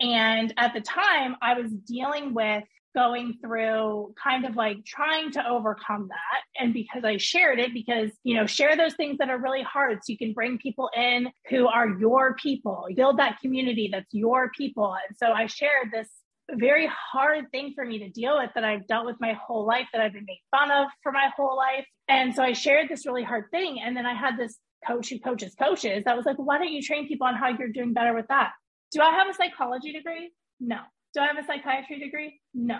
And 0.00 0.52
at 0.56 0.74
the 0.74 0.80
time, 0.80 1.36
I 1.40 1.54
was 1.54 1.70
dealing 1.70 2.34
with 2.34 2.64
going 2.94 3.36
through 3.42 4.14
kind 4.22 4.44
of 4.44 4.54
like 4.54 4.84
trying 4.84 5.32
to 5.32 5.46
overcome 5.46 6.08
that. 6.08 6.62
And 6.62 6.72
because 6.72 7.04
I 7.04 7.16
shared 7.16 7.58
it, 7.58 7.74
because, 7.74 8.10
you 8.22 8.36
know, 8.36 8.46
share 8.46 8.76
those 8.76 8.94
things 8.94 9.18
that 9.18 9.30
are 9.30 9.38
really 9.38 9.62
hard 9.62 9.98
so 9.98 10.12
you 10.12 10.18
can 10.18 10.32
bring 10.32 10.58
people 10.58 10.90
in 10.96 11.28
who 11.50 11.66
are 11.66 11.88
your 11.98 12.36
people, 12.36 12.86
build 12.94 13.18
that 13.18 13.40
community 13.40 13.88
that's 13.90 14.12
your 14.12 14.50
people. 14.56 14.94
And 15.08 15.16
so 15.16 15.32
I 15.32 15.46
shared 15.46 15.90
this 15.92 16.08
very 16.52 16.88
hard 16.88 17.50
thing 17.50 17.72
for 17.74 17.84
me 17.84 17.98
to 17.98 18.08
deal 18.10 18.38
with 18.38 18.50
that 18.54 18.64
I've 18.64 18.86
dealt 18.86 19.06
with 19.06 19.16
my 19.18 19.32
whole 19.32 19.66
life, 19.66 19.86
that 19.92 20.00
I've 20.00 20.12
been 20.12 20.26
made 20.26 20.42
fun 20.50 20.70
of 20.70 20.88
for 21.02 21.10
my 21.10 21.30
whole 21.36 21.56
life. 21.56 21.86
And 22.08 22.34
so 22.34 22.42
I 22.42 22.52
shared 22.52 22.88
this 22.88 23.06
really 23.06 23.24
hard 23.24 23.50
thing. 23.50 23.80
And 23.84 23.96
then 23.96 24.06
I 24.06 24.14
had 24.14 24.36
this 24.38 24.56
coach 24.86 25.08
who 25.08 25.18
coaches 25.18 25.54
coaches 25.54 26.04
that 26.04 26.16
was 26.16 26.26
like, 26.26 26.36
why 26.36 26.58
don't 26.58 26.70
you 26.70 26.82
train 26.82 27.08
people 27.08 27.26
on 27.26 27.34
how 27.34 27.48
you're 27.48 27.68
doing 27.68 27.92
better 27.92 28.14
with 28.14 28.28
that? 28.28 28.52
Do 28.94 29.02
I 29.02 29.10
have 29.10 29.28
a 29.28 29.34
psychology 29.34 29.92
degree? 29.92 30.30
No. 30.60 30.78
Do 31.12 31.20
I 31.20 31.26
have 31.26 31.36
a 31.36 31.46
psychiatry 31.46 31.98
degree? 31.98 32.40
No. 32.54 32.78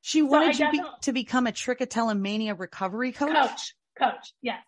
She 0.00 0.20
wanted 0.20 0.56
so 0.56 0.64
you 0.64 0.72
be, 0.72 0.80
to 1.02 1.12
become 1.12 1.46
a 1.46 1.52
trichotillomania 1.52 2.58
recovery 2.58 3.12
coach? 3.12 3.32
Coach, 3.32 3.74
coach, 3.98 4.34
yes. 4.42 4.58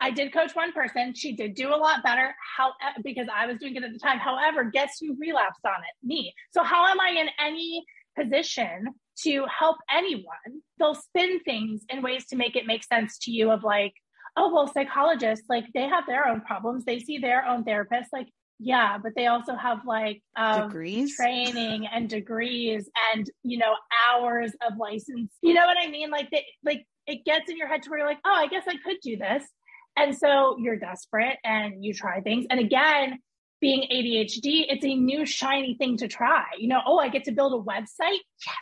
I 0.00 0.12
did 0.12 0.32
coach 0.32 0.54
one 0.54 0.72
person. 0.72 1.14
She 1.14 1.34
did 1.34 1.54
do 1.54 1.68
a 1.68 1.76
lot 1.76 2.04
better 2.04 2.34
how, 2.56 2.72
because 3.02 3.26
I 3.34 3.46
was 3.46 3.58
doing 3.58 3.74
it 3.74 3.82
at 3.82 3.92
the 3.92 3.98
time. 3.98 4.18
However, 4.18 4.64
guess 4.64 4.98
who 5.00 5.16
relapsed 5.18 5.64
on 5.64 5.72
it? 5.72 6.06
Me. 6.06 6.32
So 6.52 6.62
how 6.62 6.86
am 6.86 7.00
I 7.00 7.20
in 7.20 7.28
any 7.44 7.84
position 8.16 8.86
to 9.22 9.46
help 9.46 9.78
anyone? 9.92 10.62
They'll 10.78 10.94
spin 10.94 11.40
things 11.40 11.82
in 11.88 12.02
ways 12.02 12.26
to 12.26 12.36
make 12.36 12.54
it 12.54 12.66
make 12.66 12.84
sense 12.84 13.18
to 13.22 13.32
you 13.32 13.50
of 13.50 13.64
like, 13.64 13.94
oh, 14.36 14.52
well, 14.54 14.72
psychologists, 14.72 15.46
like 15.48 15.64
they 15.74 15.88
have 15.88 16.06
their 16.06 16.28
own 16.28 16.40
problems. 16.42 16.84
They 16.84 17.00
see 17.00 17.18
their 17.18 17.44
own 17.44 17.64
therapists. 17.64 18.12
Like 18.12 18.28
yeah, 18.64 18.96
but 18.96 19.12
they 19.14 19.26
also 19.26 19.54
have 19.54 19.80
like 19.86 20.22
um, 20.36 20.68
degrees, 20.68 21.14
training, 21.14 21.86
and 21.86 22.08
degrees, 22.08 22.88
and 23.12 23.30
you 23.42 23.58
know 23.58 23.74
hours 24.08 24.52
of 24.66 24.78
license. 24.78 25.32
You 25.42 25.52
know 25.52 25.66
what 25.66 25.76
I 25.78 25.90
mean? 25.90 26.10
Like 26.10 26.30
they, 26.30 26.46
like 26.64 26.86
it 27.06 27.24
gets 27.26 27.50
in 27.50 27.58
your 27.58 27.68
head 27.68 27.82
to 27.82 27.90
where 27.90 27.98
you're 27.98 28.08
like, 28.08 28.20
oh, 28.24 28.34
I 28.34 28.46
guess 28.46 28.64
I 28.66 28.76
could 28.82 28.96
do 29.02 29.18
this, 29.18 29.44
and 29.98 30.16
so 30.16 30.56
you're 30.58 30.78
desperate 30.78 31.36
and 31.44 31.84
you 31.84 31.92
try 31.92 32.22
things. 32.22 32.46
And 32.48 32.58
again, 32.58 33.18
being 33.60 33.82
ADHD, 33.92 34.64
it's 34.68 34.84
a 34.84 34.94
new 34.94 35.26
shiny 35.26 35.74
thing 35.74 35.98
to 35.98 36.08
try. 36.08 36.44
You 36.58 36.68
know, 36.68 36.80
oh, 36.86 36.98
I 36.98 37.08
get 37.08 37.24
to 37.24 37.32
build 37.32 37.52
a 37.52 37.62
website. 37.70 38.20
Yes. 38.46 38.56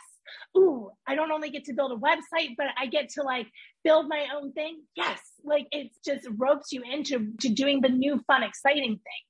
Ooh, 0.57 0.91
I 1.07 1.15
don't 1.15 1.31
only 1.31 1.49
get 1.49 1.63
to 1.65 1.73
build 1.73 1.93
a 1.93 1.95
website, 1.95 2.55
but 2.57 2.67
I 2.77 2.87
get 2.87 3.09
to 3.11 3.23
like 3.23 3.47
build 3.85 4.07
my 4.09 4.27
own 4.35 4.51
thing. 4.51 4.81
Yes. 4.95 5.19
Like 5.45 5.67
it 5.71 5.91
just 6.05 6.27
ropes 6.37 6.71
you 6.73 6.83
into 6.83 7.31
to 7.39 7.49
doing 7.49 7.81
the 7.81 7.89
new 7.89 8.21
fun, 8.27 8.43
exciting 8.43 8.91
thing. 8.91 9.23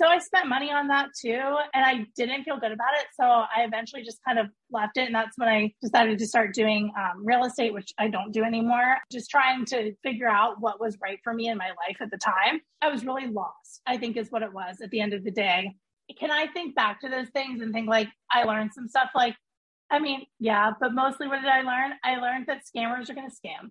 So 0.00 0.06
I 0.06 0.18
spent 0.18 0.48
money 0.48 0.70
on 0.70 0.88
that 0.88 1.08
too, 1.18 1.56
and 1.74 1.84
I 1.84 2.06
didn't 2.16 2.44
feel 2.44 2.58
good 2.58 2.72
about 2.72 2.94
it. 3.00 3.06
So 3.18 3.24
I 3.24 3.64
eventually 3.64 4.02
just 4.02 4.18
kind 4.26 4.38
of 4.38 4.46
left 4.70 4.96
it. 4.96 5.06
And 5.06 5.14
that's 5.14 5.36
when 5.36 5.48
I 5.48 5.72
decided 5.82 6.18
to 6.18 6.26
start 6.26 6.54
doing 6.54 6.92
um, 6.98 7.24
real 7.24 7.44
estate, 7.44 7.72
which 7.72 7.92
I 7.98 8.08
don't 8.08 8.32
do 8.32 8.42
anymore. 8.44 8.98
Just 9.10 9.30
trying 9.30 9.64
to 9.66 9.94
figure 10.02 10.28
out 10.28 10.60
what 10.60 10.80
was 10.80 10.98
right 11.00 11.18
for 11.24 11.32
me 11.32 11.48
in 11.48 11.56
my 11.56 11.68
life 11.68 11.96
at 12.00 12.10
the 12.10 12.18
time. 12.18 12.60
I 12.82 12.88
was 12.88 13.04
really 13.04 13.28
lost, 13.28 13.80
I 13.86 13.96
think 13.96 14.16
is 14.16 14.30
what 14.30 14.42
it 14.42 14.52
was 14.52 14.80
at 14.82 14.90
the 14.90 15.00
end 15.00 15.14
of 15.14 15.24
the 15.24 15.30
day. 15.30 15.74
Can 16.18 16.30
I 16.30 16.46
think 16.46 16.74
back 16.74 17.00
to 17.00 17.08
those 17.08 17.28
things 17.30 17.60
and 17.60 17.72
think 17.72 17.88
like 17.88 18.08
I 18.30 18.44
learned 18.44 18.72
some 18.74 18.88
stuff 18.88 19.10
like, 19.14 19.34
I 19.90 19.98
mean, 19.98 20.26
yeah, 20.38 20.72
but 20.80 20.92
mostly 20.92 21.26
what 21.26 21.40
did 21.40 21.50
I 21.50 21.62
learn? 21.62 21.92
I 22.04 22.16
learned 22.16 22.46
that 22.46 22.62
scammers 22.64 23.08
are 23.08 23.14
going 23.14 23.28
to 23.28 23.34
scam. 23.34 23.70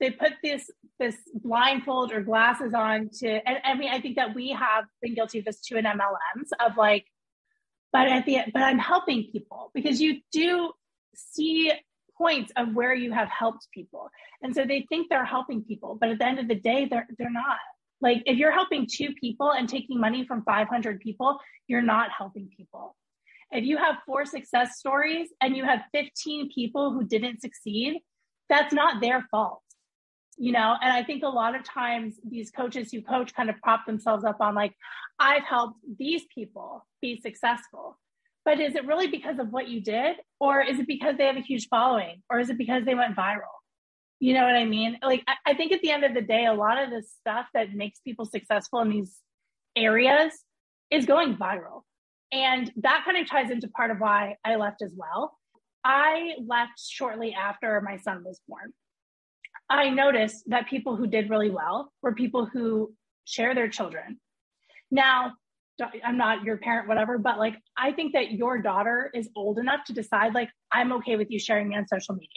they 0.00 0.10
put 0.10 0.32
this 0.42 0.70
this 0.98 1.16
blindfold 1.34 2.12
or 2.12 2.22
glasses 2.22 2.74
on 2.74 3.10
to 3.10 3.28
and 3.28 3.58
I 3.64 3.74
mean 3.74 3.90
I 3.90 4.00
think 4.00 4.16
that 4.16 4.34
we 4.34 4.50
have 4.50 4.84
been 5.00 5.14
guilty 5.14 5.38
of 5.38 5.44
this 5.44 5.60
too 5.60 5.76
in 5.76 5.84
MLMs 5.84 6.50
of 6.64 6.76
like 6.76 7.06
but 7.92 8.08
at 8.08 8.24
the 8.24 8.38
but 8.52 8.62
I'm 8.62 8.78
helping 8.78 9.28
people 9.30 9.70
because 9.74 10.00
you 10.00 10.20
do 10.32 10.72
see 11.14 11.72
points 12.16 12.52
of 12.56 12.74
where 12.74 12.92
you 12.94 13.12
have 13.12 13.28
helped 13.28 13.66
people. 13.72 14.10
And 14.42 14.54
so 14.54 14.66
they 14.66 14.84
think 14.90 15.08
they're 15.08 15.24
helping 15.24 15.62
people 15.62 15.96
but 16.00 16.08
at 16.10 16.18
the 16.18 16.26
end 16.26 16.38
of 16.38 16.48
the 16.48 16.54
day 16.54 16.86
they're 16.90 17.06
they're 17.18 17.30
not. 17.30 17.58
Like 18.00 18.22
if 18.24 18.38
you're 18.38 18.52
helping 18.52 18.86
two 18.90 19.12
people 19.20 19.52
and 19.52 19.68
taking 19.68 20.00
money 20.00 20.26
from 20.26 20.42
500 20.44 21.00
people 21.00 21.38
you're 21.68 21.82
not 21.82 22.10
helping 22.16 22.48
people. 22.56 22.96
If 23.52 23.64
you 23.64 23.78
have 23.78 23.96
four 24.06 24.24
success 24.24 24.78
stories 24.78 25.28
and 25.40 25.56
you 25.56 25.64
have 25.64 25.80
15 25.92 26.50
people 26.54 26.92
who 26.92 27.04
didn't 27.04 27.40
succeed 27.40 28.00
that's 28.48 28.74
not 28.74 29.00
their 29.00 29.26
fault 29.30 29.62
you 30.42 30.52
know 30.52 30.74
and 30.82 30.92
i 30.92 31.02
think 31.04 31.22
a 31.22 31.28
lot 31.28 31.54
of 31.54 31.62
times 31.62 32.14
these 32.28 32.50
coaches 32.50 32.90
who 32.90 33.02
coach 33.02 33.34
kind 33.34 33.50
of 33.50 33.56
prop 33.62 33.84
themselves 33.86 34.24
up 34.24 34.40
on 34.40 34.54
like 34.54 34.74
i've 35.18 35.44
helped 35.44 35.78
these 35.98 36.22
people 36.34 36.84
be 37.00 37.20
successful. 37.20 37.98
But 38.44 38.58
is 38.58 38.74
it 38.74 38.86
really 38.86 39.06
because 39.06 39.38
of 39.38 39.52
what 39.52 39.68
you 39.68 39.80
did 39.80 40.16
or 40.38 40.62
is 40.62 40.78
it 40.78 40.86
because 40.86 41.16
they 41.16 41.26
have 41.26 41.36
a 41.36 41.40
huge 41.40 41.68
following 41.68 42.22
or 42.30 42.40
is 42.40 42.50
it 42.50 42.58
because 42.58 42.84
they 42.84 42.94
went 42.94 43.16
viral? 43.16 43.56
You 44.18 44.34
know 44.34 44.44
what 44.44 44.56
i 44.56 44.64
mean? 44.64 44.98
Like 45.02 45.22
i, 45.28 45.34
I 45.46 45.54
think 45.54 45.72
at 45.72 45.80
the 45.82 45.90
end 45.90 46.04
of 46.04 46.14
the 46.14 46.22
day 46.22 46.46
a 46.46 46.54
lot 46.54 46.82
of 46.82 46.90
the 46.90 47.02
stuff 47.02 47.46
that 47.54 47.72
makes 47.72 48.00
people 48.00 48.24
successful 48.24 48.80
in 48.80 48.90
these 48.90 49.18
areas 49.76 50.32
is 50.90 51.06
going 51.06 51.36
viral. 51.36 51.82
And 52.32 52.70
that 52.76 53.02
kind 53.04 53.18
of 53.18 53.28
ties 53.28 53.50
into 53.50 53.68
part 53.68 53.90
of 53.90 53.98
why 53.98 54.36
i 54.44 54.56
left 54.56 54.82
as 54.82 54.92
well. 54.96 55.36
I 55.84 56.34
left 56.46 56.78
shortly 56.78 57.34
after 57.34 57.80
my 57.80 57.96
son 57.96 58.22
was 58.24 58.40
born 58.46 58.72
I 59.70 59.88
noticed 59.88 60.44
that 60.48 60.68
people 60.68 60.96
who 60.96 61.06
did 61.06 61.30
really 61.30 61.50
well 61.50 61.92
were 62.02 62.12
people 62.12 62.44
who 62.44 62.92
share 63.24 63.54
their 63.54 63.68
children. 63.68 64.18
Now, 64.90 65.34
I'm 66.04 66.18
not 66.18 66.42
your 66.42 66.58
parent, 66.58 66.88
whatever, 66.88 67.16
but 67.16 67.38
like 67.38 67.54
I 67.78 67.92
think 67.92 68.12
that 68.12 68.32
your 68.32 68.60
daughter 68.60 69.10
is 69.14 69.30
old 69.36 69.58
enough 69.58 69.84
to 69.86 69.92
decide, 69.92 70.34
like, 70.34 70.50
I'm 70.72 70.92
okay 70.94 71.16
with 71.16 71.30
you 71.30 71.38
sharing 71.38 71.68
me 71.68 71.76
on 71.76 71.86
social 71.86 72.14
media. 72.14 72.28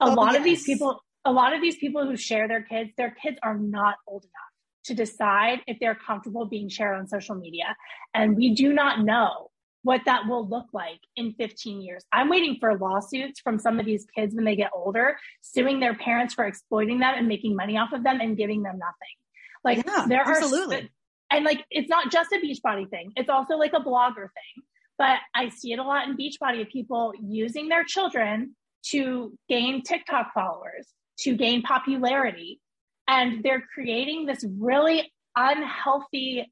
A 0.00 0.06
oh, 0.06 0.14
lot 0.14 0.32
yes. 0.32 0.38
of 0.38 0.44
these 0.44 0.64
people, 0.64 1.00
a 1.24 1.32
lot 1.32 1.54
of 1.54 1.62
these 1.62 1.76
people 1.76 2.06
who 2.06 2.16
share 2.16 2.46
their 2.46 2.62
kids, 2.62 2.90
their 2.96 3.16
kids 3.22 3.38
are 3.42 3.58
not 3.58 3.96
old 4.06 4.24
enough 4.24 4.54
to 4.84 4.94
decide 4.94 5.60
if 5.66 5.78
they're 5.80 5.94
comfortable 6.06 6.44
being 6.44 6.68
shared 6.68 6.96
on 6.96 7.08
social 7.08 7.34
media. 7.34 7.74
And 8.12 8.36
we 8.36 8.54
do 8.54 8.72
not 8.72 9.00
know 9.00 9.50
what 9.84 10.00
that 10.06 10.26
will 10.26 10.48
look 10.48 10.66
like 10.72 10.98
in 11.14 11.34
15 11.34 11.80
years. 11.82 12.04
I'm 12.10 12.28
waiting 12.28 12.56
for 12.58 12.76
lawsuits 12.76 13.40
from 13.40 13.58
some 13.58 13.78
of 13.78 13.86
these 13.86 14.06
kids 14.16 14.34
when 14.34 14.44
they 14.44 14.56
get 14.56 14.70
older, 14.74 15.16
suing 15.42 15.78
their 15.78 15.94
parents 15.94 16.34
for 16.34 16.46
exploiting 16.46 16.98
them 16.98 17.14
and 17.16 17.28
making 17.28 17.54
money 17.54 17.76
off 17.76 17.92
of 17.92 18.02
them 18.02 18.18
and 18.20 18.36
giving 18.36 18.62
them 18.62 18.78
nothing. 18.78 19.14
Like 19.62 19.86
yeah, 19.86 20.06
there 20.08 20.26
absolutely. 20.26 20.76
are 20.76 20.88
and 21.30 21.44
like 21.44 21.64
it's 21.70 21.88
not 21.88 22.10
just 22.10 22.32
a 22.32 22.36
Beachbody 22.36 22.88
thing. 22.88 23.12
It's 23.16 23.28
also 23.28 23.56
like 23.56 23.72
a 23.74 23.80
blogger 23.80 24.14
thing. 24.14 24.64
But 24.96 25.18
I 25.34 25.48
see 25.50 25.72
it 25.72 25.78
a 25.78 25.82
lot 25.82 26.08
in 26.08 26.16
Beachbody 26.16 26.62
of 26.62 26.68
people 26.68 27.12
using 27.20 27.68
their 27.68 27.84
children 27.84 28.54
to 28.90 29.36
gain 29.48 29.82
TikTok 29.82 30.32
followers, 30.32 30.88
to 31.20 31.36
gain 31.36 31.62
popularity. 31.62 32.60
And 33.08 33.42
they're 33.42 33.64
creating 33.74 34.26
this 34.26 34.44
really 34.58 35.12
unhealthy 35.36 36.50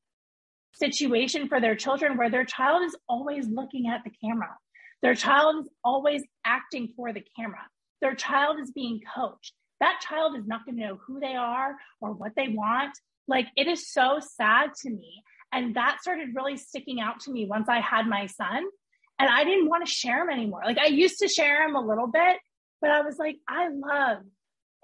situation 0.74 1.48
for 1.48 1.60
their 1.60 1.76
children 1.76 2.16
where 2.16 2.30
their 2.30 2.44
child 2.44 2.82
is 2.84 2.96
always 3.08 3.46
looking 3.48 3.88
at 3.88 4.02
the 4.04 4.10
camera. 4.24 4.56
Their 5.02 5.14
child 5.14 5.64
is 5.64 5.70
always 5.84 6.22
acting 6.44 6.92
for 6.96 7.12
the 7.12 7.24
camera. 7.36 7.62
Their 8.00 8.14
child 8.14 8.58
is 8.60 8.70
being 8.70 9.00
coached. 9.14 9.52
That 9.80 10.00
child 10.00 10.36
is 10.36 10.46
not 10.46 10.64
going 10.64 10.76
to 10.76 10.86
know 10.86 10.98
who 11.06 11.20
they 11.20 11.34
are 11.34 11.74
or 12.00 12.12
what 12.12 12.32
they 12.36 12.48
want. 12.48 12.92
Like 13.26 13.46
it 13.56 13.66
is 13.66 13.92
so 13.92 14.20
sad 14.20 14.70
to 14.82 14.90
me. 14.90 15.22
And 15.52 15.76
that 15.76 15.98
started 16.00 16.34
really 16.34 16.56
sticking 16.56 17.00
out 17.00 17.20
to 17.20 17.32
me 17.32 17.46
once 17.46 17.68
I 17.68 17.80
had 17.80 18.06
my 18.06 18.26
son. 18.26 18.62
And 19.18 19.28
I 19.28 19.44
didn't 19.44 19.68
want 19.68 19.86
to 19.86 19.92
share 19.92 20.22
him 20.22 20.30
anymore. 20.30 20.62
Like 20.64 20.78
I 20.78 20.86
used 20.86 21.18
to 21.18 21.28
share 21.28 21.66
him 21.66 21.76
a 21.76 21.80
little 21.80 22.06
bit, 22.06 22.38
but 22.80 22.90
I 22.90 23.02
was 23.02 23.18
like, 23.18 23.36
I 23.48 23.68
love 23.68 24.18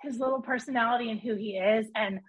his 0.03 0.19
little 0.19 0.43
personality 0.43 1.11
and 1.11 1.19
who 1.21 1.35
he 1.35 1.57
is. 1.57 1.87
And 1.95 2.21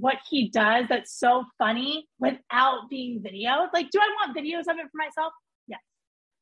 what 0.00 0.16
he 0.28 0.48
does 0.50 0.84
that's 0.88 1.18
so 1.18 1.44
funny 1.58 2.06
without 2.18 2.88
being 2.90 3.20
videoed. 3.20 3.68
Like, 3.72 3.90
do 3.90 3.98
I 3.98 4.08
want 4.20 4.36
videos 4.36 4.70
of 4.70 4.78
it 4.78 4.86
for 4.90 4.98
myself? 4.98 5.32
Yes. 5.66 5.80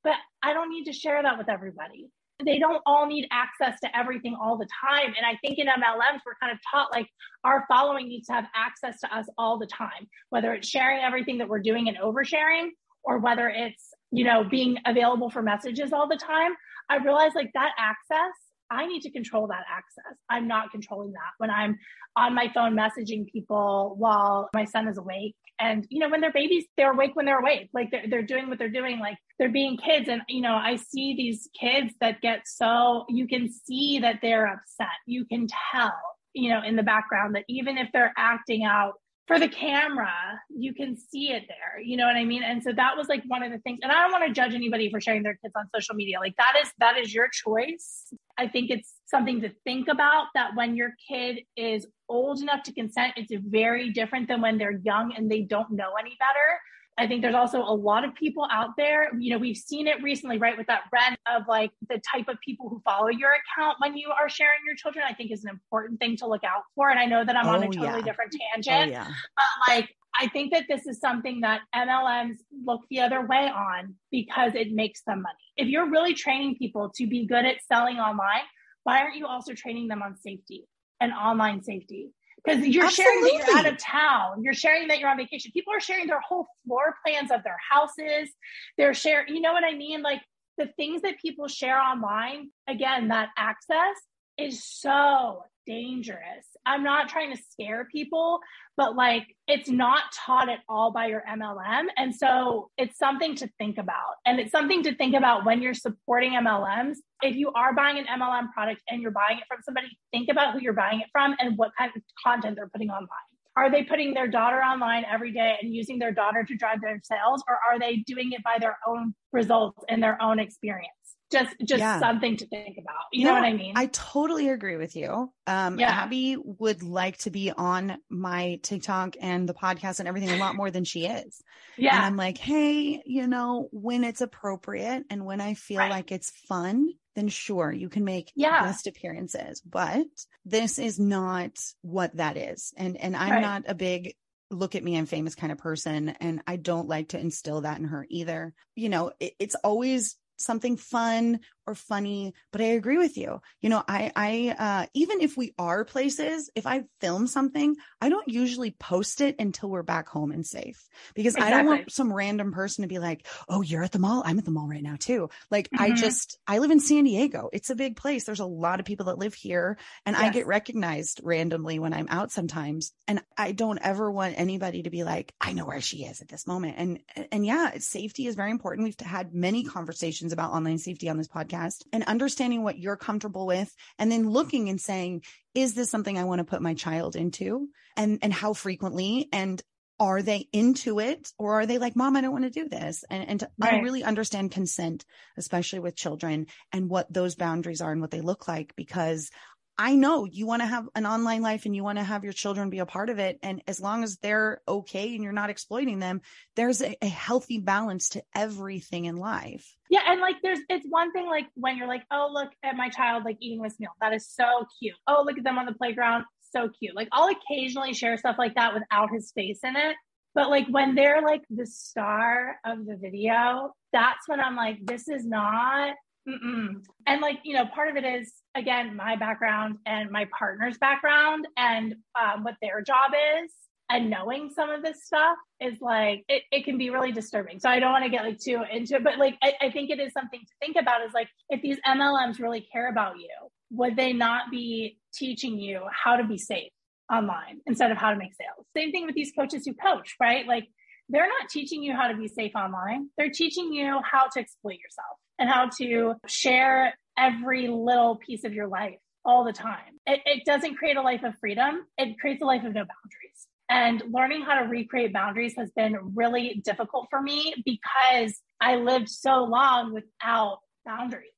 But 0.02 0.14
I 0.42 0.52
don't 0.52 0.70
need 0.70 0.84
to 0.84 0.92
share 0.92 1.22
that 1.22 1.38
with 1.38 1.48
everybody. 1.48 2.11
They 2.44 2.59
don't 2.59 2.82
all 2.84 3.07
need 3.07 3.28
access 3.30 3.78
to 3.80 3.96
everything 3.96 4.36
all 4.40 4.59
the 4.59 4.66
time. 4.84 5.14
And 5.16 5.24
I 5.24 5.38
think 5.40 5.59
in 5.59 5.68
MLMs, 5.68 6.20
we're 6.26 6.34
kind 6.42 6.52
of 6.52 6.59
taught 6.68 6.90
like 6.90 7.09
our 7.44 7.64
following 7.68 8.09
needs 8.09 8.26
to 8.26 8.32
have 8.32 8.46
access 8.57 8.98
to 9.00 9.16
us 9.16 9.26
all 9.38 9.57
the 9.57 9.66
time, 9.66 10.09
whether 10.30 10.52
it's 10.52 10.68
sharing 10.68 11.05
everything 11.05 11.38
that 11.38 11.48
we're 11.48 11.61
doing 11.61 11.88
and 11.88 11.96
oversharing, 11.98 12.70
or 13.05 13.18
whether 13.18 13.48
it's, 13.48 13.90
you 14.11 14.24
know, 14.24 14.42
being 14.42 14.78
available 14.84 15.30
for 15.30 15.42
messages 15.42 15.92
all 15.92 16.09
the 16.09 16.16
time. 16.16 16.52
I 16.90 16.96
realize 16.96 17.32
like 17.36 17.50
that 17.55 17.70
access 17.78 18.34
I 18.75 18.87
need 18.87 19.03
to 19.03 19.11
control 19.11 19.47
that 19.49 19.64
access. 19.70 20.18
I'm 20.29 20.49
not 20.49 20.70
controlling 20.70 21.12
that 21.12 21.33
when 21.39 21.51
I'm 21.51 21.79
on 22.16 22.35
my 22.35 22.51
phone 22.55 22.77
messaging 22.77 23.27
people 23.31 23.95
while 23.99 24.49
my 24.55 24.64
son 24.64 24.89
is 24.89 24.99
awake. 24.99 25.35
And, 25.61 25.87
you 25.89 26.01
know, 26.01 26.09
when 26.09 26.20
they're 26.20 26.33
babies, 26.33 26.64
they're 26.77 26.93
awake 26.93 27.12
when 27.14 27.27
they're 27.27 27.39
awake. 27.39 27.70
Like 27.72 27.91
they're, 27.91 28.05
they're 28.09 28.22
doing 28.22 28.49
what 28.49 28.59
they're 28.59 28.68
doing. 28.68 28.99
Like 28.99 29.16
they're 29.39 29.53
being 29.53 29.77
kids. 29.77 30.09
And, 30.09 30.22
you 30.29 30.41
know, 30.41 30.55
I 30.55 30.77
see 30.77 31.14
these 31.16 31.49
kids 31.59 31.95
that 32.01 32.20
get 32.20 32.43
so, 32.45 33.05
you 33.09 33.27
can 33.27 33.49
see 33.51 34.01
that 34.01 34.18
they're 34.20 34.47
upset. 34.47 34.89
You 35.07 35.25
can 35.25 35.47
tell, 35.72 35.93
you 36.33 36.51
know, 36.51 36.62
in 36.64 36.77
the 36.77 36.83
background 36.83 37.37
that 37.37 37.45
even 37.49 37.79
if 37.79 37.89
they're 37.93 38.12
acting 38.16 38.64
out 38.64 38.95
for 39.27 39.39
the 39.39 39.49
camera, 39.49 40.12
you 40.51 40.75
can 40.75 40.97
see 40.97 41.31
it 41.31 41.45
there. 41.49 41.81
You 41.83 41.97
know 41.97 42.07
what 42.07 42.16
I 42.16 42.25
mean? 42.25 42.43
And 42.43 42.62
so 42.62 42.72
that 42.72 42.97
was 42.97 43.09
like 43.09 43.22
one 43.27 43.43
of 43.43 43.53
the 43.53 43.59
things. 43.59 43.79
And 43.83 43.91
I 43.91 44.03
don't 44.03 44.12
want 44.12 44.27
to 44.27 44.33
judge 44.33 44.55
anybody 44.55 44.91
for 44.91 45.01
sharing 45.01 45.22
their 45.22 45.39
kids 45.43 45.55
on 45.57 45.68
social 45.75 45.95
media. 45.95 46.18
Like 46.20 46.37
that 46.37 46.55
is 46.62 46.70
that 46.79 46.99
is 46.99 47.14
your 47.14 47.29
choice. 47.33 48.12
I 48.39 48.49
think 48.49 48.70
it's 48.70 48.95
something 49.07 49.41
to 49.43 49.51
think 49.64 49.89
about 49.89 50.26
that 50.35 50.51
when 50.55 50.74
your 50.74 50.95
kid 51.09 51.41
is 51.57 51.87
old 52.09 52.41
enough 52.41 52.62
to 52.64 52.72
consent, 52.72 53.14
it's 53.16 53.32
very 53.47 53.91
different 53.91 54.28
than 54.28 54.41
when 54.41 54.59
they're 54.59 54.80
young 54.82 55.14
and 55.16 55.30
they 55.30 55.43
don't 55.43 55.70
know 55.70 55.93
any 55.99 56.16
better. 56.18 56.61
I 56.97 57.09
think 57.09 57.22
there's 57.22 57.35
also 57.35 57.61
a 57.61 57.74
lot 57.74 58.05
of 58.05 58.14
people 58.14 58.47
out 58.53 58.70
there. 58.76 59.11
You 59.18 59.32
know, 59.32 59.39
we've 59.39 59.57
seen 59.57 59.89
it 59.89 60.00
recently, 60.03 60.38
right, 60.38 60.57
with 60.57 60.68
that 60.68 60.83
trend 60.91 61.17
of 61.26 61.42
like 61.49 61.72
the 61.88 62.00
type 62.13 62.29
of 62.29 62.38
people 62.45 62.68
who 62.68 62.80
follow 62.84 63.08
your 63.08 63.33
account 63.33 63.79
when 63.80 63.96
you 63.96 64.11
are 64.11 64.29
sharing 64.29 64.61
your 64.64 64.76
children. 64.76 65.04
I 65.08 65.13
think 65.13 65.33
is 65.33 65.42
an 65.45 65.50
important 65.50 65.99
thing 65.99 66.17
to 66.18 66.29
look 66.29 66.45
out 66.45 66.63
for. 66.76 66.91
And 66.91 67.00
I 67.00 67.07
know 67.07 67.25
that 67.25 67.37
I'm 67.37 67.46
oh, 67.46 67.54
on 67.54 67.63
a 67.64 67.67
oh, 67.67 67.71
totally 67.71 67.99
yeah. 67.99 68.04
different 68.04 68.33
oh, 68.34 68.38
tangent, 68.54 68.91
oh, 68.91 68.92
yeah. 68.92 69.07
but 69.07 69.75
like 69.75 69.88
I 70.18 70.28
think 70.28 70.53
that 70.53 70.64
this 70.68 70.86
is 70.86 71.00
something 71.00 71.41
that 71.41 71.62
MLMs 71.74 72.36
look 72.64 72.82
the 72.88 73.00
other 73.00 73.26
way 73.26 73.50
on 73.54 73.95
because 74.11 74.54
it 74.54 74.72
makes 74.72 75.03
them 75.03 75.22
money. 75.22 75.34
If 75.57 75.68
you're 75.68 75.91
really 75.91 76.14
training 76.14 76.57
people 76.57 76.91
to 76.96 77.07
be 77.07 77.26
good 77.26 77.45
at 77.45 77.57
selling 77.66 77.99
online, 77.99 78.42
why 78.84 79.00
aren't 79.00 79.16
you 79.16 79.26
also 79.26 79.54
training 79.54 79.88
them 79.88 80.03
on 80.03 80.16
safety 80.16 80.64
and 81.00 81.12
online 81.12 81.62
safety? 81.62 82.12
because 82.45 82.66
you're 82.66 82.84
Absolutely. 82.84 83.30
sharing 83.30 83.38
that 83.38 83.46
you're 83.46 83.58
out 83.58 83.72
of 83.72 83.78
town 83.78 84.42
you're 84.42 84.54
sharing 84.54 84.88
that 84.88 84.99
you're 84.99 85.08
on 85.08 85.16
vacation 85.16 85.50
people 85.53 85.72
are 85.72 85.80
sharing 85.80 86.07
their 86.07 86.20
whole 86.20 86.46
floor 86.66 86.95
plans 87.04 87.30
of 87.30 87.42
their 87.42 87.57
houses 87.70 88.30
they're 88.76 88.95
sharing 88.95 89.34
you 89.34 89.41
know 89.41 89.53
what 89.53 89.64
i 89.64 89.74
mean 89.74 90.03
like 90.03 90.20
the 90.58 90.66
things 90.76 91.03
that 91.03 91.18
people 91.20 91.49
share 91.49 91.80
online 91.80 92.50
again 92.68 93.08
that 93.08 93.30
access 93.36 93.96
is 94.38 94.64
so 94.64 95.44
dangerous. 95.66 96.46
I'm 96.66 96.82
not 96.82 97.08
trying 97.08 97.34
to 97.34 97.42
scare 97.50 97.86
people, 97.90 98.40
but 98.76 98.96
like 98.96 99.26
it's 99.46 99.68
not 99.68 100.02
taught 100.12 100.48
at 100.48 100.61
all 100.68 100.90
by 100.90 101.06
your 101.06 101.22
MLM. 101.28 101.86
And 101.96 102.14
so 102.14 102.70
it's 102.76 102.98
something 102.98 103.34
to 103.36 103.48
think 103.58 103.78
about. 103.78 104.16
And 104.26 104.40
it's 104.40 104.50
something 104.50 104.82
to 104.84 104.94
think 104.94 105.14
about 105.14 105.44
when 105.44 105.62
you're 105.62 105.74
supporting 105.74 106.32
MLMs. 106.32 106.96
If 107.22 107.36
you 107.36 107.50
are 107.52 107.74
buying 107.74 107.98
an 107.98 108.06
MLM 108.06 108.52
product 108.52 108.82
and 108.88 109.00
you're 109.00 109.11
buying 109.11 109.38
it 109.38 109.44
from 109.48 109.58
somebody, 109.64 109.88
think 110.12 110.28
about 110.30 110.54
who 110.54 110.61
you're 110.61 110.72
buying 110.72 111.00
it 111.00 111.06
from 111.12 111.34
and 111.38 111.56
what 111.56 111.72
kind 111.78 111.90
of 111.94 112.02
content 112.24 112.56
they're 112.56 112.68
putting 112.68 112.90
online. 112.90 113.08
Are 113.56 113.70
they 113.70 113.84
putting 113.84 114.14
their 114.14 114.26
daughter 114.26 114.61
online 114.61 115.04
every 115.04 115.30
day 115.30 115.56
and 115.62 115.72
using 115.72 115.98
their 116.00 116.12
daughter 116.12 116.42
to 116.42 116.56
drive 116.56 116.80
their 116.80 117.00
sales, 117.04 117.44
or 117.48 117.56
are 117.70 117.78
they 117.78 117.98
doing 117.98 118.32
it 118.32 118.42
by 118.42 118.56
their 118.58 118.76
own 118.86 119.14
results 119.32 119.84
and 119.88 120.02
their 120.02 120.20
own 120.20 120.40
experience? 120.40 120.90
Just 121.33 121.55
just 121.61 121.80
Yeah. 121.80 121.99
something 121.99 122.37
to 122.37 122.46
think 122.46 122.79
about. 122.79 123.05
You 123.13 123.25
know 123.26 123.33
what 123.34 123.45
I 123.45 123.53
mean? 123.53 123.72
I 123.76 123.87
totally 123.87 124.49
agree 124.49 124.76
with 124.76 124.95
you. 124.96 125.33
Um, 125.46 125.79
Yeah. 125.79 125.91
Abby 125.91 126.37
would 126.42 126.83
like 126.83 127.18
to 127.18 127.30
be 127.30 127.51
on 127.51 127.99
my 128.09 128.61
TikTok 128.63 129.17
and 129.21 129.49
the 129.49 129.55
podcast 129.55 129.99
and 130.01 130.09
everything 130.09 130.30
a 130.30 130.37
lot 130.37 130.55
more 130.57 130.71
than 130.71 130.84
she 130.84 131.07
is. 131.07 131.42
yeah 131.76 131.95
And. 131.96 132.05
I'm 132.05 132.17
like, 132.17 132.38
hey, 132.38 133.03
you 133.05 133.26
know, 133.26 133.68
when 133.72 134.05
it's 134.05 134.21
appropriate 134.21 135.05
and 135.11 135.25
when 135.25 135.41
I 135.41 135.55
feel 135.55 135.80
Right. 135.80 135.91
like 135.91 136.13
it's 136.13 136.30
fun, 136.49 136.88
then 137.17 137.29
sure, 137.29 137.72
you 137.72 137.88
can 137.88 138.05
make 138.05 138.33
Yeah. 138.34 138.63
guest 138.63 138.87
appearances. 138.87 139.61
But 139.61 140.07
this 140.45 140.79
is 140.79 140.99
not 140.99 141.53
what 141.83 142.17
that 142.17 142.37
is. 142.37 142.72
And 142.76 142.96
and 142.96 143.17
I'm 143.17 143.30
Right. 143.33 143.41
not 143.41 143.64
a 143.67 143.75
big 143.75 144.14
look 144.51 144.75
at 144.76 144.84
me, 144.84 144.96
I'm 144.96 145.07
famous 145.07 145.34
kind 145.34 145.51
of 145.53 145.59
person. 145.59 146.11
And 146.21 146.42
I 146.46 146.57
don't 146.57 146.87
like 146.88 147.09
to 147.09 147.18
instill 147.18 147.63
that 147.63 147.79
in 147.79 147.84
her 147.87 148.07
either. 148.09 148.53
You 148.76 148.88
know, 148.88 149.11
it, 149.18 149.33
it's 149.41 149.55
always 149.57 150.17
something 150.36 150.76
fun 150.76 151.40
or 151.66 151.74
funny 151.74 152.34
but 152.53 152.61
i 152.61 152.64
agree 152.64 152.99
with 152.99 153.16
you. 153.16 153.41
You 153.61 153.70
know 153.70 153.82
i 153.88 154.12
i 154.16 154.54
uh 154.58 154.86
even 154.95 155.20
if 155.20 155.36
we 155.36 155.54
are 155.58 155.84
places 155.84 156.50
if 156.54 156.66
i 156.66 156.84
film 157.00 157.26
something 157.26 157.76
i 158.00 158.08
don't 158.08 158.28
usually 158.28 158.72
post 158.72 159.20
it 159.20 159.36
until 159.38 159.70
we're 159.70 159.82
back 159.82 160.08
home 160.08 160.30
and 160.30 160.45
safe 160.46 160.88
because 161.14 161.36
i 161.36 161.50
don't 161.50 161.66
want 161.66 161.92
some 161.92 162.12
random 162.12 162.53
person 162.53 162.82
to 162.82 162.88
be 162.88 162.99
like 162.99 163.26
oh 163.49 163.62
you're 163.62 163.82
at 163.82 163.92
the 163.92 163.99
mall? 163.99 164.22
I'm 164.24 164.38
at 164.38 164.45
the 164.45 164.50
mall 164.50 164.68
right 164.68 164.82
now 164.82 164.96
too. 164.99 165.30
Like 165.50 165.68
i 165.78 165.91
Mhm. 165.91 165.96
just 165.96 166.38
i 166.46 166.58
live 166.58 166.70
in 166.70 166.80
san 166.80 167.04
diego. 167.04 167.49
It's 167.53 167.70
a 167.70 167.74
big 167.74 167.96
place. 167.96 168.24
There's 168.24 168.41
a 168.41 168.46
lot 168.46 168.80
of 168.80 168.86
people 168.86 169.07
that 169.07 169.18
live 169.18 169.34
here 169.34 169.78
and 170.07 170.16
i 170.16 170.30
get 170.30 170.46
recognized 170.46 171.20
randomly 171.22 171.78
when 171.78 171.92
i'm 171.95 172.08
out 172.11 172.30
sometimes 172.32 172.92
and 173.08 173.22
i 173.38 173.53
don't 173.53 173.78
ever 173.82 174.11
want 174.11 174.34
anybody 174.38 174.82
to 174.82 174.91
be 174.91 175.04
like 175.04 175.32
i 175.41 175.53
know 175.53 175.64
where 175.66 175.80
she 175.80 176.04
is 176.04 176.20
at 176.20 176.28
this 176.28 176.46
moment. 176.46 176.74
And 176.78 177.00
and 177.32 177.46
yeah 177.46 177.78
safety 177.78 178.26
is 178.26 178.34
very 178.34 178.50
important. 178.50 178.84
We've 178.84 179.00
had 179.07 179.34
many 179.34 179.64
conversations 179.64 180.32
about 180.32 180.53
online 180.53 180.78
safety 180.78 181.08
on 181.08 181.16
this 181.16 181.28
podcast 181.28 181.53
and 181.93 182.05
understanding 182.05 182.63
what 182.63 182.79
you're 182.79 182.97
comfortable 182.97 183.47
with 183.47 183.75
and 183.99 184.11
then 184.11 184.29
looking 184.29 184.68
and 184.68 184.81
saying 184.81 185.22
is 185.55 185.75
this 185.75 185.91
something 185.91 186.18
i 186.18 186.25
want 186.25 186.41
to 186.41 186.45
put 186.45 186.63
my 186.63 186.75
child 186.75 187.17
into? 187.17 187.68
And 187.97 188.18
and 188.22 188.33
how 188.33 188.53
frequently? 188.55 189.29
And 189.33 189.63
are 190.01 190.22
they 190.22 190.49
into 190.53 190.99
it? 190.99 191.31
Or 191.39 191.61
are 191.61 191.67
they 191.67 191.79
like 191.79 191.95
mom 191.95 192.17
i 192.17 192.21
don't 192.21 192.33
want 192.33 192.45
to 192.45 192.51
do 192.51 192.68
this. 192.68 193.05
And 193.09 193.29
and 193.29 193.41
to 193.41 193.51
I 193.63 193.72
Right. 193.72 193.83
really 193.83 194.05
understand 194.05 194.51
consent 194.51 195.05
especially 195.37 195.79
with 195.79 195.97
children 195.97 196.47
and 196.72 196.91
what 196.91 197.13
those 197.13 197.37
boundaries 197.37 197.81
are 197.81 197.93
and 197.93 198.01
what 198.01 198.11
they 198.11 198.21
look 198.21 198.49
like 198.49 198.75
because 198.76 199.31
I 199.76 199.96
know 199.96 200.25
you 200.25 200.46
want 200.46 200.63
to 200.63 200.67
have 200.67 200.88
an 200.95 201.05
online 201.05 201.42
life 201.42 201.67
and 201.67 201.75
you 201.75 201.83
want 201.83 201.99
to 201.99 202.05
have 202.05 202.22
your 202.22 202.33
children 202.33 202.71
be 202.71 202.79
a 202.79 202.87
part 202.87 203.11
of 203.11 203.18
it. 203.18 203.38
And 203.42 203.63
as 203.67 203.80
long 203.80 204.05
as 204.05 204.17
they're 204.18 204.61
okay 204.68 205.14
and 205.14 205.22
you're 205.25 205.33
not 205.33 205.51
exploiting 205.51 205.99
them, 205.99 206.21
there's 206.55 206.80
a, 206.80 206.96
a 207.03 207.09
healthy 207.09 207.59
balance 207.59 208.11
to 208.11 208.22
everything 208.34 209.07
in 209.07 209.17
life. 209.17 209.76
Yeah, 209.91 210.03
and 210.07 210.21
like 210.21 210.37
there's 210.42 210.61
it's 210.68 210.87
one 210.88 211.13
thing 211.13 211.26
like 211.26 211.46
when 211.55 211.76
you're 211.76 211.88
like, 211.88 212.05
oh 212.11 212.30
look 212.33 212.51
at 212.63 212.76
my 212.76 212.88
child 212.88 213.25
like 213.25 213.38
eating 213.41 213.63
this 213.63 213.79
meal. 213.80 213.91
That 214.01 214.13
is 214.13 214.29
so 214.29 214.64
cute. 214.80 214.95
Oh, 215.07 215.25
look 215.26 215.38
at 215.38 215.45
them 215.45 215.59
on 215.59 215.67
the 215.67 215.75
playground. 215.75 216.25
So 216.53 216.68
cute. 216.68 216.95
Like 216.95 217.09
I'll 217.11 217.30
occasionally 217.30 217.95
share 217.95 218.17
stuff 218.17 218.37
like 218.38 218.55
that 218.55 218.75
without 218.75 219.11
his 219.13 219.33
face 219.33 219.61
in 219.64 219.75
it. 219.75 219.96
But 220.34 220.51
like 220.51 220.67
when 220.68 220.95
they're 220.95 221.22
like 221.22 221.42
the 221.51 221.67
star 221.67 222.57
of 222.64 222.87
the 222.87 222.96
video, 222.96 223.72
that's 223.92 224.29
when 224.29 224.41
I'm 224.41 224.57
like, 224.57 224.84
this 224.84 225.09
is 225.09 225.25
not 225.25 225.95
Mm-mm. 226.29 226.83
And 227.07 227.21
like, 227.21 227.41
you 227.45 227.55
know, 227.55 227.67
part 227.67 227.91
of 227.91 227.96
it 227.96 228.05
is 228.05 228.33
again 228.57 228.96
my 228.96 229.17
background 229.17 229.76
and 229.84 230.11
my 230.11 230.26
partner's 230.37 230.79
background 230.79 231.46
and 231.57 231.96
um, 232.18 232.45
what 232.45 232.55
their 232.63 232.83
job 232.83 233.13
is. 233.42 233.53
And 233.91 234.09
knowing 234.09 234.51
some 234.55 234.71
of 234.71 234.83
this 234.83 235.05
stuff 235.05 235.37
is 235.61 235.79
like 235.83 236.25
it, 236.29 236.42
it 236.51 236.64
can 236.64 236.79
be 236.79 236.88
really 236.88 237.13
disturbing. 237.13 237.61
So 237.61 237.68
I 237.68 237.79
don't 237.79 237.92
want 237.92 238.05
to 238.05 238.11
get 238.11 238.25
like 238.25 238.38
too 238.41 238.63
into 238.72 238.96
it, 238.96 239.05
but 239.05 239.18
like 239.18 239.37
I, 239.42 239.53
I 239.61 239.71
think 239.71 239.91
it 239.91 240.01
is 240.01 240.13
something 240.14 240.41
to 240.41 240.53
think 240.59 240.76
about 240.80 241.05
is 241.07 241.13
like 241.13 241.29
if 241.51 241.61
these 241.61 241.79
MLMs 241.87 242.41
really 242.41 242.67
care 242.72 242.88
about 242.88 243.18
you, 243.18 243.29
would 243.71 243.95
they 243.95 244.14
not 244.14 244.51
be 244.51 244.99
teaching 245.13 245.59
you 245.59 245.83
how 245.92 246.17
to 246.17 246.25
be 246.25 246.38
safe 246.38 246.72
online 247.13 247.61
instead 247.67 247.91
of 247.91 247.99
how 247.99 248.11
to 248.11 248.17
make 248.17 248.33
sales? 248.34 248.67
Same 248.75 248.91
thing 248.91 249.05
with 249.05 249.14
these 249.14 249.33
coaches 249.38 249.67
who 249.67 249.75
coach, 249.75 250.14
right? 250.18 250.46
Like 250.46 250.64
they're 251.11 251.29
not 251.29 251.51
teaching 251.51 251.83
you 251.83 251.95
how 251.95 252.09
to 252.09 252.17
be 252.17 252.29
safe 252.29 252.53
online. 252.57 253.11
They're 253.18 253.30
teaching 253.30 253.75
you 253.75 254.01
how 254.03 254.29
to 254.29 254.41
exploit 254.41 254.79
yourself 254.79 255.18
and 255.38 255.48
how 255.48 255.68
to 255.78 256.14
share 256.26 256.94
every 257.18 257.68
little 257.68 258.16
piece 258.16 258.44
of 258.44 258.52
your 258.52 258.68
life 258.68 258.96
all 259.24 259.44
the 259.44 259.52
time. 259.52 259.98
It, 260.06 260.20
it 260.26 260.44
doesn't 260.44 260.76
create 260.76 260.96
a 260.96 261.02
life 261.02 261.22
of 261.22 261.34
freedom. 261.38 261.86
It 261.98 262.18
creates 262.18 262.42
a 262.42 262.46
life 262.46 262.64
of 262.64 262.74
no 262.74 262.84
boundaries. 262.84 263.48
And 263.70 264.02
learning 264.12 264.42
how 264.42 264.61
to 264.61 264.68
recreate 264.68 265.12
boundaries 265.12 265.54
has 265.56 265.70
been 265.70 265.96
really 266.14 266.61
difficult 266.64 267.06
for 267.08 267.22
me 267.22 267.54
because 267.64 268.34
I 268.61 268.76
lived 268.76 269.08
so 269.08 269.44
long 269.44 269.94
without 269.94 270.58
boundaries. 270.84 271.30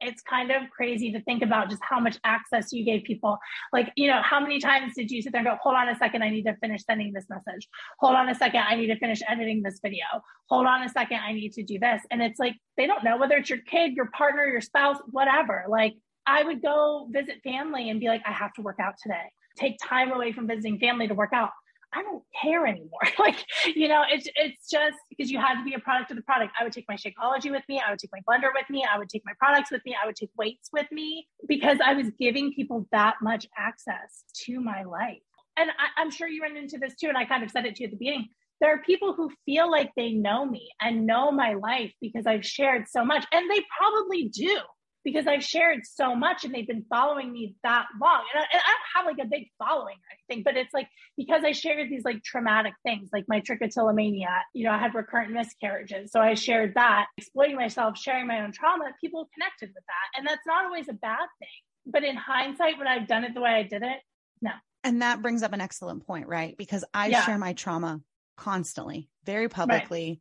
It's 0.00 0.22
kind 0.22 0.50
of 0.50 0.68
crazy 0.70 1.10
to 1.12 1.20
think 1.22 1.42
about 1.42 1.70
just 1.70 1.82
how 1.82 1.98
much 2.00 2.18
access 2.24 2.72
you 2.72 2.84
gave 2.84 3.04
people. 3.04 3.38
Like, 3.72 3.92
you 3.96 4.08
know, 4.08 4.20
how 4.22 4.40
many 4.40 4.60
times 4.60 4.92
did 4.94 5.10
you 5.10 5.22
sit 5.22 5.32
there 5.32 5.40
and 5.40 5.48
go, 5.48 5.56
hold 5.62 5.74
on 5.74 5.88
a 5.88 5.96
second, 5.96 6.22
I 6.22 6.30
need 6.30 6.44
to 6.44 6.56
finish 6.56 6.84
sending 6.84 7.12
this 7.12 7.26
message. 7.28 7.68
Hold 8.00 8.14
on 8.14 8.28
a 8.28 8.34
second, 8.34 8.64
I 8.68 8.76
need 8.76 8.88
to 8.88 8.98
finish 8.98 9.20
editing 9.28 9.62
this 9.62 9.80
video. 9.82 10.04
Hold 10.48 10.66
on 10.66 10.82
a 10.82 10.88
second, 10.88 11.20
I 11.26 11.32
need 11.32 11.52
to 11.54 11.62
do 11.62 11.78
this. 11.78 12.02
And 12.10 12.22
it's 12.22 12.38
like, 12.38 12.54
they 12.76 12.86
don't 12.86 13.04
know 13.04 13.16
whether 13.16 13.36
it's 13.36 13.48
your 13.48 13.60
kid, 13.60 13.94
your 13.94 14.10
partner, 14.10 14.44
your 14.44 14.60
spouse, 14.60 14.98
whatever. 15.10 15.64
Like, 15.68 15.94
I 16.26 16.42
would 16.42 16.60
go 16.60 17.08
visit 17.10 17.36
family 17.42 17.88
and 17.88 18.00
be 18.00 18.08
like, 18.08 18.22
I 18.26 18.32
have 18.32 18.52
to 18.54 18.62
work 18.62 18.78
out 18.80 18.94
today. 19.02 19.30
Take 19.56 19.76
time 19.82 20.12
away 20.12 20.32
from 20.32 20.46
visiting 20.46 20.78
family 20.78 21.08
to 21.08 21.14
work 21.14 21.32
out. 21.32 21.50
I 21.96 22.02
don't 22.02 22.22
care 22.42 22.66
anymore. 22.66 23.00
like, 23.18 23.42
you 23.74 23.88
know, 23.88 24.02
it's 24.10 24.28
it's 24.36 24.68
just 24.70 24.98
because 25.08 25.30
you 25.30 25.40
had 25.40 25.58
to 25.58 25.64
be 25.64 25.74
a 25.74 25.78
product 25.78 26.10
of 26.10 26.16
the 26.18 26.22
product. 26.22 26.52
I 26.60 26.64
would 26.64 26.72
take 26.72 26.84
my 26.88 26.96
Shakeology 26.96 27.50
with 27.50 27.62
me. 27.68 27.82
I 27.84 27.90
would 27.90 27.98
take 27.98 28.10
my 28.12 28.20
blender 28.28 28.50
with 28.54 28.68
me. 28.68 28.84
I 28.90 28.98
would 28.98 29.08
take 29.08 29.22
my 29.24 29.32
products 29.38 29.70
with 29.70 29.80
me. 29.86 29.96
I 30.00 30.06
would 30.06 30.16
take 30.16 30.30
weights 30.36 30.68
with 30.72 30.86
me 30.92 31.26
because 31.48 31.78
I 31.82 31.94
was 31.94 32.10
giving 32.18 32.52
people 32.52 32.86
that 32.92 33.14
much 33.22 33.46
access 33.56 34.24
to 34.44 34.60
my 34.60 34.82
life. 34.82 35.22
And 35.56 35.70
I, 35.70 36.00
I'm 36.00 36.10
sure 36.10 36.28
you 36.28 36.42
run 36.42 36.56
into 36.56 36.76
this 36.78 36.94
too. 36.96 37.08
And 37.08 37.16
I 37.16 37.24
kind 37.24 37.42
of 37.42 37.50
said 37.50 37.64
it 37.64 37.76
to 37.76 37.82
you 37.82 37.86
at 37.86 37.92
the 37.92 37.96
beginning. 37.96 38.28
There 38.60 38.74
are 38.74 38.82
people 38.82 39.14
who 39.14 39.30
feel 39.46 39.70
like 39.70 39.90
they 39.96 40.12
know 40.12 40.44
me 40.44 40.68
and 40.80 41.06
know 41.06 41.30
my 41.30 41.54
life 41.54 41.92
because 42.00 42.26
I've 42.26 42.44
shared 42.44 42.88
so 42.88 43.04
much. 43.04 43.24
And 43.32 43.50
they 43.50 43.60
probably 43.78 44.28
do 44.28 44.60
because 45.06 45.28
I've 45.28 45.44
shared 45.44 45.86
so 45.86 46.16
much 46.16 46.44
and 46.44 46.52
they've 46.52 46.66
been 46.66 46.84
following 46.90 47.32
me 47.32 47.54
that 47.62 47.86
long. 48.02 48.24
And 48.34 48.42
I, 48.42 48.46
and 48.52 48.60
I 48.60 48.70
don't 48.72 48.96
have 48.96 49.06
like 49.06 49.24
a 49.24 49.30
big 49.30 49.48
following 49.56 49.94
or 49.94 50.16
anything, 50.18 50.42
but 50.42 50.56
it's 50.56 50.74
like 50.74 50.88
because 51.16 51.44
I 51.44 51.52
shared 51.52 51.88
these 51.88 52.04
like 52.04 52.24
traumatic 52.24 52.72
things, 52.82 53.10
like 53.12 53.24
my 53.28 53.40
trichotillomania, 53.40 54.40
you 54.52 54.64
know, 54.64 54.72
I 54.72 54.78
had 54.78 54.96
recurrent 54.96 55.30
miscarriages. 55.30 56.10
So 56.10 56.20
I 56.20 56.34
shared 56.34 56.74
that, 56.74 57.06
exploiting 57.16 57.54
myself, 57.54 57.96
sharing 57.96 58.26
my 58.26 58.40
own 58.40 58.50
trauma, 58.50 58.86
people 59.00 59.28
connected 59.32 59.68
with 59.68 59.84
that. 59.86 60.18
And 60.18 60.26
that's 60.26 60.44
not 60.44 60.64
always 60.64 60.88
a 60.88 60.94
bad 60.94 61.28
thing. 61.38 61.48
But 61.86 62.02
in 62.02 62.16
hindsight, 62.16 62.76
would 62.78 62.88
I 62.88 62.98
have 62.98 63.06
done 63.06 63.22
it 63.22 63.32
the 63.32 63.40
way 63.40 63.50
I 63.50 63.62
did 63.62 63.82
it? 63.82 63.98
No. 64.42 64.50
And 64.82 65.02
that 65.02 65.22
brings 65.22 65.44
up 65.44 65.52
an 65.52 65.60
excellent 65.60 66.04
point, 66.04 66.26
right? 66.26 66.56
Because 66.58 66.84
I 66.92 67.06
Yeah. 67.06 67.24
share 67.24 67.38
my 67.38 67.52
trauma 67.52 68.00
constantly, 68.36 69.08
very 69.24 69.48
publicly. 69.48 70.20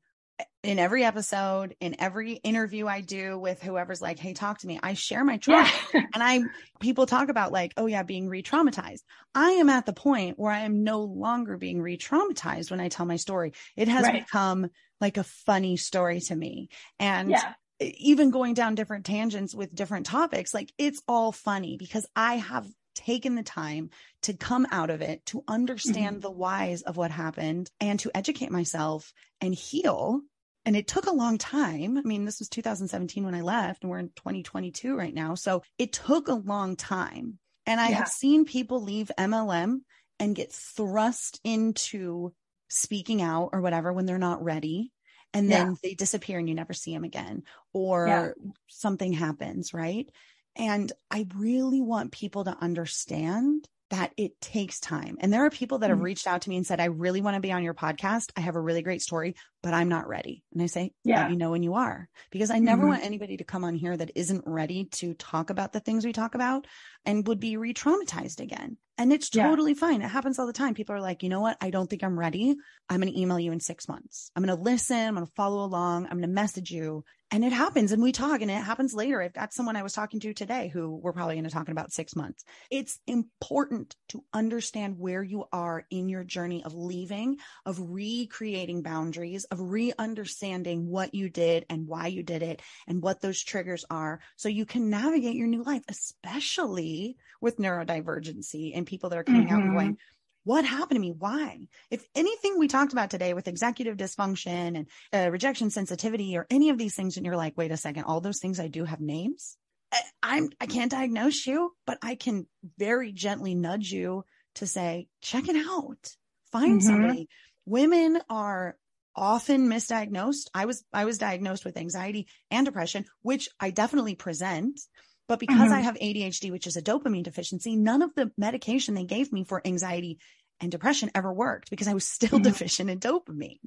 In 0.64 0.80
every 0.80 1.04
episode, 1.04 1.76
in 1.80 1.96
every 2.00 2.34
interview 2.34 2.88
I 2.88 3.02
do 3.02 3.38
with 3.38 3.62
whoever's 3.62 4.02
like, 4.02 4.18
"Hey, 4.18 4.34
talk 4.34 4.58
to 4.60 4.68
me." 4.68 4.80
I 4.82 4.96
share 4.96 5.24
my 5.24 5.38
trauma, 5.38 5.70
Yeah. 5.94 6.02
and 6.14 6.24
I 6.24 6.42
people 6.80 7.06
talk 7.06 7.30
about 7.30 7.52
like, 7.52 7.74
"Oh 7.78 7.86
yeah, 7.86 8.02
being 8.02 8.28
re-traumatized." 8.28 9.04
I 9.36 9.52
am 9.52 9.70
at 9.70 9.86
the 9.86 9.94
point 9.94 10.40
where 10.40 10.52
I 10.52 10.62
am 10.62 10.84
no 10.84 11.02
longer 11.04 11.58
being 11.58 11.82
re-traumatized 11.82 12.72
when 12.72 12.80
I 12.80 12.90
tell 12.90 13.06
my 13.06 13.16
story. 13.18 13.54
It 13.76 13.88
has 13.88 14.04
Right. 14.06 14.26
become 14.26 14.72
like 15.00 15.18
a 15.18 15.24
funny 15.24 15.78
story 15.78 16.20
to 16.22 16.36
me, 16.36 16.70
and 17.00 17.30
yeah. 17.30 17.54
even 17.80 18.32
going 18.32 18.56
down 18.56 18.74
different 18.74 19.06
tangents 19.06 19.54
with 19.54 19.76
different 19.76 20.08
topics, 20.08 20.52
like 20.54 20.74
it's 20.80 21.02
all 21.08 21.32
funny 21.32 21.78
because 21.78 22.08
I 22.16 22.38
have 22.38 22.68
taken 22.96 23.36
the 23.36 23.44
time 23.44 23.90
to 24.24 24.34
come 24.34 24.66
out 24.72 24.90
of 24.90 25.02
it, 25.02 25.26
to 25.28 25.44
understand 25.48 26.18
mm-hmm. 26.18 26.22
the 26.22 26.32
whys 26.32 26.82
of 26.82 26.98
what 26.98 27.12
happened 27.12 27.70
and 27.80 28.00
to 28.00 28.12
educate 28.16 28.52
myself 28.52 29.14
and 29.42 29.54
heal. 29.54 30.22
And 30.66 30.76
it 30.76 30.88
took 30.88 31.06
a 31.06 31.14
long 31.14 31.38
time. 31.38 31.98
I 31.98 32.02
mean, 32.02 32.26
this 32.26 32.40
was 32.40 32.50
2017 32.50 33.24
when 33.24 33.36
I 33.36 33.42
left 33.42 33.84
and 33.84 33.92
we're 33.92 34.00
in 34.00 34.10
2022 34.16 34.98
right 34.98 35.14
now. 35.14 35.36
So 35.36 35.62
it 35.78 35.94
took 35.94 36.28
a 36.28 36.34
long 36.34 36.76
time. 36.76 37.38
And 37.68 37.80
I 37.80 37.90
Yeah. 37.90 37.98
have 37.98 38.08
seen 38.08 38.46
people 38.46 38.82
leave 38.82 39.12
MLM 39.18 39.84
and 40.20 40.36
get 40.36 40.52
thrust 40.52 41.40
into 41.44 42.34
speaking 42.70 43.22
out 43.22 43.50
or 43.54 43.62
whatever 43.62 43.94
when 43.94 44.06
they're 44.06 44.18
not 44.18 44.44
ready 44.44 44.92
and 45.34 45.52
then 45.52 45.68
Yeah. 45.68 45.76
they 45.84 45.94
disappear 45.94 46.40
and 46.40 46.48
you 46.50 46.56
never 46.56 46.74
see 46.74 46.94
them 46.94 47.04
again 47.04 47.44
or 47.74 48.08
Yeah. 48.08 48.52
something 48.68 49.14
happens 49.14 49.74
right 49.74 50.10
and 50.56 50.92
i 51.12 51.28
really 51.36 51.82
want 51.82 52.12
people 52.12 52.44
to 52.44 52.58
understand 52.62 53.68
that 53.92 54.12
it 54.18 54.42
takes 54.42 54.80
time 54.80 55.16
and 55.20 55.32
there 55.32 55.46
are 55.46 55.50
people 55.52 55.78
that 55.80 55.92
have 55.92 56.00
Mhm. 56.00 56.04
reached 56.04 56.26
out 56.28 56.42
to 56.42 56.50
me 56.50 56.58
and 56.58 56.66
said 56.66 56.80
i 56.80 56.86
really 56.86 57.22
want 57.22 57.36
to 57.36 57.40
be 57.42 57.52
on 57.52 57.64
your 57.64 57.76
podcast 57.76 58.32
i 58.36 58.42
have 58.42 58.56
a 58.56 58.62
really 58.62 58.82
great 58.82 59.02
story 59.02 59.36
but 59.64 59.74
I'm 59.74 59.90
not 59.90 60.08
ready. 60.08 60.44
And 60.54 60.62
I 60.62 60.68
say, 60.68 60.94
Yeah. 61.04 61.22
let 61.22 61.32
me 61.32 61.38
know 61.38 61.50
when 61.50 61.64
you 61.64 61.74
are, 61.74 62.08
because 62.30 62.52
I 62.52 62.60
never 62.60 62.84
Mhm. 62.84 62.90
want 62.90 63.04
anybody 63.04 63.38
to 63.38 63.44
come 63.44 63.64
on 63.64 63.74
here 63.74 63.98
that 63.98 64.12
isn't 64.14 64.44
ready 64.46 64.86
to 65.00 65.16
talk 65.16 65.50
about 65.50 65.74
the 65.74 65.80
things 65.80 66.06
we 66.06 66.14
talk 66.14 66.36
about 66.36 66.68
and 67.04 67.26
would 67.28 67.40
be 67.40 67.58
re 67.58 67.74
traumatized 67.74 68.40
again. 68.40 68.78
And 69.00 69.12
it's 69.12 69.32
Yeah. 69.34 69.48
totally 69.48 69.74
fine. 69.74 70.04
It 70.04 70.10
happens 70.10 70.38
all 70.38 70.46
the 70.46 70.54
time. 70.54 70.76
People 70.76 70.94
are 70.94 71.02
like, 71.02 71.24
you 71.24 71.30
know 71.30 71.42
what? 71.42 71.58
I 71.62 71.72
don't 71.72 71.90
think 71.90 72.04
I'm 72.04 72.20
ready. 72.20 72.56
I'm 72.90 73.02
going 73.02 73.12
to 73.12 73.20
email 73.20 73.40
you 73.40 73.52
in 73.52 73.60
six 73.60 73.88
months. 73.88 74.30
I'm 74.36 74.44
going 74.46 74.56
to 74.56 74.64
listen. 74.64 74.98
I'm 75.00 75.16
going 75.16 75.26
to 75.26 75.34
follow 75.34 75.66
along. 75.66 76.04
I'm 76.06 76.12
going 76.20 76.22
to 76.22 76.28
message 76.28 76.70
you. 76.70 77.04
And 77.36 77.44
it 77.44 77.52
happens 77.52 77.92
and 77.92 78.02
we 78.02 78.14
talk 78.14 78.42
and 78.42 78.50
it 78.50 78.64
happens 78.64 78.94
later. 78.94 79.22
I've 79.22 79.34
got 79.34 79.52
someone 79.52 79.76
I 79.76 79.84
was 79.84 79.92
talking 79.92 80.22
to 80.22 80.34
today 80.34 80.70
who 80.70 80.96
we're 80.96 81.12
probably 81.12 81.36
going 81.36 81.44
to 81.44 81.50
talk 81.50 81.68
in 81.68 81.74
about 81.74 81.92
six 81.92 82.16
months. 82.16 82.46
It's 82.72 82.98
important 83.08 83.98
to 84.08 84.24
understand 84.32 84.98
where 84.98 85.22
you 85.22 85.44
are 85.52 85.86
in 85.90 86.08
your 86.08 86.24
journey 86.24 86.64
of 86.64 86.74
leaving, 86.74 87.40
of 87.66 87.78
recreating 87.92 88.84
boundaries, 88.84 89.44
of 89.52 89.60
re 89.60 89.92
understanding 90.00 90.88
what 90.88 91.14
you 91.14 91.28
did 91.28 91.66
and 91.70 91.90
why 91.90 92.08
you 92.08 92.24
did 92.24 92.42
it 92.42 92.62
and 92.88 93.04
what 93.04 93.20
those 93.20 93.44
triggers 93.44 93.84
are 93.90 94.22
so 94.38 94.48
you 94.48 94.66
can 94.66 94.90
navigate 94.90 95.36
your 95.36 95.48
new 95.48 95.64
life, 95.64 95.84
especially 95.90 97.18
with 97.42 97.58
neurodivergency 97.58 98.72
and 98.74 98.88
people 98.88 99.10
that 99.10 99.20
are 99.20 99.26
coming 99.26 99.52
out 99.52 99.62
and 99.62 99.72
Mhm. 99.72 99.74
going, 99.74 99.98
what 100.46 100.64
happened 100.64 100.96
to 100.96 101.02
me? 101.02 101.12
Why? 101.12 101.68
If 101.92 102.06
anything 102.16 102.58
we 102.58 102.68
talked 102.70 102.94
about 102.94 103.10
today 103.10 103.34
with 103.34 103.48
executive 103.50 103.98
dysfunction 103.98 104.78
and 104.78 104.88
uh, 105.12 105.30
rejection 105.32 105.70
sensitivity 105.70 106.38
or 106.38 106.48
any 106.50 106.70
of 106.70 106.78
these 106.78 106.96
things, 106.96 107.18
and 107.18 107.26
you're 107.26 107.36
like, 107.36 107.58
wait 107.58 107.72
a 107.72 107.78
second, 107.78 108.04
all 108.06 108.22
those 108.22 108.40
things 108.40 108.60
I 108.60 108.68
do 108.68 108.86
have 108.86 109.02
names. 109.02 109.58
I, 109.92 110.02
I'm 110.24 110.50
I 110.62 110.66
can't 110.68 110.92
diagnose 110.92 111.46
you, 111.46 111.72
but 111.86 111.98
I 112.02 112.16
can 112.16 112.48
very 112.78 113.12
gently 113.12 113.56
nudge 113.56 113.92
you 113.92 114.24
to 114.56 114.68
say, 114.68 115.08
check 115.22 115.50
it 115.50 115.56
out, 115.68 116.16
find 116.52 116.80
Mhm. 116.80 116.84
somebody. 116.84 117.28
Women 117.66 118.22
are 118.30 118.78
often 119.16 119.68
misdiagnosed. 119.68 120.50
I 120.54 120.66
was 120.66 120.84
I 120.94 121.06
was 121.06 121.18
diagnosed 121.18 121.66
with 121.66 121.78
anxiety 121.78 122.28
and 122.52 122.66
depression, 122.66 123.06
which 123.22 123.50
I 123.60 123.72
definitely 123.72 124.16
present. 124.16 124.80
But 125.28 125.40
because 125.40 125.70
Mhm. 125.70 125.74
I 125.74 125.80
have 125.82 125.96
ADHD, 126.00 126.52
which 126.52 126.68
is 126.68 126.78
a 126.78 126.82
dopamine 126.82 127.24
deficiency, 127.24 127.76
none 127.76 128.02
of 128.02 128.14
the 128.16 128.32
medication 128.38 128.94
they 128.94 129.06
gave 129.06 129.32
me 129.32 129.44
for 129.44 129.62
anxiety 129.66 130.20
and 130.60 130.72
depression 130.72 131.12
ever 131.16 131.34
worked 131.34 131.70
because 131.70 131.88
I 131.88 131.94
was 131.94 132.08
still 132.08 132.30
Mhm. 132.40 132.44
deficient 132.44 132.90
in 132.90 133.00
dopamine. 133.00 133.60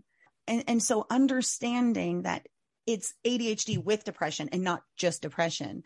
And, 0.46 0.64
and 0.66 0.82
so 0.82 1.06
understanding 1.10 2.22
that 2.22 2.46
it's 2.86 3.12
ADHD 3.24 3.76
with 3.78 4.04
depression 4.04 4.48
and 4.50 4.62
not 4.62 4.82
just 4.96 5.20
depression 5.22 5.82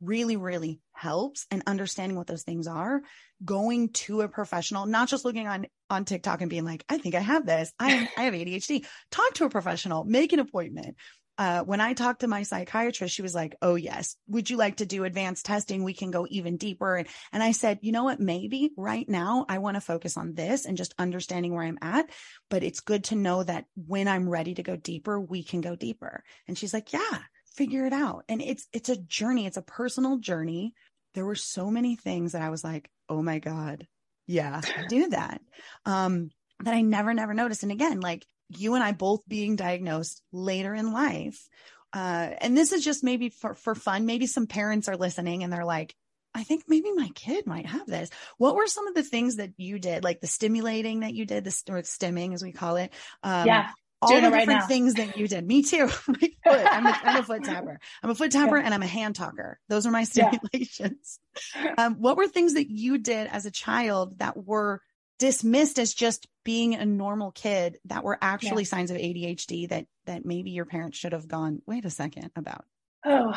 really, 0.00 0.36
really 0.36 0.80
helps 0.92 1.46
and 1.50 1.62
understanding 1.66 2.16
what 2.18 2.26
those 2.26 2.42
things 2.42 2.66
are, 2.66 3.02
going 3.44 3.90
to 3.90 4.20
a 4.22 4.28
professional, 4.28 4.86
not 4.86 5.08
just 5.08 5.24
looking 5.24 5.46
on, 5.48 5.66
on 5.88 6.04
TikTok 6.04 6.40
and 6.42 6.50
being 6.50 6.64
like, 6.64 6.84
I 6.88 6.98
think 6.98 7.14
I 7.14 7.20
have 7.20 7.46
this. 7.46 7.72
I, 7.78 8.06
I 8.16 8.24
have 8.24 8.34
ADHD. 8.34 8.86
Talk 9.10 9.34
to 9.34 9.44
a 9.44 9.50
professional, 9.50 10.04
make 10.04 10.32
an 10.32 10.38
appointment. 10.38 10.96
Uh, 11.38 11.62
when 11.62 11.80
I 11.80 11.92
talked 11.92 12.20
to 12.20 12.28
my 12.28 12.42
psychiatrist, 12.44 13.14
she 13.14 13.22
was 13.22 13.34
like, 13.34 13.56
Oh, 13.60 13.74
yes. 13.74 14.16
Would 14.28 14.48
you 14.48 14.56
like 14.56 14.76
to 14.76 14.86
do 14.86 15.04
advanced 15.04 15.46
testing? 15.46 15.84
We 15.84 15.92
can 15.92 16.10
go 16.10 16.26
even 16.30 16.56
deeper. 16.56 16.96
And, 16.96 17.08
and 17.32 17.42
I 17.42 17.52
said, 17.52 17.78
You 17.82 17.92
know 17.92 18.04
what? 18.04 18.20
Maybe 18.20 18.70
right 18.76 19.08
now 19.08 19.44
I 19.48 19.58
want 19.58 19.76
to 19.76 19.80
focus 19.80 20.16
on 20.16 20.34
this 20.34 20.64
and 20.64 20.76
just 20.76 20.94
understanding 20.98 21.54
where 21.54 21.64
I'm 21.64 21.78
at. 21.82 22.10
But 22.48 22.62
it's 22.62 22.80
good 22.80 23.04
to 23.04 23.16
know 23.16 23.42
that 23.42 23.66
when 23.74 24.08
I'm 24.08 24.28
ready 24.28 24.54
to 24.54 24.62
go 24.62 24.76
deeper, 24.76 25.20
we 25.20 25.42
can 25.42 25.60
go 25.60 25.76
deeper. 25.76 26.24
And 26.48 26.56
she's 26.56 26.72
like, 26.72 26.92
Yeah, 26.92 27.18
figure 27.54 27.86
it 27.86 27.92
out. 27.92 28.24
And 28.28 28.40
it's, 28.40 28.66
it's 28.72 28.88
a 28.88 28.96
journey. 28.96 29.46
It's 29.46 29.58
a 29.58 29.62
personal 29.62 30.18
journey. 30.18 30.74
There 31.14 31.26
were 31.26 31.34
so 31.34 31.70
many 31.70 31.96
things 31.96 32.32
that 32.32 32.42
I 32.42 32.50
was 32.50 32.64
like, 32.64 32.88
Oh 33.08 33.22
my 33.22 33.38
God. 33.38 33.86
Yeah, 34.26 34.60
do 34.88 35.08
that. 35.10 35.40
Um, 35.84 36.30
that 36.60 36.74
I 36.74 36.80
never, 36.80 37.12
never 37.12 37.34
noticed. 37.34 37.62
And 37.62 37.72
again, 37.72 38.00
like 38.00 38.26
you 38.50 38.74
and 38.74 38.84
I 38.84 38.92
both 38.92 39.22
being 39.28 39.56
diagnosed 39.56 40.22
later 40.32 40.74
in 40.74 40.92
life. 40.92 41.48
Uh, 41.92 42.30
and 42.40 42.56
this 42.56 42.72
is 42.72 42.84
just 42.84 43.02
maybe 43.04 43.30
for, 43.30 43.54
for 43.54 43.74
fun. 43.74 44.06
Maybe 44.06 44.26
some 44.26 44.46
parents 44.46 44.88
are 44.88 44.96
listening 44.96 45.42
and 45.42 45.52
they're 45.52 45.64
like, 45.64 45.94
I 46.34 46.42
think 46.44 46.64
maybe 46.68 46.92
my 46.92 47.08
kid 47.14 47.46
might 47.46 47.64
have 47.66 47.86
this. 47.86 48.10
What 48.36 48.54
were 48.54 48.66
some 48.66 48.86
of 48.88 48.94
the 48.94 49.02
things 49.02 49.36
that 49.36 49.52
you 49.56 49.78
did, 49.78 50.04
like 50.04 50.20
the 50.20 50.26
stimulating 50.26 51.00
that 51.00 51.14
you 51.14 51.24
did, 51.24 51.44
the 51.44 51.50
st- 51.50 51.74
or 51.76 51.80
stimming 51.82 52.34
as 52.34 52.42
we 52.42 52.52
call 52.52 52.76
it? 52.76 52.92
Um, 53.22 53.46
yeah. 53.46 53.70
all 54.02 54.10
the 54.10 54.26
it 54.26 54.30
right 54.30 54.40
different 54.46 54.68
things 54.68 54.94
that 54.94 55.16
you 55.16 55.26
did. 55.28 55.46
Me 55.46 55.62
too. 55.62 55.86
my 56.08 56.18
foot. 56.18 56.30
I'm 56.44 56.86
a, 56.86 57.00
I'm 57.04 57.16
a 57.16 57.22
foot 57.22 57.44
tapper. 57.44 57.80
I'm 58.02 58.10
a 58.10 58.14
foot 58.14 58.32
tapper 58.32 58.58
Yeah. 58.58 58.64
and 58.66 58.74
I'm 58.74 58.82
a 58.82 58.86
hand 58.86 59.14
talker. 59.16 59.58
Those 59.70 59.86
are 59.86 59.90
my 59.90 60.04
Yeah. 60.12 60.30
stimulations. 60.52 61.18
um, 61.78 61.94
what 61.94 62.18
were 62.18 62.28
things 62.28 62.54
that 62.54 62.68
you 62.68 62.98
did 62.98 63.28
as 63.28 63.46
a 63.46 63.50
child 63.50 64.18
that 64.18 64.36
were 64.36 64.82
dismissed 65.18 65.78
as 65.78 65.94
just 65.94 66.26
being 66.44 66.74
a 66.74 66.84
normal 66.84 67.32
kid 67.32 67.78
that 67.86 68.04
were 68.04 68.18
actually 68.20 68.64
signs 68.64 68.90
of 68.90 68.96
ADHD 68.96 69.68
that 69.68 69.86
that 70.06 70.24
maybe 70.24 70.50
your 70.50 70.64
parents 70.64 70.98
should 70.98 71.12
have 71.12 71.28
gone, 71.28 71.62
wait 71.66 71.84
a 71.84 71.90
second 71.90 72.30
about? 72.36 72.64
Oh, 73.04 73.32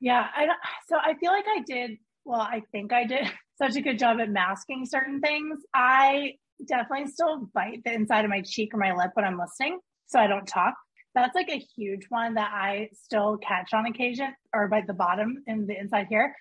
yeah. 0.00 0.26
I 0.36 0.46
don't, 0.46 0.58
so 0.88 0.96
I 0.96 1.14
feel 1.14 1.32
like 1.32 1.46
I 1.48 1.62
did. 1.66 1.98
Well, 2.24 2.40
I 2.40 2.62
think 2.72 2.92
I 2.92 3.04
did 3.06 3.30
such 3.58 3.76
a 3.76 3.80
good 3.80 3.98
job 3.98 4.20
at 4.20 4.28
masking 4.30 4.86
certain 4.86 5.20
things. 5.20 5.60
I 5.74 6.32
definitely 6.66 7.06
still 7.08 7.48
bite 7.54 7.82
the 7.84 7.92
inside 7.92 8.24
of 8.24 8.30
my 8.30 8.42
cheek 8.44 8.74
or 8.74 8.78
my 8.78 8.92
lip 8.92 9.10
when 9.14 9.24
I'm 9.24 9.38
listening, 9.38 9.78
so 10.06 10.18
I 10.18 10.26
don't 10.26 10.46
talk. 10.46 10.74
That's 11.14 11.34
like 11.34 11.48
a 11.50 11.64
huge 11.76 12.06
one 12.08 12.34
that 12.34 12.50
I 12.52 12.88
still 12.92 13.38
catch 13.38 13.72
on 13.72 13.86
occasion, 13.86 14.32
or 14.54 14.68
bite 14.68 14.86
the 14.86 14.94
bottom 14.94 15.42
and 15.46 15.68
the 15.68 15.76
inside 15.78 16.06
here. 16.08 16.34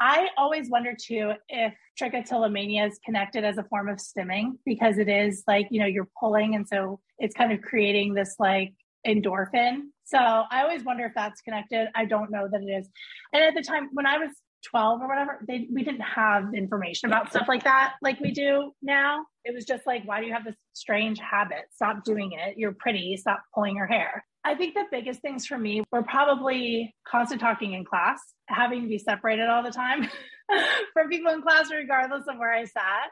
I 0.00 0.28
always 0.36 0.68
wonder 0.68 0.94
too 0.94 1.32
if 1.48 1.74
trichotillomania 2.00 2.88
is 2.88 2.98
connected 3.04 3.44
as 3.44 3.58
a 3.58 3.64
form 3.64 3.88
of 3.88 3.98
stimming 3.98 4.52
because 4.64 4.98
it 4.98 5.08
is 5.08 5.42
like, 5.46 5.68
you 5.70 5.80
know, 5.80 5.86
you're 5.86 6.08
pulling 6.18 6.54
and 6.54 6.68
so 6.68 7.00
it's 7.18 7.34
kind 7.34 7.52
of 7.52 7.62
creating 7.62 8.14
this 8.14 8.36
like 8.38 8.74
endorphin. 9.06 9.82
So 10.04 10.18
I 10.18 10.62
always 10.62 10.84
wonder 10.84 11.04
if 11.06 11.12
that's 11.14 11.40
connected. 11.40 11.88
I 11.94 12.04
don't 12.04 12.30
know 12.30 12.48
that 12.50 12.62
it 12.62 12.66
is. 12.66 12.88
And 13.32 13.42
at 13.42 13.54
the 13.54 13.62
time 13.62 13.88
when 13.92 14.06
I 14.06 14.18
was 14.18 14.30
12 14.66 15.00
or 15.00 15.08
whatever, 15.08 15.44
they, 15.46 15.66
we 15.72 15.82
didn't 15.82 16.00
have 16.00 16.52
information 16.54 17.08
about 17.08 17.30
stuff 17.30 17.48
like 17.48 17.64
that 17.64 17.94
like 18.02 18.20
we 18.20 18.32
do 18.32 18.72
now. 18.82 19.24
It 19.44 19.54
was 19.54 19.64
just 19.64 19.86
like, 19.86 20.06
why 20.06 20.20
do 20.20 20.26
you 20.26 20.32
have 20.32 20.44
this 20.44 20.56
strange 20.72 21.18
habit? 21.20 21.66
Stop 21.72 22.04
doing 22.04 22.32
it. 22.32 22.58
You're 22.58 22.74
pretty. 22.78 23.16
Stop 23.16 23.42
pulling 23.54 23.76
your 23.76 23.86
hair. 23.86 24.24
I 24.46 24.54
think 24.54 24.74
the 24.74 24.84
biggest 24.92 25.20
things 25.22 25.44
for 25.46 25.58
me 25.58 25.82
were 25.90 26.02
probably 26.04 26.94
constant 27.06 27.40
talking 27.40 27.72
in 27.72 27.84
class, 27.84 28.20
having 28.48 28.82
to 28.82 28.88
be 28.88 28.98
separated 28.98 29.48
all 29.48 29.62
the 29.64 29.72
time 29.72 30.08
from 30.92 31.08
people 31.08 31.32
in 31.32 31.42
class, 31.42 31.70
regardless 31.70 32.22
of 32.28 32.38
where 32.38 32.52
I 32.52 32.64
sat. 32.64 33.10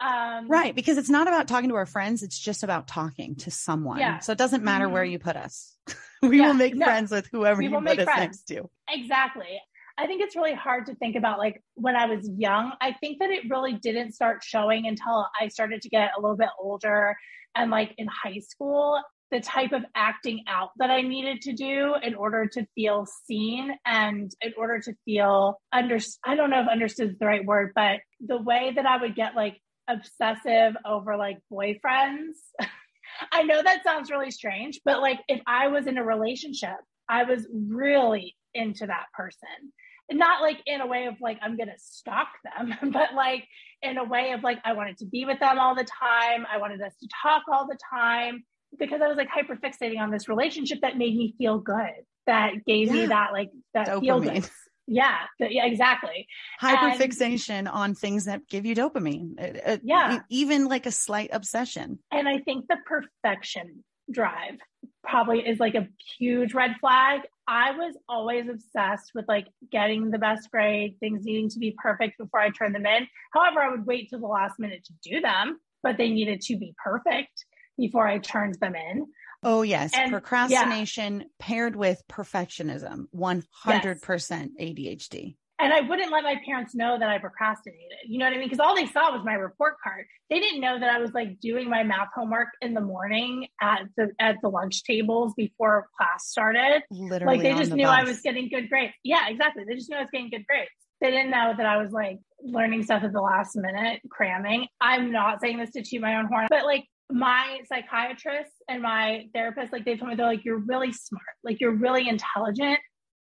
Um, 0.00 0.48
Right. 0.48 0.74
Because 0.74 0.98
it's 0.98 1.08
not 1.08 1.28
about 1.28 1.46
talking 1.46 1.68
to 1.68 1.76
our 1.76 1.86
friends. 1.86 2.24
It's 2.24 2.36
just 2.38 2.64
about 2.64 2.88
talking 2.88 3.36
to 3.36 3.50
someone. 3.52 4.00
Yeah. 4.00 4.18
So 4.18 4.32
it 4.32 4.38
doesn't 4.38 4.64
matter 4.64 4.88
where 4.88 5.04
Mhm. 5.04 5.12
you 5.12 5.18
put 5.20 5.36
us. 5.36 5.76
we 6.22 6.38
Yeah, 6.38 6.48
will 6.48 6.54
make 6.54 6.74
no. 6.74 6.84
friends 6.84 7.12
with 7.12 7.28
whoever 7.30 7.58
We 7.58 7.68
you 7.68 7.80
put 7.80 7.98
us 8.00 8.04
friends. 8.04 8.18
next 8.20 8.42
to. 8.48 8.68
Exactly. 8.90 9.60
I 9.98 10.06
think 10.08 10.20
it's 10.22 10.34
really 10.34 10.54
hard 10.54 10.86
to 10.86 10.96
think 10.96 11.14
about 11.14 11.38
like 11.38 11.62
when 11.74 11.94
I 11.94 12.06
was 12.06 12.28
young. 12.36 12.72
I 12.80 12.94
think 12.94 13.20
that 13.20 13.30
it 13.30 13.48
really 13.48 13.74
didn't 13.74 14.12
start 14.14 14.42
showing 14.42 14.86
until 14.88 15.28
I 15.40 15.46
started 15.48 15.82
to 15.82 15.88
get 15.88 16.10
a 16.16 16.20
little 16.20 16.36
bit 16.36 16.48
older 16.58 17.14
and 17.54 17.70
like 17.70 17.94
in 17.98 18.08
high 18.08 18.40
school, 18.40 19.00
the 19.32 19.40
type 19.40 19.72
of 19.72 19.82
acting 19.96 20.44
out 20.46 20.70
that 20.76 20.90
I 20.90 21.00
needed 21.00 21.40
to 21.42 21.54
do 21.54 21.94
in 22.02 22.14
order 22.14 22.46
to 22.52 22.66
feel 22.74 23.06
seen 23.26 23.72
and 23.84 24.30
in 24.42 24.52
order 24.58 24.78
to 24.80 24.94
feel 25.06 25.58
under 25.72 25.98
I 26.24 26.36
don't 26.36 26.50
know 26.50 26.60
if 26.60 26.68
understood 26.68 27.10
is 27.10 27.18
the 27.18 27.26
right 27.26 27.44
word, 27.44 27.72
but 27.74 28.00
the 28.20 28.36
way 28.36 28.72
that 28.76 28.84
I 28.84 28.98
would 28.98 29.16
get 29.16 29.34
like 29.34 29.56
obsessive 29.88 30.76
over 30.86 31.16
like 31.16 31.38
boyfriends. 31.50 32.36
I 33.32 33.42
know 33.42 33.62
that 33.62 33.84
sounds 33.84 34.10
really 34.10 34.30
strange, 34.30 34.80
but 34.84 35.00
like 35.00 35.18
if 35.28 35.40
I 35.46 35.68
was 35.68 35.86
in 35.86 35.96
a 35.96 36.04
relationship, 36.04 36.76
I 37.08 37.24
was 37.24 37.46
really 37.52 38.36
into 38.54 38.86
that 38.86 39.06
person. 39.14 39.72
Not 40.10 40.42
like 40.42 40.58
in 40.66 40.82
a 40.82 40.86
way 40.86 41.06
of 41.06 41.14
like, 41.22 41.38
I'm 41.40 41.56
to 41.56 41.78
stalk 41.78 42.28
them, 42.44 42.90
but 42.92 43.14
like 43.14 43.44
in 43.80 43.96
a 43.96 44.04
way 44.04 44.32
of 44.32 44.42
like, 44.42 44.58
I 44.62 44.74
wanted 44.74 44.98
to 44.98 45.06
be 45.06 45.24
with 45.24 45.40
them 45.40 45.58
all 45.58 45.74
the 45.74 45.86
time. 45.86 46.44
I 46.52 46.58
wanted 46.58 46.82
us 46.82 46.92
to 47.00 47.08
talk 47.22 47.44
all 47.50 47.66
the 47.66 47.78
time 47.90 48.44
because 48.78 49.00
I 49.02 49.08
was 49.08 49.16
like 49.16 49.28
hyper 49.28 49.56
fixating 49.56 49.98
on 50.00 50.10
this 50.10 50.28
relationship 50.28 50.80
that 50.82 50.96
made 50.96 51.16
me 51.16 51.34
feel 51.38 51.58
good, 51.58 51.90
that 52.26 52.64
gave 52.66 52.90
me 52.90 53.06
that 53.06 53.32
like, 53.32 53.50
that 53.74 53.98
feel 54.00 54.20
good. 54.20 54.48
Yeah, 54.88 55.18
th- 55.38 55.52
yeah, 55.52 55.64
exactly. 55.66 56.26
And- 56.60 56.76
Hyperfixation 57.00 57.72
on 57.72 57.94
things 57.94 58.24
that 58.24 58.48
give 58.48 58.66
you 58.66 58.74
dopamine. 58.74 59.38
It- 59.40 59.56
uh, 59.56 59.70
it- 59.72 59.76
uh, 59.76 59.78
Yeah. 59.84 60.18
Even 60.28 60.66
like 60.66 60.86
a 60.86 60.90
slight 60.90 61.30
obsession. 61.32 62.00
And 62.10 62.28
I 62.28 62.38
think 62.38 62.66
the 62.68 62.78
perfection 62.84 63.84
drive 64.10 64.58
probably 65.04 65.46
is 65.46 65.60
like 65.60 65.76
a 65.76 65.86
huge 66.18 66.52
red 66.52 66.72
flag. 66.80 67.20
I 67.46 67.70
was 67.72 67.96
always 68.08 68.48
obsessed 68.48 69.12
with 69.14 69.26
like 69.28 69.46
getting 69.70 70.10
the 70.10 70.18
best 70.18 70.50
grade, 70.50 70.96
things 70.98 71.24
needing 71.24 71.48
to 71.50 71.58
be 71.60 71.76
perfect 71.80 72.18
before 72.18 72.40
I 72.40 72.50
turned 72.50 72.74
them 72.74 72.86
in. 72.86 73.06
However, 73.32 73.60
I 73.62 73.70
would 73.70 73.86
wait 73.86 74.10
till 74.10 74.20
the 74.20 74.26
last 74.26 74.58
minute 74.58 74.84
to 74.86 74.92
do 75.10 75.20
them, 75.20 75.58
but 75.82 75.96
they 75.96 76.08
needed 76.10 76.40
to 76.42 76.56
be 76.56 76.74
perfect 76.82 77.44
before 77.82 78.06
I 78.06 78.18
turned 78.18 78.54
them 78.60 78.74
in. 78.74 79.06
Oh, 79.42 79.62
yes. 79.62 79.90
And- 79.94 80.12
Procrastination 80.12 81.24
paired 81.40 81.74
with 81.74 82.00
perfectionism. 82.08 83.06
100% 83.12 84.50
ADHD. 84.60 85.36
and 85.58 85.72
I 85.72 85.80
wouldn't 85.80 86.10
let 86.10 86.24
my 86.24 86.36
parents 86.44 86.74
know 86.74 86.98
that 86.98 87.08
I 87.08 87.18
procrastinated. 87.18 87.98
You 88.06 88.18
know 88.18 88.24
what 88.26 88.34
I 88.34 88.38
mean? 88.38 88.46
Because 88.48 88.58
all 88.58 88.74
they 88.74 88.86
saw 88.86 89.12
was 89.14 89.24
my 89.24 89.34
report 89.34 89.74
card. 89.82 90.06
They 90.30 90.40
didn't 90.40 90.60
know 90.60 90.78
that 90.78 90.90
I 90.90 90.98
was 90.98 91.12
like 91.12 91.38
doing 91.40 91.68
my 91.70 91.82
math 91.84 92.08
homework 92.14 92.48
in 92.60 92.74
the 92.74 92.80
morning 92.80 93.46
at 93.60 93.82
the 93.96 94.10
at 94.18 94.36
the 94.42 94.48
lunch 94.48 94.82
tables 94.84 95.34
before 95.36 95.86
class 95.96 96.26
started. 96.28 96.82
Literally, 96.90 97.36
like 97.36 97.42
they 97.44 97.54
just 97.56 97.70
the 97.70 97.76
knew 97.76 97.84
bus. 97.84 98.00
I 98.00 98.04
was 98.04 98.20
getting 98.20 98.48
good 98.48 98.68
grades. 98.68 98.94
Yeah, 99.04 99.28
exactly. 99.28 99.62
They 99.68 99.74
just 99.74 99.88
knew 99.90 99.96
I 99.98 100.00
was 100.00 100.10
getting 100.12 100.30
good 100.30 100.46
grades. 100.48 100.70
They 101.00 101.10
didn't 101.10 101.30
know 101.30 101.52
that 101.56 101.66
I 101.66 101.76
was 101.78 101.92
like 101.92 102.18
learning 102.42 102.82
stuff 102.84 103.02
at 103.04 103.12
the 103.12 103.20
last 103.20 103.54
minute, 103.56 104.00
cramming. 104.10 104.66
I'm 104.80 105.12
not 105.12 105.40
saying 105.40 105.58
this 105.58 105.70
to 105.72 105.82
chew 105.84 106.00
my 106.00 106.16
own 106.16 106.26
horn, 106.26 106.46
but 106.50 106.64
like 106.64 106.84
my 107.12 107.60
psychiatrist 107.68 108.52
and 108.68 108.82
my 108.82 109.26
therapist, 109.34 109.72
like 109.72 109.84
they 109.84 109.96
told 109.96 110.10
me 110.10 110.16
they're 110.16 110.26
like, 110.26 110.44
you're 110.44 110.64
really 110.66 110.92
smart, 110.92 111.22
like 111.44 111.60
you're 111.60 111.74
really 111.74 112.08
intelligent, 112.08 112.78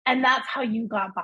and 0.05 0.23
that's 0.23 0.47
how 0.47 0.61
you 0.61 0.87
got 0.87 1.15
by. 1.15 1.23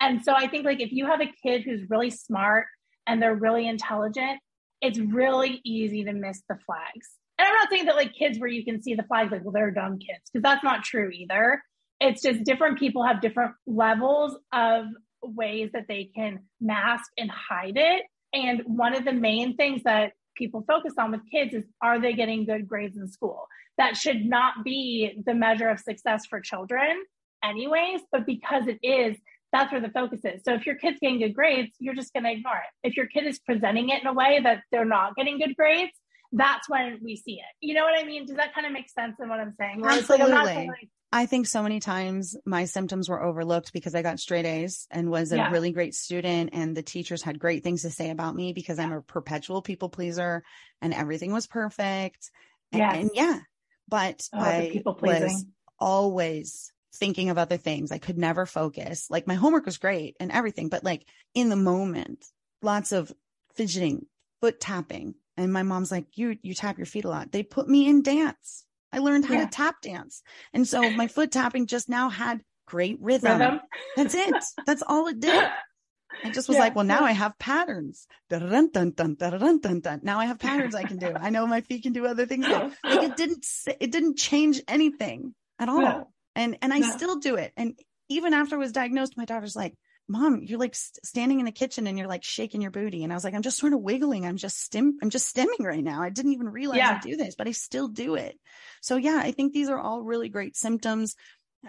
And 0.00 0.22
so 0.24 0.32
I 0.34 0.48
think 0.48 0.64
like 0.64 0.80
if 0.80 0.92
you 0.92 1.06
have 1.06 1.20
a 1.20 1.32
kid 1.42 1.62
who's 1.64 1.82
really 1.90 2.10
smart 2.10 2.66
and 3.06 3.20
they're 3.20 3.34
really 3.34 3.66
intelligent, 3.66 4.38
it's 4.80 4.98
really 4.98 5.60
easy 5.64 6.04
to 6.04 6.12
miss 6.12 6.42
the 6.48 6.56
flags. 6.64 7.08
And 7.38 7.46
I'm 7.46 7.54
not 7.54 7.68
saying 7.70 7.86
that 7.86 7.96
like 7.96 8.14
kids 8.14 8.38
where 8.38 8.48
you 8.48 8.64
can 8.64 8.82
see 8.82 8.94
the 8.94 9.02
flags, 9.04 9.32
like, 9.32 9.44
well, 9.44 9.52
they're 9.52 9.70
dumb 9.70 9.98
kids, 9.98 10.30
because 10.32 10.42
that's 10.42 10.64
not 10.64 10.84
true 10.84 11.10
either. 11.10 11.62
It's 12.00 12.22
just 12.22 12.44
different 12.44 12.78
people 12.78 13.04
have 13.04 13.20
different 13.20 13.52
levels 13.66 14.36
of 14.52 14.86
ways 15.22 15.70
that 15.72 15.86
they 15.88 16.10
can 16.14 16.40
mask 16.60 17.10
and 17.18 17.30
hide 17.30 17.76
it. 17.76 18.02
And 18.32 18.62
one 18.66 18.94
of 18.94 19.04
the 19.04 19.12
main 19.12 19.56
things 19.56 19.82
that 19.84 20.12
people 20.38 20.64
focus 20.66 20.94
on 20.98 21.10
with 21.10 21.20
kids 21.30 21.52
is 21.52 21.64
are 21.82 22.00
they 22.00 22.14
getting 22.14 22.46
good 22.46 22.66
grades 22.66 22.96
in 22.96 23.08
school? 23.08 23.48
That 23.76 23.96
should 23.96 24.24
not 24.24 24.64
be 24.64 25.20
the 25.26 25.34
measure 25.34 25.68
of 25.68 25.80
success 25.80 26.24
for 26.26 26.40
children, 26.40 27.02
anyways, 27.44 28.00
but 28.10 28.24
because 28.24 28.66
it 28.66 28.78
is, 28.82 29.16
that's 29.52 29.72
where 29.72 29.80
the 29.80 29.90
focus 29.90 30.20
is. 30.24 30.42
So 30.44 30.54
if 30.54 30.66
your 30.66 30.76
kid's 30.76 30.98
getting 31.00 31.18
good 31.18 31.34
grades, 31.34 31.72
you're 31.78 31.94
just 31.94 32.12
going 32.12 32.24
to 32.24 32.30
ignore 32.30 32.56
it. 32.56 32.88
If 32.88 32.96
your 32.96 33.06
kid 33.06 33.26
is 33.26 33.38
presenting 33.38 33.88
it 33.90 34.00
in 34.02 34.06
a 34.06 34.12
way 34.12 34.40
that 34.42 34.62
they're 34.70 34.84
not 34.84 35.16
getting 35.16 35.38
good 35.38 35.56
grades, 35.56 35.92
that's 36.32 36.68
when 36.68 36.98
we 37.02 37.16
see 37.16 37.34
it. 37.34 37.52
You 37.60 37.74
know 37.74 37.84
what 37.84 37.98
I 37.98 38.04
mean? 38.04 38.26
Does 38.26 38.36
that 38.36 38.54
kind 38.54 38.66
of 38.66 38.72
make 38.72 38.90
sense 38.90 39.16
in 39.20 39.28
what 39.28 39.40
I'm 39.40 39.54
saying? 39.58 39.80
Where 39.80 39.98
it's 39.98 40.10
like, 40.10 40.20
I'm 40.20 40.30
not 40.30 40.48
Absolutely. 40.48 40.54
saying, 40.54 40.68
like, 40.68 40.88
I 41.10 41.24
think 41.24 41.46
so 41.46 41.62
many 41.62 41.80
times 41.80 42.36
my 42.44 42.66
symptoms 42.66 43.08
were 43.08 43.22
overlooked 43.22 43.72
because 43.72 43.94
I 43.94 44.02
got 44.02 44.20
straight 44.20 44.44
A's 44.44 44.86
and 44.90 45.10
was 45.10 45.32
a 45.32 45.36
Yeah. 45.36 45.50
really 45.50 45.72
great 45.72 45.94
student 45.94 46.50
and 46.52 46.76
the 46.76 46.82
teachers 46.82 47.22
had 47.22 47.38
great 47.38 47.64
things 47.64 47.82
to 47.82 47.90
say 47.90 48.10
about 48.10 48.34
me 48.34 48.52
because 48.52 48.78
I'm 48.78 48.92
a 48.92 49.00
perpetual 49.00 49.62
people 49.62 49.88
pleaser 49.88 50.42
and 50.82 50.92
everything 50.92 51.32
was 51.32 51.46
perfect. 51.46 52.30
And, 52.72 52.80
Yes. 52.80 52.96
and 52.96 53.10
yeah, 53.14 53.40
but 53.88 54.28
Oh, 54.34 54.40
I 54.40 54.82
was 55.00 55.46
always 55.78 56.72
thinking 56.96 57.30
of 57.30 57.38
other 57.38 57.56
things. 57.56 57.90
I 57.90 57.98
could 57.98 58.18
never 58.18 58.44
focus. 58.44 59.08
Like 59.08 59.26
my 59.26 59.34
homework 59.34 59.64
was 59.64 59.78
great 59.78 60.16
and 60.20 60.30
everything, 60.30 60.68
but 60.68 60.84
like 60.84 61.06
in 61.32 61.48
the 61.48 61.56
moment, 61.56 62.26
lots 62.60 62.92
of 62.92 63.10
fidgeting, 63.54 64.06
foot 64.42 64.60
tapping. 64.60 65.14
And 65.38 65.52
my 65.52 65.62
mom's 65.62 65.90
like, 65.90 66.18
you, 66.18 66.36
you 66.42 66.52
tap 66.52 66.76
your 66.76 66.86
feet 66.86 67.06
a 67.06 67.08
lot. 67.08 67.32
They 67.32 67.44
put 67.44 67.66
me 67.66 67.88
in 67.88 68.02
dance. 68.02 68.66
I 68.92 68.98
learned 68.98 69.26
how 69.26 69.34
Yeah. 69.34 69.44
to 69.44 69.50
tap 69.50 69.80
dance. 69.82 70.22
And 70.52 70.66
so 70.66 70.90
my 70.90 71.06
foot 71.08 71.30
tapping 71.30 71.66
just 71.66 71.88
now 71.88 72.08
had 72.08 72.42
great 72.66 72.98
rhythm. 73.00 73.38
rhythm. 73.38 73.60
That's 73.96 74.14
it. 74.14 74.34
That's 74.66 74.82
all 74.86 75.06
it 75.08 75.20
did. 75.20 75.44
I 76.24 76.30
just 76.30 76.48
was 76.48 76.56
Yeah, 76.56 76.64
like, 76.64 76.74
well, 76.74 76.84
now. 76.84 77.04
I 77.04 77.12
have 77.12 77.38
patterns. 77.38 78.06
Dun, 78.28 78.70
dun, 78.72 78.90
dun, 78.90 79.14
dun, 79.14 79.58
dun, 79.60 79.80
dun. 79.80 80.00
Now 80.02 80.18
I 80.18 80.26
have 80.26 80.38
patterns 80.40 80.74
I 80.74 80.82
can 80.84 80.98
do. 80.98 81.12
I 81.14 81.30
know 81.30 81.46
my 81.46 81.60
feet 81.60 81.84
can 81.84 81.92
do 81.92 82.06
other 82.06 82.26
things. 82.26 82.46
Like 82.84 83.02
it 83.02 83.16
didn't, 83.16 83.46
it 83.80 83.92
didn't 83.92 84.16
change 84.18 84.60
anything 84.66 85.34
at 85.58 85.68
all. 85.68 86.12
And, 86.34 86.58
and 86.60 86.72
I 86.72 86.80
still 86.80 87.16
do 87.20 87.36
it. 87.36 87.52
And 87.56 87.78
even 88.08 88.34
after 88.34 88.56
I 88.56 88.58
was 88.58 88.72
diagnosed, 88.72 89.16
my 89.16 89.26
daughter's 89.26 89.54
like, 89.54 89.74
mom, 90.08 90.40
you're 90.42 90.58
like 90.58 90.74
st- 90.74 91.04
standing 91.04 91.38
in 91.38 91.46
the 91.46 91.52
kitchen 91.52 91.86
and 91.86 91.98
you're 91.98 92.08
like 92.08 92.24
shaking 92.24 92.62
your 92.62 92.70
booty. 92.70 93.04
And 93.04 93.12
I 93.12 93.16
was 93.16 93.24
like, 93.24 93.34
I'm 93.34 93.42
just 93.42 93.58
sort 93.58 93.74
of 93.74 93.80
wiggling. 93.80 94.26
I'm 94.26 94.36
just 94.36 94.58
stim, 94.60 94.98
I'm 95.02 95.10
just 95.10 95.34
stimming 95.34 95.60
right 95.60 95.84
now. 95.84 96.02
I 96.02 96.10
didn't 96.10 96.32
even 96.32 96.48
realize 96.48 96.78
I 96.96 97.00
do 97.00 97.16
this, 97.16 97.34
but 97.36 97.46
I 97.48 97.52
still 97.52 97.88
do 97.88 98.14
it. 98.14 98.38
So 98.80 98.96
yeah, 98.96 99.20
I 99.22 99.32
think 99.32 99.52
these 99.52 99.68
are 99.68 99.78
all 99.78 100.02
really 100.02 100.28
great 100.28 100.56
symptoms. 100.56 101.14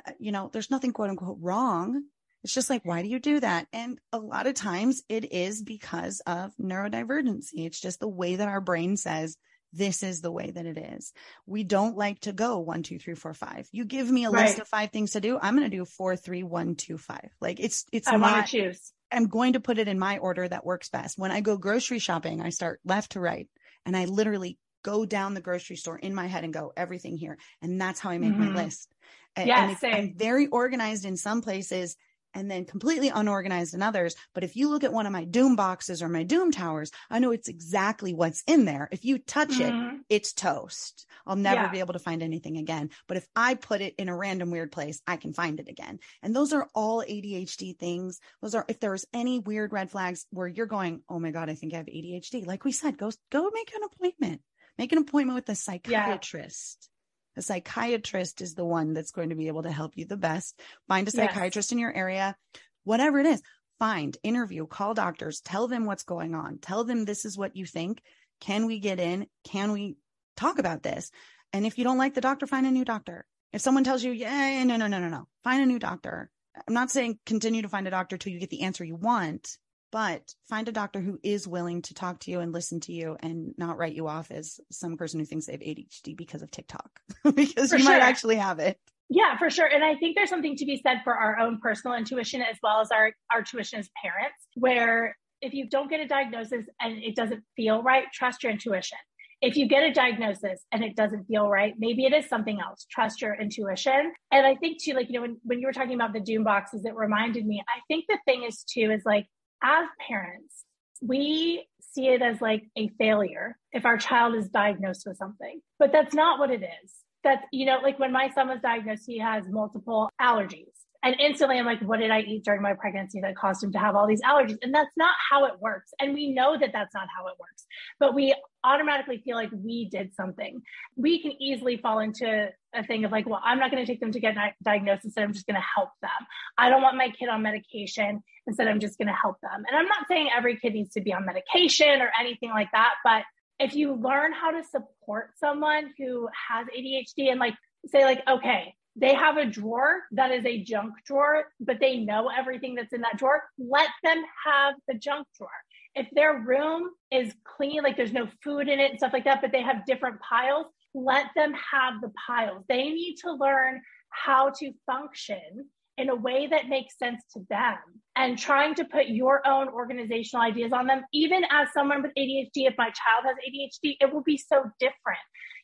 Uh, 0.07 0.11
You 0.19 0.31
know, 0.31 0.49
there's 0.51 0.71
nothing 0.71 0.93
quote 0.93 1.09
unquote 1.09 1.37
wrong. 1.41 2.03
It's 2.43 2.53
just 2.53 2.69
like, 2.69 2.85
why 2.85 3.01
do 3.01 3.09
you 3.09 3.19
do 3.19 3.41
that? 3.41 3.67
And 3.73 3.99
a 4.13 4.17
lot 4.17 4.47
of 4.47 4.53
times 4.53 5.03
it 5.09 5.33
is 5.33 5.61
because 5.61 6.21
of 6.25 6.55
neurodivergency. 6.55 7.65
It's 7.65 7.81
just 7.81 7.99
the 7.99 8.07
way 8.07 8.37
that 8.37 8.47
our 8.47 8.61
brain 8.61 8.95
says, 8.95 9.35
this 9.71 10.03
is 10.03 10.21
the 10.21 10.31
way 10.31 10.51
that 10.51 10.65
it 10.65 10.77
is. 10.77 11.13
We 11.45 11.63
don't 11.63 11.95
like 11.97 12.21
to 12.21 12.33
go 12.33 12.59
one, 12.59 12.83
two, 12.83 12.97
three, 12.99 13.15
four, 13.15 13.33
five. 13.33 13.67
You 13.71 13.85
give 13.85 14.09
me 14.09 14.23
a 14.23 14.31
list 14.31 14.59
of 14.59 14.67
five 14.67 14.91
things 14.91 15.11
to 15.11 15.21
do. 15.21 15.37
I'm 15.39 15.55
going 15.55 15.69
to 15.69 15.77
do 15.77 15.85
four, 15.85 16.15
three, 16.15 16.43
one, 16.43 16.75
two, 16.75 16.97
five. 16.97 17.29
Like 17.39 17.59
it's, 17.59 17.85
it's 17.91 18.07
I 18.07 18.17
want 18.17 18.35
not, 18.35 18.47
to 18.47 18.51
choose. 18.51 18.93
I'm 19.11 19.27
going 19.27 19.53
to 19.53 19.59
put 19.59 19.77
it 19.77 19.87
in 19.87 19.99
my 19.99 20.17
order 20.17 20.47
that 20.47 20.65
works 20.65 20.89
best. 20.89 21.17
When 21.17 21.31
I 21.31 21.41
go 21.41 21.57
grocery 21.57 21.99
shopping, 21.99 22.41
I 22.41 22.49
start 22.49 22.79
left 22.83 23.11
to 23.13 23.19
right 23.19 23.47
and 23.85 23.95
I 23.95 24.05
literally 24.05 24.57
go 24.83 25.05
down 25.05 25.33
the 25.33 25.41
grocery 25.41 25.75
store 25.75 25.97
in 25.97 26.15
my 26.15 26.27
head 26.27 26.43
and 26.43 26.53
go 26.53 26.71
everything 26.75 27.17
here. 27.17 27.37
And 27.61 27.79
that's 27.79 27.99
how 27.99 28.11
I 28.11 28.17
make 28.17 28.33
Mhm. 28.33 28.37
my 28.39 28.63
list. 28.63 28.93
A- 29.35 29.45
Yeah, 29.45 29.69
and 29.69 29.93
I'm 29.93 30.13
very 30.15 30.47
organized 30.47 31.05
in 31.05 31.17
some 31.17 31.41
places 31.41 31.95
and 32.33 32.49
then 32.49 32.65
completely 32.65 33.09
unorganized 33.09 33.73
in 33.73 33.81
others. 33.81 34.15
But 34.33 34.43
if 34.43 34.55
you 34.55 34.69
look 34.69 34.83
at 34.83 34.93
one 34.93 35.05
of 35.05 35.11
my 35.11 35.25
doom 35.25 35.55
boxes 35.55 36.01
or 36.01 36.09
my 36.09 36.23
doom 36.23 36.51
towers, 36.51 36.91
I 37.09 37.19
know 37.19 37.31
it's 37.31 37.47
exactly 37.47 38.13
what's 38.13 38.43
in 38.47 38.65
there. 38.65 38.87
If 38.91 39.05
you 39.05 39.17
touch 39.17 39.59
it, 39.59 39.73
Mhm. 39.73 39.99
it's 40.09 40.33
toast. 40.33 41.05
I'll 41.25 41.35
never 41.35 41.63
Yeah. 41.63 41.67
be 41.69 41.79
able 41.79 41.93
to 41.93 41.99
find 41.99 42.21
anything 42.23 42.57
again. 42.57 42.91
But 43.07 43.17
if 43.17 43.27
I 43.35 43.55
put 43.55 43.81
it 43.81 43.95
in 43.97 44.09
a 44.09 44.15
random 44.15 44.51
weird 44.51 44.71
place, 44.71 45.01
I 45.05 45.17
can 45.17 45.33
find 45.33 45.59
it 45.59 45.69
again. 45.69 45.99
And 46.21 46.35
those 46.35 46.53
are 46.53 46.69
all 46.73 47.03
ADHD 47.03 47.73
things. 47.73 48.19
Those 48.41 48.55
are, 48.55 48.65
if 48.67 48.79
there's 48.79 49.05
any 49.13 49.39
weird 49.39 49.73
red 49.73 49.91
flags 49.91 50.25
where 50.31 50.47
you're 50.47 50.65
going, 50.65 51.03
oh 51.09 51.19
my 51.19 51.31
God, 51.31 51.49
I 51.49 51.55
think 51.55 51.73
I 51.73 51.77
have 51.77 51.87
ADHD. 51.89 52.45
Like 52.45 52.65
we 52.65 52.71
said, 52.71 52.97
go, 52.97 53.11
go 53.31 53.49
make 53.53 53.73
an 53.75 53.83
appointment. 53.83 54.41
Make 54.77 54.91
an 54.91 54.97
appointment 54.99 55.35
with 55.35 55.49
a 55.49 55.55
psychiatrist. 55.55 56.89
A 57.37 57.41
psychiatrist 57.41 58.41
is 58.41 58.55
the 58.55 58.65
one 58.65 58.93
that's 58.93 59.11
going 59.11 59.29
to 59.29 59.35
be 59.35 59.47
able 59.47 59.63
to 59.63 59.71
help 59.71 59.93
you 59.95 60.05
the 60.05 60.17
best. 60.17 60.59
Find 60.87 61.07
a 61.07 61.11
Yes. 61.11 61.15
psychiatrist 61.15 61.71
in 61.71 61.79
your 61.79 61.93
area, 61.93 62.35
whatever 62.83 63.19
it 63.19 63.25
is. 63.25 63.41
Find, 63.77 64.17
interview, 64.23 64.67
call 64.67 64.93
doctors, 64.93 65.39
tell 65.39 65.67
them 65.67 65.85
what's 65.85 66.03
going 66.03 66.35
on. 66.35 66.57
Tell 66.57 66.83
them 66.83 67.05
this 67.05 67.23
is 67.23 67.37
what 67.37 67.55
you 67.55 67.65
think. 67.65 68.01
Can 68.41 68.65
we 68.65 68.79
get 68.79 68.99
in? 68.99 69.27
Can 69.45 69.71
we 69.71 69.95
talk 70.35 70.59
about 70.59 70.83
this? 70.83 71.11
And 71.53 71.65
if 71.65 71.77
you 71.77 71.83
don't 71.83 71.97
like 71.97 72.13
the 72.13 72.21
doctor, 72.21 72.45
find 72.45 72.65
a 72.65 72.71
new 72.71 72.85
doctor. 72.85 73.25
If 73.53 73.61
someone 73.61 73.83
tells 73.83 74.03
you, 74.03 74.11
yeah, 74.11 74.63
no, 74.63 74.75
no, 74.75 74.87
no, 74.87 74.99
no, 74.99 75.09
no, 75.09 75.27
find 75.43 75.63
a 75.63 75.65
new 75.65 75.79
doctor. 75.79 76.29
I'm 76.67 76.73
not 76.73 76.91
saying 76.91 77.19
continue 77.25 77.61
to 77.61 77.69
find 77.69 77.87
a 77.87 77.91
doctor 77.91 78.17
till 78.17 78.33
you 78.33 78.39
get 78.39 78.49
the 78.49 78.61
answer 78.63 78.83
you 78.83 78.95
want, 78.95 79.57
but 79.91 80.33
find 80.47 80.67
a 80.67 80.71
doctor 80.71 80.99
who 80.99 81.19
is 81.23 81.47
willing 81.47 81.81
to 81.83 81.93
talk 81.93 82.19
to 82.21 82.31
you 82.31 82.39
and 82.39 82.51
listen 82.51 82.79
to 82.81 82.93
you 82.93 83.17
and 83.21 83.53
not 83.57 83.77
write 83.77 83.95
you 83.95 84.07
off 84.07 84.31
as 84.31 84.59
some 84.71 84.97
person 84.97 85.19
who 85.19 85.25
thinks 85.25 85.45
they 85.45 85.53
have 85.53 85.61
ADHD 85.61 86.15
because 86.15 86.41
of 86.41 86.51
TikTok, 86.51 86.89
because 87.35 87.69
For 87.69 87.77
you 87.77 87.85
might 87.85 88.01
actually 88.01 88.35
have 88.35 88.59
it. 88.59 88.77
Yeah, 89.09 89.37
for 89.37 89.49
sure. 89.49 89.65
And 89.65 89.83
I 89.83 89.95
think 89.95 90.15
there's 90.15 90.29
something 90.29 90.55
to 90.57 90.65
be 90.65 90.79
said 90.85 91.01
for 91.03 91.15
our 91.15 91.39
own 91.39 91.59
personal 91.59 91.97
intuition 91.97 92.41
as 92.41 92.57
well 92.61 92.79
as 92.79 92.91
our, 92.91 93.11
our 93.33 93.41
tuition 93.41 93.79
as 93.79 93.89
parents, 94.03 94.37
where 94.53 95.17
if 95.41 95.53
you 95.53 95.67
don't 95.67 95.89
get 95.89 95.99
a 95.99 96.07
diagnosis 96.07 96.65
and 96.79 96.97
it 97.01 97.15
doesn't 97.15 97.43
feel 97.55 97.81
right, 97.81 98.05
trust 98.13 98.43
your 98.43 98.51
intuition. 98.51 98.97
If 99.41 99.55
you 99.55 99.67
get 99.67 99.83
a 99.83 99.93
diagnosis 99.93 100.63
and 100.71 100.83
it 100.83 100.95
doesn't 100.95 101.25
feel 101.25 101.47
right, 101.47 101.73
maybe 101.79 102.05
it 102.05 102.13
is 102.13 102.27
something 102.27 102.59
else. 102.59 102.85
Trust 102.91 103.21
your 103.21 103.35
intuition. 103.35 104.11
And 104.31 104.45
I 104.45 104.55
think 104.55 104.83
too, 104.83 104.93
like, 104.93 105.07
you 105.07 105.13
know, 105.13 105.21
when, 105.21 105.37
when 105.43 105.59
you 105.59 105.65
were 105.65 105.73
talking 105.73 105.95
about 105.95 106.13
the 106.13 106.19
doom 106.19 106.43
boxes, 106.43 106.83
it 106.85 106.93
reminded 106.93 107.47
me, 107.47 107.63
I 107.67 107.79
think 107.87 108.05
the 108.07 108.19
thing 108.25 108.43
is 108.43 108.63
too, 108.63 108.91
is 108.91 109.03
like, 109.05 109.25
as 109.63 109.87
parents, 110.07 110.65
we 111.01 111.67
see 111.79 112.07
it 112.07 112.21
as 112.21 112.41
like 112.41 112.69
a 112.75 112.89
failure 112.97 113.57
if 113.71 113.85
our 113.85 113.97
child 113.97 114.35
is 114.35 114.49
diagnosed 114.49 115.03
with 115.05 115.17
something, 115.17 115.61
but 115.77 115.91
that's 115.91 116.13
not 116.13 116.39
what 116.39 116.51
it 116.51 116.63
is. 116.63 116.93
That's, 117.23 117.43
you 117.51 117.65
know, 117.65 117.79
like 117.83 117.99
when 117.99 118.11
my 118.11 118.29
son 118.29 118.47
was 118.47 118.59
diagnosed, 118.61 119.03
he 119.05 119.19
has 119.19 119.43
multiple 119.47 120.09
allergies. 120.21 120.67
And 121.01 121.15
instantly 121.19 121.57
I'm 121.57 121.65
like, 121.65 121.81
what 121.81 121.99
did 121.99 122.11
I 122.11 122.21
eat 122.21 122.43
during 122.43 122.61
my 122.61 122.73
pregnancy 122.73 123.21
that 123.21 123.35
caused 123.35 123.63
him 123.63 123.71
to 123.71 123.79
have 123.79 123.95
all 123.95 124.05
these 124.05 124.21
allergies? 124.21 124.57
And 124.61 124.73
that's 124.73 124.91
not 124.97 125.15
how 125.29 125.45
it 125.45 125.53
works. 125.59 125.91
And 125.99 126.13
we 126.13 126.31
know 126.31 126.57
that 126.59 126.71
that's 126.73 126.93
not 126.93 127.07
how 127.15 127.27
it 127.27 127.35
works, 127.39 127.65
but 127.99 128.13
we 128.13 128.35
automatically 128.63 129.21
feel 129.23 129.37
like 129.37 129.49
we 129.53 129.87
did 129.89 130.13
something. 130.13 130.61
We 130.97 131.21
can 131.21 131.31
easily 131.41 131.77
fall 131.77 131.99
into 131.99 132.49
a 132.75 132.83
thing 132.85 133.05
of 133.05 133.11
like, 133.11 133.27
well, 133.27 133.41
I'm 133.43 133.59
not 133.59 133.71
going 133.71 133.83
to 133.83 133.91
take 133.91 134.01
them 134.01 134.11
to 134.11 134.19
get 134.19 134.35
di- 134.35 134.55
diagnosed 134.63 135.05
instead. 135.05 135.23
I'm 135.23 135.33
just 135.33 135.47
going 135.47 135.55
to 135.55 135.65
help 135.75 135.89
them. 136.01 136.11
I 136.57 136.69
don't 136.69 136.81
want 136.81 136.97
my 136.97 137.09
kid 137.09 137.29
on 137.29 137.41
medication 137.43 138.21
instead. 138.45 138.67
I'm 138.67 138.81
just 138.81 138.97
going 138.97 139.07
to 139.07 139.13
help 139.13 139.37
them. 139.41 139.63
And 139.67 139.77
I'm 139.77 139.87
not 139.87 140.05
saying 140.09 140.29
every 140.35 140.57
kid 140.57 140.73
needs 140.73 140.93
to 140.95 141.01
be 141.01 141.13
on 141.13 141.25
medication 141.25 142.01
or 142.01 142.11
anything 142.19 142.49
like 142.49 142.69
that, 142.73 142.95
but 143.05 143.23
if 143.59 143.75
you 143.75 143.93
learn 143.93 144.31
how 144.31 144.51
to 144.51 144.63
support 144.63 145.31
someone 145.37 145.91
who 145.97 146.29
has 146.49 146.65
ADHD 146.67 147.29
and 147.29 147.39
like 147.39 147.55
say 147.87 148.05
like, 148.05 148.21
okay, 148.27 148.73
they 148.99 149.13
have 149.13 149.37
a 149.37 149.45
drawer 149.45 150.01
that 150.11 150.31
is 150.31 150.45
a 150.45 150.63
junk 150.63 150.93
drawer, 151.05 151.45
but 151.59 151.79
they 151.79 151.97
know 151.97 152.29
everything 152.29 152.75
that's 152.75 152.93
in 152.93 153.01
that 153.01 153.17
drawer. 153.17 153.43
Let 153.57 153.89
them 154.03 154.21
have 154.45 154.75
the 154.87 154.95
junk 154.95 155.25
drawer. 155.37 155.49
If 155.95 156.07
their 156.11 156.39
room 156.39 156.89
is 157.11 157.33
clean, 157.43 157.81
like 157.81 157.97
there's 157.97 158.13
no 158.13 158.27
food 158.43 158.67
in 158.67 158.79
it 158.79 158.91
and 158.91 158.99
stuff 158.99 159.13
like 159.13 159.23
that, 159.23 159.41
but 159.41 159.51
they 159.51 159.61
have 159.61 159.85
different 159.85 160.19
piles, 160.21 160.67
let 160.93 161.27
them 161.35 161.53
have 161.71 162.01
the 162.01 162.11
piles. 162.27 162.63
They 162.67 162.89
need 162.89 163.15
to 163.23 163.31
learn 163.33 163.81
how 164.09 164.51
to 164.59 164.71
function 164.85 165.69
in 165.97 166.09
a 166.09 166.15
way 166.15 166.47
that 166.47 166.69
makes 166.69 166.97
sense 166.97 167.21
to 167.33 167.45
them 167.49 167.77
and 168.15 168.37
trying 168.37 168.73
to 168.75 168.85
put 168.85 169.07
your 169.07 169.45
own 169.45 169.67
organizational 169.67 170.45
ideas 170.45 170.71
on 170.73 170.87
them. 170.87 171.03
Even 171.13 171.43
as 171.51 171.67
someone 171.73 172.01
with 172.01 172.11
ADHD, 172.17 172.67
if 172.67 172.75
my 172.77 172.85
child 172.85 173.25
has 173.25 173.35
ADHD, 173.35 173.97
it 173.99 174.13
will 174.13 174.23
be 174.23 174.37
so 174.37 174.63
different. 174.79 175.19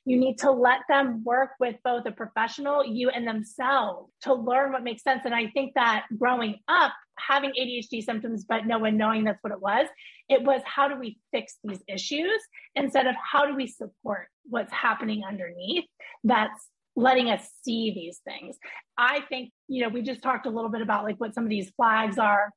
You 0.05 0.17
need 0.17 0.37
to 0.39 0.51
let 0.51 0.81
them 0.87 1.23
work 1.23 1.51
with 1.59 1.75
both 1.83 2.05
a 2.05 2.11
professional, 2.11 2.85
you 2.85 3.09
and 3.09 3.27
themselves 3.27 4.11
to 4.21 4.33
learn 4.33 4.71
what 4.71 4.83
makes 4.83 5.03
sense. 5.03 5.21
And 5.25 5.33
I 5.33 5.47
think 5.47 5.73
that 5.73 6.05
growing 6.17 6.59
up, 6.67 6.93
having 7.17 7.51
ADHD 7.59 8.03
symptoms, 8.03 8.45
but 8.47 8.65
no 8.65 8.77
one 8.77 8.97
knowing 8.97 9.23
that's 9.23 9.41
what 9.41 9.53
it 9.53 9.61
was, 9.61 9.87
it 10.29 10.43
was 10.43 10.61
how 10.65 10.87
do 10.87 10.97
we 10.99 11.19
fix 11.31 11.57
these 11.63 11.81
issues 11.87 12.41
instead 12.75 13.07
of 13.07 13.15
how 13.15 13.45
do 13.45 13.55
we 13.55 13.67
support 13.67 14.27
what's 14.47 14.71
happening 14.71 15.23
underneath 15.27 15.85
that's 16.23 16.69
letting 16.95 17.29
us 17.29 17.47
see 17.63 17.91
these 17.93 18.19
things. 18.25 18.57
I 18.97 19.21
think, 19.27 19.51
you 19.67 19.81
know, 19.81 19.89
we 19.89 20.01
just 20.01 20.21
talked 20.21 20.45
a 20.45 20.49
little 20.49 20.69
bit 20.69 20.81
about 20.81 21.03
like 21.03 21.19
what 21.19 21.33
some 21.33 21.43
of 21.43 21.49
these 21.49 21.71
flags 21.71 22.17
are 22.17 22.51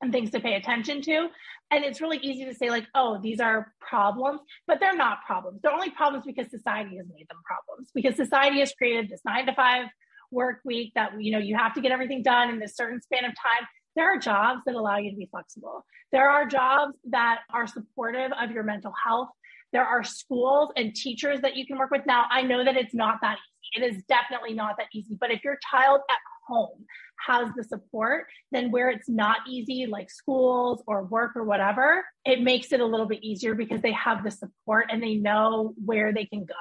and 0.00 0.12
things 0.12 0.30
to 0.30 0.40
pay 0.40 0.54
attention 0.54 1.02
to. 1.02 1.28
And 1.70 1.84
it's 1.84 2.00
really 2.00 2.18
easy 2.18 2.44
to 2.44 2.54
say, 2.54 2.70
like, 2.70 2.86
oh, 2.94 3.20
these 3.22 3.40
are 3.40 3.72
problems, 3.80 4.40
but 4.66 4.80
they're 4.80 4.96
not 4.96 5.18
problems. 5.26 5.60
They're 5.62 5.72
only 5.72 5.90
problems 5.90 6.24
because 6.24 6.50
society 6.50 6.96
has 6.96 7.06
made 7.14 7.26
them 7.28 7.38
problems, 7.44 7.90
because 7.94 8.16
society 8.16 8.60
has 8.60 8.72
created 8.72 9.10
this 9.10 9.20
nine 9.24 9.46
to 9.46 9.54
five 9.54 9.86
work 10.30 10.60
week 10.64 10.92
that, 10.94 11.20
you 11.20 11.32
know, 11.32 11.38
you 11.38 11.56
have 11.56 11.74
to 11.74 11.80
get 11.80 11.92
everything 11.92 12.22
done 12.22 12.48
in 12.50 12.58
this 12.58 12.76
certain 12.76 13.00
span 13.00 13.24
of 13.24 13.32
time. 13.32 13.66
There 13.96 14.14
are 14.14 14.18
jobs 14.18 14.60
that 14.66 14.74
allow 14.74 14.98
you 14.98 15.10
to 15.10 15.16
be 15.16 15.26
flexible. 15.30 15.84
There 16.12 16.30
are 16.30 16.46
jobs 16.46 16.94
that 17.10 17.40
are 17.52 17.66
supportive 17.66 18.30
of 18.40 18.50
your 18.50 18.62
mental 18.62 18.92
health. 19.04 19.28
There 19.72 19.84
are 19.84 20.04
schools 20.04 20.70
and 20.76 20.94
teachers 20.94 21.40
that 21.40 21.56
you 21.56 21.66
can 21.66 21.76
work 21.76 21.90
with. 21.90 22.06
Now, 22.06 22.26
I 22.30 22.42
know 22.42 22.64
that 22.64 22.76
it's 22.76 22.94
not 22.94 23.16
that 23.22 23.36
easy. 23.36 23.84
It 23.84 23.94
is 23.94 24.02
definitely 24.04 24.54
not 24.54 24.76
that 24.78 24.86
easy. 24.94 25.16
But 25.20 25.30
if 25.30 25.44
your 25.44 25.58
child 25.70 26.00
at 26.08 26.16
home 26.48 26.84
has 27.26 27.48
the 27.56 27.64
support, 27.64 28.26
then 28.52 28.70
where 28.70 28.90
it's 28.90 29.08
not 29.08 29.38
easy, 29.46 29.86
like 29.86 30.10
schools 30.10 30.82
or 30.86 31.04
work 31.04 31.32
or 31.36 31.44
whatever, 31.44 32.04
it 32.24 32.40
makes 32.40 32.72
it 32.72 32.80
a 32.80 32.86
little 32.86 33.06
bit 33.06 33.22
easier 33.22 33.54
because 33.54 33.82
they 33.82 33.92
have 33.92 34.24
the 34.24 34.30
support 34.30 34.86
and 34.90 35.02
they 35.02 35.16
know 35.16 35.74
where 35.84 36.12
they 36.12 36.24
can 36.24 36.44
go. 36.44 36.54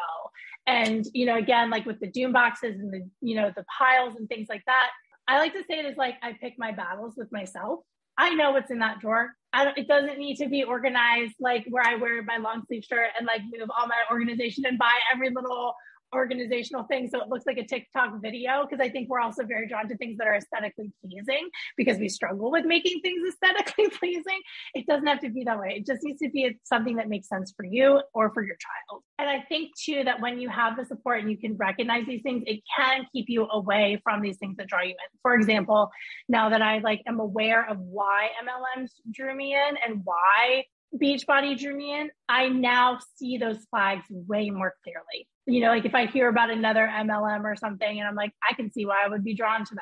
And, 0.66 1.06
you 1.14 1.26
know, 1.26 1.38
again, 1.38 1.70
like 1.70 1.86
with 1.86 2.00
the 2.00 2.08
doom 2.08 2.34
boxes 2.34 2.80
and 2.80 2.92
the, 2.92 3.08
you 3.22 3.36
know, 3.36 3.52
the 3.56 3.66
piles 3.78 4.16
and 4.18 4.28
things 4.28 4.48
like 4.50 4.64
that, 4.66 4.90
I 5.28 5.38
like 5.38 5.54
to 5.54 5.64
say 5.70 5.80
it 5.80 5.86
is 5.86 5.98
like 5.98 6.16
I 6.22 6.34
pick 6.34 6.56
my 6.58 6.72
battles 6.72 7.16
with 7.18 7.32
myself. 7.32 7.80
I 8.18 8.34
know 8.34 8.52
what's 8.52 8.72
in 8.72 8.80
that 8.80 9.00
drawer. 9.00 9.34
It 9.54 9.88
doesn't 9.88 10.18
need 10.18 10.36
to 10.38 10.50
be 10.50 10.64
organized 10.64 11.36
like 11.40 11.66
where 11.70 11.84
I 11.86 11.96
wear 11.96 12.22
my 12.24 12.38
long 12.38 12.64
sleeve 12.68 12.84
shirt 12.84 13.10
and 13.18 13.26
like 13.26 13.42
move 13.44 13.70
all 13.78 13.88
my 13.88 14.02
organization 14.12 14.66
and 14.66 14.78
buy 14.78 14.94
every 15.14 15.30
little 15.30 15.74
organizational 16.14 16.84
thing 16.84 17.10
so 17.10 17.22
it 17.22 17.30
looks 17.30 17.46
like 17.46 17.58
a 17.58 17.66
TikTok 17.66 18.22
video 18.22 18.64
because 18.64 18.84
I 18.84 18.90
think 18.90 19.10
we're 19.10 19.20
also 19.20 19.44
very 19.46 19.68
drawn 19.68 19.88
to 19.90 19.98
things 19.98 20.18
that 20.18 20.28
are 20.28 20.36
aesthetically 20.36 20.92
pleasing 21.04 21.50
because 21.76 21.98
we 21.98 22.10
struggle 22.10 22.52
with 22.52 22.66
making 22.66 23.02
things 23.02 23.22
aesthetically 23.28 23.90
pleasing. 24.00 24.42
It 24.74 24.86
doesn't 24.88 25.08
have 25.08 25.20
to 25.22 25.30
be 25.30 25.44
that 25.46 25.60
way. 25.60 25.76
It 25.78 25.86
just 25.86 26.04
needs 26.04 26.20
to 26.20 26.30
be 26.30 26.58
something 26.64 26.96
that 26.98 27.10
makes 27.10 27.28
sense 27.28 27.54
for 27.56 27.66
you 27.66 28.02
or 28.14 28.34
for 28.34 28.44
your 28.44 28.56
child. 28.56 29.04
And 29.20 29.30
I 29.30 29.42
think 29.50 29.72
too 29.78 30.04
that 30.04 30.22
when 30.22 30.40
you 30.40 30.50
have 30.50 30.78
the 30.78 30.86
support 30.86 31.22
and 31.22 31.30
you 31.30 31.38
can 31.38 31.56
recognize 31.58 32.06
these 32.06 32.22
things, 32.22 32.44
it 32.46 32.62
can 32.76 33.06
keep 33.14 33.26
you 33.28 33.48
away 33.52 34.00
from 34.04 34.22
these 34.22 34.38
things 34.38 34.58
that 34.58 34.68
draw 34.68 34.82
you 34.82 34.90
in. 34.90 35.20
For 35.22 35.36
example, 35.36 35.90
now 36.30 36.50
that 36.50 36.62
I 36.62 36.80
like 36.80 37.02
am 37.08 37.20
aware 37.20 37.70
of 37.70 37.80
why 37.80 38.30
MLMs 38.44 38.92
drew 39.12 39.36
me 39.36 39.56
in 39.56 39.78
and 39.86 40.02
why 40.04 40.66
Beachbody 40.96 41.58
drew 41.58 41.76
me 41.76 41.94
in, 42.00 42.10
I 42.30 42.50
now 42.50 43.00
see 43.16 43.38
those 43.38 43.58
flags 43.70 44.06
way 44.10 44.50
more 44.50 44.74
clearly. 44.84 45.28
You 45.46 45.62
know, 45.62 45.70
like 45.70 45.86
if 45.86 45.96
I 45.96 46.06
hear 46.06 46.30
about 46.30 46.50
another 46.50 46.90
MLM 46.92 47.44
or 47.44 47.56
something 47.56 48.00
and 48.00 48.08
I'm 48.08 48.16
like, 48.16 48.34
I 48.50 48.54
can 48.54 48.72
see 48.72 48.86
why 48.86 49.04
I 49.06 49.10
would 49.10 49.24
be 49.24 49.34
drawn 49.34 49.66
to 49.66 49.76
that 49.76 49.82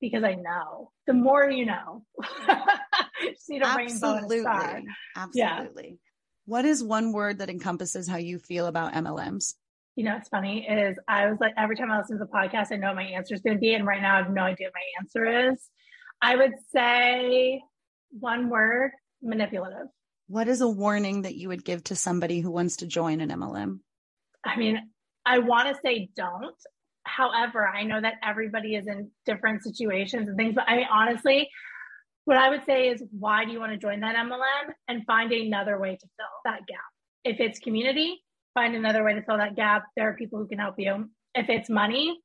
because 0.00 0.24
I 0.24 0.34
know. 0.34 0.90
The 1.06 1.14
more 1.14 1.50
you 1.50 1.66
know. 1.66 2.04
see 3.38 3.58
the 3.58 3.66
Absolutely. 3.66 4.36
rainbow 4.38 4.50
star. 4.50 4.82
Absolutely. 5.16 5.88
Yeah. 5.88 5.96
What 6.44 6.64
is 6.64 6.82
one 6.82 7.12
word 7.12 7.38
that 7.38 7.50
encompasses 7.50 8.08
how 8.08 8.16
you 8.16 8.38
feel 8.38 8.66
about 8.66 8.94
MLMs? 8.94 9.54
You 9.94 10.04
know, 10.04 10.14
what's 10.14 10.28
funny 10.28 10.66
is 10.66 10.96
I 11.06 11.26
was 11.26 11.38
like, 11.40 11.52
every 11.56 11.76
time 11.76 11.90
I 11.90 11.98
listen 11.98 12.18
to 12.18 12.24
the 12.24 12.30
podcast, 12.30 12.72
I 12.72 12.76
know 12.76 12.94
my 12.94 13.04
answer 13.04 13.34
is 13.34 13.42
going 13.42 13.56
to 13.56 13.60
be, 13.60 13.74
and 13.74 13.86
right 13.86 14.00
now 14.00 14.14
I 14.14 14.22
have 14.22 14.32
no 14.32 14.42
idea 14.42 14.68
what 14.68 14.74
my 14.74 15.00
answer 15.00 15.50
is. 15.50 15.68
I 16.20 16.36
would 16.36 16.52
say 16.74 17.62
one 18.10 18.48
word 18.48 18.92
manipulative. 19.22 19.88
What 20.28 20.48
is 20.48 20.60
a 20.60 20.68
warning 20.68 21.22
that 21.22 21.34
you 21.34 21.48
would 21.48 21.64
give 21.64 21.84
to 21.84 21.96
somebody 21.96 22.40
who 22.40 22.50
wants 22.50 22.76
to 22.76 22.86
join 22.86 23.20
an 23.20 23.30
MLM? 23.30 23.80
I 24.44 24.56
mean, 24.56 24.80
I 25.24 25.38
want 25.38 25.68
to 25.68 25.80
say 25.84 26.08
don't. 26.16 26.56
However, 27.04 27.66
I 27.66 27.82
know 27.82 28.00
that 28.00 28.14
everybody 28.24 28.76
is 28.76 28.86
in 28.86 29.10
different 29.26 29.62
situations 29.62 30.28
and 30.28 30.36
things, 30.36 30.54
but 30.54 30.64
I 30.68 30.76
mean, 30.76 30.86
honestly, 30.90 31.48
what 32.24 32.36
I 32.36 32.50
would 32.50 32.64
say 32.64 32.88
is 32.88 33.02
why 33.10 33.44
do 33.44 33.50
you 33.50 33.58
want 33.58 33.72
to 33.72 33.78
join 33.78 34.00
that 34.00 34.14
MLM 34.14 34.72
and 34.88 35.04
find 35.06 35.32
another 35.32 35.78
way 35.78 35.96
to 35.96 36.06
fill 36.16 36.26
that 36.44 36.60
gap? 36.68 36.80
If 37.24 37.40
it's 37.40 37.58
community, 37.58 38.22
find 38.54 38.76
another 38.76 39.04
way 39.04 39.14
to 39.14 39.22
fill 39.22 39.38
that 39.38 39.56
gap. 39.56 39.84
There 39.96 40.08
are 40.08 40.14
people 40.14 40.38
who 40.38 40.46
can 40.46 40.58
help 40.58 40.76
you. 40.78 41.08
If 41.34 41.48
it's 41.48 41.68
money, 41.68 42.18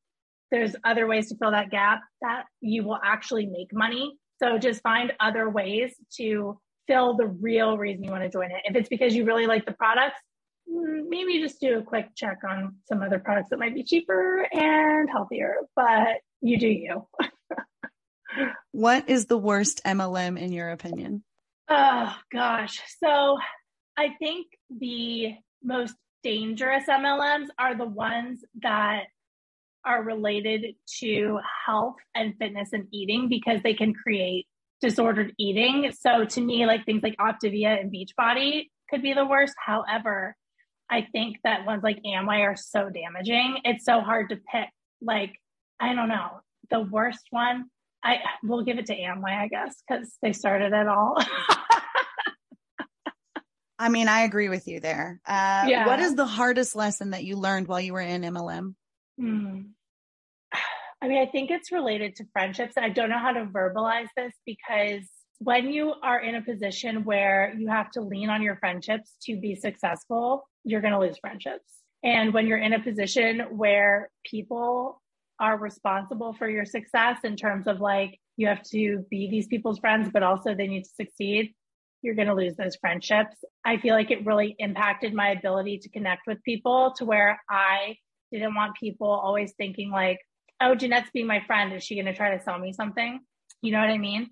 there's 0.52 0.76
other 0.84 1.08
ways 1.08 1.30
to 1.30 1.38
fill 1.38 1.52
that 1.52 1.72
gap 1.72 2.02
that 2.22 2.44
you 2.62 2.84
will 2.84 3.00
actually 3.04 3.48
make 3.48 3.74
money. 3.74 4.14
So 4.40 4.58
just 4.58 4.82
find 4.82 5.14
other 5.20 5.50
ways 5.50 5.96
to 6.18 6.60
fill 6.88 7.16
the 7.16 7.28
real 7.28 7.78
reason 7.78 8.04
you 8.04 8.12
want 8.12 8.24
to 8.24 8.30
join 8.30 8.52
it. 8.52 8.62
If 8.66 8.76
it's 8.76 8.90
because 8.90 9.16
you 9.16 9.26
really 9.26 9.46
like 9.46 9.66
the 9.66 9.74
products, 9.74 10.20
mm, 10.70 11.04
maybe 11.08 11.42
just 11.42 11.60
do 11.60 11.80
a 11.80 11.84
quick 11.84 12.10
check 12.16 12.40
on 12.50 12.76
some 12.86 13.02
other 13.02 13.20
products 13.20 13.50
that 13.50 13.60
might 13.60 13.76
be 13.76 13.84
cheaper 13.84 14.48
and 14.52 15.10
healthier, 15.10 15.56
but 15.76 16.18
you 16.42 16.58
do 16.58 16.68
you. 16.68 17.08
what 18.72 19.10
is 19.10 19.26
the 19.26 19.38
worst 19.38 19.82
MLM 19.86 20.40
in 20.40 20.52
your 20.52 20.70
opinion? 20.70 21.24
Oh 21.70 22.16
gosh. 22.32 22.82
So 23.00 23.38
I 23.98 24.10
think 24.20 24.48
the 24.70 25.34
most 25.64 25.96
dangerous 26.24 26.86
MLMs 26.90 27.48
are 27.60 27.76
the 27.76 27.86
ones 27.86 28.44
that 28.62 29.04
are 29.86 30.04
related 30.04 30.76
to 31.00 31.40
health 31.66 31.96
and 32.14 32.36
fitness 32.38 32.70
and 32.74 32.88
eating 32.92 33.30
because 33.30 33.62
they 33.64 33.74
can 33.74 33.94
create 33.94 34.46
disordered 34.82 35.34
eating. 35.38 35.92
So 35.98 36.26
to 36.26 36.42
me, 36.42 36.66
like 36.66 36.86
things 36.86 37.04
like 37.04 37.18
Optavia 37.18 37.80
and 37.80 37.92
Beachbody 37.92 38.70
could 38.90 39.02
be 39.02 39.14
the 39.14 39.26
worst. 39.26 39.56
However, 39.64 40.36
I 40.90 41.08
think 41.12 41.38
that 41.44 41.66
ones 41.66 41.84
like 41.84 42.02
Amway 42.04 42.42
are 42.42 42.56
so 42.56 42.90
damaging. 42.90 43.60
It's 43.66 43.86
so 43.86 44.02
hard 44.02 44.30
to 44.30 44.38
pick. 44.38 44.70
Like, 45.02 45.34
I 45.80 45.94
don't 45.94 46.10
know. 46.10 46.42
The 46.70 46.82
worst 46.82 47.26
one, 47.30 47.66
I 48.04 48.20
will 48.44 48.64
give 48.64 48.78
it 48.78 48.88
to 48.88 48.96
Amway, 48.96 49.38
I 49.38 49.48
guess, 49.48 49.82
because 49.88 50.10
they 50.22 50.34
started 50.34 50.74
it 50.74 50.88
all. 50.88 51.18
I 53.80 53.90
mean, 53.90 54.08
I 54.08 54.22
agree 54.22 54.50
with 54.50 54.68
you 54.68 54.80
there. 54.80 55.22
Uh, 55.26 55.66
yeah. 55.68 55.86
What 55.86 56.00
is 56.00 56.16
the 56.16 56.26
hardest 56.26 56.76
lesson 56.76 57.12
that 57.12 57.24
you 57.24 57.36
learned 57.36 57.68
while 57.68 57.80
you 57.80 57.94
were 57.94 58.02
in 58.02 58.24
MLM? 58.24 58.74
Hmm. 59.20 59.62
I 61.02 61.08
mean, 61.08 61.22
I 61.22 61.30
think 61.30 61.52
it's 61.52 61.72
related 61.72 62.16
to 62.16 62.26
friendships. 62.34 62.74
I 62.78 62.90
don't 62.90 63.10
know 63.10 63.20
how 63.20 63.32
to 63.32 63.46
verbalize 63.46 64.08
this 64.16 64.34
because 64.46 65.04
when 65.40 65.70
you 65.70 65.94
are 66.02 66.20
in 66.20 66.36
a 66.36 66.42
position 66.42 67.04
where 67.04 67.54
you 67.58 67.68
have 67.68 67.92
to 67.92 68.02
lean 68.02 68.30
on 68.30 68.42
your 68.42 68.56
friendships 68.56 69.14
to 69.24 69.40
be 69.40 69.56
successful, 69.56 70.48
you're 70.64 70.82
going 70.82 70.94
to 70.94 71.00
lose 71.00 71.18
friendships. 71.20 71.72
And 72.04 72.34
when 72.34 72.48
you're 72.48 72.58
in 72.58 72.74
a 72.74 72.82
position 72.82 73.42
where 73.52 74.10
people 74.26 75.02
are 75.40 75.58
responsible 75.58 76.34
for 76.34 76.50
your 76.50 76.66
success 76.66 77.20
in 77.24 77.36
terms 77.36 77.68
of 77.68 77.80
like 77.80 78.20
you 78.38 78.48
have 78.48 78.64
to 78.64 79.06
be 79.10 79.30
these 79.30 79.48
people's 79.48 79.80
friends, 79.80 80.10
but 80.12 80.24
also 80.24 80.56
they 80.56 80.68
need 80.68 80.84
to 80.84 80.90
succeed, 80.90 81.54
you're 82.02 82.16
going 82.16 82.28
to 82.28 82.34
lose 82.34 82.56
those 82.56 82.76
friendships. 82.76 83.36
I 83.64 83.78
feel 83.78 83.94
like 83.94 84.10
it 84.10 84.26
really 84.26 84.56
impacted 84.58 85.14
my 85.14 85.30
ability 85.30 85.80
to 85.80 85.90
connect 85.90 86.22
with 86.26 86.42
people 86.44 86.94
to 86.98 87.06
where 87.06 87.40
I 87.50 87.98
didn't 88.32 88.56
want 88.56 88.76
people 88.80 89.08
always 89.08 89.54
thinking 89.58 89.92
like, 89.92 90.20
oh, 90.62 90.76
Jeannette's 90.76 91.10
being 91.14 91.28
my 91.28 91.42
friend. 91.46 91.74
Is 91.74 91.84
she 91.84 91.96
going 91.96 92.06
to 92.06 92.14
try 92.14 92.36
to 92.36 92.44
sell 92.44 92.60
me 92.60 92.74
something? 92.74 93.20
You 93.62 93.72
know 93.72 93.80
what 93.80 93.90
I 93.90 93.98
mean? 93.98 94.30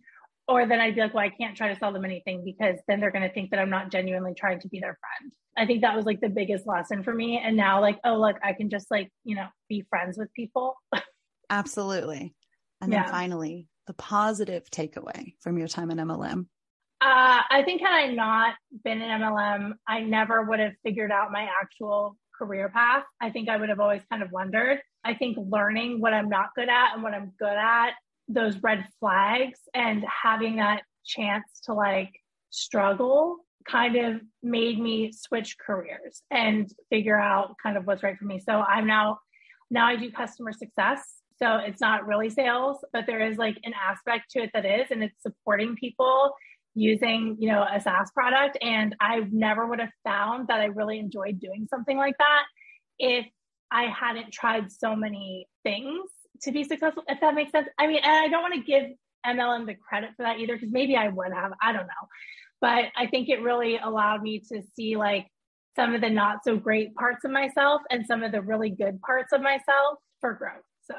Or 0.48 0.68
then 0.68 0.80
I'd 0.80 0.96
be 0.96 1.02
like, 1.02 1.14
well, 1.14 1.26
I 1.26 1.30
can't 1.30 1.58
try 1.58 1.74
to 1.74 1.80
sell 1.80 1.92
them 1.92 2.06
anything 2.06 2.44
because 2.46 2.78
then 2.88 3.00
they're 3.00 3.12
going 3.12 3.28
to 3.28 3.34
think 3.34 3.50
that 3.50 3.60
I'm 3.60 3.70
not 3.70 3.92
genuinely 3.92 4.34
trying 4.36 4.60
to 4.60 4.68
be 4.68 4.80
their 4.80 4.98
friend. 5.00 5.34
I 5.58 5.66
think 5.66 5.82
that 5.82 5.96
was 5.96 6.06
like 6.06 6.22
the 6.22 6.30
biggest 6.30 6.68
lesson 6.68 7.02
for 7.02 7.14
me. 7.14 7.42
And 7.44 7.58
now, 7.58 7.82
like, 7.82 7.98
oh, 8.04 8.20
look, 8.20 8.36
I 8.44 8.54
can 8.54 8.70
just 8.70 8.92
like, 8.92 9.10
you 9.24 9.36
know, 9.36 9.48
be 9.70 9.86
friends 9.90 10.18
with 10.18 10.32
people. 10.34 10.76
Absolutely. 11.50 12.36
And 12.82 12.94
then 12.94 13.08
finally, 13.08 13.68
the 13.88 13.94
positive 13.94 14.70
takeaway 14.70 15.34
from 15.42 15.58
your 15.58 15.68
time 15.68 15.90
in 15.92 15.98
MLM. 15.98 16.46
Uh, 17.02 17.42
I 17.50 17.62
think 17.64 17.82
had 17.82 17.94
I 17.94 18.08
not 18.14 18.56
been 18.84 19.02
in 19.02 19.10
MLM, 19.10 19.74
I 19.88 20.02
never 20.02 20.44
would 20.44 20.60
have 20.60 20.74
figured 20.84 21.12
out 21.12 21.32
my 21.32 21.48
actual 21.62 22.16
career 22.38 22.70
path. 22.70 23.04
I 23.22 23.30
think 23.30 23.50
I 23.50 23.58
would 23.58 23.70
have 23.70 23.80
always 23.80 24.02
kind 24.10 24.24
of 24.24 24.32
wondered. 24.32 24.80
I 25.04 25.14
think 25.14 25.38
learning 25.40 26.02
what 26.02 26.14
I'm 26.14 26.30
not 26.30 26.50
good 26.56 26.70
at 26.70 26.94
and 26.94 27.04
what 27.04 27.14
I'm 27.14 27.32
good 27.40 27.48
at, 27.58 27.92
those 28.28 28.58
red 28.62 28.86
flags, 29.00 29.60
and 29.74 30.04
having 30.06 30.58
that 30.58 30.82
chance 31.06 31.62
to 31.66 31.74
like 31.74 32.12
struggle 32.50 33.38
kind 33.68 33.96
of 33.96 34.22
made 34.44 34.80
me 34.80 35.12
switch 35.12 35.58
careers 35.58 36.22
and 36.32 36.72
figure 36.90 37.20
out 37.20 37.56
kind 37.62 37.78
of 37.78 37.86
what's 37.86 38.04
right 38.04 38.18
for 38.18 38.26
me. 38.26 38.40
So 38.40 38.62
I'm 38.62 38.88
now 38.88 39.20
now 39.72 39.88
I 39.88 39.96
do 39.96 40.12
customer 40.12 40.52
success. 40.54 41.02
So 41.38 41.58
it's 41.58 41.82
not 41.82 42.08
really 42.08 42.30
sales, 42.30 42.78
but 42.94 43.06
there 43.08 43.28
is 43.28 43.38
like 43.38 43.58
an 43.64 43.74
aspect 43.74 44.32
to 44.32 44.44
it 44.44 44.52
that 44.54 44.66
is, 44.66 44.88
and 44.90 45.04
it's 45.04 45.22
supporting 45.22 45.76
people 45.76 46.32
using, 46.76 47.38
you 47.40 47.50
know, 47.50 47.64
a 47.64 47.80
SaaS 47.80 48.12
product. 48.12 48.58
And 48.62 48.96
I 49.00 49.22
never 49.32 49.66
would 49.66 49.80
have 49.80 49.94
found 50.04 50.50
that 50.50 50.60
I 50.60 50.66
really 50.66 51.00
enjoyed 51.00 51.40
doing 51.40 51.68
something 51.70 51.98
like 51.98 52.18
that 52.20 52.44
if 53.00 53.26
I 53.72 53.84
hadn't 53.84 54.32
tried 54.32 54.72
so 54.72 54.96
many 54.96 55.48
things 55.64 56.10
to 56.44 56.52
be 56.52 56.64
successful, 56.64 57.04
if 57.08 57.20
that 57.22 57.34
makes 57.34 57.52
sense. 57.52 57.68
I 57.80 57.88
mean, 57.88 58.00
and 58.04 58.12
I 58.12 58.28
don't 58.28 58.42
want 58.42 58.54
to 58.56 58.62
give 58.62 58.92
MLM 59.26 59.66
the 59.66 59.76
credit 59.76 60.12
for 60.16 60.24
that 60.24 60.40
either, 60.40 60.54
because 60.54 60.72
maybe 60.72 60.96
I 60.96 61.08
would 61.08 61.34
have, 61.34 61.54
I 61.62 61.72
don't 61.72 61.88
know. 61.88 62.08
But 62.62 62.86
I 62.96 63.08
think 63.08 63.30
it 63.30 63.42
really 63.42 63.78
allowed 63.78 64.22
me 64.22 64.40
to 64.52 64.62
see 64.76 64.98
like 64.98 65.28
some 65.76 65.94
of 65.94 66.02
the 66.02 66.10
not 66.10 66.44
so 66.44 66.58
great 66.58 66.94
parts 66.96 67.26
of 67.26 67.32
myself 67.32 67.82
and 67.90 68.06
some 68.06 68.24
of 68.24 68.32
the 68.32 68.42
really 68.42 68.70
good 68.70 69.02
parts 69.02 69.34
of 69.34 69.42
myself 69.42 70.00
for 70.22 70.34
growth. 70.34 70.64
So 70.90 70.96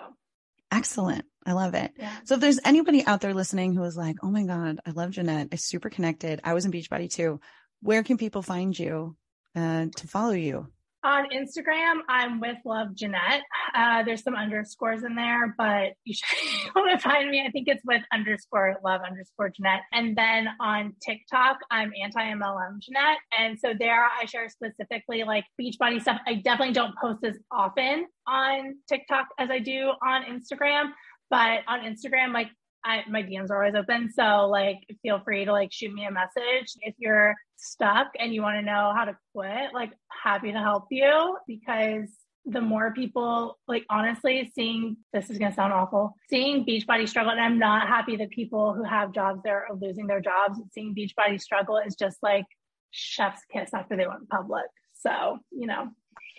excellent. 0.70 1.24
I 1.46 1.52
love 1.52 1.74
it. 1.74 1.92
Yeah. 1.96 2.12
So 2.24 2.34
if 2.34 2.40
there's 2.40 2.58
anybody 2.64 3.06
out 3.06 3.20
there 3.20 3.32
listening 3.32 3.72
who 3.72 3.84
is 3.84 3.96
like, 3.96 4.16
oh 4.22 4.30
my 4.30 4.42
God, 4.42 4.80
I 4.84 4.90
love 4.90 5.12
Jeannette. 5.12 5.48
I'm 5.52 5.58
super 5.58 5.88
connected. 5.88 6.40
I 6.42 6.54
was 6.54 6.64
in 6.64 6.72
Beachbody 6.72 7.08
too. 7.08 7.40
Where 7.80 8.02
can 8.02 8.18
people 8.18 8.42
find 8.42 8.76
you 8.76 9.16
uh, 9.54 9.86
to 9.94 10.08
follow 10.08 10.32
you? 10.32 10.66
On 11.04 11.24
Instagram, 11.30 12.00
I'm 12.08 12.40
with 12.40 12.56
Love 12.64 12.96
Jeannette. 12.96 13.42
Uh, 13.72 14.02
there's 14.02 14.24
some 14.24 14.34
underscores 14.34 15.04
in 15.04 15.14
there, 15.14 15.54
but 15.56 15.92
you 16.02 16.14
should 16.14 16.74
want 16.74 17.00
to 17.00 17.08
find 17.08 17.30
me. 17.30 17.44
I 17.46 17.50
think 17.52 17.68
it's 17.68 17.82
with 17.84 18.02
underscore 18.12 18.74
love 18.82 19.02
underscore 19.08 19.50
Jeannette. 19.50 19.82
And 19.92 20.16
then 20.16 20.48
on 20.60 20.94
TikTok, 21.06 21.58
I'm 21.70 21.92
anti 22.02 22.20
MLM 22.20 22.80
Jeannette. 22.80 23.18
And 23.38 23.56
so 23.56 23.72
there 23.78 24.04
I 24.04 24.24
share 24.24 24.48
specifically 24.48 25.22
like 25.22 25.44
Beachbody 25.60 26.00
stuff. 26.00 26.18
I 26.26 26.34
definitely 26.34 26.74
don't 26.74 26.94
post 27.00 27.22
as 27.22 27.38
often 27.52 28.06
on 28.26 28.74
TikTok 28.88 29.26
as 29.38 29.48
I 29.48 29.60
do 29.60 29.92
on 30.04 30.24
Instagram, 30.24 30.90
but 31.30 31.60
on 31.66 31.80
Instagram, 31.80 32.32
like 32.32 32.48
I, 32.84 33.02
my 33.08 33.22
DMs 33.22 33.50
are 33.50 33.64
always 33.64 33.74
open. 33.74 34.10
So 34.12 34.46
like, 34.48 34.78
feel 35.02 35.20
free 35.24 35.44
to 35.44 35.52
like 35.52 35.72
shoot 35.72 35.92
me 35.92 36.04
a 36.04 36.10
message 36.10 36.72
if 36.82 36.94
you're 36.98 37.34
stuck 37.56 38.08
and 38.18 38.32
you 38.32 38.42
want 38.42 38.58
to 38.58 38.62
know 38.62 38.92
how 38.94 39.04
to 39.04 39.16
quit. 39.34 39.74
Like, 39.74 39.92
happy 40.08 40.52
to 40.52 40.58
help 40.58 40.84
you 40.90 41.36
because 41.46 42.08
the 42.44 42.60
more 42.60 42.92
people, 42.92 43.58
like, 43.66 43.84
honestly, 43.90 44.50
seeing 44.54 44.96
this 45.12 45.30
is 45.30 45.38
going 45.38 45.50
to 45.50 45.54
sound 45.54 45.72
awful, 45.72 46.14
seeing 46.30 46.64
Beachbody 46.64 47.08
struggle, 47.08 47.32
and 47.32 47.40
I'm 47.40 47.58
not 47.58 47.88
happy 47.88 48.16
that 48.16 48.30
people 48.30 48.72
who 48.72 48.84
have 48.84 49.12
jobs 49.12 49.40
there 49.42 49.66
are 49.68 49.74
losing 49.74 50.06
their 50.06 50.20
jobs. 50.20 50.60
Seeing 50.72 50.94
Beachbody 50.94 51.40
struggle 51.40 51.78
is 51.78 51.96
just 51.96 52.18
like 52.22 52.46
chef's 52.92 53.42
kiss 53.52 53.74
after 53.74 53.96
they 53.96 54.06
went 54.06 54.28
public. 54.28 54.66
So, 54.94 55.38
you 55.50 55.66
know, 55.66 55.88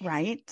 right? 0.01 0.49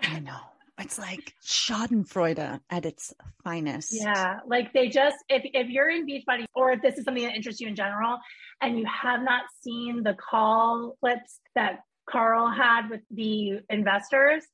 I 0.00 0.20
know. 0.20 0.38
It's 0.82 0.98
like 0.98 1.34
Schadenfreude 1.44 2.60
at 2.70 2.86
its 2.86 3.14
finest. 3.44 3.92
Yeah. 3.92 4.40
Like 4.46 4.72
they 4.72 4.88
just, 4.88 5.16
if, 5.28 5.42
if 5.44 5.68
you're 5.68 5.90
in 5.90 6.06
Beachbody 6.06 6.44
or 6.54 6.72
if 6.72 6.82
this 6.82 6.98
is 6.98 7.04
something 7.04 7.24
that 7.24 7.34
interests 7.34 7.60
you 7.60 7.68
in 7.68 7.76
general 7.76 8.18
and 8.60 8.78
you 8.78 8.84
have 8.86 9.22
not 9.22 9.42
seen 9.62 10.02
the 10.02 10.14
call 10.14 10.96
clips 11.00 11.40
that 11.54 11.80
Carl 12.08 12.50
had 12.50 12.90
with 12.90 13.00
the 13.10 13.60
investors, 13.70 14.44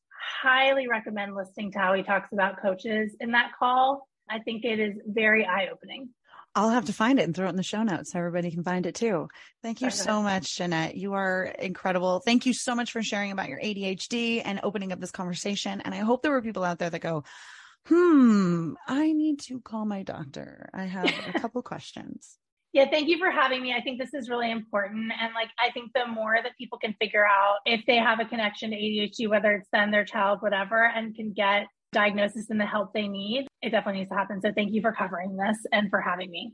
highly 0.42 0.88
recommend 0.88 1.34
listening 1.34 1.72
to 1.72 1.78
how 1.78 1.94
he 1.94 2.02
talks 2.02 2.32
about 2.32 2.60
coaches 2.60 3.16
in 3.20 3.32
that 3.32 3.52
call. 3.58 4.06
I 4.30 4.40
think 4.40 4.64
it 4.64 4.78
is 4.78 4.94
very 5.06 5.46
eye 5.46 5.68
opening. 5.72 6.10
I'll 6.58 6.70
have 6.70 6.86
to 6.86 6.92
find 6.92 7.20
it 7.20 7.22
and 7.22 7.36
throw 7.36 7.46
it 7.46 7.50
in 7.50 7.56
the 7.56 7.62
show 7.62 7.84
notes 7.84 8.10
so 8.10 8.18
everybody 8.18 8.50
can 8.50 8.64
find 8.64 8.84
it 8.84 8.96
too. 8.96 9.28
Thank 9.62 9.80
you 9.80 9.90
so 9.90 10.20
much, 10.22 10.56
Jeannette. 10.56 10.96
You 10.96 11.12
are 11.14 11.44
incredible. 11.44 12.18
Thank 12.18 12.46
you 12.46 12.52
so 12.52 12.74
much 12.74 12.90
for 12.90 13.00
sharing 13.00 13.30
about 13.30 13.48
your 13.48 13.60
ADHD 13.60 14.42
and 14.44 14.58
opening 14.64 14.90
up 14.90 14.98
this 14.98 15.12
conversation. 15.12 15.80
And 15.80 15.94
I 15.94 15.98
hope 15.98 16.20
there 16.20 16.32
were 16.32 16.42
people 16.42 16.64
out 16.64 16.80
there 16.80 16.90
that 16.90 16.98
go, 16.98 17.22
hmm, 17.86 18.72
I 18.88 19.12
need 19.12 19.38
to 19.42 19.60
call 19.60 19.84
my 19.84 20.02
doctor. 20.02 20.68
I 20.74 20.86
have 20.86 21.06
a 21.32 21.38
couple 21.38 21.62
questions. 21.62 22.38
Yeah, 22.72 22.90
thank 22.90 23.08
you 23.08 23.18
for 23.18 23.30
having 23.30 23.62
me. 23.62 23.72
I 23.72 23.80
think 23.80 24.00
this 24.00 24.12
is 24.12 24.28
really 24.28 24.50
important. 24.50 25.12
And 25.16 25.34
like, 25.34 25.50
I 25.60 25.70
think 25.70 25.92
the 25.94 26.06
more 26.06 26.38
that 26.42 26.58
people 26.58 26.78
can 26.78 26.92
figure 27.00 27.24
out 27.24 27.58
if 27.66 27.86
they 27.86 27.98
have 27.98 28.18
a 28.18 28.24
connection 28.24 28.70
to 28.70 28.76
ADHD, 28.76 29.28
whether 29.28 29.52
it's 29.52 29.68
them, 29.72 29.92
their 29.92 30.04
child, 30.04 30.42
whatever, 30.42 30.84
and 30.84 31.14
can 31.14 31.32
get 31.32 31.68
diagnosis 31.92 32.50
and 32.50 32.60
the 32.60 32.66
help 32.66 32.92
they 32.92 33.08
need, 33.08 33.46
it 33.62 33.70
definitely 33.70 34.00
needs 34.00 34.10
to 34.10 34.16
happen. 34.16 34.40
So 34.40 34.52
thank 34.52 34.72
you 34.72 34.80
for 34.80 34.92
covering 34.92 35.36
this 35.36 35.58
and 35.72 35.90
for 35.90 36.00
having 36.00 36.30
me. 36.30 36.52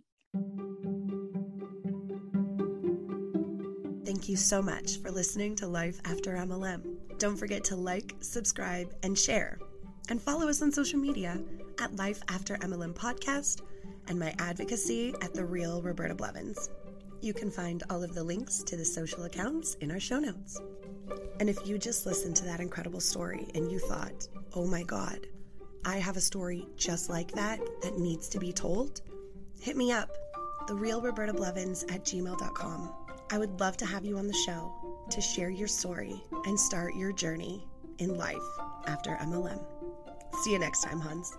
Thank 4.04 4.28
you 4.28 4.36
so 4.36 4.62
much 4.62 4.98
for 5.02 5.10
listening 5.10 5.56
to 5.56 5.66
Life 5.66 6.00
After 6.04 6.36
MLM. 6.36 7.18
Don't 7.18 7.36
forget 7.36 7.64
to 7.64 7.76
like, 7.76 8.14
subscribe, 8.20 8.92
and 9.02 9.18
share. 9.18 9.58
And 10.08 10.20
follow 10.20 10.48
us 10.48 10.62
on 10.62 10.70
social 10.70 10.98
media 10.98 11.42
at 11.80 11.96
Life 11.96 12.22
After 12.28 12.56
MLM 12.56 12.94
Podcast 12.94 13.62
and 14.08 14.18
my 14.18 14.34
advocacy 14.38 15.14
at 15.22 15.34
The 15.34 15.44
Real 15.44 15.82
Roberta 15.82 16.14
Blevins. 16.14 16.70
You 17.22 17.32
can 17.32 17.50
find 17.50 17.82
all 17.88 18.02
of 18.02 18.14
the 18.14 18.22
links 18.22 18.62
to 18.64 18.76
the 18.76 18.84
social 18.84 19.24
accounts 19.24 19.74
in 19.80 19.90
our 19.90 20.00
show 20.00 20.20
notes. 20.20 20.60
And 21.40 21.48
if 21.48 21.66
you 21.66 21.78
just 21.78 22.06
listened 22.06 22.36
to 22.36 22.44
that 22.44 22.60
incredible 22.60 23.00
story 23.00 23.48
and 23.54 23.70
you 23.70 23.78
thought, 23.78 24.28
oh 24.54 24.66
my 24.66 24.82
God, 24.82 25.26
I 25.84 25.96
have 25.96 26.16
a 26.16 26.20
story 26.20 26.66
just 26.76 27.10
like 27.10 27.32
that 27.32 27.60
that 27.82 27.98
needs 27.98 28.28
to 28.30 28.38
be 28.38 28.52
told, 28.52 29.02
hit 29.60 29.76
me 29.76 29.92
up, 29.92 30.10
therealrobertablevins 30.68 31.92
at 31.92 32.04
gmail.com. 32.04 32.94
I 33.30 33.38
would 33.38 33.60
love 33.60 33.76
to 33.78 33.86
have 33.86 34.04
you 34.04 34.18
on 34.18 34.26
the 34.26 34.34
show 34.46 34.72
to 35.10 35.20
share 35.20 35.50
your 35.50 35.68
story 35.68 36.22
and 36.46 36.58
start 36.58 36.94
your 36.94 37.12
journey 37.12 37.66
in 37.98 38.16
life 38.16 38.36
after 38.86 39.10
MLM. 39.16 39.62
See 40.42 40.52
you 40.52 40.58
next 40.58 40.82
time, 40.82 41.00
Hans. 41.00 41.36